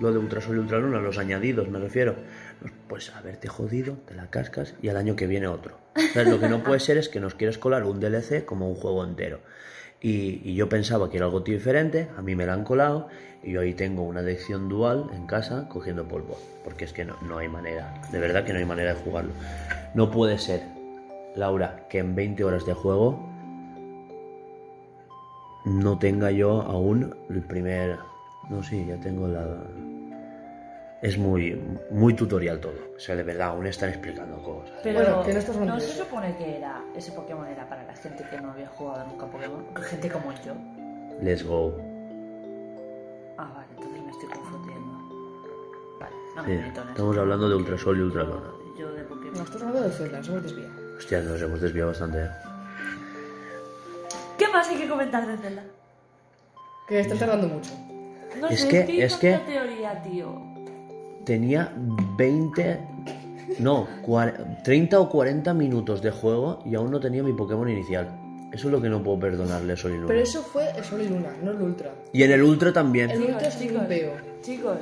Lo 0.00 0.12
de 0.12 0.18
Ultrasol 0.18 0.56
y 0.56 0.58
Ultraluna, 0.60 1.00
los 1.00 1.18
añadidos, 1.18 1.68
me 1.68 1.78
refiero. 1.78 2.16
Pues 2.88 3.14
haberte 3.14 3.48
jodido, 3.48 3.94
te 4.06 4.14
la 4.14 4.28
cascas 4.30 4.74
y 4.82 4.88
al 4.88 4.96
año 4.96 5.16
que 5.16 5.26
viene 5.26 5.46
otro. 5.46 5.78
Lo 6.14 6.38
que 6.38 6.48
no 6.48 6.62
puede 6.62 6.80
ser 6.80 6.98
es 6.98 7.08
que 7.08 7.20
nos 7.20 7.34
quieras 7.34 7.58
colar 7.58 7.84
un 7.84 8.00
DLC 8.00 8.44
como 8.44 8.68
un 8.68 8.74
juego 8.74 9.04
entero. 9.04 9.40
Y, 10.00 10.42
y 10.44 10.54
yo 10.54 10.68
pensaba 10.68 11.10
que 11.10 11.16
era 11.16 11.26
algo 11.26 11.40
diferente, 11.40 12.08
a 12.16 12.22
mí 12.22 12.36
me 12.36 12.44
la 12.44 12.52
han 12.52 12.64
colado 12.64 13.08
y 13.42 13.52
yo 13.52 13.60
ahí 13.60 13.74
tengo 13.74 14.02
una 14.02 14.20
adicción 14.20 14.68
dual 14.68 15.06
en 15.14 15.26
casa 15.26 15.68
cogiendo 15.68 16.06
polvo. 16.06 16.38
Porque 16.64 16.84
es 16.84 16.92
que 16.92 17.04
no, 17.04 17.16
no 17.22 17.38
hay 17.38 17.48
manera, 17.48 17.94
de 18.10 18.18
verdad 18.18 18.44
que 18.44 18.52
no 18.52 18.58
hay 18.58 18.64
manera 18.64 18.94
de 18.94 19.00
jugarlo. 19.00 19.32
No 19.94 20.10
puede 20.10 20.38
ser, 20.38 20.62
Laura, 21.34 21.86
que 21.88 21.98
en 21.98 22.14
20 22.14 22.44
horas 22.44 22.66
de 22.66 22.74
juego 22.74 23.26
no 25.64 25.98
tenga 25.98 26.30
yo 26.30 26.62
aún 26.62 27.14
el 27.30 27.42
primer... 27.42 27.98
No, 28.50 28.62
sí, 28.62 28.84
ya 28.86 28.96
tengo 28.96 29.28
la... 29.28 29.62
Es 31.02 31.18
muy, 31.18 31.54
muy 31.90 32.14
tutorial 32.14 32.58
todo. 32.58 32.74
O 32.96 32.98
sea, 32.98 33.14
de 33.16 33.22
verdad, 33.22 33.48
aún 33.48 33.66
están 33.66 33.90
explicando 33.90 34.42
cosas. 34.42 34.78
Pero 34.82 34.98
Bueno, 35.00 35.22
que 35.24 35.34
no 35.34 35.64
no 35.66 35.80
se 35.80 35.92
supone 35.92 36.36
que 36.36 36.56
era 36.56 36.82
ese 36.94 37.12
Pokémon 37.12 37.46
era 37.46 37.68
para 37.68 37.84
la 37.84 37.94
gente 37.94 38.24
que 38.30 38.40
no 38.40 38.50
había 38.52 38.66
jugado 38.68 39.06
nunca 39.06 39.26
a 39.26 39.30
Pokémon, 39.30 39.64
gente 39.76 40.10
como 40.10 40.32
yo. 40.44 40.54
Let's 41.20 41.44
go. 41.44 41.74
Ah, 43.38 43.52
vale, 43.54 43.66
entonces 43.76 44.02
me 44.02 44.10
estoy 44.10 44.28
confundiendo. 44.30 45.96
Vale, 46.00 46.16
no 46.34 46.42
Sí, 46.44 46.48
me 46.50 46.54
en 46.56 46.88
estamos 46.88 47.18
hablando 47.18 47.48
de 47.50 47.54
Ultrasol 47.56 47.98
y 47.98 48.00
Ultraluna. 48.00 48.50
Yo 48.78 48.92
de 48.92 49.02
Pokémon. 49.04 49.32
No, 49.34 49.42
estás 49.42 49.62
hablando 49.62 49.82
de 49.88 49.90
Zelda, 49.94 50.18
nos 50.18 50.28
hemos 50.28 50.42
desviado. 50.44 50.72
Hostia, 50.96 51.20
nos 51.20 51.42
hemos 51.42 51.60
desviado 51.60 51.88
bastante. 51.90 52.18
¿eh? 52.22 52.28
¿Qué 54.38 54.48
más 54.48 54.68
hay 54.68 54.76
que 54.76 54.88
comentar 54.88 55.26
de 55.26 55.36
Zelda? 55.36 55.62
Que 56.88 57.00
están 57.00 57.18
tardando 57.18 57.48
mucho. 57.48 57.70
No 58.40 58.48
Es 58.48 58.60
sé, 58.62 58.68
que- 58.68 59.04
es 59.04 59.16
que, 59.16 59.36
teoría, 59.38 60.02
tío. 60.02 60.55
Tenía 61.26 61.72
20, 61.76 62.78
no, 63.58 63.86
cua- 64.02 64.62
30 64.62 64.98
o 65.00 65.08
40 65.10 65.52
minutos 65.54 66.00
de 66.00 66.10
juego 66.12 66.62
y 66.64 66.74
aún 66.76 66.90
no 66.90 67.00
tenía 67.00 67.22
mi 67.22 67.32
Pokémon 67.32 67.68
inicial. 67.68 68.08
Eso 68.52 68.68
es 68.68 68.72
lo 68.72 68.80
que 68.80 68.88
no 68.88 69.02
puedo 69.02 69.18
perdonarle 69.18 69.72
a 69.72 69.76
Sol 69.76 69.90
y 69.90 69.94
Luna. 69.96 70.06
Pero 70.06 70.20
eso 70.20 70.40
fue 70.42 70.70
el 70.70 70.84
Sol 70.84 71.02
y 71.02 71.08
Luna, 71.08 71.30
no 71.42 71.50
el 71.50 71.60
Ultra. 71.60 71.90
Y 72.12 72.22
en 72.22 72.30
el 72.30 72.42
Ultra 72.42 72.72
también. 72.72 73.10
El 73.10 73.22
Ultra 73.22 73.48
es 73.48 73.56
un 73.60 73.86
peo. 73.86 74.12
chicos, 74.40 74.78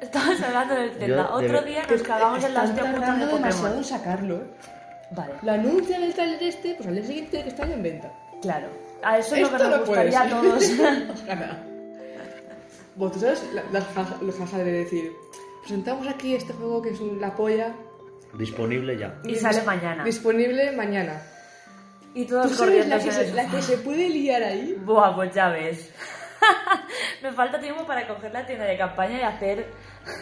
estamos 0.00 0.40
hablando 0.40 0.74
del 0.74 0.90
Zelda. 0.92 1.28
Yo, 1.30 1.38
de 1.38 1.46
Otro 1.46 1.62
día 1.66 1.82
nos 1.88 2.02
cagamos 2.02 2.42
en 2.44 2.54
la 2.54 2.64
Están 2.64 2.78
hostia 2.86 2.94
puta 2.94 3.14
de 3.26 3.26
demasiado 3.34 3.76
en 3.76 3.84
sacarlo, 3.84 4.36
¿eh? 4.36 4.46
Vale, 5.10 5.32
Lo 5.42 5.52
anuncian 5.52 6.02
el 6.02 6.12
trailer 6.14 6.42
este, 6.42 6.74
pues 6.74 6.88
al 6.88 6.94
día 6.96 7.04
siguiente 7.04 7.42
que 7.42 7.48
está 7.50 7.66
ya 7.66 7.74
en 7.74 7.82
venta. 7.82 8.12
claro. 8.42 8.66
A 9.02 9.16
eso 9.18 9.36
es 9.36 9.42
lo 9.42 9.56
que 9.56 9.62
nos 9.64 9.78
gustaría 9.86 10.22
a 10.22 10.28
todos. 10.28 10.64
Ojalá. 11.22 11.56
Bueno, 12.96 13.12
tú 13.14 13.20
sabes 13.20 13.44
la- 13.54 13.62
las 13.70 13.84
jaja 14.36 14.58
de 14.58 14.72
decir, 14.72 15.12
presentamos 15.68 16.08
aquí 16.08 16.34
este 16.34 16.54
juego 16.54 16.80
que 16.80 16.90
es 16.90 17.00
un- 17.00 17.20
la 17.20 17.34
polla. 17.36 17.74
Disponible 18.32 18.96
ya. 18.98 19.20
Y 19.24 19.34
sale 19.36 19.60
mañana. 19.62 20.02
Disponible 20.02 20.72
mañana. 20.72 21.20
Y 22.14 22.24
¿Tú 22.24 22.30
todos 22.36 22.52
sabes 22.52 22.58
corriendo 22.58 22.96
la 22.96 23.02
que, 23.04 23.12
se, 23.12 23.34
la 23.34 23.46
que 23.50 23.60
se 23.62 23.76
puede 23.76 24.08
liar 24.08 24.42
ahí? 24.42 24.74
Buah, 24.82 25.14
pues 25.14 25.34
ya 25.34 25.50
ves. 25.50 25.90
Me 27.22 27.32
falta 27.32 27.58
tiempo 27.60 27.84
para 27.86 28.06
coger 28.06 28.32
la 28.32 28.46
tienda 28.46 28.64
de 28.64 28.76
campaña 28.76 29.18
y 29.18 29.22
hacer. 29.22 29.66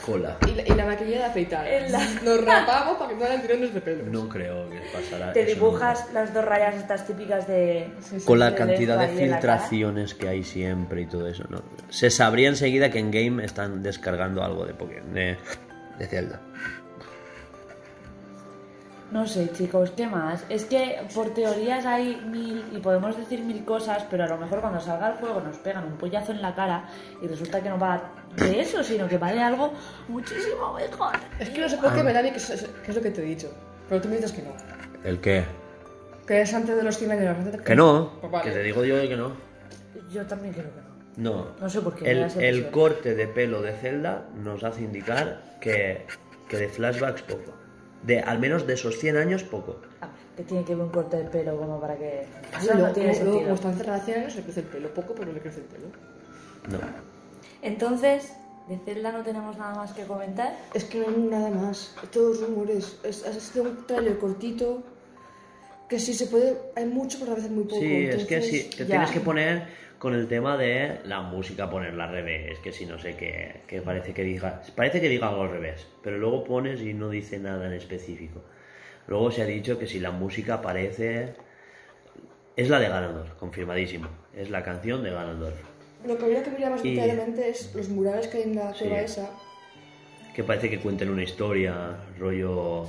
Cola. 0.04 0.36
Y 0.48 0.52
la, 0.54 0.62
y 0.62 0.70
la 0.70 0.86
maquinilla 0.86 1.18
de 1.18 1.24
afeitar. 1.26 1.66
La- 1.90 1.98
Nos 2.22 2.44
rapamos 2.44 2.96
para 2.96 3.10
que 3.10 3.16
no 3.16 3.24
hagan 3.24 3.42
tirones 3.42 3.74
de 3.74 3.80
pelo. 3.80 4.04
No 4.06 4.28
creo 4.28 4.68
que 4.70 4.80
pasará. 4.92 5.32
Te 5.32 5.42
eso 5.42 5.54
dibujas 5.54 6.12
las 6.12 6.32
dos 6.34 6.44
rayas 6.44 6.74
estas 6.76 7.06
típicas 7.06 7.46
de. 7.46 7.90
nunca. 8.12 8.24
Con 8.24 8.38
la 8.38 8.50
de 8.50 8.56
cantidad 8.56 8.98
de 8.98 9.06
la 9.06 9.12
filtraciones 9.36 10.14
que 10.14 10.28
hay 10.28 10.42
siempre 10.42 11.02
y 11.02 11.06
todo 11.06 11.26
eso, 11.28 11.44
¿no? 11.50 11.62
Se 11.88 12.10
sabría 12.10 12.48
enseguida 12.48 12.90
que 12.90 12.98
en 12.98 13.10
game 13.10 13.44
están 13.44 13.82
descargando 13.82 14.42
algo 14.42 14.64
de 14.66 14.74
Pokémon, 14.74 15.12
de, 15.12 15.36
de 15.98 16.06
Zelda. 16.06 16.40
No 19.12 19.24
sé, 19.26 19.50
chicos, 19.52 19.92
¿qué 19.96 20.06
más? 20.08 20.44
Es 20.48 20.64
que 20.64 20.96
por 21.14 21.32
teorías 21.32 21.86
hay 21.86 22.16
mil 22.28 22.64
y 22.72 22.78
podemos 22.78 23.16
decir 23.16 23.40
mil 23.40 23.64
cosas, 23.64 24.04
pero 24.10 24.24
a 24.24 24.26
lo 24.26 24.36
mejor 24.36 24.60
cuando 24.60 24.80
salga 24.80 25.12
el 25.12 25.14
juego 25.18 25.40
nos 25.40 25.56
pegan 25.58 25.84
un 25.84 25.96
pollazo 25.96 26.32
en 26.32 26.42
la 26.42 26.54
cara 26.56 26.88
y 27.22 27.26
resulta 27.28 27.62
que 27.62 27.68
no 27.68 27.78
va 27.78 28.02
de 28.36 28.60
eso, 28.60 28.82
sino 28.82 29.06
que 29.08 29.16
va 29.16 29.32
de 29.32 29.40
algo 29.40 29.72
muchísimo 30.08 30.74
mejor. 30.74 31.14
Es 31.38 31.50
que 31.50 31.60
no 31.60 31.68
sé 31.68 31.76
por 31.78 31.94
qué 31.94 32.02
me 32.02 32.12
da 32.12 32.18
a 32.18 32.22
mí 32.24 32.30
que 32.32 32.38
es, 32.38 32.68
que 32.84 32.90
es 32.90 32.96
lo 32.96 33.00
que 33.02 33.10
te 33.12 33.22
he 33.22 33.24
dicho. 33.24 33.48
Pero 33.88 34.00
tú 34.02 34.08
me 34.08 34.16
dices 34.16 34.32
que 34.32 34.42
no. 34.42 34.50
¿El 35.04 35.20
qué? 35.20 35.44
Que 36.26 36.40
es 36.40 36.52
antes 36.52 36.74
de 36.76 36.82
los 36.82 36.98
100 36.98 37.12
años. 37.12 37.36
antes 37.38 37.52
de- 37.58 37.62
Que 37.64 37.76
no. 37.76 38.10
Pues 38.20 38.32
vale. 38.32 38.44
Que 38.50 38.56
te 38.56 38.62
digo 38.64 38.84
yo 38.84 39.00
que 39.02 39.16
no. 39.16 39.32
Yo 40.12 40.26
también 40.26 40.52
creo 40.52 40.66
que 40.66 40.80
no. 40.80 41.30
No. 41.36 41.46
No 41.60 41.70
sé 41.70 41.80
por 41.80 41.94
qué, 41.94 42.10
El, 42.10 42.28
el 42.42 42.70
corte 42.72 43.14
de 43.14 43.28
pelo 43.28 43.62
de 43.62 43.72
Zelda 43.72 44.24
nos 44.34 44.64
hace 44.64 44.82
indicar 44.82 45.40
que, 45.60 46.06
que 46.48 46.56
de 46.56 46.68
flashbacks 46.68 47.22
poco. 47.22 47.52
De, 48.06 48.20
al 48.20 48.38
menos 48.38 48.66
de 48.66 48.74
esos 48.74 48.98
100 48.98 49.16
años, 49.16 49.42
poco. 49.42 49.76
A 50.00 50.06
ver, 50.06 50.14
que 50.36 50.42
tiene 50.44 50.64
que 50.64 50.74
ver 50.74 50.84
un 50.84 50.90
corte 50.90 51.16
de 51.16 51.24
pelo 51.24 51.56
como 51.56 51.80
para 51.80 51.96
que... 51.96 52.24
Ah, 52.52 52.58
Eso 52.58 52.72
luego, 52.74 52.86
no 52.88 52.92
tiene 52.94 53.08
luego, 53.14 53.24
luego, 53.24 53.38
como 53.40 53.48
sentido. 53.48 53.54
están 53.54 53.74
cerradas 53.78 54.04
100 54.04 54.18
años, 54.20 54.36
le 54.36 54.42
crece 54.42 54.60
el 54.60 54.66
pelo. 54.66 54.94
Poco, 54.94 55.14
pero 55.14 55.32
le 55.32 55.40
crece 55.40 55.58
el 55.60 55.64
pelo. 55.66 55.86
No. 56.70 56.78
Entonces, 57.62 58.32
de 58.68 58.78
Zelda 58.84 59.12
no 59.12 59.22
tenemos 59.22 59.56
nada 59.58 59.74
más 59.74 59.92
que 59.92 60.02
comentar. 60.04 60.56
Es 60.74 60.84
que 60.84 60.98
no 61.00 61.06
hay 61.08 61.16
nada 61.16 61.50
más. 61.50 61.94
Todos 62.12 62.40
rumores. 62.40 62.98
Es, 63.02 63.24
ha 63.26 63.32
sido 63.32 63.64
un 63.64 63.86
trailer 63.86 64.18
cortito. 64.18 64.82
Que 65.88 65.98
sí 66.00 66.14
se 66.14 66.26
puede. 66.26 66.56
Hay 66.74 66.84
mucho, 66.86 67.18
pero 67.20 67.32
a 67.32 67.34
veces 67.36 67.50
muy 67.50 67.64
poco. 67.64 67.80
Sí, 67.80 68.06
es 68.06 68.24
que 68.26 68.34
entonces- 68.36 68.62
sí, 68.64 68.70
te 68.70 68.76
ya. 68.78 68.86
tienes 68.86 69.10
que 69.10 69.20
poner 69.20 69.68
con 69.98 70.14
el 70.14 70.28
tema 70.28 70.56
de 70.56 71.00
la 71.04 71.22
música, 71.22 71.70
ponerla 71.70 72.04
al 72.04 72.10
revés, 72.12 72.58
que 72.60 72.72
si 72.72 72.84
no 72.86 72.98
sé 72.98 73.16
qué, 73.16 73.62
que 73.66 73.80
parece 73.82 74.12
que 74.12 74.22
diga, 74.24 74.62
parece 74.74 75.00
que 75.00 75.08
diga 75.08 75.28
algo 75.28 75.42
al 75.42 75.50
revés, 75.50 75.86
pero 76.02 76.18
luego 76.18 76.44
pones 76.44 76.80
y 76.82 76.92
no 76.92 77.08
dice 77.08 77.38
nada 77.38 77.66
en 77.66 77.72
específico. 77.72 78.42
Luego 79.08 79.30
se 79.30 79.42
ha 79.42 79.46
dicho 79.46 79.78
que 79.78 79.86
si 79.86 80.00
la 80.00 80.10
música 80.10 80.54
aparece, 80.54 81.34
es 82.56 82.68
la 82.68 82.78
de 82.78 82.88
Ganondorf, 82.88 83.32
confirmadísimo, 83.34 84.08
es 84.36 84.50
la 84.50 84.62
canción 84.62 85.02
de 85.02 85.10
Ganondorf, 85.10 85.56
Lo 86.06 86.16
que 86.18 86.24
habría 86.24 86.42
que 86.42 86.50
mirar 86.50 86.70
más 86.72 86.84
Y- 86.84 86.94
detalladamente 86.94 87.48
es 87.48 87.74
los 87.74 87.88
murales 87.88 88.28
que 88.28 88.36
hay 88.38 88.42
en 88.44 88.54
la 88.56 88.72
Sí. 88.74 88.84
cueva 88.84 89.00
esa. 89.00 89.30
que 90.34 90.44
parece 90.44 90.68
que 90.68 90.78
cuenten 90.78 91.08
una 91.08 91.22
historia, 91.22 91.96
rollo 92.18 92.84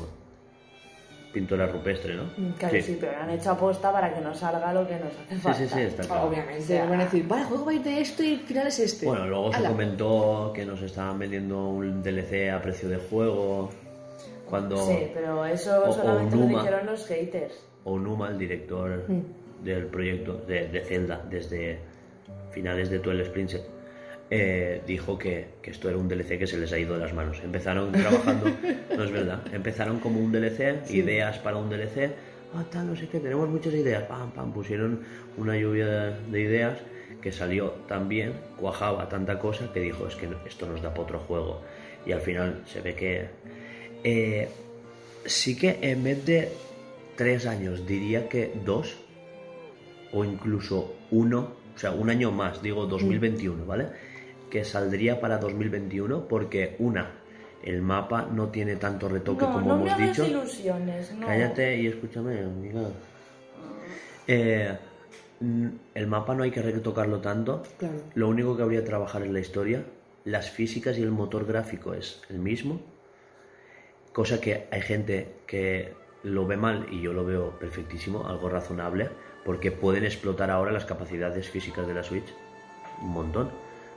pintora 1.38 1.68
rupestre, 1.68 2.16
¿no? 2.16 2.24
Mm, 2.36 2.52
Claro, 2.58 2.82
sí, 2.82 2.98
pero 3.00 3.12
han 3.22 3.30
hecho 3.30 3.52
aposta 3.52 3.92
para 3.92 4.12
que 4.14 4.22
no 4.22 4.34
salga 4.34 4.74
lo 4.74 4.88
que 4.88 4.96
nos 4.96 5.14
hace 5.14 5.36
sí, 5.36 5.42
falta. 5.42 5.58
sí, 5.60 5.68
sí, 5.68 5.80
está 5.82 6.04
claro. 6.04 6.28
Obviamente. 6.28 6.64
O 6.64 6.66
sea- 6.66 6.86
van 6.86 7.02
a 7.02 7.04
decir, 7.04 7.28
vale, 7.28 7.42
el 7.44 7.48
juego 7.48 7.66
va 7.66 7.72
a 7.72 7.76
ir 7.76 7.84
de 7.84 8.02
esto 8.02 8.24
y 8.24 8.34
el 8.34 8.40
final 8.40 8.68
es 8.68 8.80
este. 8.80 9.06
Bueno, 9.06 9.28
luego 9.28 9.54
se 9.54 9.64
comentó 9.64 10.52
que 10.56 10.66
nos 10.66 10.82
estaban 10.82 11.20
vendiendo 11.20 11.68
un 11.70 12.02
DLC 12.02 12.50
a 12.52 12.60
precio 12.62 12.90
de 12.90 12.98
juego. 12.98 13.70
Cuando 14.50 14.78
Sí, 14.78 15.12
pero 15.14 15.46
eso 15.46 15.84
O- 15.86 15.90
o 15.90 15.94
solamente 15.94 16.36
lo 16.36 16.44
Numa. 16.46 16.62
dijeron 16.64 16.86
los 16.88 17.06
haters. 17.06 17.54
Onuma, 17.84 18.30
el 18.30 18.38
director, 18.40 19.04
Mm. 19.08 19.64
del 19.64 19.86
proyecto 19.88 20.34
de, 20.48 20.68
de 20.70 20.82
Zelda 20.86 21.22
desde 21.30 21.80
finales 22.52 22.90
de 22.90 23.00
Twilight 23.00 23.30
Princess, 23.32 23.62
eh, 24.30 24.82
dijo 24.86 25.18
que, 25.18 25.48
que 25.62 25.72
esto 25.72 25.90
era 25.90 25.98
un 25.98 26.08
DLC 26.08 26.38
que 26.38 26.48
se 26.48 26.58
les 26.58 26.72
ha 26.74 26.80
ido 26.80 26.96
de 26.96 27.00
las 27.02 27.14
manos. 27.14 27.40
Empezaron 27.44 27.92
trabajando, 27.92 28.52
no 28.96 29.04
es 29.04 29.12
verdad, 29.12 29.42
empezaron 29.54 30.00
como 30.00 30.20
un 30.20 30.32
DLC, 30.32 30.90
ideas 30.92 31.38
para 31.40 31.58
un 31.58 31.70
DLC, 31.70 32.12
ah, 32.54 32.64
tal, 32.70 32.88
no 32.88 32.96
sé 32.96 33.08
qué, 33.08 33.20
tenemos 33.20 33.50
muchas 33.50 33.74
ideas, 33.74 34.04
pam, 34.04 34.32
pam, 34.32 34.52
pusieron 34.52 35.02
una 35.38 35.58
lluvia 35.58 35.88
de, 35.88 36.32
de 36.32 36.42
ideas 36.42 36.78
que 37.22 37.32
salió 37.32 37.72
tan 37.88 38.08
bien, 38.08 38.34
cuajaba 38.58 39.10
tanta 39.10 39.40
cosa 39.40 39.72
que 39.74 39.80
dijo, 39.80 40.08
es 40.08 40.16
que 40.16 40.28
esto 40.46 40.66
nos 40.66 40.82
da 40.82 40.90
para 40.90 41.04
otro 41.04 41.20
juego. 41.20 41.62
Y 42.06 42.12
al 42.12 42.22
final 42.22 42.62
se 42.66 42.82
ve 42.82 42.96
que... 42.96 43.28
eh, 44.04 44.48
sí 45.26 45.58
que 45.58 45.80
en 45.82 46.04
vez 46.04 46.26
de 46.26 46.50
tres 47.16 47.46
años, 47.46 47.86
diría 47.86 48.30
que 48.30 48.54
dos, 48.64 48.96
o 50.14 50.24
incluso 50.24 50.96
uno, 51.12 51.54
o 51.76 51.80
sea, 51.80 51.92
un 51.92 52.10
año 52.10 52.32
más, 52.32 52.62
digo 52.62 52.86
2021, 52.86 53.66
¿vale? 53.66 53.88
Que 54.50 54.64
saldría 54.64 55.20
para 55.20 55.38
2021 55.38 56.28
porque 56.28 56.76
una, 56.80 57.12
el 57.64 57.82
mapa 57.82 58.28
no 58.32 58.48
tiene 58.50 58.76
tanto 58.78 59.10
retoque 59.10 59.46
no, 59.46 59.54
como 59.54 59.76
no 59.76 59.88
hemos 59.88 59.98
dicho. 59.98 60.26
ilusiones, 60.26 61.14
no. 61.14 61.28
Cállate 61.28 61.78
y 61.78 61.88
escúchame, 61.88 62.40
amiga. 62.40 62.82
Eh, 64.28 64.78
mm, 65.40 65.68
el 65.96 66.08
mapa 66.08 66.34
no 66.34 66.44
hay 66.44 66.52
que 66.52 66.62
retocarlo 66.62 67.20
tanto. 67.20 67.64
Claro. 67.78 67.96
Lo 68.16 68.30
único 68.30 68.56
que 68.56 68.64
habría 68.64 68.82
que 68.82 68.86
trabajar 68.88 69.24
es 69.24 69.32
la 69.32 69.40
historia. 69.40 69.84
Las 70.26 70.50
físicas 70.50 70.98
y 70.98 71.04
el 71.04 71.12
motor 71.12 71.46
gráfico 71.46 71.94
es 71.94 72.22
el 72.30 72.40
mismo. 72.40 72.82
Cosa 74.14 74.42
que 74.42 74.68
hay 74.72 74.82
gente 74.82 75.36
que 75.46 75.94
lo 76.24 76.46
ve 76.46 76.58
mal 76.58 76.88
y 76.92 77.02
yo 77.02 77.14
lo 77.14 77.26
veo 77.26 77.58
perfectísimo, 77.60 78.28
algo 78.28 78.50
razonable, 78.50 79.10
porque 79.46 79.72
pueden 79.72 80.04
explotar 80.04 80.52
ahora 80.52 80.72
las 80.72 80.86
capacidades 80.86 81.50
físicas 81.50 81.88
de 81.88 81.94
la 81.94 82.04
Switch 82.04 82.34
un 83.02 83.10
montón. 83.10 83.50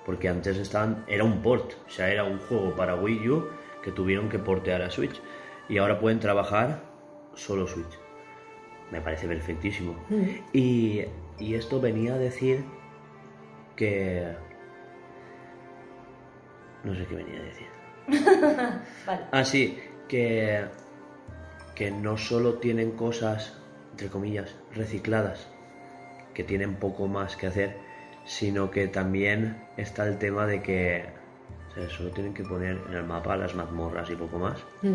Porque 0.05 0.29
antes 0.29 0.57
estaban, 0.57 1.05
era 1.07 1.25
un 1.25 1.43
port, 1.43 1.73
o 1.87 1.91
sea, 1.91 2.11
era 2.11 2.25
un 2.25 2.39
juego 2.39 2.75
para 2.75 2.95
Wii 2.97 3.29
U 3.29 3.49
que 3.83 3.93
tuvieron 3.93 4.29
que 4.29 4.39
portear 4.39 4.83
a 4.83 4.91
Switch. 4.91 5.21
Y 5.69 5.79
ahora 5.79 5.99
pueden 5.99 6.21
trabajar 6.21 6.83
solo 7.35 7.67
Switch. 7.67 7.99
Me 8.91 9.01
parece 9.01 9.29
perfectísimo. 9.29 9.95
Y, 10.53 11.03
y 11.39 11.55
esto 11.55 11.81
venía 11.81 12.15
a 12.15 12.19
decir 12.19 12.65
que... 13.77 14.35
No 16.83 16.95
sé 16.95 17.07
qué 17.07 17.15
venía 17.15 17.39
a 17.39 17.43
decir. 17.43 17.67
Vale. 19.07 19.27
Ah, 19.33 19.45
que, 20.09 20.65
que 21.77 21.91
no 21.91 22.17
solo 22.17 22.55
tienen 22.55 22.91
cosas, 22.93 23.57
entre 23.93 24.09
comillas, 24.09 24.57
recicladas, 24.75 25.47
que 26.35 26.43
tienen 26.43 26.77
poco 26.77 27.07
más 27.07 27.37
que 27.37 27.47
hacer, 27.47 27.77
sino 28.25 28.71
que 28.71 28.87
también 28.89 29.63
está 29.77 30.07
el 30.07 30.19
tema 30.19 30.47
de 30.47 30.63
que 30.63 31.05
o 31.71 31.75
sea, 31.75 31.89
solo 31.91 32.11
tienen 32.11 32.35
que 32.35 32.43
poner 32.45 32.79
en 32.89 32.95
el 32.95 33.05
mapa 33.05 33.37
las 33.37 33.55
mazmorras 33.55 34.11
y 34.11 34.17
poco 34.17 34.39
más. 34.39 34.59
Mm. 34.83 34.95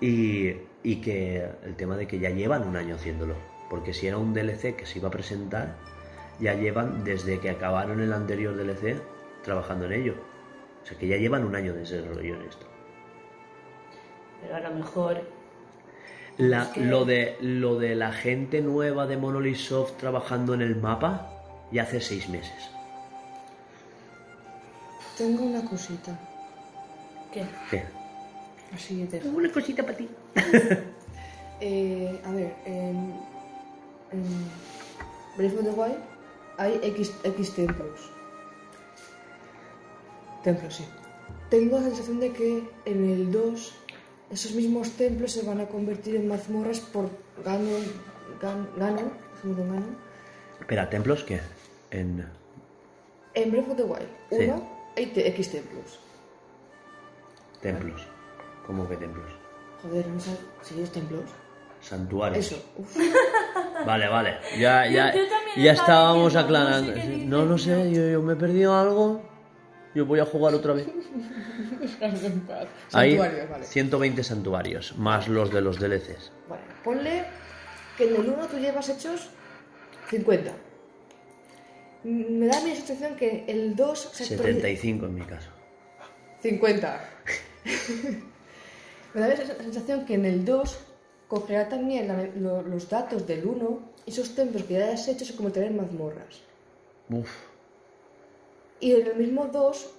Y, 0.00 0.56
y 0.82 0.96
que 1.00 1.48
el 1.64 1.76
tema 1.76 1.96
de 1.96 2.06
que 2.06 2.18
ya 2.18 2.30
llevan 2.30 2.66
un 2.66 2.76
año 2.76 2.96
haciéndolo. 2.96 3.34
Porque 3.70 3.92
si 3.94 4.06
era 4.06 4.18
un 4.18 4.34
DLC 4.34 4.76
que 4.76 4.84
se 4.86 4.98
iba 4.98 5.08
a 5.08 5.10
presentar, 5.10 5.76
ya 6.40 6.54
llevan 6.54 7.04
desde 7.04 7.38
que 7.40 7.50
acabaron 7.50 8.00
el 8.00 8.12
anterior 8.12 8.54
DLC 8.56 9.00
trabajando 9.42 9.86
en 9.86 9.92
ello. 9.92 10.14
O 10.82 10.86
sea 10.86 10.98
que 10.98 11.06
ya 11.06 11.16
llevan 11.16 11.44
un 11.44 11.54
año 11.54 11.72
de 11.72 11.80
desarrollo 11.80 12.34
en 12.34 12.42
esto. 12.42 12.66
Pero 14.42 14.56
a 14.56 14.60
lo 14.60 14.74
mejor. 14.74 15.22
La- 16.36 16.62
Es 16.64 16.68
que- 16.70 16.80
lo, 16.84 17.04
de, 17.04 17.36
lo 17.40 17.78
de 17.78 17.94
la 17.94 18.12
gente 18.12 18.60
nueva 18.60 19.06
de 19.06 19.16
Monolith 19.16 19.56
Soft 19.56 19.96
trabajando 19.98 20.52
en 20.54 20.62
el 20.62 20.76
mapa 20.76 21.30
ya 21.70 21.82
hace 21.82 22.00
seis 22.00 22.28
meses. 22.28 22.70
Tengo 25.16 25.44
una 25.44 25.64
cosita. 25.64 26.18
¿Qué? 27.32 27.44
¿Qué? 27.70 27.84
Así 28.72 29.04
de... 29.06 29.20
Una 29.28 29.50
cosita 29.52 29.82
para 29.82 29.96
ti. 29.96 30.08
Eh, 31.60 32.20
a 32.24 32.32
ver, 32.32 32.52
en, 32.66 33.14
en 34.10 34.24
Breath 35.36 35.56
of 35.56 35.64
the 35.64 35.70
Wild 35.70 35.98
hay 36.58 36.80
X, 36.82 37.12
X 37.22 37.54
templos. 37.54 38.10
Templos, 40.42 40.74
sí. 40.74 40.84
Tengo 41.48 41.78
la 41.78 41.84
sensación 41.84 42.20
de 42.20 42.32
que 42.32 42.68
en 42.84 43.10
el 43.10 43.32
2 43.32 43.74
esos 44.30 44.52
mismos 44.52 44.90
templos 44.90 45.32
se 45.32 45.42
van 45.42 45.60
a 45.60 45.66
convertir 45.66 46.16
en 46.16 46.28
mazmorras 46.28 46.80
por 46.80 47.08
Ganon. 47.44 47.84
Gan, 48.42 48.68
Ganon, 48.76 49.12
¿cómo 49.40 49.54
se 49.54 49.60
llama 49.60 49.74
Ganon? 49.74 49.96
Espera, 50.60 50.88
¿templos 50.90 51.24
qué? 51.24 51.40
En... 51.90 52.26
En 53.34 53.50
Breath 53.50 53.68
of 53.70 53.76
the 53.76 53.82
Wild 53.82 54.08
Sí. 54.30 54.36
1 54.48 54.70
hay 54.96 55.06
te- 55.06 55.28
X 55.28 55.50
templos. 55.52 55.98
Templos. 57.60 58.06
¿Cómo 58.66 58.88
que 58.88 58.96
templos? 58.96 59.30
Joder, 59.82 60.06
no 60.06 60.20
sé. 60.20 60.30
¿Sí, 60.62 60.80
es 60.80 60.90
templos? 60.90 61.24
Santuarios. 61.80 62.46
Eso. 62.46 62.62
Uf. 62.76 62.96
Vale, 63.86 64.08
vale. 64.08 64.38
Ya, 64.56 64.86
ya, 64.86 65.12
ya 65.56 65.72
estábamos 65.72 66.32
diciendo, 66.32 66.58
no 66.58 66.78
sé 66.78 66.92
aclarando. 66.92 67.26
No, 67.26 67.44
no 67.44 67.58
sé, 67.58 67.92
yo, 67.92 68.08
yo 68.08 68.22
me 68.22 68.34
he 68.34 68.36
perdido 68.36 68.78
algo. 68.78 69.20
Yo 69.94 70.06
voy 70.06 70.20
a 70.20 70.24
jugar 70.24 70.54
otra 70.54 70.72
vez. 70.74 70.86
Hay 72.92 73.16
Santuarios, 73.18 73.50
vale. 73.50 73.64
120 73.64 74.22
santuarios, 74.24 74.96
más 74.96 75.28
los 75.28 75.50
de 75.52 75.60
los 75.60 75.78
DLCs. 75.80 76.32
Bueno, 76.48 76.62
ponle 76.84 77.24
que 77.98 78.08
en 78.08 78.14
el 78.22 78.28
1 78.30 78.46
tú 78.46 78.58
llevas 78.58 78.88
hechos 78.88 79.28
50. 80.10 80.52
Mm, 82.04 82.38
Me 82.38 82.46
da 82.46 82.60
mi 82.60 82.74
sensación 82.74 83.16
que 83.16 83.44
el 83.48 83.74
2 83.76 83.98
se 84.12 84.24
actualiza- 84.24 84.36
75 84.60 85.06
en 85.06 85.14
mi 85.14 85.22
caso. 85.22 85.48
50. 86.42 87.08
Me 89.14 89.20
da 89.20 89.28
la 89.28 89.36
sensación 89.36 90.04
que 90.04 90.14
en 90.14 90.24
el 90.24 90.44
2 90.44 90.78
cogerá 91.28 91.68
también 91.68 92.08
la- 92.08 92.24
lo- 92.36 92.62
los 92.62 92.88
datos 92.90 93.26
del 93.26 93.46
1 93.46 93.80
y 94.06 94.10
esos 94.10 94.34
templos 94.34 94.64
que 94.64 94.74
ya 94.74 94.86
hayas 94.86 95.08
hecho 95.08 95.24
se 95.24 95.34
convertirán 95.34 95.70
en 95.70 95.76
mazmorras. 95.78 96.42
Uf. 97.10 97.30
Y 98.80 98.92
en 98.92 99.06
el 99.06 99.16
mismo 99.16 99.46
2, 99.46 99.90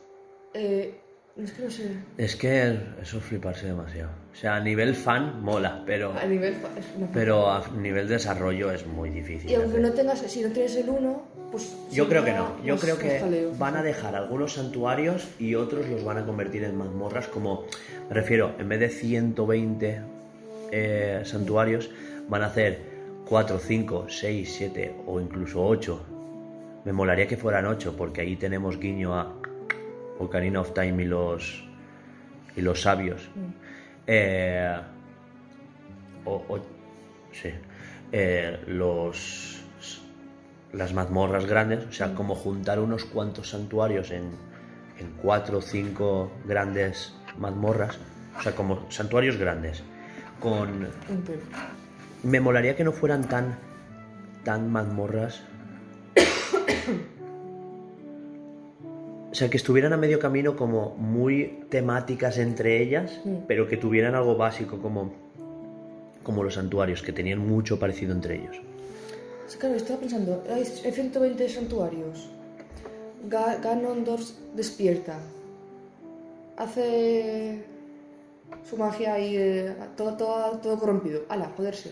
eh, 0.54 1.00
es 1.38 1.52
que 1.52 1.64
no 1.64 1.70
sé, 1.70 1.92
Es 2.18 2.36
que 2.36 2.78
eso 3.02 3.18
es 3.18 3.24
fliparse 3.24 3.68
demasiado. 3.68 4.10
O 4.32 4.36
sea, 4.36 4.56
a 4.56 4.60
nivel 4.60 4.96
fan 4.96 5.42
mola, 5.42 5.84
pero, 5.86 6.14
a 6.18 6.26
nivel... 6.26 6.54
fa- 6.56 6.70
es 6.80 6.86
una- 6.98 7.08
pero 7.12 7.50
a 7.52 7.68
nivel 7.78 8.08
desarrollo 8.08 8.72
es 8.72 8.86
muy 8.88 9.10
difícil. 9.10 9.50
Y 9.50 9.56
aunque 9.56 9.70
hacer. 9.72 9.82
no 9.82 9.92
tengas, 9.92 10.20
si 10.20 10.42
no 10.42 10.50
tienes 10.50 10.76
el 10.78 10.90
1, 10.90 11.22
pues... 11.52 11.76
Yo 11.92 12.08
creo 12.08 12.24
que 12.26 12.32
no. 12.34 12.62
Yo 12.64 12.78
creo 12.78 12.98
que 12.98 13.50
van 13.58 13.76
a 13.78 13.84
dejar 13.84 14.16
algunos 14.16 14.54
santuarios 14.54 15.28
y 15.40 15.56
otros 15.56 15.88
los 15.88 16.04
van 16.04 16.18
a 16.20 16.26
convertir 16.26 16.64
en 16.64 16.78
mazmorras. 16.78 17.28
Como, 17.28 17.66
me 18.10 18.14
refiero, 18.16 18.56
en 18.60 18.68
vez 18.70 18.80
de 18.80 18.90
120 18.90 20.02
eh, 20.72 21.22
santuarios, 21.26 21.90
van 22.28 22.44
a 22.44 22.48
hacer 22.48 22.80
4, 23.28 23.60
5, 23.60 24.06
6, 24.10 24.54
7 24.58 24.96
o 25.06 25.20
incluso 25.22 25.66
8. 25.66 26.06
Me 26.86 26.94
molaría 26.94 27.28
que 27.28 27.36
fueran 27.38 27.66
8 27.66 27.96
porque 27.98 28.22
ahí 28.22 28.36
tenemos 28.36 28.80
guiño 28.80 29.16
a 29.18 29.35
Ocarina 30.20 30.62
of 30.62 30.74
Time 30.74 31.04
y 31.04 31.06
los, 31.08 31.64
y 32.56 32.62
los 32.62 32.82
sabios. 32.82 33.30
Eh, 34.08 34.76
o, 36.26 36.44
o- 36.50 36.66
sí. 37.32 37.50
Eh, 38.12 38.60
los 38.68 39.52
las 40.74 40.94
mazmorras 40.94 41.46
grandes, 41.46 41.86
o 41.88 41.92
sea, 41.94 42.14
como 42.14 42.36
juntar 42.36 42.80
unos 42.82 43.06
cuantos 43.06 43.50
santuarios 43.50 44.12
en, 44.12 44.24
en 45.00 45.12
cuatro 45.22 45.60
o 45.60 45.62
cinco 45.62 46.32
grandes 46.46 47.14
mazmorras, 47.38 47.98
o 48.38 48.42
sea, 48.44 48.54
como 48.54 48.92
santuarios 48.92 49.38
grandes, 49.38 49.84
con... 50.42 50.90
Me 52.24 52.42
molaría 52.42 52.76
que 52.76 52.84
no 52.84 52.92
fueran 52.92 53.24
tan, 53.30 53.58
tan 54.44 54.70
mazmorras. 54.70 55.44
O 59.36 59.38
sea, 59.38 59.50
que 59.50 59.58
estuvieran 59.58 59.92
a 59.92 59.98
medio 59.98 60.18
camino 60.18 60.56
como 60.56 60.96
muy 60.96 61.66
temáticas 61.70 62.38
entre 62.38 62.82
ellas, 62.82 63.20
pero 63.50 63.68
que 63.68 63.76
tuvieran 63.76 64.16
algo 64.16 64.38
básico 64.38 64.78
como, 64.82 65.12
como 66.24 66.42
los 66.42 66.54
santuarios, 66.54 67.02
que 67.02 67.12
tenían 67.12 67.40
mucho 67.40 67.78
parecido 67.78 68.14
entre 68.14 68.36
ellos. 68.36 68.56
Sí, 69.48 69.58
claro, 69.58 69.76
estaba 69.76 70.00
pensando, 70.00 70.42
hay 70.50 70.62
hay 70.86 70.92
120 70.94 71.50
santuarios. 71.50 72.30
Ga- 73.30 73.60
Ganondorf 73.62 74.24
despierta. 74.56 75.20
Hace 76.56 77.62
su 78.70 78.78
magia 78.78 79.20
y 79.20 79.36
eh, 79.36 79.76
todo, 79.98 80.16
todo, 80.16 80.52
todo 80.60 80.80
corrompido. 80.80 81.24
Ala, 81.28 81.52
joderse. 81.58 81.92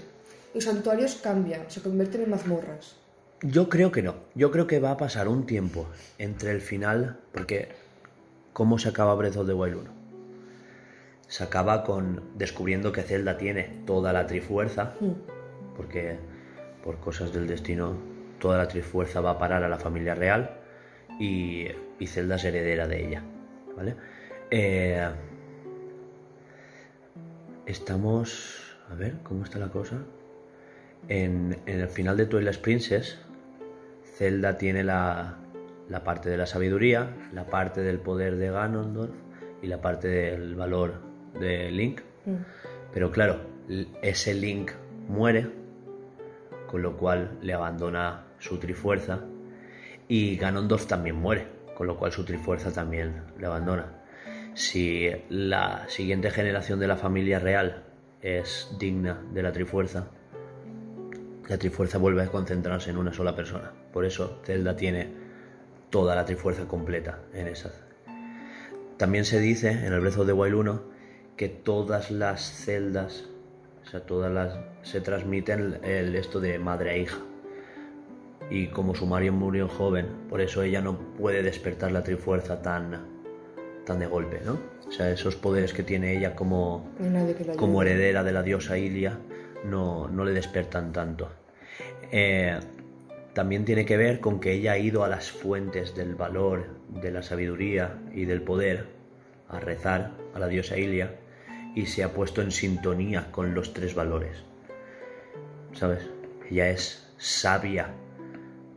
Los 0.53 0.64
santuarios 0.64 1.15
cambian, 1.15 1.70
se 1.70 1.82
convierten 1.82 2.22
en 2.22 2.30
mazmorras. 2.30 2.95
Yo 3.44 3.70
creo 3.70 3.91
que 3.91 4.02
no. 4.02 4.15
Yo 4.36 4.52
creo 4.52 4.68
que 4.68 4.80
va 4.80 4.91
a 4.91 4.98
pasar 4.98 5.28
un 5.28 5.45
tiempo 5.45 5.88
entre 6.18 6.52
el 6.52 6.61
final, 6.61 7.20
porque 7.32 7.70
¿cómo 8.53 8.80
se 8.80 8.90
acaba 8.90 9.14
Breath 9.15 9.38
of 9.38 9.48
the 9.48 9.53
Wild 9.53 9.76
1? 9.76 9.91
Se 11.28 11.44
acaba 11.44 11.84
con 11.84 12.22
descubriendo 12.36 12.91
que 12.91 13.02
Zelda 13.02 13.38
tiene 13.38 13.84
toda 13.86 14.14
la 14.14 14.28
trifuerza, 14.28 14.94
porque 15.76 16.18
por 16.84 16.99
cosas 16.99 17.34
del 17.34 17.48
destino, 17.48 17.98
toda 18.40 18.57
la 18.57 18.68
Trifuerza 18.68 19.22
va 19.22 19.32
a 19.32 19.38
parar 19.38 19.64
a 19.64 19.70
la 19.70 19.78
familia 19.78 20.15
real 20.15 20.57
y, 21.20 21.68
y 21.98 22.07
Zelda 22.07 22.36
es 22.36 22.44
heredera 22.44 22.88
de 22.88 23.07
ella, 23.07 23.24
¿vale? 23.76 23.95
Eh, 24.52 25.10
estamos... 27.65 28.60
A 28.90 28.95
ver, 28.95 29.20
¿cómo 29.24 29.45
está 29.45 29.60
la 29.60 29.70
cosa? 29.70 29.98
En, 31.07 31.57
en 31.65 31.80
el 31.80 31.88
final 31.88 32.18
de 32.18 32.26
Twilight 32.26 32.60
Princess, 32.60 33.18
Zelda 34.14 34.57
tiene 34.57 34.84
la, 34.84 35.38
la 35.90 36.03
parte 36.03 36.30
de 36.30 36.38
la 36.38 36.45
sabiduría, 36.45 37.10
la 37.34 37.45
parte 37.45 37.81
del 37.81 37.99
poder 37.99 38.38
de 38.38 38.52
Ganondorf 38.52 39.11
y 39.61 39.68
la 39.68 39.81
parte 39.81 40.07
del 40.07 40.56
valor 40.56 41.02
de 41.40 41.72
Link. 41.72 42.02
Pero 42.94 43.11
claro, 43.11 43.41
ese 44.02 44.34
Link 44.34 44.72
muere, 45.07 45.49
con 46.68 46.81
lo 46.81 46.98
cual 46.98 47.38
le 47.41 47.53
abandona 47.53 48.26
su 48.40 48.57
trifuerza. 48.60 49.22
Y 50.07 50.35
Ganondorf 50.35 50.85
también 50.85 51.15
muere, 51.15 51.48
con 51.76 51.88
lo 51.88 51.98
cual 51.98 52.11
su 52.11 52.23
trifuerza 52.23 52.72
también 52.72 53.23
le 53.40 53.48
abandona. 53.48 54.03
Si 54.53 55.10
la 55.30 55.85
siguiente 55.88 56.30
generación 56.30 56.80
de 56.80 56.88
la 56.88 56.98
familia 56.98 57.40
real 57.40 57.84
es 58.22 58.76
digna 58.80 59.22
de 59.34 59.41
la 59.41 59.52
trifuerza, 59.52 60.07
la 61.49 61.57
trifuerza 61.57 61.98
vuelve 61.98 62.23
a 62.23 62.27
concentrarse 62.27 62.91
en 62.91 62.98
una 62.98 63.11
sola 63.11 63.35
persona. 63.35 63.72
Por 63.94 64.06
eso 64.06 64.40
Zelda 64.44 64.76
tiene 64.76 65.07
toda 65.90 66.15
la 66.15 66.26
trifuerza 66.26 66.68
completa 66.68 67.20
en 67.34 67.48
esa. 67.48 67.72
También 68.98 69.26
se 69.26 69.40
dice 69.40 69.70
en 69.70 69.94
el 69.94 70.02
Breath 70.02 70.18
of 70.18 70.26
the 70.26 70.34
Wild 70.34 70.56
1 70.56 70.82
que 71.38 71.48
todas 71.49 72.11
las 72.11 72.41
celdas, 72.41 73.26
o 73.86 73.90
sea, 73.90 74.02
todas 74.02 74.32
las 74.32 74.60
se 74.82 75.02
transmiten 75.02 75.80
el, 75.84 75.86
el 75.86 76.15
esto 76.15 76.40
de 76.40 76.60
madre 76.60 76.91
a 76.91 76.98
hija. 76.98 77.20
Y 78.49 78.68
como 78.68 78.94
su 78.94 79.06
Mario 79.06 79.34
murió 79.34 79.68
joven, 79.70 80.07
por 80.30 80.41
eso 80.41 80.64
ella 80.64 80.82
no 80.82 80.98
puede 80.98 81.44
despertar 81.44 81.91
la 81.91 82.03
trifuerza 82.03 82.61
tan 82.61 83.14
tan 83.86 83.99
de 83.99 84.07
golpe, 84.07 84.41
¿no? 84.45 84.60
O 84.88 84.91
sea, 84.91 85.10
esos 85.11 85.36
poderes 85.36 85.74
que 85.74 85.84
tiene 85.84 86.15
ella 86.15 86.36
como 86.36 86.90
la 86.99 87.56
como 87.56 87.82
heredera 87.82 88.24
de 88.24 88.32
la 88.32 88.44
diosa 88.44 88.78
Ilia 88.78 89.18
no, 89.65 90.07
no 90.07 90.26
le 90.26 90.32
despertan 90.32 90.91
tanto. 90.91 91.30
Eh, 92.11 92.60
también 93.34 93.65
tiene 93.65 93.85
que 93.85 93.97
ver 93.97 94.19
con 94.19 94.39
que 94.39 94.53
ella 94.53 94.73
ha 94.73 94.77
ido 94.77 95.03
a 95.03 95.10
las 95.10 95.31
fuentes 95.31 95.95
del 95.95 96.15
valor, 96.15 96.68
de 96.89 97.11
la 97.11 97.23
sabiduría 97.23 97.99
y 98.14 98.26
del 98.26 98.41
poder 98.41 98.88
a 99.49 99.60
rezar 99.60 100.11
a 100.34 100.39
la 100.39 100.47
diosa 100.47 100.77
Ilia 100.77 101.15
y 101.76 101.88
se 101.88 102.03
ha 102.03 102.14
puesto 102.14 102.41
en 102.41 102.51
sintonía 102.51 103.31
con 103.31 103.55
los 103.55 103.73
tres 103.73 103.95
valores. 103.95 104.43
¿Sabes? 105.73 106.07
Ella 106.49 106.69
es 106.69 107.11
sabia 107.18 107.89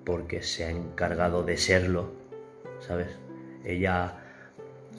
porque 0.04 0.42
se 0.42 0.64
ha 0.64 0.70
encargado 0.70 1.42
de 1.42 1.58
serlo, 1.58 2.12
¿sabes? 2.80 3.08
Ella 3.64 4.14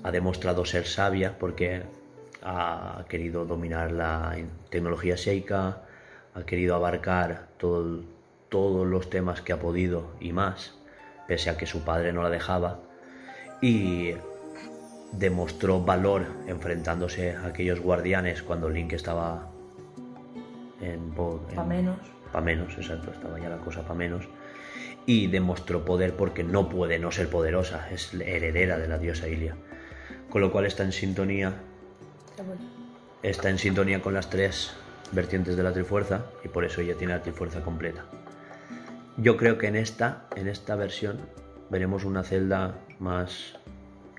ha 0.04 0.12
demostrado 0.12 0.66
ser 0.66 0.86
sabia 0.86 1.40
porque 1.40 1.82
ha 2.44 3.06
querido 3.10 3.46
dominar 3.46 3.92
la 3.92 4.36
tecnología 4.70 5.16
Sheikah, 5.16 5.82
ha 6.36 6.44
querido 6.46 6.76
abarcar 6.76 7.48
todo- 7.58 8.17
todos 8.50 8.88
los 8.88 9.10
temas 9.10 9.42
que 9.42 9.54
ha 9.54 9.60
podido 9.60 10.12
y 10.20 10.32
más, 10.34 10.74
pese 11.28 11.50
a 11.50 11.58
que 11.58 11.66
su 11.66 11.84
padre 11.84 12.14
no 12.14 12.24
la 12.24 12.30
dejaba, 12.30 12.80
y 13.62 14.14
demostró 15.14 15.82
valor 15.82 16.26
enfrentándose 16.48 17.36
a 17.36 17.48
aquellos 17.48 17.80
guardianes 17.80 18.44
cuando 18.44 18.70
Link 18.70 18.94
estaba 18.94 19.50
en... 20.82 21.14
en- 21.50 21.56
Pa' 21.56 21.64
menos. 21.64 21.98
Pa' 22.32 22.42
menos, 22.42 22.74
exacto, 22.78 23.12
estaba 23.12 23.40
ya 23.40 23.50
la 23.50 23.58
cosa 23.58 23.86
pa' 23.88 23.94
menos. 23.94 24.28
Y 25.06 25.28
demostró 25.28 25.86
poder 25.86 26.14
porque 26.16 26.44
no 26.44 26.68
puede 26.70 27.00
no 27.00 27.12
ser 27.12 27.30
poderosa, 27.30 27.90
es 27.92 28.14
heredera 28.14 28.78
de 28.78 28.88
la 28.90 28.98
diosa 28.98 29.28
Ilia. 29.30 29.56
Con 30.30 30.42
lo 30.42 30.52
cual 30.52 30.66
está 30.66 30.84
en 30.84 30.92
sintonía, 30.92 31.54
está 33.24 33.50
en 33.50 33.58
sintonía 33.58 34.02
con 34.02 34.14
las 34.14 34.30
tres 34.30 34.74
vertientes 35.14 35.56
de 35.56 35.64
la 35.64 35.72
Trifuerza 35.72 36.26
y 36.44 36.50
por 36.50 36.66
eso 36.66 36.82
ella 36.82 36.96
tiene 36.96 37.14
la 37.14 37.22
Trifuerza 37.24 37.62
completa. 37.62 38.04
Yo 39.18 39.36
creo 39.38 39.58
que 39.58 39.68
en 39.68 39.76
esta, 39.76 40.28
en 40.36 40.48
esta 40.48 40.76
versión 40.76 41.18
veremos 41.70 42.06
una 42.06 42.24
celda 42.24 42.76
más 43.00 43.58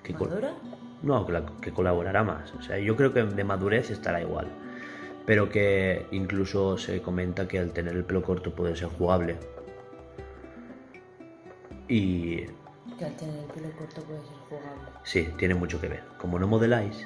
que 0.02 0.12
¿Madura? 0.12 0.52
no, 1.02 1.24
que, 1.26 1.32
la- 1.32 1.46
que 1.60 1.72
colaborará 1.72 2.24
más. 2.24 2.52
O 2.54 2.62
sea, 2.62 2.78
yo 2.78 2.96
creo 2.96 3.12
que 3.12 3.22
de 3.24 3.44
madurez 3.44 3.90
estará 3.90 4.20
igual. 4.20 4.48
Pero 5.26 5.48
que 5.50 6.06
incluso 6.10 6.78
se 6.78 7.00
comenta 7.02 7.46
que 7.46 7.58
al 7.58 7.70
tener 7.72 7.94
el 7.94 8.04
pelo 8.04 8.22
corto 8.22 8.54
puede 8.54 8.74
ser 8.74 8.88
jugable. 8.88 9.36
Y 11.86 12.44
Que 12.98 13.04
al 13.04 13.16
tener 13.16 13.38
el 13.38 13.44
pelo 13.46 13.70
corto 13.76 14.02
puede 14.02 14.20
ser 14.20 14.36
jugable. 14.48 14.80
sí, 15.04 15.28
tiene 15.38 15.54
mucho 15.54 15.80
que 15.80 15.88
ver. 15.88 16.02
Como 16.18 16.38
no 16.38 16.46
modeláis, 16.48 17.04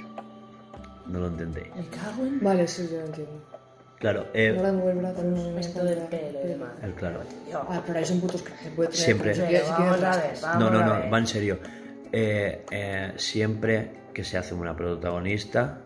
no 1.07 1.19
lo 1.21 1.27
entendéis. 1.29 1.75
Me 1.75 1.87
cago 1.89 2.25
en... 2.25 2.41
Vale, 2.43 2.67
sí, 2.69 2.89
yo 2.91 3.01
lo 3.01 3.07
entiendo. 3.07 3.33
Claro, 4.03 4.27
A 4.35 4.37
eh, 4.37 4.51
la 4.53 4.61
hora 4.63 4.73
de 4.73 4.77
mover 4.79 4.97
brazos, 4.97 5.25
movimiento 5.25 5.85
del 5.85 5.99
pelo 6.09 6.39
y 6.45 6.49
demás. 6.49 6.71
el 6.83 6.93
claro. 6.95 7.21
Ah, 7.55 7.81
pero 7.87 7.99
ahí 8.01 8.05
son 8.05 8.21
putos. 8.21 8.43
Se 8.63 8.71
puede 8.71 8.89
traer 8.89 9.05
Siempre. 9.05 9.33
Pero 9.33 9.65
si 9.65 9.71
vamos 9.71 10.03
a 10.03 10.17
ver, 10.17 10.33
vamos 10.43 10.59
No, 10.61 10.71
no, 10.71 10.79
a 10.81 10.85
no, 10.87 10.95
ver. 11.03 11.13
va 11.15 11.19
en 11.19 11.27
serio. 11.29 11.59
Eh, 12.11 12.65
eh, 12.73 13.13
siempre 13.17 13.91
que 14.13 14.25
se 14.25 14.37
hace 14.39 14.55
una 14.55 14.75
protagonista, 14.77 15.79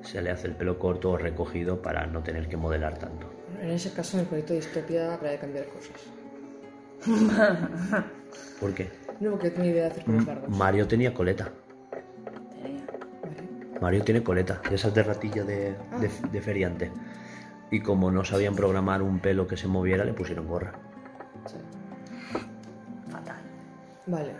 se 0.00 0.22
le 0.22 0.30
hace 0.30 0.46
el 0.48 0.56
pelo 0.56 0.78
corto 0.78 1.10
o 1.10 1.18
recogido 1.18 1.82
para 1.82 2.06
no 2.06 2.22
tener 2.22 2.48
que 2.48 2.56
modelar 2.56 2.96
tanto. 2.98 3.30
En 3.60 3.70
ese 3.70 3.92
caso, 3.92 4.16
en 4.16 4.22
el 4.22 4.26
proyecto 4.28 4.54
de 4.54 4.60
distopia 4.60 5.12
habrá 5.14 5.32
que 5.32 5.38
cambiar 5.38 5.66
cosas. 5.66 6.00
¿Por 8.60 8.72
qué? 8.74 8.88
No, 9.20 9.32
porque 9.32 9.50
tengo 9.50 9.68
idea 9.68 9.84
de 9.84 9.90
hacer 9.90 10.04
pelos 10.04 10.26
largos. 10.26 10.48
Mario 10.48 10.88
tenía 10.88 11.12
coleta. 11.12 11.50
tenía. 12.62 12.82
Mario 13.80 14.02
tiene 14.04 14.22
coleta, 14.22 14.60
de 14.68 14.74
esas 14.74 14.94
de 14.94 15.02
ratilla 15.02 15.44
de, 15.44 15.74
de, 16.00 16.10
de 16.30 16.40
feriante. 16.40 16.90
Y 17.72 17.80
como 17.80 18.10
no 18.10 18.22
sabían 18.22 18.54
programar 18.54 19.02
un 19.02 19.18
pelo 19.18 19.46
que 19.48 19.56
se 19.56 19.66
moviera, 19.66 20.04
le 20.04 20.12
pusieron 20.12 20.46
gorra. 20.46 20.72
Sí. 21.46 21.56
Fatal. 23.10 23.36
Vale. 24.06 24.32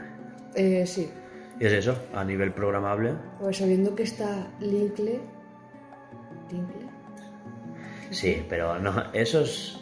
Eh, 0.55 0.85
sí. 0.87 1.11
Y 1.59 1.65
es 1.67 1.73
eso, 1.73 1.97
a 2.15 2.23
nivel 2.25 2.53
programable. 2.53 3.15
Pues 3.41 3.57
sabiendo 3.57 3.95
que 3.95 4.03
está 4.03 4.47
Linkle. 4.61 5.21
Linkle. 6.51 6.87
Sí, 8.11 8.45
pero 8.49 8.79
no, 8.79 8.93
eso 9.15 9.41
es. 9.41 9.79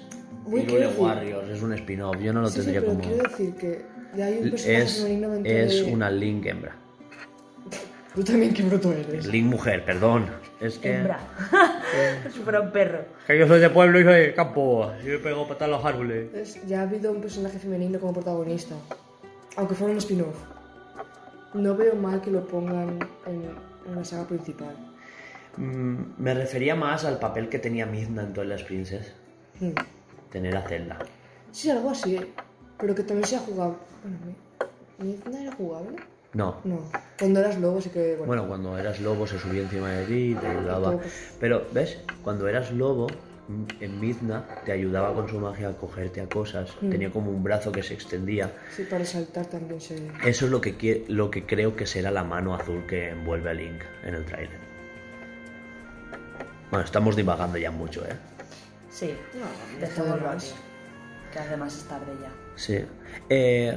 Uy, 0.46 0.60
Hyrule 0.60 0.66
quiero 0.66 0.88
decir- 0.90 1.02
Warriors, 1.02 1.48
es 1.50 1.62
un 1.62 1.72
spin-off. 1.74 2.16
Yo 2.20 2.32
no 2.32 2.42
lo 2.42 2.48
sí, 2.48 2.60
sí, 2.60 2.60
tendría 2.60 2.80
pero 2.80 2.92
como. 2.92 3.02
quiero 3.04 3.28
decir 3.28 3.54
que 3.56 3.84
ya 4.16 4.26
hay 4.26 4.38
un 4.38 4.50
personaje 4.50 4.82
Es, 4.82 4.96
femenino 5.02 5.30
dentro 5.30 5.52
es 5.52 5.86
de... 5.86 5.92
una 5.92 6.10
Link 6.10 6.46
hembra. 6.46 6.76
Tú 8.14 8.22
también, 8.24 8.54
qué 8.54 8.62
bruto 8.62 8.92
eres. 8.92 9.26
Link 9.26 9.46
mujer, 9.46 9.84
perdón. 9.84 10.26
Es 10.60 10.78
que. 10.78 10.94
Hembra. 10.94 11.18
si 12.32 12.38
fuera 12.40 12.60
un 12.60 12.70
perro. 12.70 13.04
Que 13.26 13.38
yo 13.38 13.46
soy 13.48 13.60
de 13.60 13.70
pueblo 13.70 13.98
y 14.00 14.04
soy 14.04 14.14
de 14.20 14.34
campo. 14.34 14.92
Y 15.02 15.06
me 15.06 15.18
pego 15.18 15.48
patas 15.48 15.68
a 15.68 15.70
los 15.70 15.84
árboles. 15.84 16.32
Es- 16.34 16.66
Ya 16.66 16.80
ha 16.80 16.82
habido 16.82 17.10
un 17.12 17.20
personaje 17.20 17.58
femenino 17.58 17.98
como 17.98 18.12
protagonista. 18.12 18.74
Aunque 19.56 19.74
fuera 19.74 19.92
un 19.92 19.98
spin-off. 19.98 20.36
No 21.54 21.74
veo 21.76 21.94
mal 21.96 22.20
que 22.20 22.30
lo 22.30 22.46
pongan 22.46 22.98
en, 23.26 23.50
en 23.86 23.96
la 23.96 24.04
saga 24.04 24.24
principal. 24.28 24.76
Mm, 25.56 25.96
me 26.18 26.34
refería 26.34 26.76
más 26.76 27.04
al 27.04 27.18
papel 27.18 27.48
que 27.48 27.58
tenía 27.58 27.86
Midna 27.86 28.22
en 28.22 28.32
Twilight 28.32 28.64
Princess. 28.66 29.12
Hmm. 29.58 29.72
Tener 30.30 30.56
a 30.56 30.62
Zelda. 30.62 30.98
Sí, 31.50 31.70
algo 31.70 31.90
así. 31.90 32.20
Pero 32.78 32.94
que 32.94 33.02
también 33.02 33.26
sea 33.26 33.40
jugable. 33.40 33.76
Bueno, 34.02 34.18
¿mi- 35.00 35.06
¿Midna 35.06 35.42
era 35.42 35.52
jugable? 35.52 35.96
No. 36.32 36.60
No. 36.64 36.78
Cuando 37.18 37.40
eras 37.40 37.58
lobo 37.58 37.80
sí 37.80 37.90
que... 37.90 38.14
Bueno, 38.16 38.26
Bueno, 38.26 38.48
cuando 38.48 38.78
eras 38.78 39.00
lobo 39.00 39.26
se 39.26 39.38
subía 39.38 39.62
encima 39.62 39.90
de 39.90 40.06
ti 40.06 40.30
y 40.30 40.34
te 40.34 40.46
ayudaba. 40.46 40.92
Todo. 40.92 41.00
Pero, 41.40 41.66
¿ves? 41.72 41.98
Cuando 42.22 42.46
eras 42.46 42.70
lobo, 42.70 43.08
mm, 43.48 43.64
en 43.80 44.00
Midna 44.00 44.44
te 44.64 44.72
ayudaba 44.72 45.12
con 45.12 45.28
su 45.28 45.40
magia 45.40 45.70
a 45.70 45.72
cogerte 45.72 46.20
a 46.20 46.28
cosas. 46.28 46.70
Tenía 46.80 47.10
como 47.10 47.30
un 47.30 47.42
brazo 47.42 47.72
que 47.72 47.82
se 47.82 47.94
extendía. 47.94 48.52
sí, 48.74 48.84
para 48.84 49.04
saltar 49.04 49.46
también 49.46 49.80
se... 49.80 49.96
Eso 50.24 50.44
es 50.44 50.50
lo 50.52 50.60
que, 50.60 51.04
lo 51.08 51.30
que 51.30 51.46
creo 51.46 51.74
que 51.74 51.86
será 51.86 52.10
la 52.12 52.22
mano 52.22 52.54
azul 52.54 52.86
que 52.86 53.10
envuelve 53.10 53.50
a 53.50 53.54
Link 53.54 53.82
en 54.04 54.14
el 54.14 54.24
tráiler. 54.24 54.70
Bueno, 56.70 56.84
estamos 56.84 57.16
divagando 57.16 57.58
ya 57.58 57.72
mucho, 57.72 58.04
¿eh? 58.04 58.14
Sí. 58.88 59.14
No, 59.34 59.80
Dejémoslo 59.80 60.18
joder, 60.18 60.36
aquí. 60.36 60.46
Que 61.32 61.38
además 61.40 61.76
es 61.76 61.84
tarde 61.84 62.12
ya. 62.20 62.30
Sí. 62.54 62.84
Eh, 63.28 63.76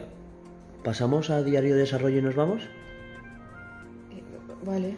¿Pasamos 0.84 1.30
a 1.30 1.41
diario 1.43 1.76
de 1.76 1.81
desarrollo 1.81 2.19
y 2.19 2.22
nos 2.22 2.35
vamos? 2.35 2.64
Eh, 4.11 4.22
Vale. 4.65 4.97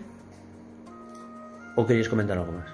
¿O 1.75 1.85
queréis 1.85 2.09
comentar 2.09 2.37
algo 2.37 2.51
más? 2.53 2.67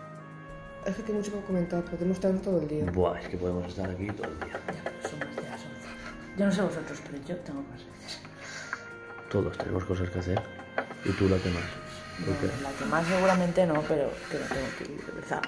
Es 0.86 0.96
que 0.96 1.12
hay 1.12 1.18
mucho 1.18 1.32
que 1.32 1.40
comentar. 1.46 1.84
Podemos 1.84 2.18
estar 2.18 2.32
todo 2.40 2.60
el 2.62 2.68
día. 2.68 2.86
Buah, 2.92 3.20
es 3.20 3.28
que 3.30 3.38
podemos 3.38 3.68
estar 3.68 3.90
aquí 3.90 4.08
todo 4.08 4.28
el 4.32 4.40
día. 4.40 4.60
Ya, 4.68 5.42
de 5.42 5.50
las 5.50 5.62
11. 5.62 6.38
Yo 6.38 6.46
no 6.46 6.52
sé 6.52 6.62
vosotros, 6.62 7.02
pero 7.06 7.24
yo 7.28 7.36
tengo 7.38 7.64
cosas 7.64 7.86
que 8.00 8.06
hacer. 8.06 8.30
Todos 9.30 9.58
tenemos 9.58 9.86
cosas 9.86 10.10
que 10.10 10.20
hacer. 10.20 10.42
¿Y 11.06 11.12
tú 11.12 11.28
la 11.28 11.38
que 11.38 11.50
más? 11.50 11.64
La 12.64 12.72
que 12.78 12.86
más 12.86 13.08
seguramente 13.08 13.66
no, 13.66 13.82
pero 13.88 14.10
tengo 14.30 14.46
que 14.78 14.84
ir, 14.94 15.06
de 15.06 15.12
verdad. 15.12 15.42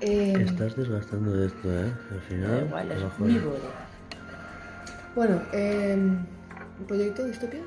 Eh, 0.00 0.44
Estás 0.44 0.76
desgastando 0.76 1.44
esto, 1.44 1.72
¿eh? 1.72 1.92
Al 2.10 2.20
final. 2.22 2.64
igual, 2.66 2.90
es 2.90 3.18
mi 3.20 3.38
boda. 3.38 3.88
Bueno, 5.14 5.42
eh, 5.52 5.94
¿un 5.96 6.86
proyecto 6.86 7.24
distopia? 7.24 7.60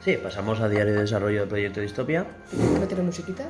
Sí, 0.00 0.16
pasamos 0.22 0.60
a 0.60 0.68
diario 0.68 0.94
de 0.94 1.00
desarrollo 1.00 1.40
del 1.40 1.48
proyecto 1.48 1.80
Distopia. 1.80 2.24
Meter 2.80 3.02
musiquita. 3.02 3.44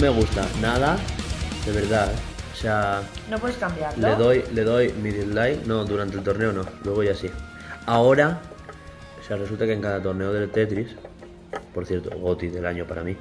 Me 0.00 0.08
gusta 0.08 0.46
nada, 0.60 0.96
de 1.64 1.72
verdad. 1.72 2.10
O 2.52 2.56
sea, 2.56 3.02
No 3.30 3.38
puedes 3.38 3.56
cambiarlo. 3.56 4.08
le 4.08 4.14
doy, 4.16 4.44
le 4.52 4.62
doy 4.64 4.92
mi 4.94 5.10
dislike, 5.10 5.64
no, 5.66 5.84
durante 5.84 6.16
el 6.16 6.22
torneo 6.24 6.52
no, 6.52 6.62
luego 6.84 7.02
ya 7.04 7.14
sí. 7.14 7.30
Ahora, 7.86 8.40
o 9.20 9.26
sea, 9.26 9.36
resulta 9.36 9.64
que 9.66 9.72
en 9.74 9.80
cada 9.82 10.02
torneo 10.02 10.32
del 10.32 10.50
Tetris, 10.50 10.88
por 11.72 11.86
cierto, 11.86 12.10
Goti 12.18 12.48
del 12.48 12.66
año 12.66 12.84
para 12.86 13.02
mí, 13.04 13.16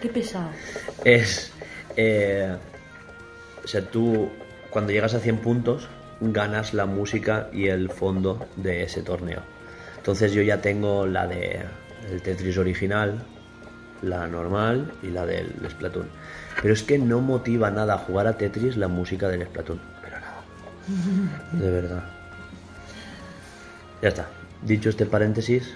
Qué 0.00 0.08
pesado. 0.08 0.48
es. 1.04 1.52
eh, 1.96 2.56
o 3.62 3.68
sea, 3.68 3.82
tú 3.82 4.28
cuando 4.70 4.90
llegas 4.92 5.14
a 5.14 5.20
100 5.20 5.38
puntos 5.38 5.88
ganas 6.20 6.74
la 6.74 6.86
música 6.86 7.48
y 7.52 7.68
el 7.68 7.88
fondo 7.90 8.46
de 8.56 8.82
ese 8.82 9.02
torneo. 9.02 9.42
Entonces 9.96 10.32
yo 10.32 10.42
ya 10.42 10.60
tengo 10.60 11.06
la 11.06 11.26
de 11.26 11.60
el 12.10 12.22
Tetris 12.22 12.56
original, 12.58 13.22
la 14.02 14.26
normal 14.26 14.92
y 15.02 15.08
la 15.08 15.26
del 15.26 15.52
Splatoon. 15.68 16.08
Pero 16.62 16.74
es 16.74 16.82
que 16.82 16.98
no 16.98 17.20
motiva 17.20 17.70
nada 17.70 17.98
jugar 17.98 18.26
a 18.26 18.36
Tetris 18.36 18.76
la 18.76 18.88
música 18.88 19.28
del 19.28 19.44
Splatoon. 19.44 19.80
Pero 20.02 20.16
nada. 20.20 20.42
De 21.52 21.70
verdad. 21.70 22.04
Ya 24.02 24.08
está. 24.08 24.28
Dicho 24.62 24.90
este 24.90 25.06
paréntesis, 25.06 25.74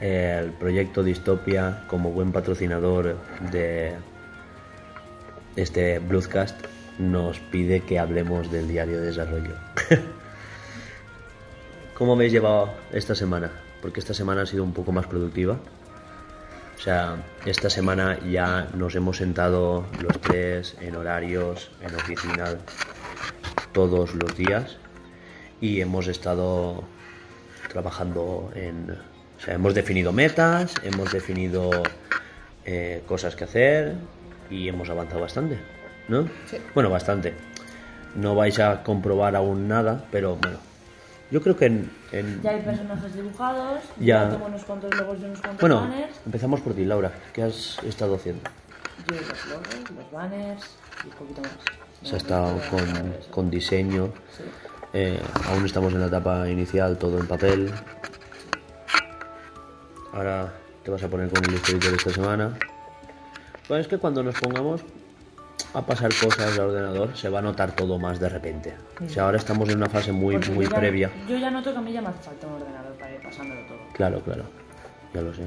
el 0.00 0.52
proyecto 0.52 1.02
Distopia, 1.02 1.84
como 1.86 2.10
buen 2.10 2.32
patrocinador 2.32 3.16
de 3.50 3.94
este 5.56 5.98
Broadcast, 5.98 6.56
nos 6.98 7.38
pide 7.38 7.80
que 7.80 7.98
hablemos 7.98 8.50
del 8.50 8.68
diario 8.68 9.00
de 9.00 9.06
desarrollo. 9.06 9.54
¿Cómo 11.94 12.20
he 12.20 12.30
llevado 12.30 12.70
esta 12.92 13.14
semana? 13.14 13.50
Porque 13.82 14.00
esta 14.00 14.14
semana 14.14 14.42
ha 14.42 14.46
sido 14.46 14.62
un 14.62 14.72
poco 14.72 14.92
más 14.92 15.06
productiva. 15.06 15.58
O 16.78 16.80
sea, 16.80 17.16
esta 17.44 17.68
semana 17.68 18.18
ya 18.20 18.68
nos 18.74 18.94
hemos 18.94 19.16
sentado 19.16 19.84
los 20.00 20.20
tres 20.20 20.76
en 20.80 20.94
horarios, 20.94 21.72
en 21.82 21.94
oficina, 21.94 22.56
todos 23.72 24.14
los 24.14 24.36
días 24.36 24.76
y 25.60 25.80
hemos 25.80 26.06
estado 26.06 26.84
trabajando 27.68 28.50
en... 28.54 28.90
O 28.90 29.40
sea, 29.40 29.54
hemos 29.54 29.74
definido 29.74 30.12
metas, 30.12 30.74
hemos 30.82 31.12
definido 31.12 31.70
eh, 32.64 33.02
cosas 33.06 33.36
que 33.36 33.44
hacer 33.44 33.94
y 34.50 34.68
hemos 34.68 34.88
avanzado 34.88 35.20
bastante, 35.20 35.58
¿no? 36.08 36.28
Sí. 36.46 36.58
Bueno, 36.74 36.90
bastante. 36.90 37.34
No 38.14 38.34
vais 38.34 38.58
a 38.58 38.82
comprobar 38.82 39.36
aún 39.36 39.68
nada, 39.68 40.04
pero 40.10 40.36
bueno. 40.36 40.67
Yo 41.30 41.42
creo 41.42 41.56
que 41.56 41.66
en... 41.66 41.90
en- 42.12 42.40
Ya 42.42 42.50
hay 42.52 42.62
personajes 42.62 43.14
dibujados. 43.14 43.82
Ya. 43.98 44.24
Ya 44.24 44.30
tengo 44.30 44.46
unos 44.46 44.64
cuantos 44.64 44.94
logos 44.96 45.18
y 45.20 45.24
unos 45.24 45.40
cuantos 45.40 45.60
Bueno, 45.60 45.80
banners. 45.82 46.16
empezamos 46.24 46.60
por 46.60 46.74
ti, 46.74 46.84
Laura. 46.84 47.12
¿Qué 47.32 47.42
has 47.42 47.78
estado 47.84 48.14
haciendo? 48.16 48.42
Yo 49.10 49.16
los 49.16 49.46
logos, 49.46 49.90
los 49.96 50.10
banners 50.12 50.64
y 51.04 51.06
un 51.08 51.12
poquito 51.14 51.42
más. 51.42 51.50
Se 52.02 52.14
ha 52.14 52.18
estado 52.18 52.58
con, 52.70 53.14
con 53.30 53.50
diseño. 53.50 54.08
Sí. 54.36 54.44
Eh, 54.94 55.20
aún 55.48 55.66
estamos 55.66 55.92
en 55.92 56.00
la 56.00 56.06
etapa 56.06 56.48
inicial, 56.48 56.96
todo 56.96 57.18
en 57.18 57.26
papel. 57.26 57.70
Ahora 60.12 60.52
te 60.84 60.90
vas 60.90 61.02
a 61.02 61.08
poner 61.08 61.28
con 61.28 61.44
el 61.44 61.54
historiador 61.54 61.98
esta 61.98 62.10
semana. 62.10 62.58
Pues 63.66 63.82
es 63.82 63.88
que 63.88 63.98
cuando 63.98 64.22
nos 64.22 64.34
pongamos 64.40 64.80
a 65.74 65.82
pasar 65.84 66.10
cosas 66.14 66.52
al 66.58 66.60
ordenador 66.60 67.16
se 67.16 67.28
va 67.28 67.40
a 67.40 67.42
notar 67.42 67.72
todo 67.72 67.98
más 67.98 68.18
de 68.20 68.28
repente. 68.28 68.74
O 69.04 69.08
sea, 69.08 69.24
ahora 69.24 69.38
estamos 69.38 69.68
en 69.68 69.76
una 69.76 69.88
fase 69.88 70.12
muy, 70.12 70.34
Porque 70.36 70.50
muy 70.50 70.64
yo 70.64 70.70
ya- 70.70 70.76
previa. 70.78 71.10
Yo 71.28 71.36
ya 71.36 71.50
noto 71.50 71.72
que 71.72 71.78
a 71.78 71.80
mí 71.82 71.92
ya 71.92 72.00
me 72.00 72.08
hace 72.08 72.20
falta 72.22 72.46
un 72.46 72.54
ordenador 72.54 72.92
para 72.94 73.14
ir 73.14 73.22
pasándolo 73.22 73.60
todo. 73.66 73.78
Claro, 73.92 74.20
claro. 74.20 74.44
Ya 75.14 75.20
lo 75.22 75.34
sé. 75.34 75.42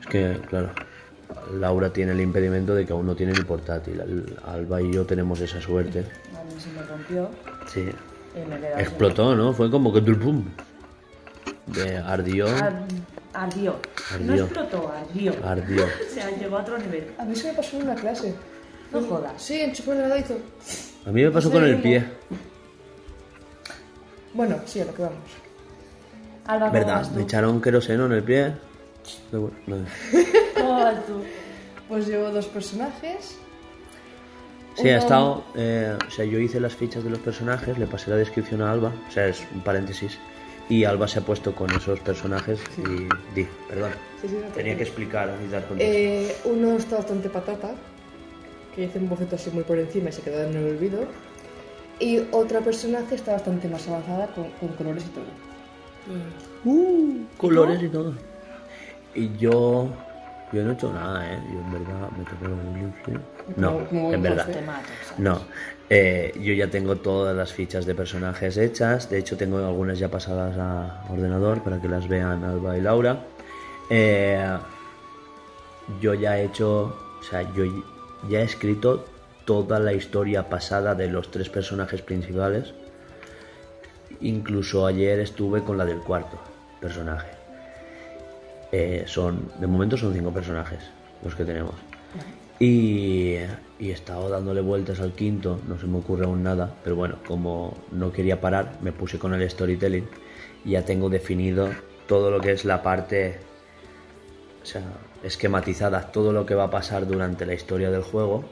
Es 0.00 0.06
que, 0.06 0.40
claro, 0.48 0.70
Laura 1.52 1.92
tiene 1.92 2.12
el 2.12 2.20
impedimento 2.20 2.74
de 2.74 2.86
que 2.86 2.92
aún 2.92 3.06
no 3.06 3.14
tiene 3.14 3.32
ni 3.32 3.42
portátil. 3.42 4.00
Al- 4.00 4.38
Alba 4.46 4.80
y 4.82 4.92
yo 4.92 5.04
tenemos 5.06 5.40
esa 5.40 5.60
suerte. 5.60 6.00
A 6.00 6.44
mí 6.44 6.60
se 6.60 6.70
me 6.70 6.82
rompió 6.82 7.30
Sí. 7.66 7.88
y 8.36 8.48
me 8.48 8.56
quedé 8.56 8.74
así. 8.74 8.82
Explotó, 8.82 9.34
¿no? 9.36 9.52
Fue 9.52 9.70
como 9.70 9.92
que 9.92 10.00
pum. 10.02 10.44
De 11.66 11.98
ardió, 11.98 12.46
Ar- 12.48 12.82
Ardió. 13.32 13.76
No 14.20 14.32
Ardió. 14.32 14.44
explotó, 14.44 14.92
ardió. 14.92 15.32
ardió. 15.44 15.84
O 16.10 16.14
sea, 16.14 16.30
llegó 16.36 16.58
a 16.58 16.62
otro 16.62 16.78
nivel. 16.78 17.12
A 17.18 17.24
mí 17.24 17.34
se 17.36 17.48
me 17.48 17.54
pasó 17.54 17.76
en 17.76 17.82
una 17.84 17.94
clase. 17.94 18.34
No 18.92 19.00
jodas. 19.02 19.40
Sí, 19.42 19.60
enchufó 19.60 19.92
el 19.92 20.18
hizo. 20.20 20.36
A 21.06 21.10
mí 21.10 21.22
me 21.22 21.30
pasó 21.30 21.50
con 21.50 21.64
el 21.64 21.80
pie. 21.80 22.04
Bueno, 24.34 24.56
sí, 24.66 24.80
a 24.80 24.84
lo 24.84 24.94
que 24.94 25.02
vamos. 25.02 25.18
Alba, 26.46 26.66
¿cómo 26.66 26.72
¿Verdad? 26.72 26.94
vas 26.96 27.08
tú? 27.10 27.16
Me 27.16 27.22
echaron 27.22 27.60
queroseno 27.60 28.06
en 28.06 28.12
el 28.12 28.22
pie. 28.22 28.52
No, 29.32 29.50
no. 29.66 29.76
¿Cómo 30.56 30.70
vas 30.80 31.06
tú? 31.06 31.22
Pues 31.88 32.06
llevo 32.06 32.30
dos 32.30 32.46
personajes. 32.46 33.36
Sí, 34.76 34.88
ha 34.88 34.92
Uno- 34.94 34.98
estado. 35.02 35.44
eh, 35.56 35.96
o 36.06 36.10
sea, 36.10 36.24
yo 36.24 36.38
hice 36.38 36.60
las 36.60 36.74
fichas 36.74 37.02
de 37.02 37.10
los 37.10 37.18
personajes, 37.18 37.76
le 37.78 37.86
pasé 37.86 38.10
la 38.10 38.16
descripción 38.16 38.62
a 38.62 38.70
Alba. 38.70 38.92
O 39.08 39.10
sea, 39.10 39.26
es 39.26 39.42
un 39.52 39.60
paréntesis. 39.62 40.16
Y 40.68 40.84
Alba 40.84 41.08
se 41.08 41.18
ha 41.18 41.22
puesto 41.22 41.52
con 41.54 41.68
esos 41.72 41.98
personajes 42.00 42.60
y. 42.78 43.08
Di, 43.34 43.48
perdón. 43.68 43.90
Sí, 44.22 44.28
sí, 44.28 44.34
no 44.36 44.46
te 44.48 44.52
Tenía 44.54 44.76
que 44.76 44.84
explicar 44.84 45.34
y 45.44 45.48
dar 45.50 45.66
contexto. 45.66 45.92
Eh, 45.96 46.36
uno 46.44 46.76
está 46.76 46.96
bastante 46.98 47.28
patata, 47.28 47.72
que 48.74 48.84
hice 48.84 48.98
un 48.98 49.08
boceto 49.08 49.36
así 49.36 49.50
muy 49.50 49.64
por 49.64 49.78
encima 49.78 50.08
y 50.10 50.12
se 50.12 50.22
quedó 50.22 50.42
en 50.44 50.56
el 50.56 50.64
olvido. 50.76 51.00
Y 51.98 52.20
otra 52.32 52.60
personaje 52.60 53.14
está 53.14 53.32
bastante 53.32 53.68
más 53.68 53.86
avanzada 53.88 54.28
con, 54.28 54.50
con 54.52 54.68
colores 54.70 55.04
y 55.04 55.08
todo. 55.10 55.24
Uh, 56.64 57.24
colores 57.36 57.82
y 57.82 57.88
todo. 57.88 58.14
Y 59.14 59.36
yo. 59.36 59.88
Yo 60.52 60.64
no 60.64 60.70
he 60.70 60.74
hecho 60.74 60.92
nada, 60.92 61.32
¿eh? 61.32 61.38
Yo 61.52 61.60
en 61.60 61.72
verdad 61.72 62.10
me 62.18 62.24
toco 62.24 62.48
los 62.48 62.58
luces. 62.74 63.20
No, 63.56 63.72
Como- 63.74 63.86
como 63.86 64.12
en 64.14 64.22
verdad. 64.22 64.48
No, 65.16 65.42
eh, 65.88 66.32
yo 66.42 66.52
ya 66.54 66.66
tengo 66.68 66.96
todas 66.96 67.36
las 67.36 67.52
fichas 67.52 67.86
de 67.86 67.94
personajes 67.94 68.56
hechas. 68.56 69.08
De 69.08 69.18
hecho, 69.18 69.36
tengo 69.36 69.58
algunas 69.58 69.96
ya 70.00 70.08
pasadas 70.08 70.56
a 70.58 71.04
ordenador 71.08 71.62
para 71.62 71.80
que 71.80 71.86
las 71.86 72.08
vean 72.08 72.42
Alba 72.42 72.76
y 72.76 72.80
Laura. 72.80 73.26
Eh, 73.90 74.44
yo 76.00 76.14
ya 76.14 76.36
he 76.36 76.46
hecho, 76.46 76.96
o 77.20 77.22
sea, 77.22 77.42
yo 77.54 77.62
ya 78.28 78.40
he 78.40 78.44
escrito 78.44 79.06
toda 79.44 79.78
la 79.78 79.92
historia 79.92 80.48
pasada 80.48 80.94
de 80.94 81.08
los 81.08 81.30
tres 81.30 81.48
personajes 81.48 82.02
principales. 82.02 82.74
Incluso 84.20 84.86
ayer 84.86 85.18
estuve 85.20 85.62
con 85.62 85.78
la 85.78 85.84
del 85.84 85.98
cuarto 85.98 86.38
personaje. 86.80 87.28
Eh, 88.72 89.04
son, 89.06 89.50
de 89.58 89.66
momento 89.66 89.96
son 89.96 90.12
cinco 90.12 90.32
personajes 90.32 90.80
los 91.24 91.34
que 91.34 91.44
tenemos. 91.44 91.74
Y, 92.58 93.36
y 93.78 93.88
he 93.88 93.92
estado 93.92 94.28
dándole 94.28 94.60
vueltas 94.60 95.00
al 95.00 95.12
quinto, 95.12 95.58
no 95.66 95.78
se 95.78 95.86
me 95.86 95.98
ocurre 95.98 96.26
aún 96.26 96.42
nada, 96.42 96.74
pero 96.84 96.94
bueno, 96.94 97.16
como 97.26 97.74
no 97.90 98.12
quería 98.12 98.40
parar, 98.40 98.78
me 98.82 98.92
puse 98.92 99.18
con 99.18 99.32
el 99.32 99.48
storytelling 99.48 100.06
y 100.64 100.72
ya 100.72 100.84
tengo 100.84 101.08
definido 101.08 101.70
todo 102.06 102.30
lo 102.30 102.40
que 102.40 102.52
es 102.52 102.64
la 102.64 102.82
parte, 102.82 103.38
o 104.62 104.66
sea, 104.66 104.82
esquematizada, 105.22 106.12
todo 106.12 106.32
lo 106.32 106.46
que 106.46 106.54
va 106.54 106.64
a 106.64 106.70
pasar 106.70 107.06
durante 107.06 107.46
la 107.46 107.54
historia 107.54 107.90
del 107.90 108.02
juego 108.02 108.44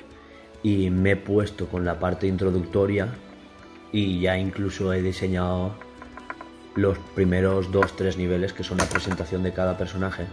y 0.62 0.90
me 0.90 1.12
he 1.12 1.16
puesto 1.16 1.66
con 1.66 1.84
la 1.84 1.98
parte 1.98 2.26
introductoria 2.26 3.08
y 3.92 4.20
ya 4.20 4.36
incluso 4.36 4.92
he 4.92 5.02
diseñado 5.02 5.74
los 6.74 6.98
primeros 7.14 7.72
dos, 7.72 7.96
tres 7.96 8.16
niveles 8.16 8.52
que 8.52 8.64
son 8.64 8.78
la 8.78 8.84
presentación 8.84 9.42
de 9.42 9.52
cada 9.52 9.76
personaje 9.78 10.26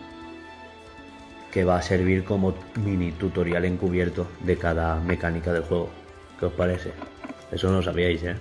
que 1.51 1.63
va 1.63 1.77
a 1.77 1.81
servir 1.81 2.25
como 2.25 2.53
mini 2.83 3.13
tutorial 3.13 3.63
encubierto 3.63 4.27
de 4.41 4.57
cada 4.57 4.99
mecánica 4.99 5.53
del 5.53 5.63
juego. 5.63 5.89
¿Qué 6.37 6.47
os 6.47 6.53
parece? 6.53 6.91
Eso 7.49 7.69
no 7.69 7.77
lo 7.77 7.81
sabíais, 7.81 8.21
¿eh? 8.23 8.35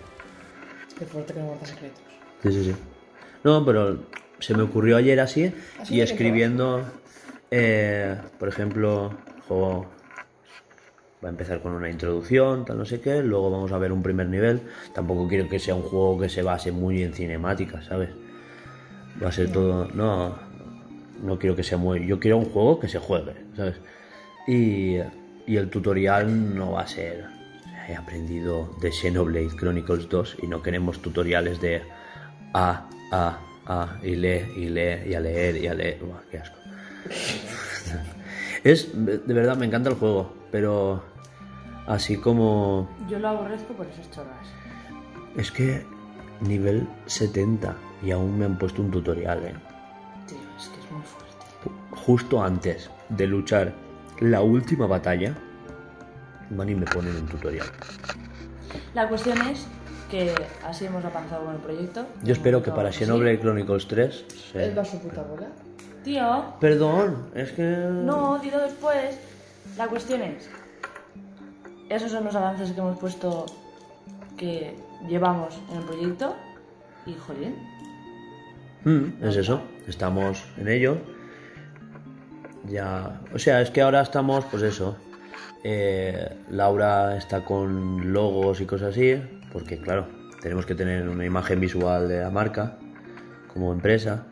Qué 0.99 1.07
fuerte 1.07 1.33
que 1.33 1.39
no 1.39 1.47
guarda 1.47 1.65
secretos. 1.65 2.01
Sí, 2.43 2.53
sí, 2.53 2.65
sí. 2.65 2.75
No, 3.45 3.65
pero 3.65 4.01
se 4.41 4.55
me 4.55 4.65
ocurrió 4.65 4.97
ayer 4.97 5.21
así 5.21 5.53
Así 5.79 5.95
y 5.95 6.01
escribiendo, 6.01 6.85
eh, 7.51 8.16
por 8.39 8.49
ejemplo, 8.49 9.12
el 9.37 9.43
juego 9.43 9.87
va 11.25 11.29
a 11.29 11.31
empezar 11.31 11.61
con 11.62 11.73
una 11.73 11.89
introducción, 11.89 12.65
tal 12.65 12.77
no 12.79 12.85
sé 12.85 13.01
qué, 13.01 13.23
luego 13.23 13.51
vamos 13.51 13.73
a 13.73 13.79
ver 13.79 13.93
un 13.93 14.03
primer 14.03 14.29
nivel. 14.29 14.62
Tampoco 14.95 15.27
quiero 15.27 15.49
que 15.49 15.59
sea 15.59 15.75
un 15.75 15.83
juego 15.83 16.21
que 16.21 16.29
se 16.29 16.43
base 16.43 16.71
muy 16.71 17.03
en 17.03 17.15
cinemática, 17.15 17.83
¿sabes? 17.83 18.11
Va 19.23 19.29
a 19.29 19.33
ser 19.33 19.51
todo, 19.51 19.89
no, 19.95 20.37
no 21.23 21.39
quiero 21.39 21.57
que 21.57 21.62
sea 21.62 21.79
muy, 21.79 22.07
yo 22.07 22.21
quiero 22.21 22.37
un 22.37 22.47
juego 22.47 22.79
que 22.79 22.89
se 22.89 22.99
juegue, 22.99 23.35
¿sabes? 23.57 23.77
Y, 24.47 24.97
y 25.47 25.57
el 25.57 25.71
tutorial 25.71 26.55
no 26.55 26.73
va 26.73 26.83
a 26.83 26.87
ser, 26.87 27.25
he 27.89 27.95
aprendido 27.95 28.75
de 28.81 28.93
Xenoblade 28.93 29.57
Chronicles 29.57 30.09
2 30.09 30.39
y 30.43 30.47
no 30.47 30.62
queremos 30.62 31.01
tutoriales 31.01 31.61
de 31.61 31.83
A, 32.53 32.89
A, 33.11 33.39
A, 33.66 33.99
y 34.03 34.15
lee, 34.16 34.45
y 34.57 34.69
lee, 34.69 35.09
y 35.09 35.15
a 35.15 35.21
leer, 35.21 35.57
y 35.57 35.66
a 35.66 35.75
leer. 35.75 35.99
Buah, 36.01 36.21
qué 36.31 36.39
asco. 36.39 36.64
Es, 38.62 38.89
de 38.94 39.35
verdad, 39.35 39.56
me 39.56 39.66
encanta 39.66 39.90
el 39.90 39.97
juego, 39.97 40.32
pero 40.51 41.02
así 41.86 42.16
como... 42.16 42.89
Yo 43.09 43.18
lo 43.18 43.28
aborrezco 43.28 43.74
por 43.74 43.86
esas 43.86 44.10
chorras. 44.10 44.47
Es 45.36 45.51
que 45.51 45.85
nivel 46.40 46.89
70 47.06 47.74
y 48.02 48.10
aún 48.10 48.39
me 48.39 48.47
han 48.47 48.56
puesto 48.59 48.81
un 48.81 48.90
tutorial, 48.90 49.44
¿eh? 49.44 49.55
Sí, 50.26 50.36
es 50.56 50.68
que 50.68 50.81
es 50.81 50.90
muy 50.90 51.02
fuerte. 51.02 52.01
Justo 52.06 52.43
antes 52.43 52.90
de 53.10 53.26
luchar 53.26 53.72
la 54.20 54.40
última 54.40 54.86
batalla, 54.86 55.35
van 56.51 56.68
y 56.68 56.74
me 56.74 56.86
ponen 56.86 57.16
un 57.16 57.26
tutorial. 57.26 57.66
La 58.94 59.09
cuestión 59.09 59.39
es 59.43 59.66
que 60.10 60.32
así 60.66 60.86
hemos 60.86 61.05
avanzado 61.05 61.44
con 61.47 61.55
el 61.55 61.60
proyecto. 61.60 62.06
Yo 62.22 62.32
espero 62.32 62.62
que 62.62 62.70
para 62.70 62.93
Xenoblade 62.93 63.40
Chronicles 63.40 63.89
3... 63.89 64.24
se- 64.52 64.64
Él 64.64 64.78
va 64.78 64.82
a 64.82 64.85
su 64.86 64.98
puta 65.01 65.22
bola. 65.22 65.48
Tío, 66.05 66.44
Perdón, 66.60 67.31
es 67.35 67.52
que... 67.52 67.62
no, 67.62 68.39
dilo 68.39 68.60
después. 68.60 69.18
La 69.78 69.89
cuestión 69.89 70.20
es... 70.22 70.48
Esos 71.89 72.10
son 72.12 72.24
los 72.24 72.35
avances 72.35 72.72
que 72.72 72.81
hemos 72.81 72.98
puesto 72.98 73.47
que 74.36 74.76
llevamos 75.09 75.59
en 75.72 75.78
el 75.78 75.85
proyecto. 75.85 76.35
Y, 77.06 77.14
jolín, 77.14 77.55
Mm, 78.85 79.24
es 79.24 79.36
eso, 79.36 79.62
estamos 79.86 80.44
en 80.59 80.68
ello. 80.68 80.98
Ya, 82.68 83.18
o 83.35 83.39
sea, 83.39 83.62
es 83.62 83.70
que 83.70 83.81
ahora 83.81 84.02
estamos, 84.02 84.44
pues 84.47 84.62
eso. 84.62 84.97
eh, 85.62 86.36
Laura 86.51 87.16
está 87.16 87.43
con 87.47 88.12
logos 88.12 88.60
y 88.60 88.66
cosas 88.66 88.90
así, 88.90 89.18
porque 89.52 89.78
claro, 89.78 90.06
tenemos 90.43 90.66
que 90.66 90.74
tener 90.74 91.09
una 91.09 91.24
imagen 91.24 91.60
visual 91.60 92.09
de 92.09 92.20
la 92.20 92.31
marca 92.31 92.76
como 93.55 93.72
empresa. 93.72 94.26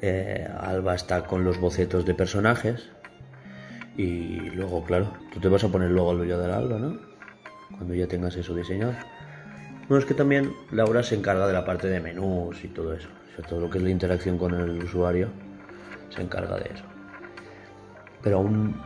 Eh, 0.00 0.48
Alba 0.60 0.94
está 0.94 1.24
con 1.24 1.44
los 1.44 1.58
bocetos 1.58 2.04
de 2.04 2.14
personajes. 2.14 2.90
Y 3.96 4.50
luego, 4.50 4.84
claro, 4.84 5.12
tú 5.32 5.40
te 5.40 5.48
vas 5.48 5.64
a 5.64 5.68
poner 5.68 5.90
luego 5.90 6.12
el 6.12 6.18
rollo 6.18 6.38
del 6.38 6.52
Alba, 6.52 6.78
¿no? 6.78 6.98
Cuando 7.76 7.94
ya 7.94 8.06
tengas 8.06 8.36
eso 8.36 8.54
diseñado. 8.54 8.94
Bueno, 9.88 10.00
es 10.00 10.04
que 10.06 10.14
también 10.14 10.52
Laura 10.70 11.02
se 11.02 11.16
encarga 11.16 11.46
de 11.46 11.52
la 11.52 11.64
parte 11.64 11.88
de 11.88 11.98
menús 11.98 12.62
y 12.62 12.68
todo 12.68 12.94
eso. 12.94 13.08
O 13.08 13.36
sea, 13.36 13.44
todo 13.48 13.60
lo 13.60 13.70
que 13.70 13.78
es 13.78 13.84
la 13.84 13.90
interacción 13.90 14.38
con 14.38 14.54
el 14.54 14.82
usuario 14.84 15.28
se 16.10 16.22
encarga 16.22 16.58
de 16.58 16.70
eso. 16.74 16.84
Pero 18.22 18.38
aún, 18.38 18.80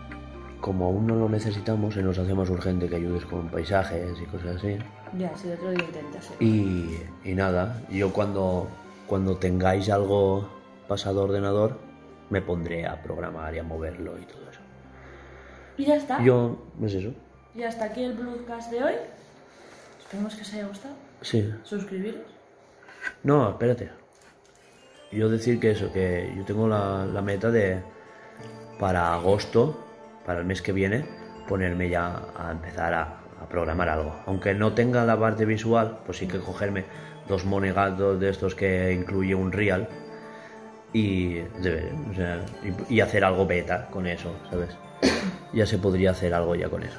como 0.61 0.87
aún 0.87 1.07
no 1.07 1.17
lo 1.17 1.29
necesitamos, 1.29 1.95
se 1.95 2.03
nos 2.03 2.19
hace 2.19 2.35
más 2.35 2.49
urgente 2.49 2.89
que 2.89 2.97
ayudes 2.97 3.25
con 3.27 3.49
paisajes 3.49 4.19
y 4.21 4.25
cosas 4.27 4.57
así. 4.57 4.79
ya, 5.19 5.37
si 5.37 5.51
otro 5.51 5.71
día 5.71 5.85
intentas. 5.85 6.31
Y, 6.41 6.97
y 7.25 7.35
nada, 7.35 7.83
yo 7.91 8.13
cuando, 8.13 8.69
cuando 9.07 9.37
tengáis 9.37 9.91
algo 9.91 10.49
pasado 10.93 11.23
a 11.23 11.25
ordenador, 11.25 11.79
me 12.29 12.43
pondré 12.43 12.87
a 12.87 13.03
programar 13.03 13.55
y 13.55 13.59
a 13.59 13.63
moverlo 13.63 14.19
y 14.19 14.27
todo 14.27 14.43
eso. 14.51 14.61
Y 15.79 15.87
ya 15.87 15.97
está. 15.97 16.23
Yo, 16.23 16.67
es 16.85 16.93
eso. 16.93 17.15
Y 17.55 17.63
hasta 17.63 17.87
aquí 17.87 18.05
el 18.05 18.13
Bloodcast 18.13 18.71
de 18.71 18.85
hoy. 18.85 18.93
Esperemos 19.99 20.35
que 20.35 20.43
os 20.43 20.53
haya 20.53 20.67
gustado. 20.67 20.95
Sí. 21.23 21.51
Suscribiros. 21.63 22.27
No, 23.23 23.49
espérate. 23.49 23.89
Yo 25.11 25.31
decir 25.31 25.59
que 25.61 25.71
eso, 25.71 25.91
que 25.91 26.31
yo 26.37 26.45
tengo 26.45 26.69
la, 26.69 27.07
la 27.07 27.23
meta 27.23 27.51
de 27.51 27.83
para 28.79 29.15
agosto, 29.15 29.83
para 30.27 30.41
el 30.41 30.45
mes 30.45 30.61
que 30.61 30.73
viene, 30.73 31.07
ponerme 31.49 31.89
ya 31.89 32.21
a 32.37 32.51
empezar 32.51 32.93
a, 32.93 33.03
a 33.41 33.49
programar 33.49 33.89
algo. 33.89 34.15
Aunque 34.27 34.53
no 34.53 34.75
tenga 34.75 35.07
la 35.07 35.19
parte 35.19 35.47
visual, 35.47 36.01
pues 36.05 36.19
sí 36.19 36.29
que 36.29 36.39
cogerme 36.39 36.85
dos 37.29 37.47
monegatos 37.47 38.21
de 38.21 38.29
estos 38.29 38.55
que 38.55 38.93
incluye 38.93 39.35
un 39.35 39.53
real 39.53 39.89
y, 40.93 41.35
de- 41.61 41.93
o 42.11 42.15
sea, 42.15 42.41
y, 42.89 42.95
y 42.97 43.01
hacer 43.01 43.25
algo 43.25 43.47
beta 43.47 43.89
con 43.91 44.07
eso, 44.07 44.33
¿sabes? 44.51 44.71
Ya 45.53 45.67
se 45.67 45.79
podría 45.79 46.11
hacer 46.13 46.33
algo 46.35 46.55
ya 46.55 46.69
con 46.69 46.83
eso. 46.83 46.99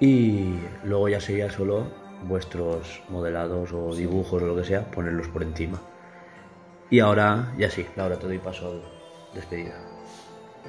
Y 0.00 0.54
luego 0.84 1.08
ya 1.08 1.20
sería 1.20 1.50
solo 1.50 1.86
vuestros 2.24 3.02
modelados 3.08 3.72
o 3.72 3.94
dibujos 3.94 4.42
o 4.42 4.46
lo 4.46 4.56
que 4.56 4.64
sea, 4.64 4.90
ponerlos 4.90 5.28
por 5.28 5.42
encima. 5.42 5.80
Y 6.90 7.00
ahora, 7.00 7.52
ya 7.58 7.70
sí, 7.70 7.86
Laura, 7.96 8.18
te 8.18 8.26
doy 8.26 8.38
paso 8.38 8.74
de 8.74 8.80
despedida. 9.34 9.74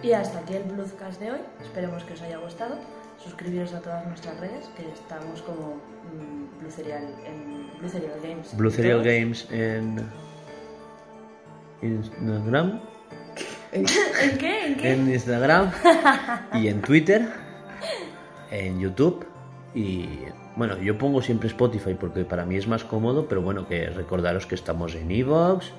Y 0.01 0.11
hasta 0.11 0.39
aquí 0.39 0.55
el 0.55 0.63
Bloodcast 0.63 1.19
de 1.19 1.31
hoy. 1.31 1.39
Esperemos 1.61 2.03
que 2.03 2.13
os 2.13 2.21
haya 2.21 2.37
gustado. 2.37 2.75
Suscribiros 3.17 3.73
a 3.73 3.81
todas 3.81 4.05
nuestras 4.07 4.37
redes, 4.39 4.69
que 4.75 4.83
estamos 4.91 5.41
como 5.41 5.75
mm, 5.75 6.59
Blue 6.59 6.69
Cereal 6.71 7.03
en 7.25 7.69
Blue 7.79 7.89
Cereal 7.89 8.19
Games. 8.21 8.55
Blue 8.57 8.69
Todos. 8.71 9.03
Games 9.05 9.47
en 9.51 9.97
Instagram, 11.85 12.81
¿En 13.71 13.85
qué? 13.85 14.65
¿En 14.67 14.77
qué? 14.77 14.93
en 14.93 15.09
Instagram 15.11 15.71
y 16.53 16.67
en 16.67 16.81
Twitter, 16.81 17.27
en 18.51 18.79
YouTube 18.79 19.25
y 19.73 20.07
bueno, 20.55 20.77
yo 20.77 20.97
pongo 20.97 21.21
siempre 21.21 21.47
Spotify 21.49 21.95
porque 21.99 22.23
para 22.23 22.45
mí 22.45 22.55
es 22.55 22.67
más 22.67 22.83
cómodo, 22.85 23.27
pero 23.27 23.41
bueno, 23.41 23.67
que 23.67 23.89
recordaros 23.89 24.45
que 24.45 24.55
estamos 24.55 24.95
en 24.95 25.11
Evox, 25.11 25.73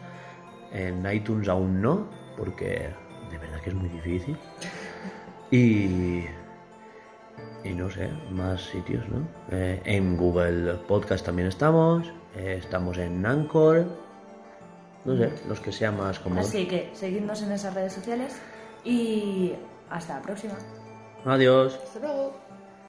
en 0.73 1.11
iTunes 1.11 1.49
aún 1.49 1.81
no, 1.81 2.07
porque 2.37 2.91
de 3.31 3.39
verdad 3.39 3.61
que 3.63 3.71
es 3.71 3.77
muy 3.77 3.89
difícil. 3.89 4.37
Y 5.51 6.27
y 7.65 7.75
no 7.75 7.91
sé, 7.91 8.09
más 8.31 8.63
sitios, 8.63 9.09
¿no? 9.09 9.27
Eh, 9.51 9.81
en 9.85 10.17
Google 10.17 10.75
Podcast 10.87 11.25
también 11.25 11.49
estamos, 11.49 12.07
eh, 12.37 12.57
estamos 12.59 12.99
en 12.99 13.25
Anchor, 13.27 13.87
no 15.07 15.17
sé, 15.17 15.33
los 15.49 15.61
que 15.61 15.73
sean 15.73 15.97
más 15.97 16.19
cómodos. 16.19 16.49
Así 16.49 16.67
que 16.67 16.91
seguidnos 16.95 17.43
en 17.43 17.53
esas 17.53 17.75
redes 17.75 17.93
sociales 17.93 18.37
y 18.85 19.53
hasta 19.89 20.17
la 20.17 20.23
próxima. 20.23 20.55
Adiós. 21.25 21.79
Hasta 21.83 22.01
luego. 22.01 22.46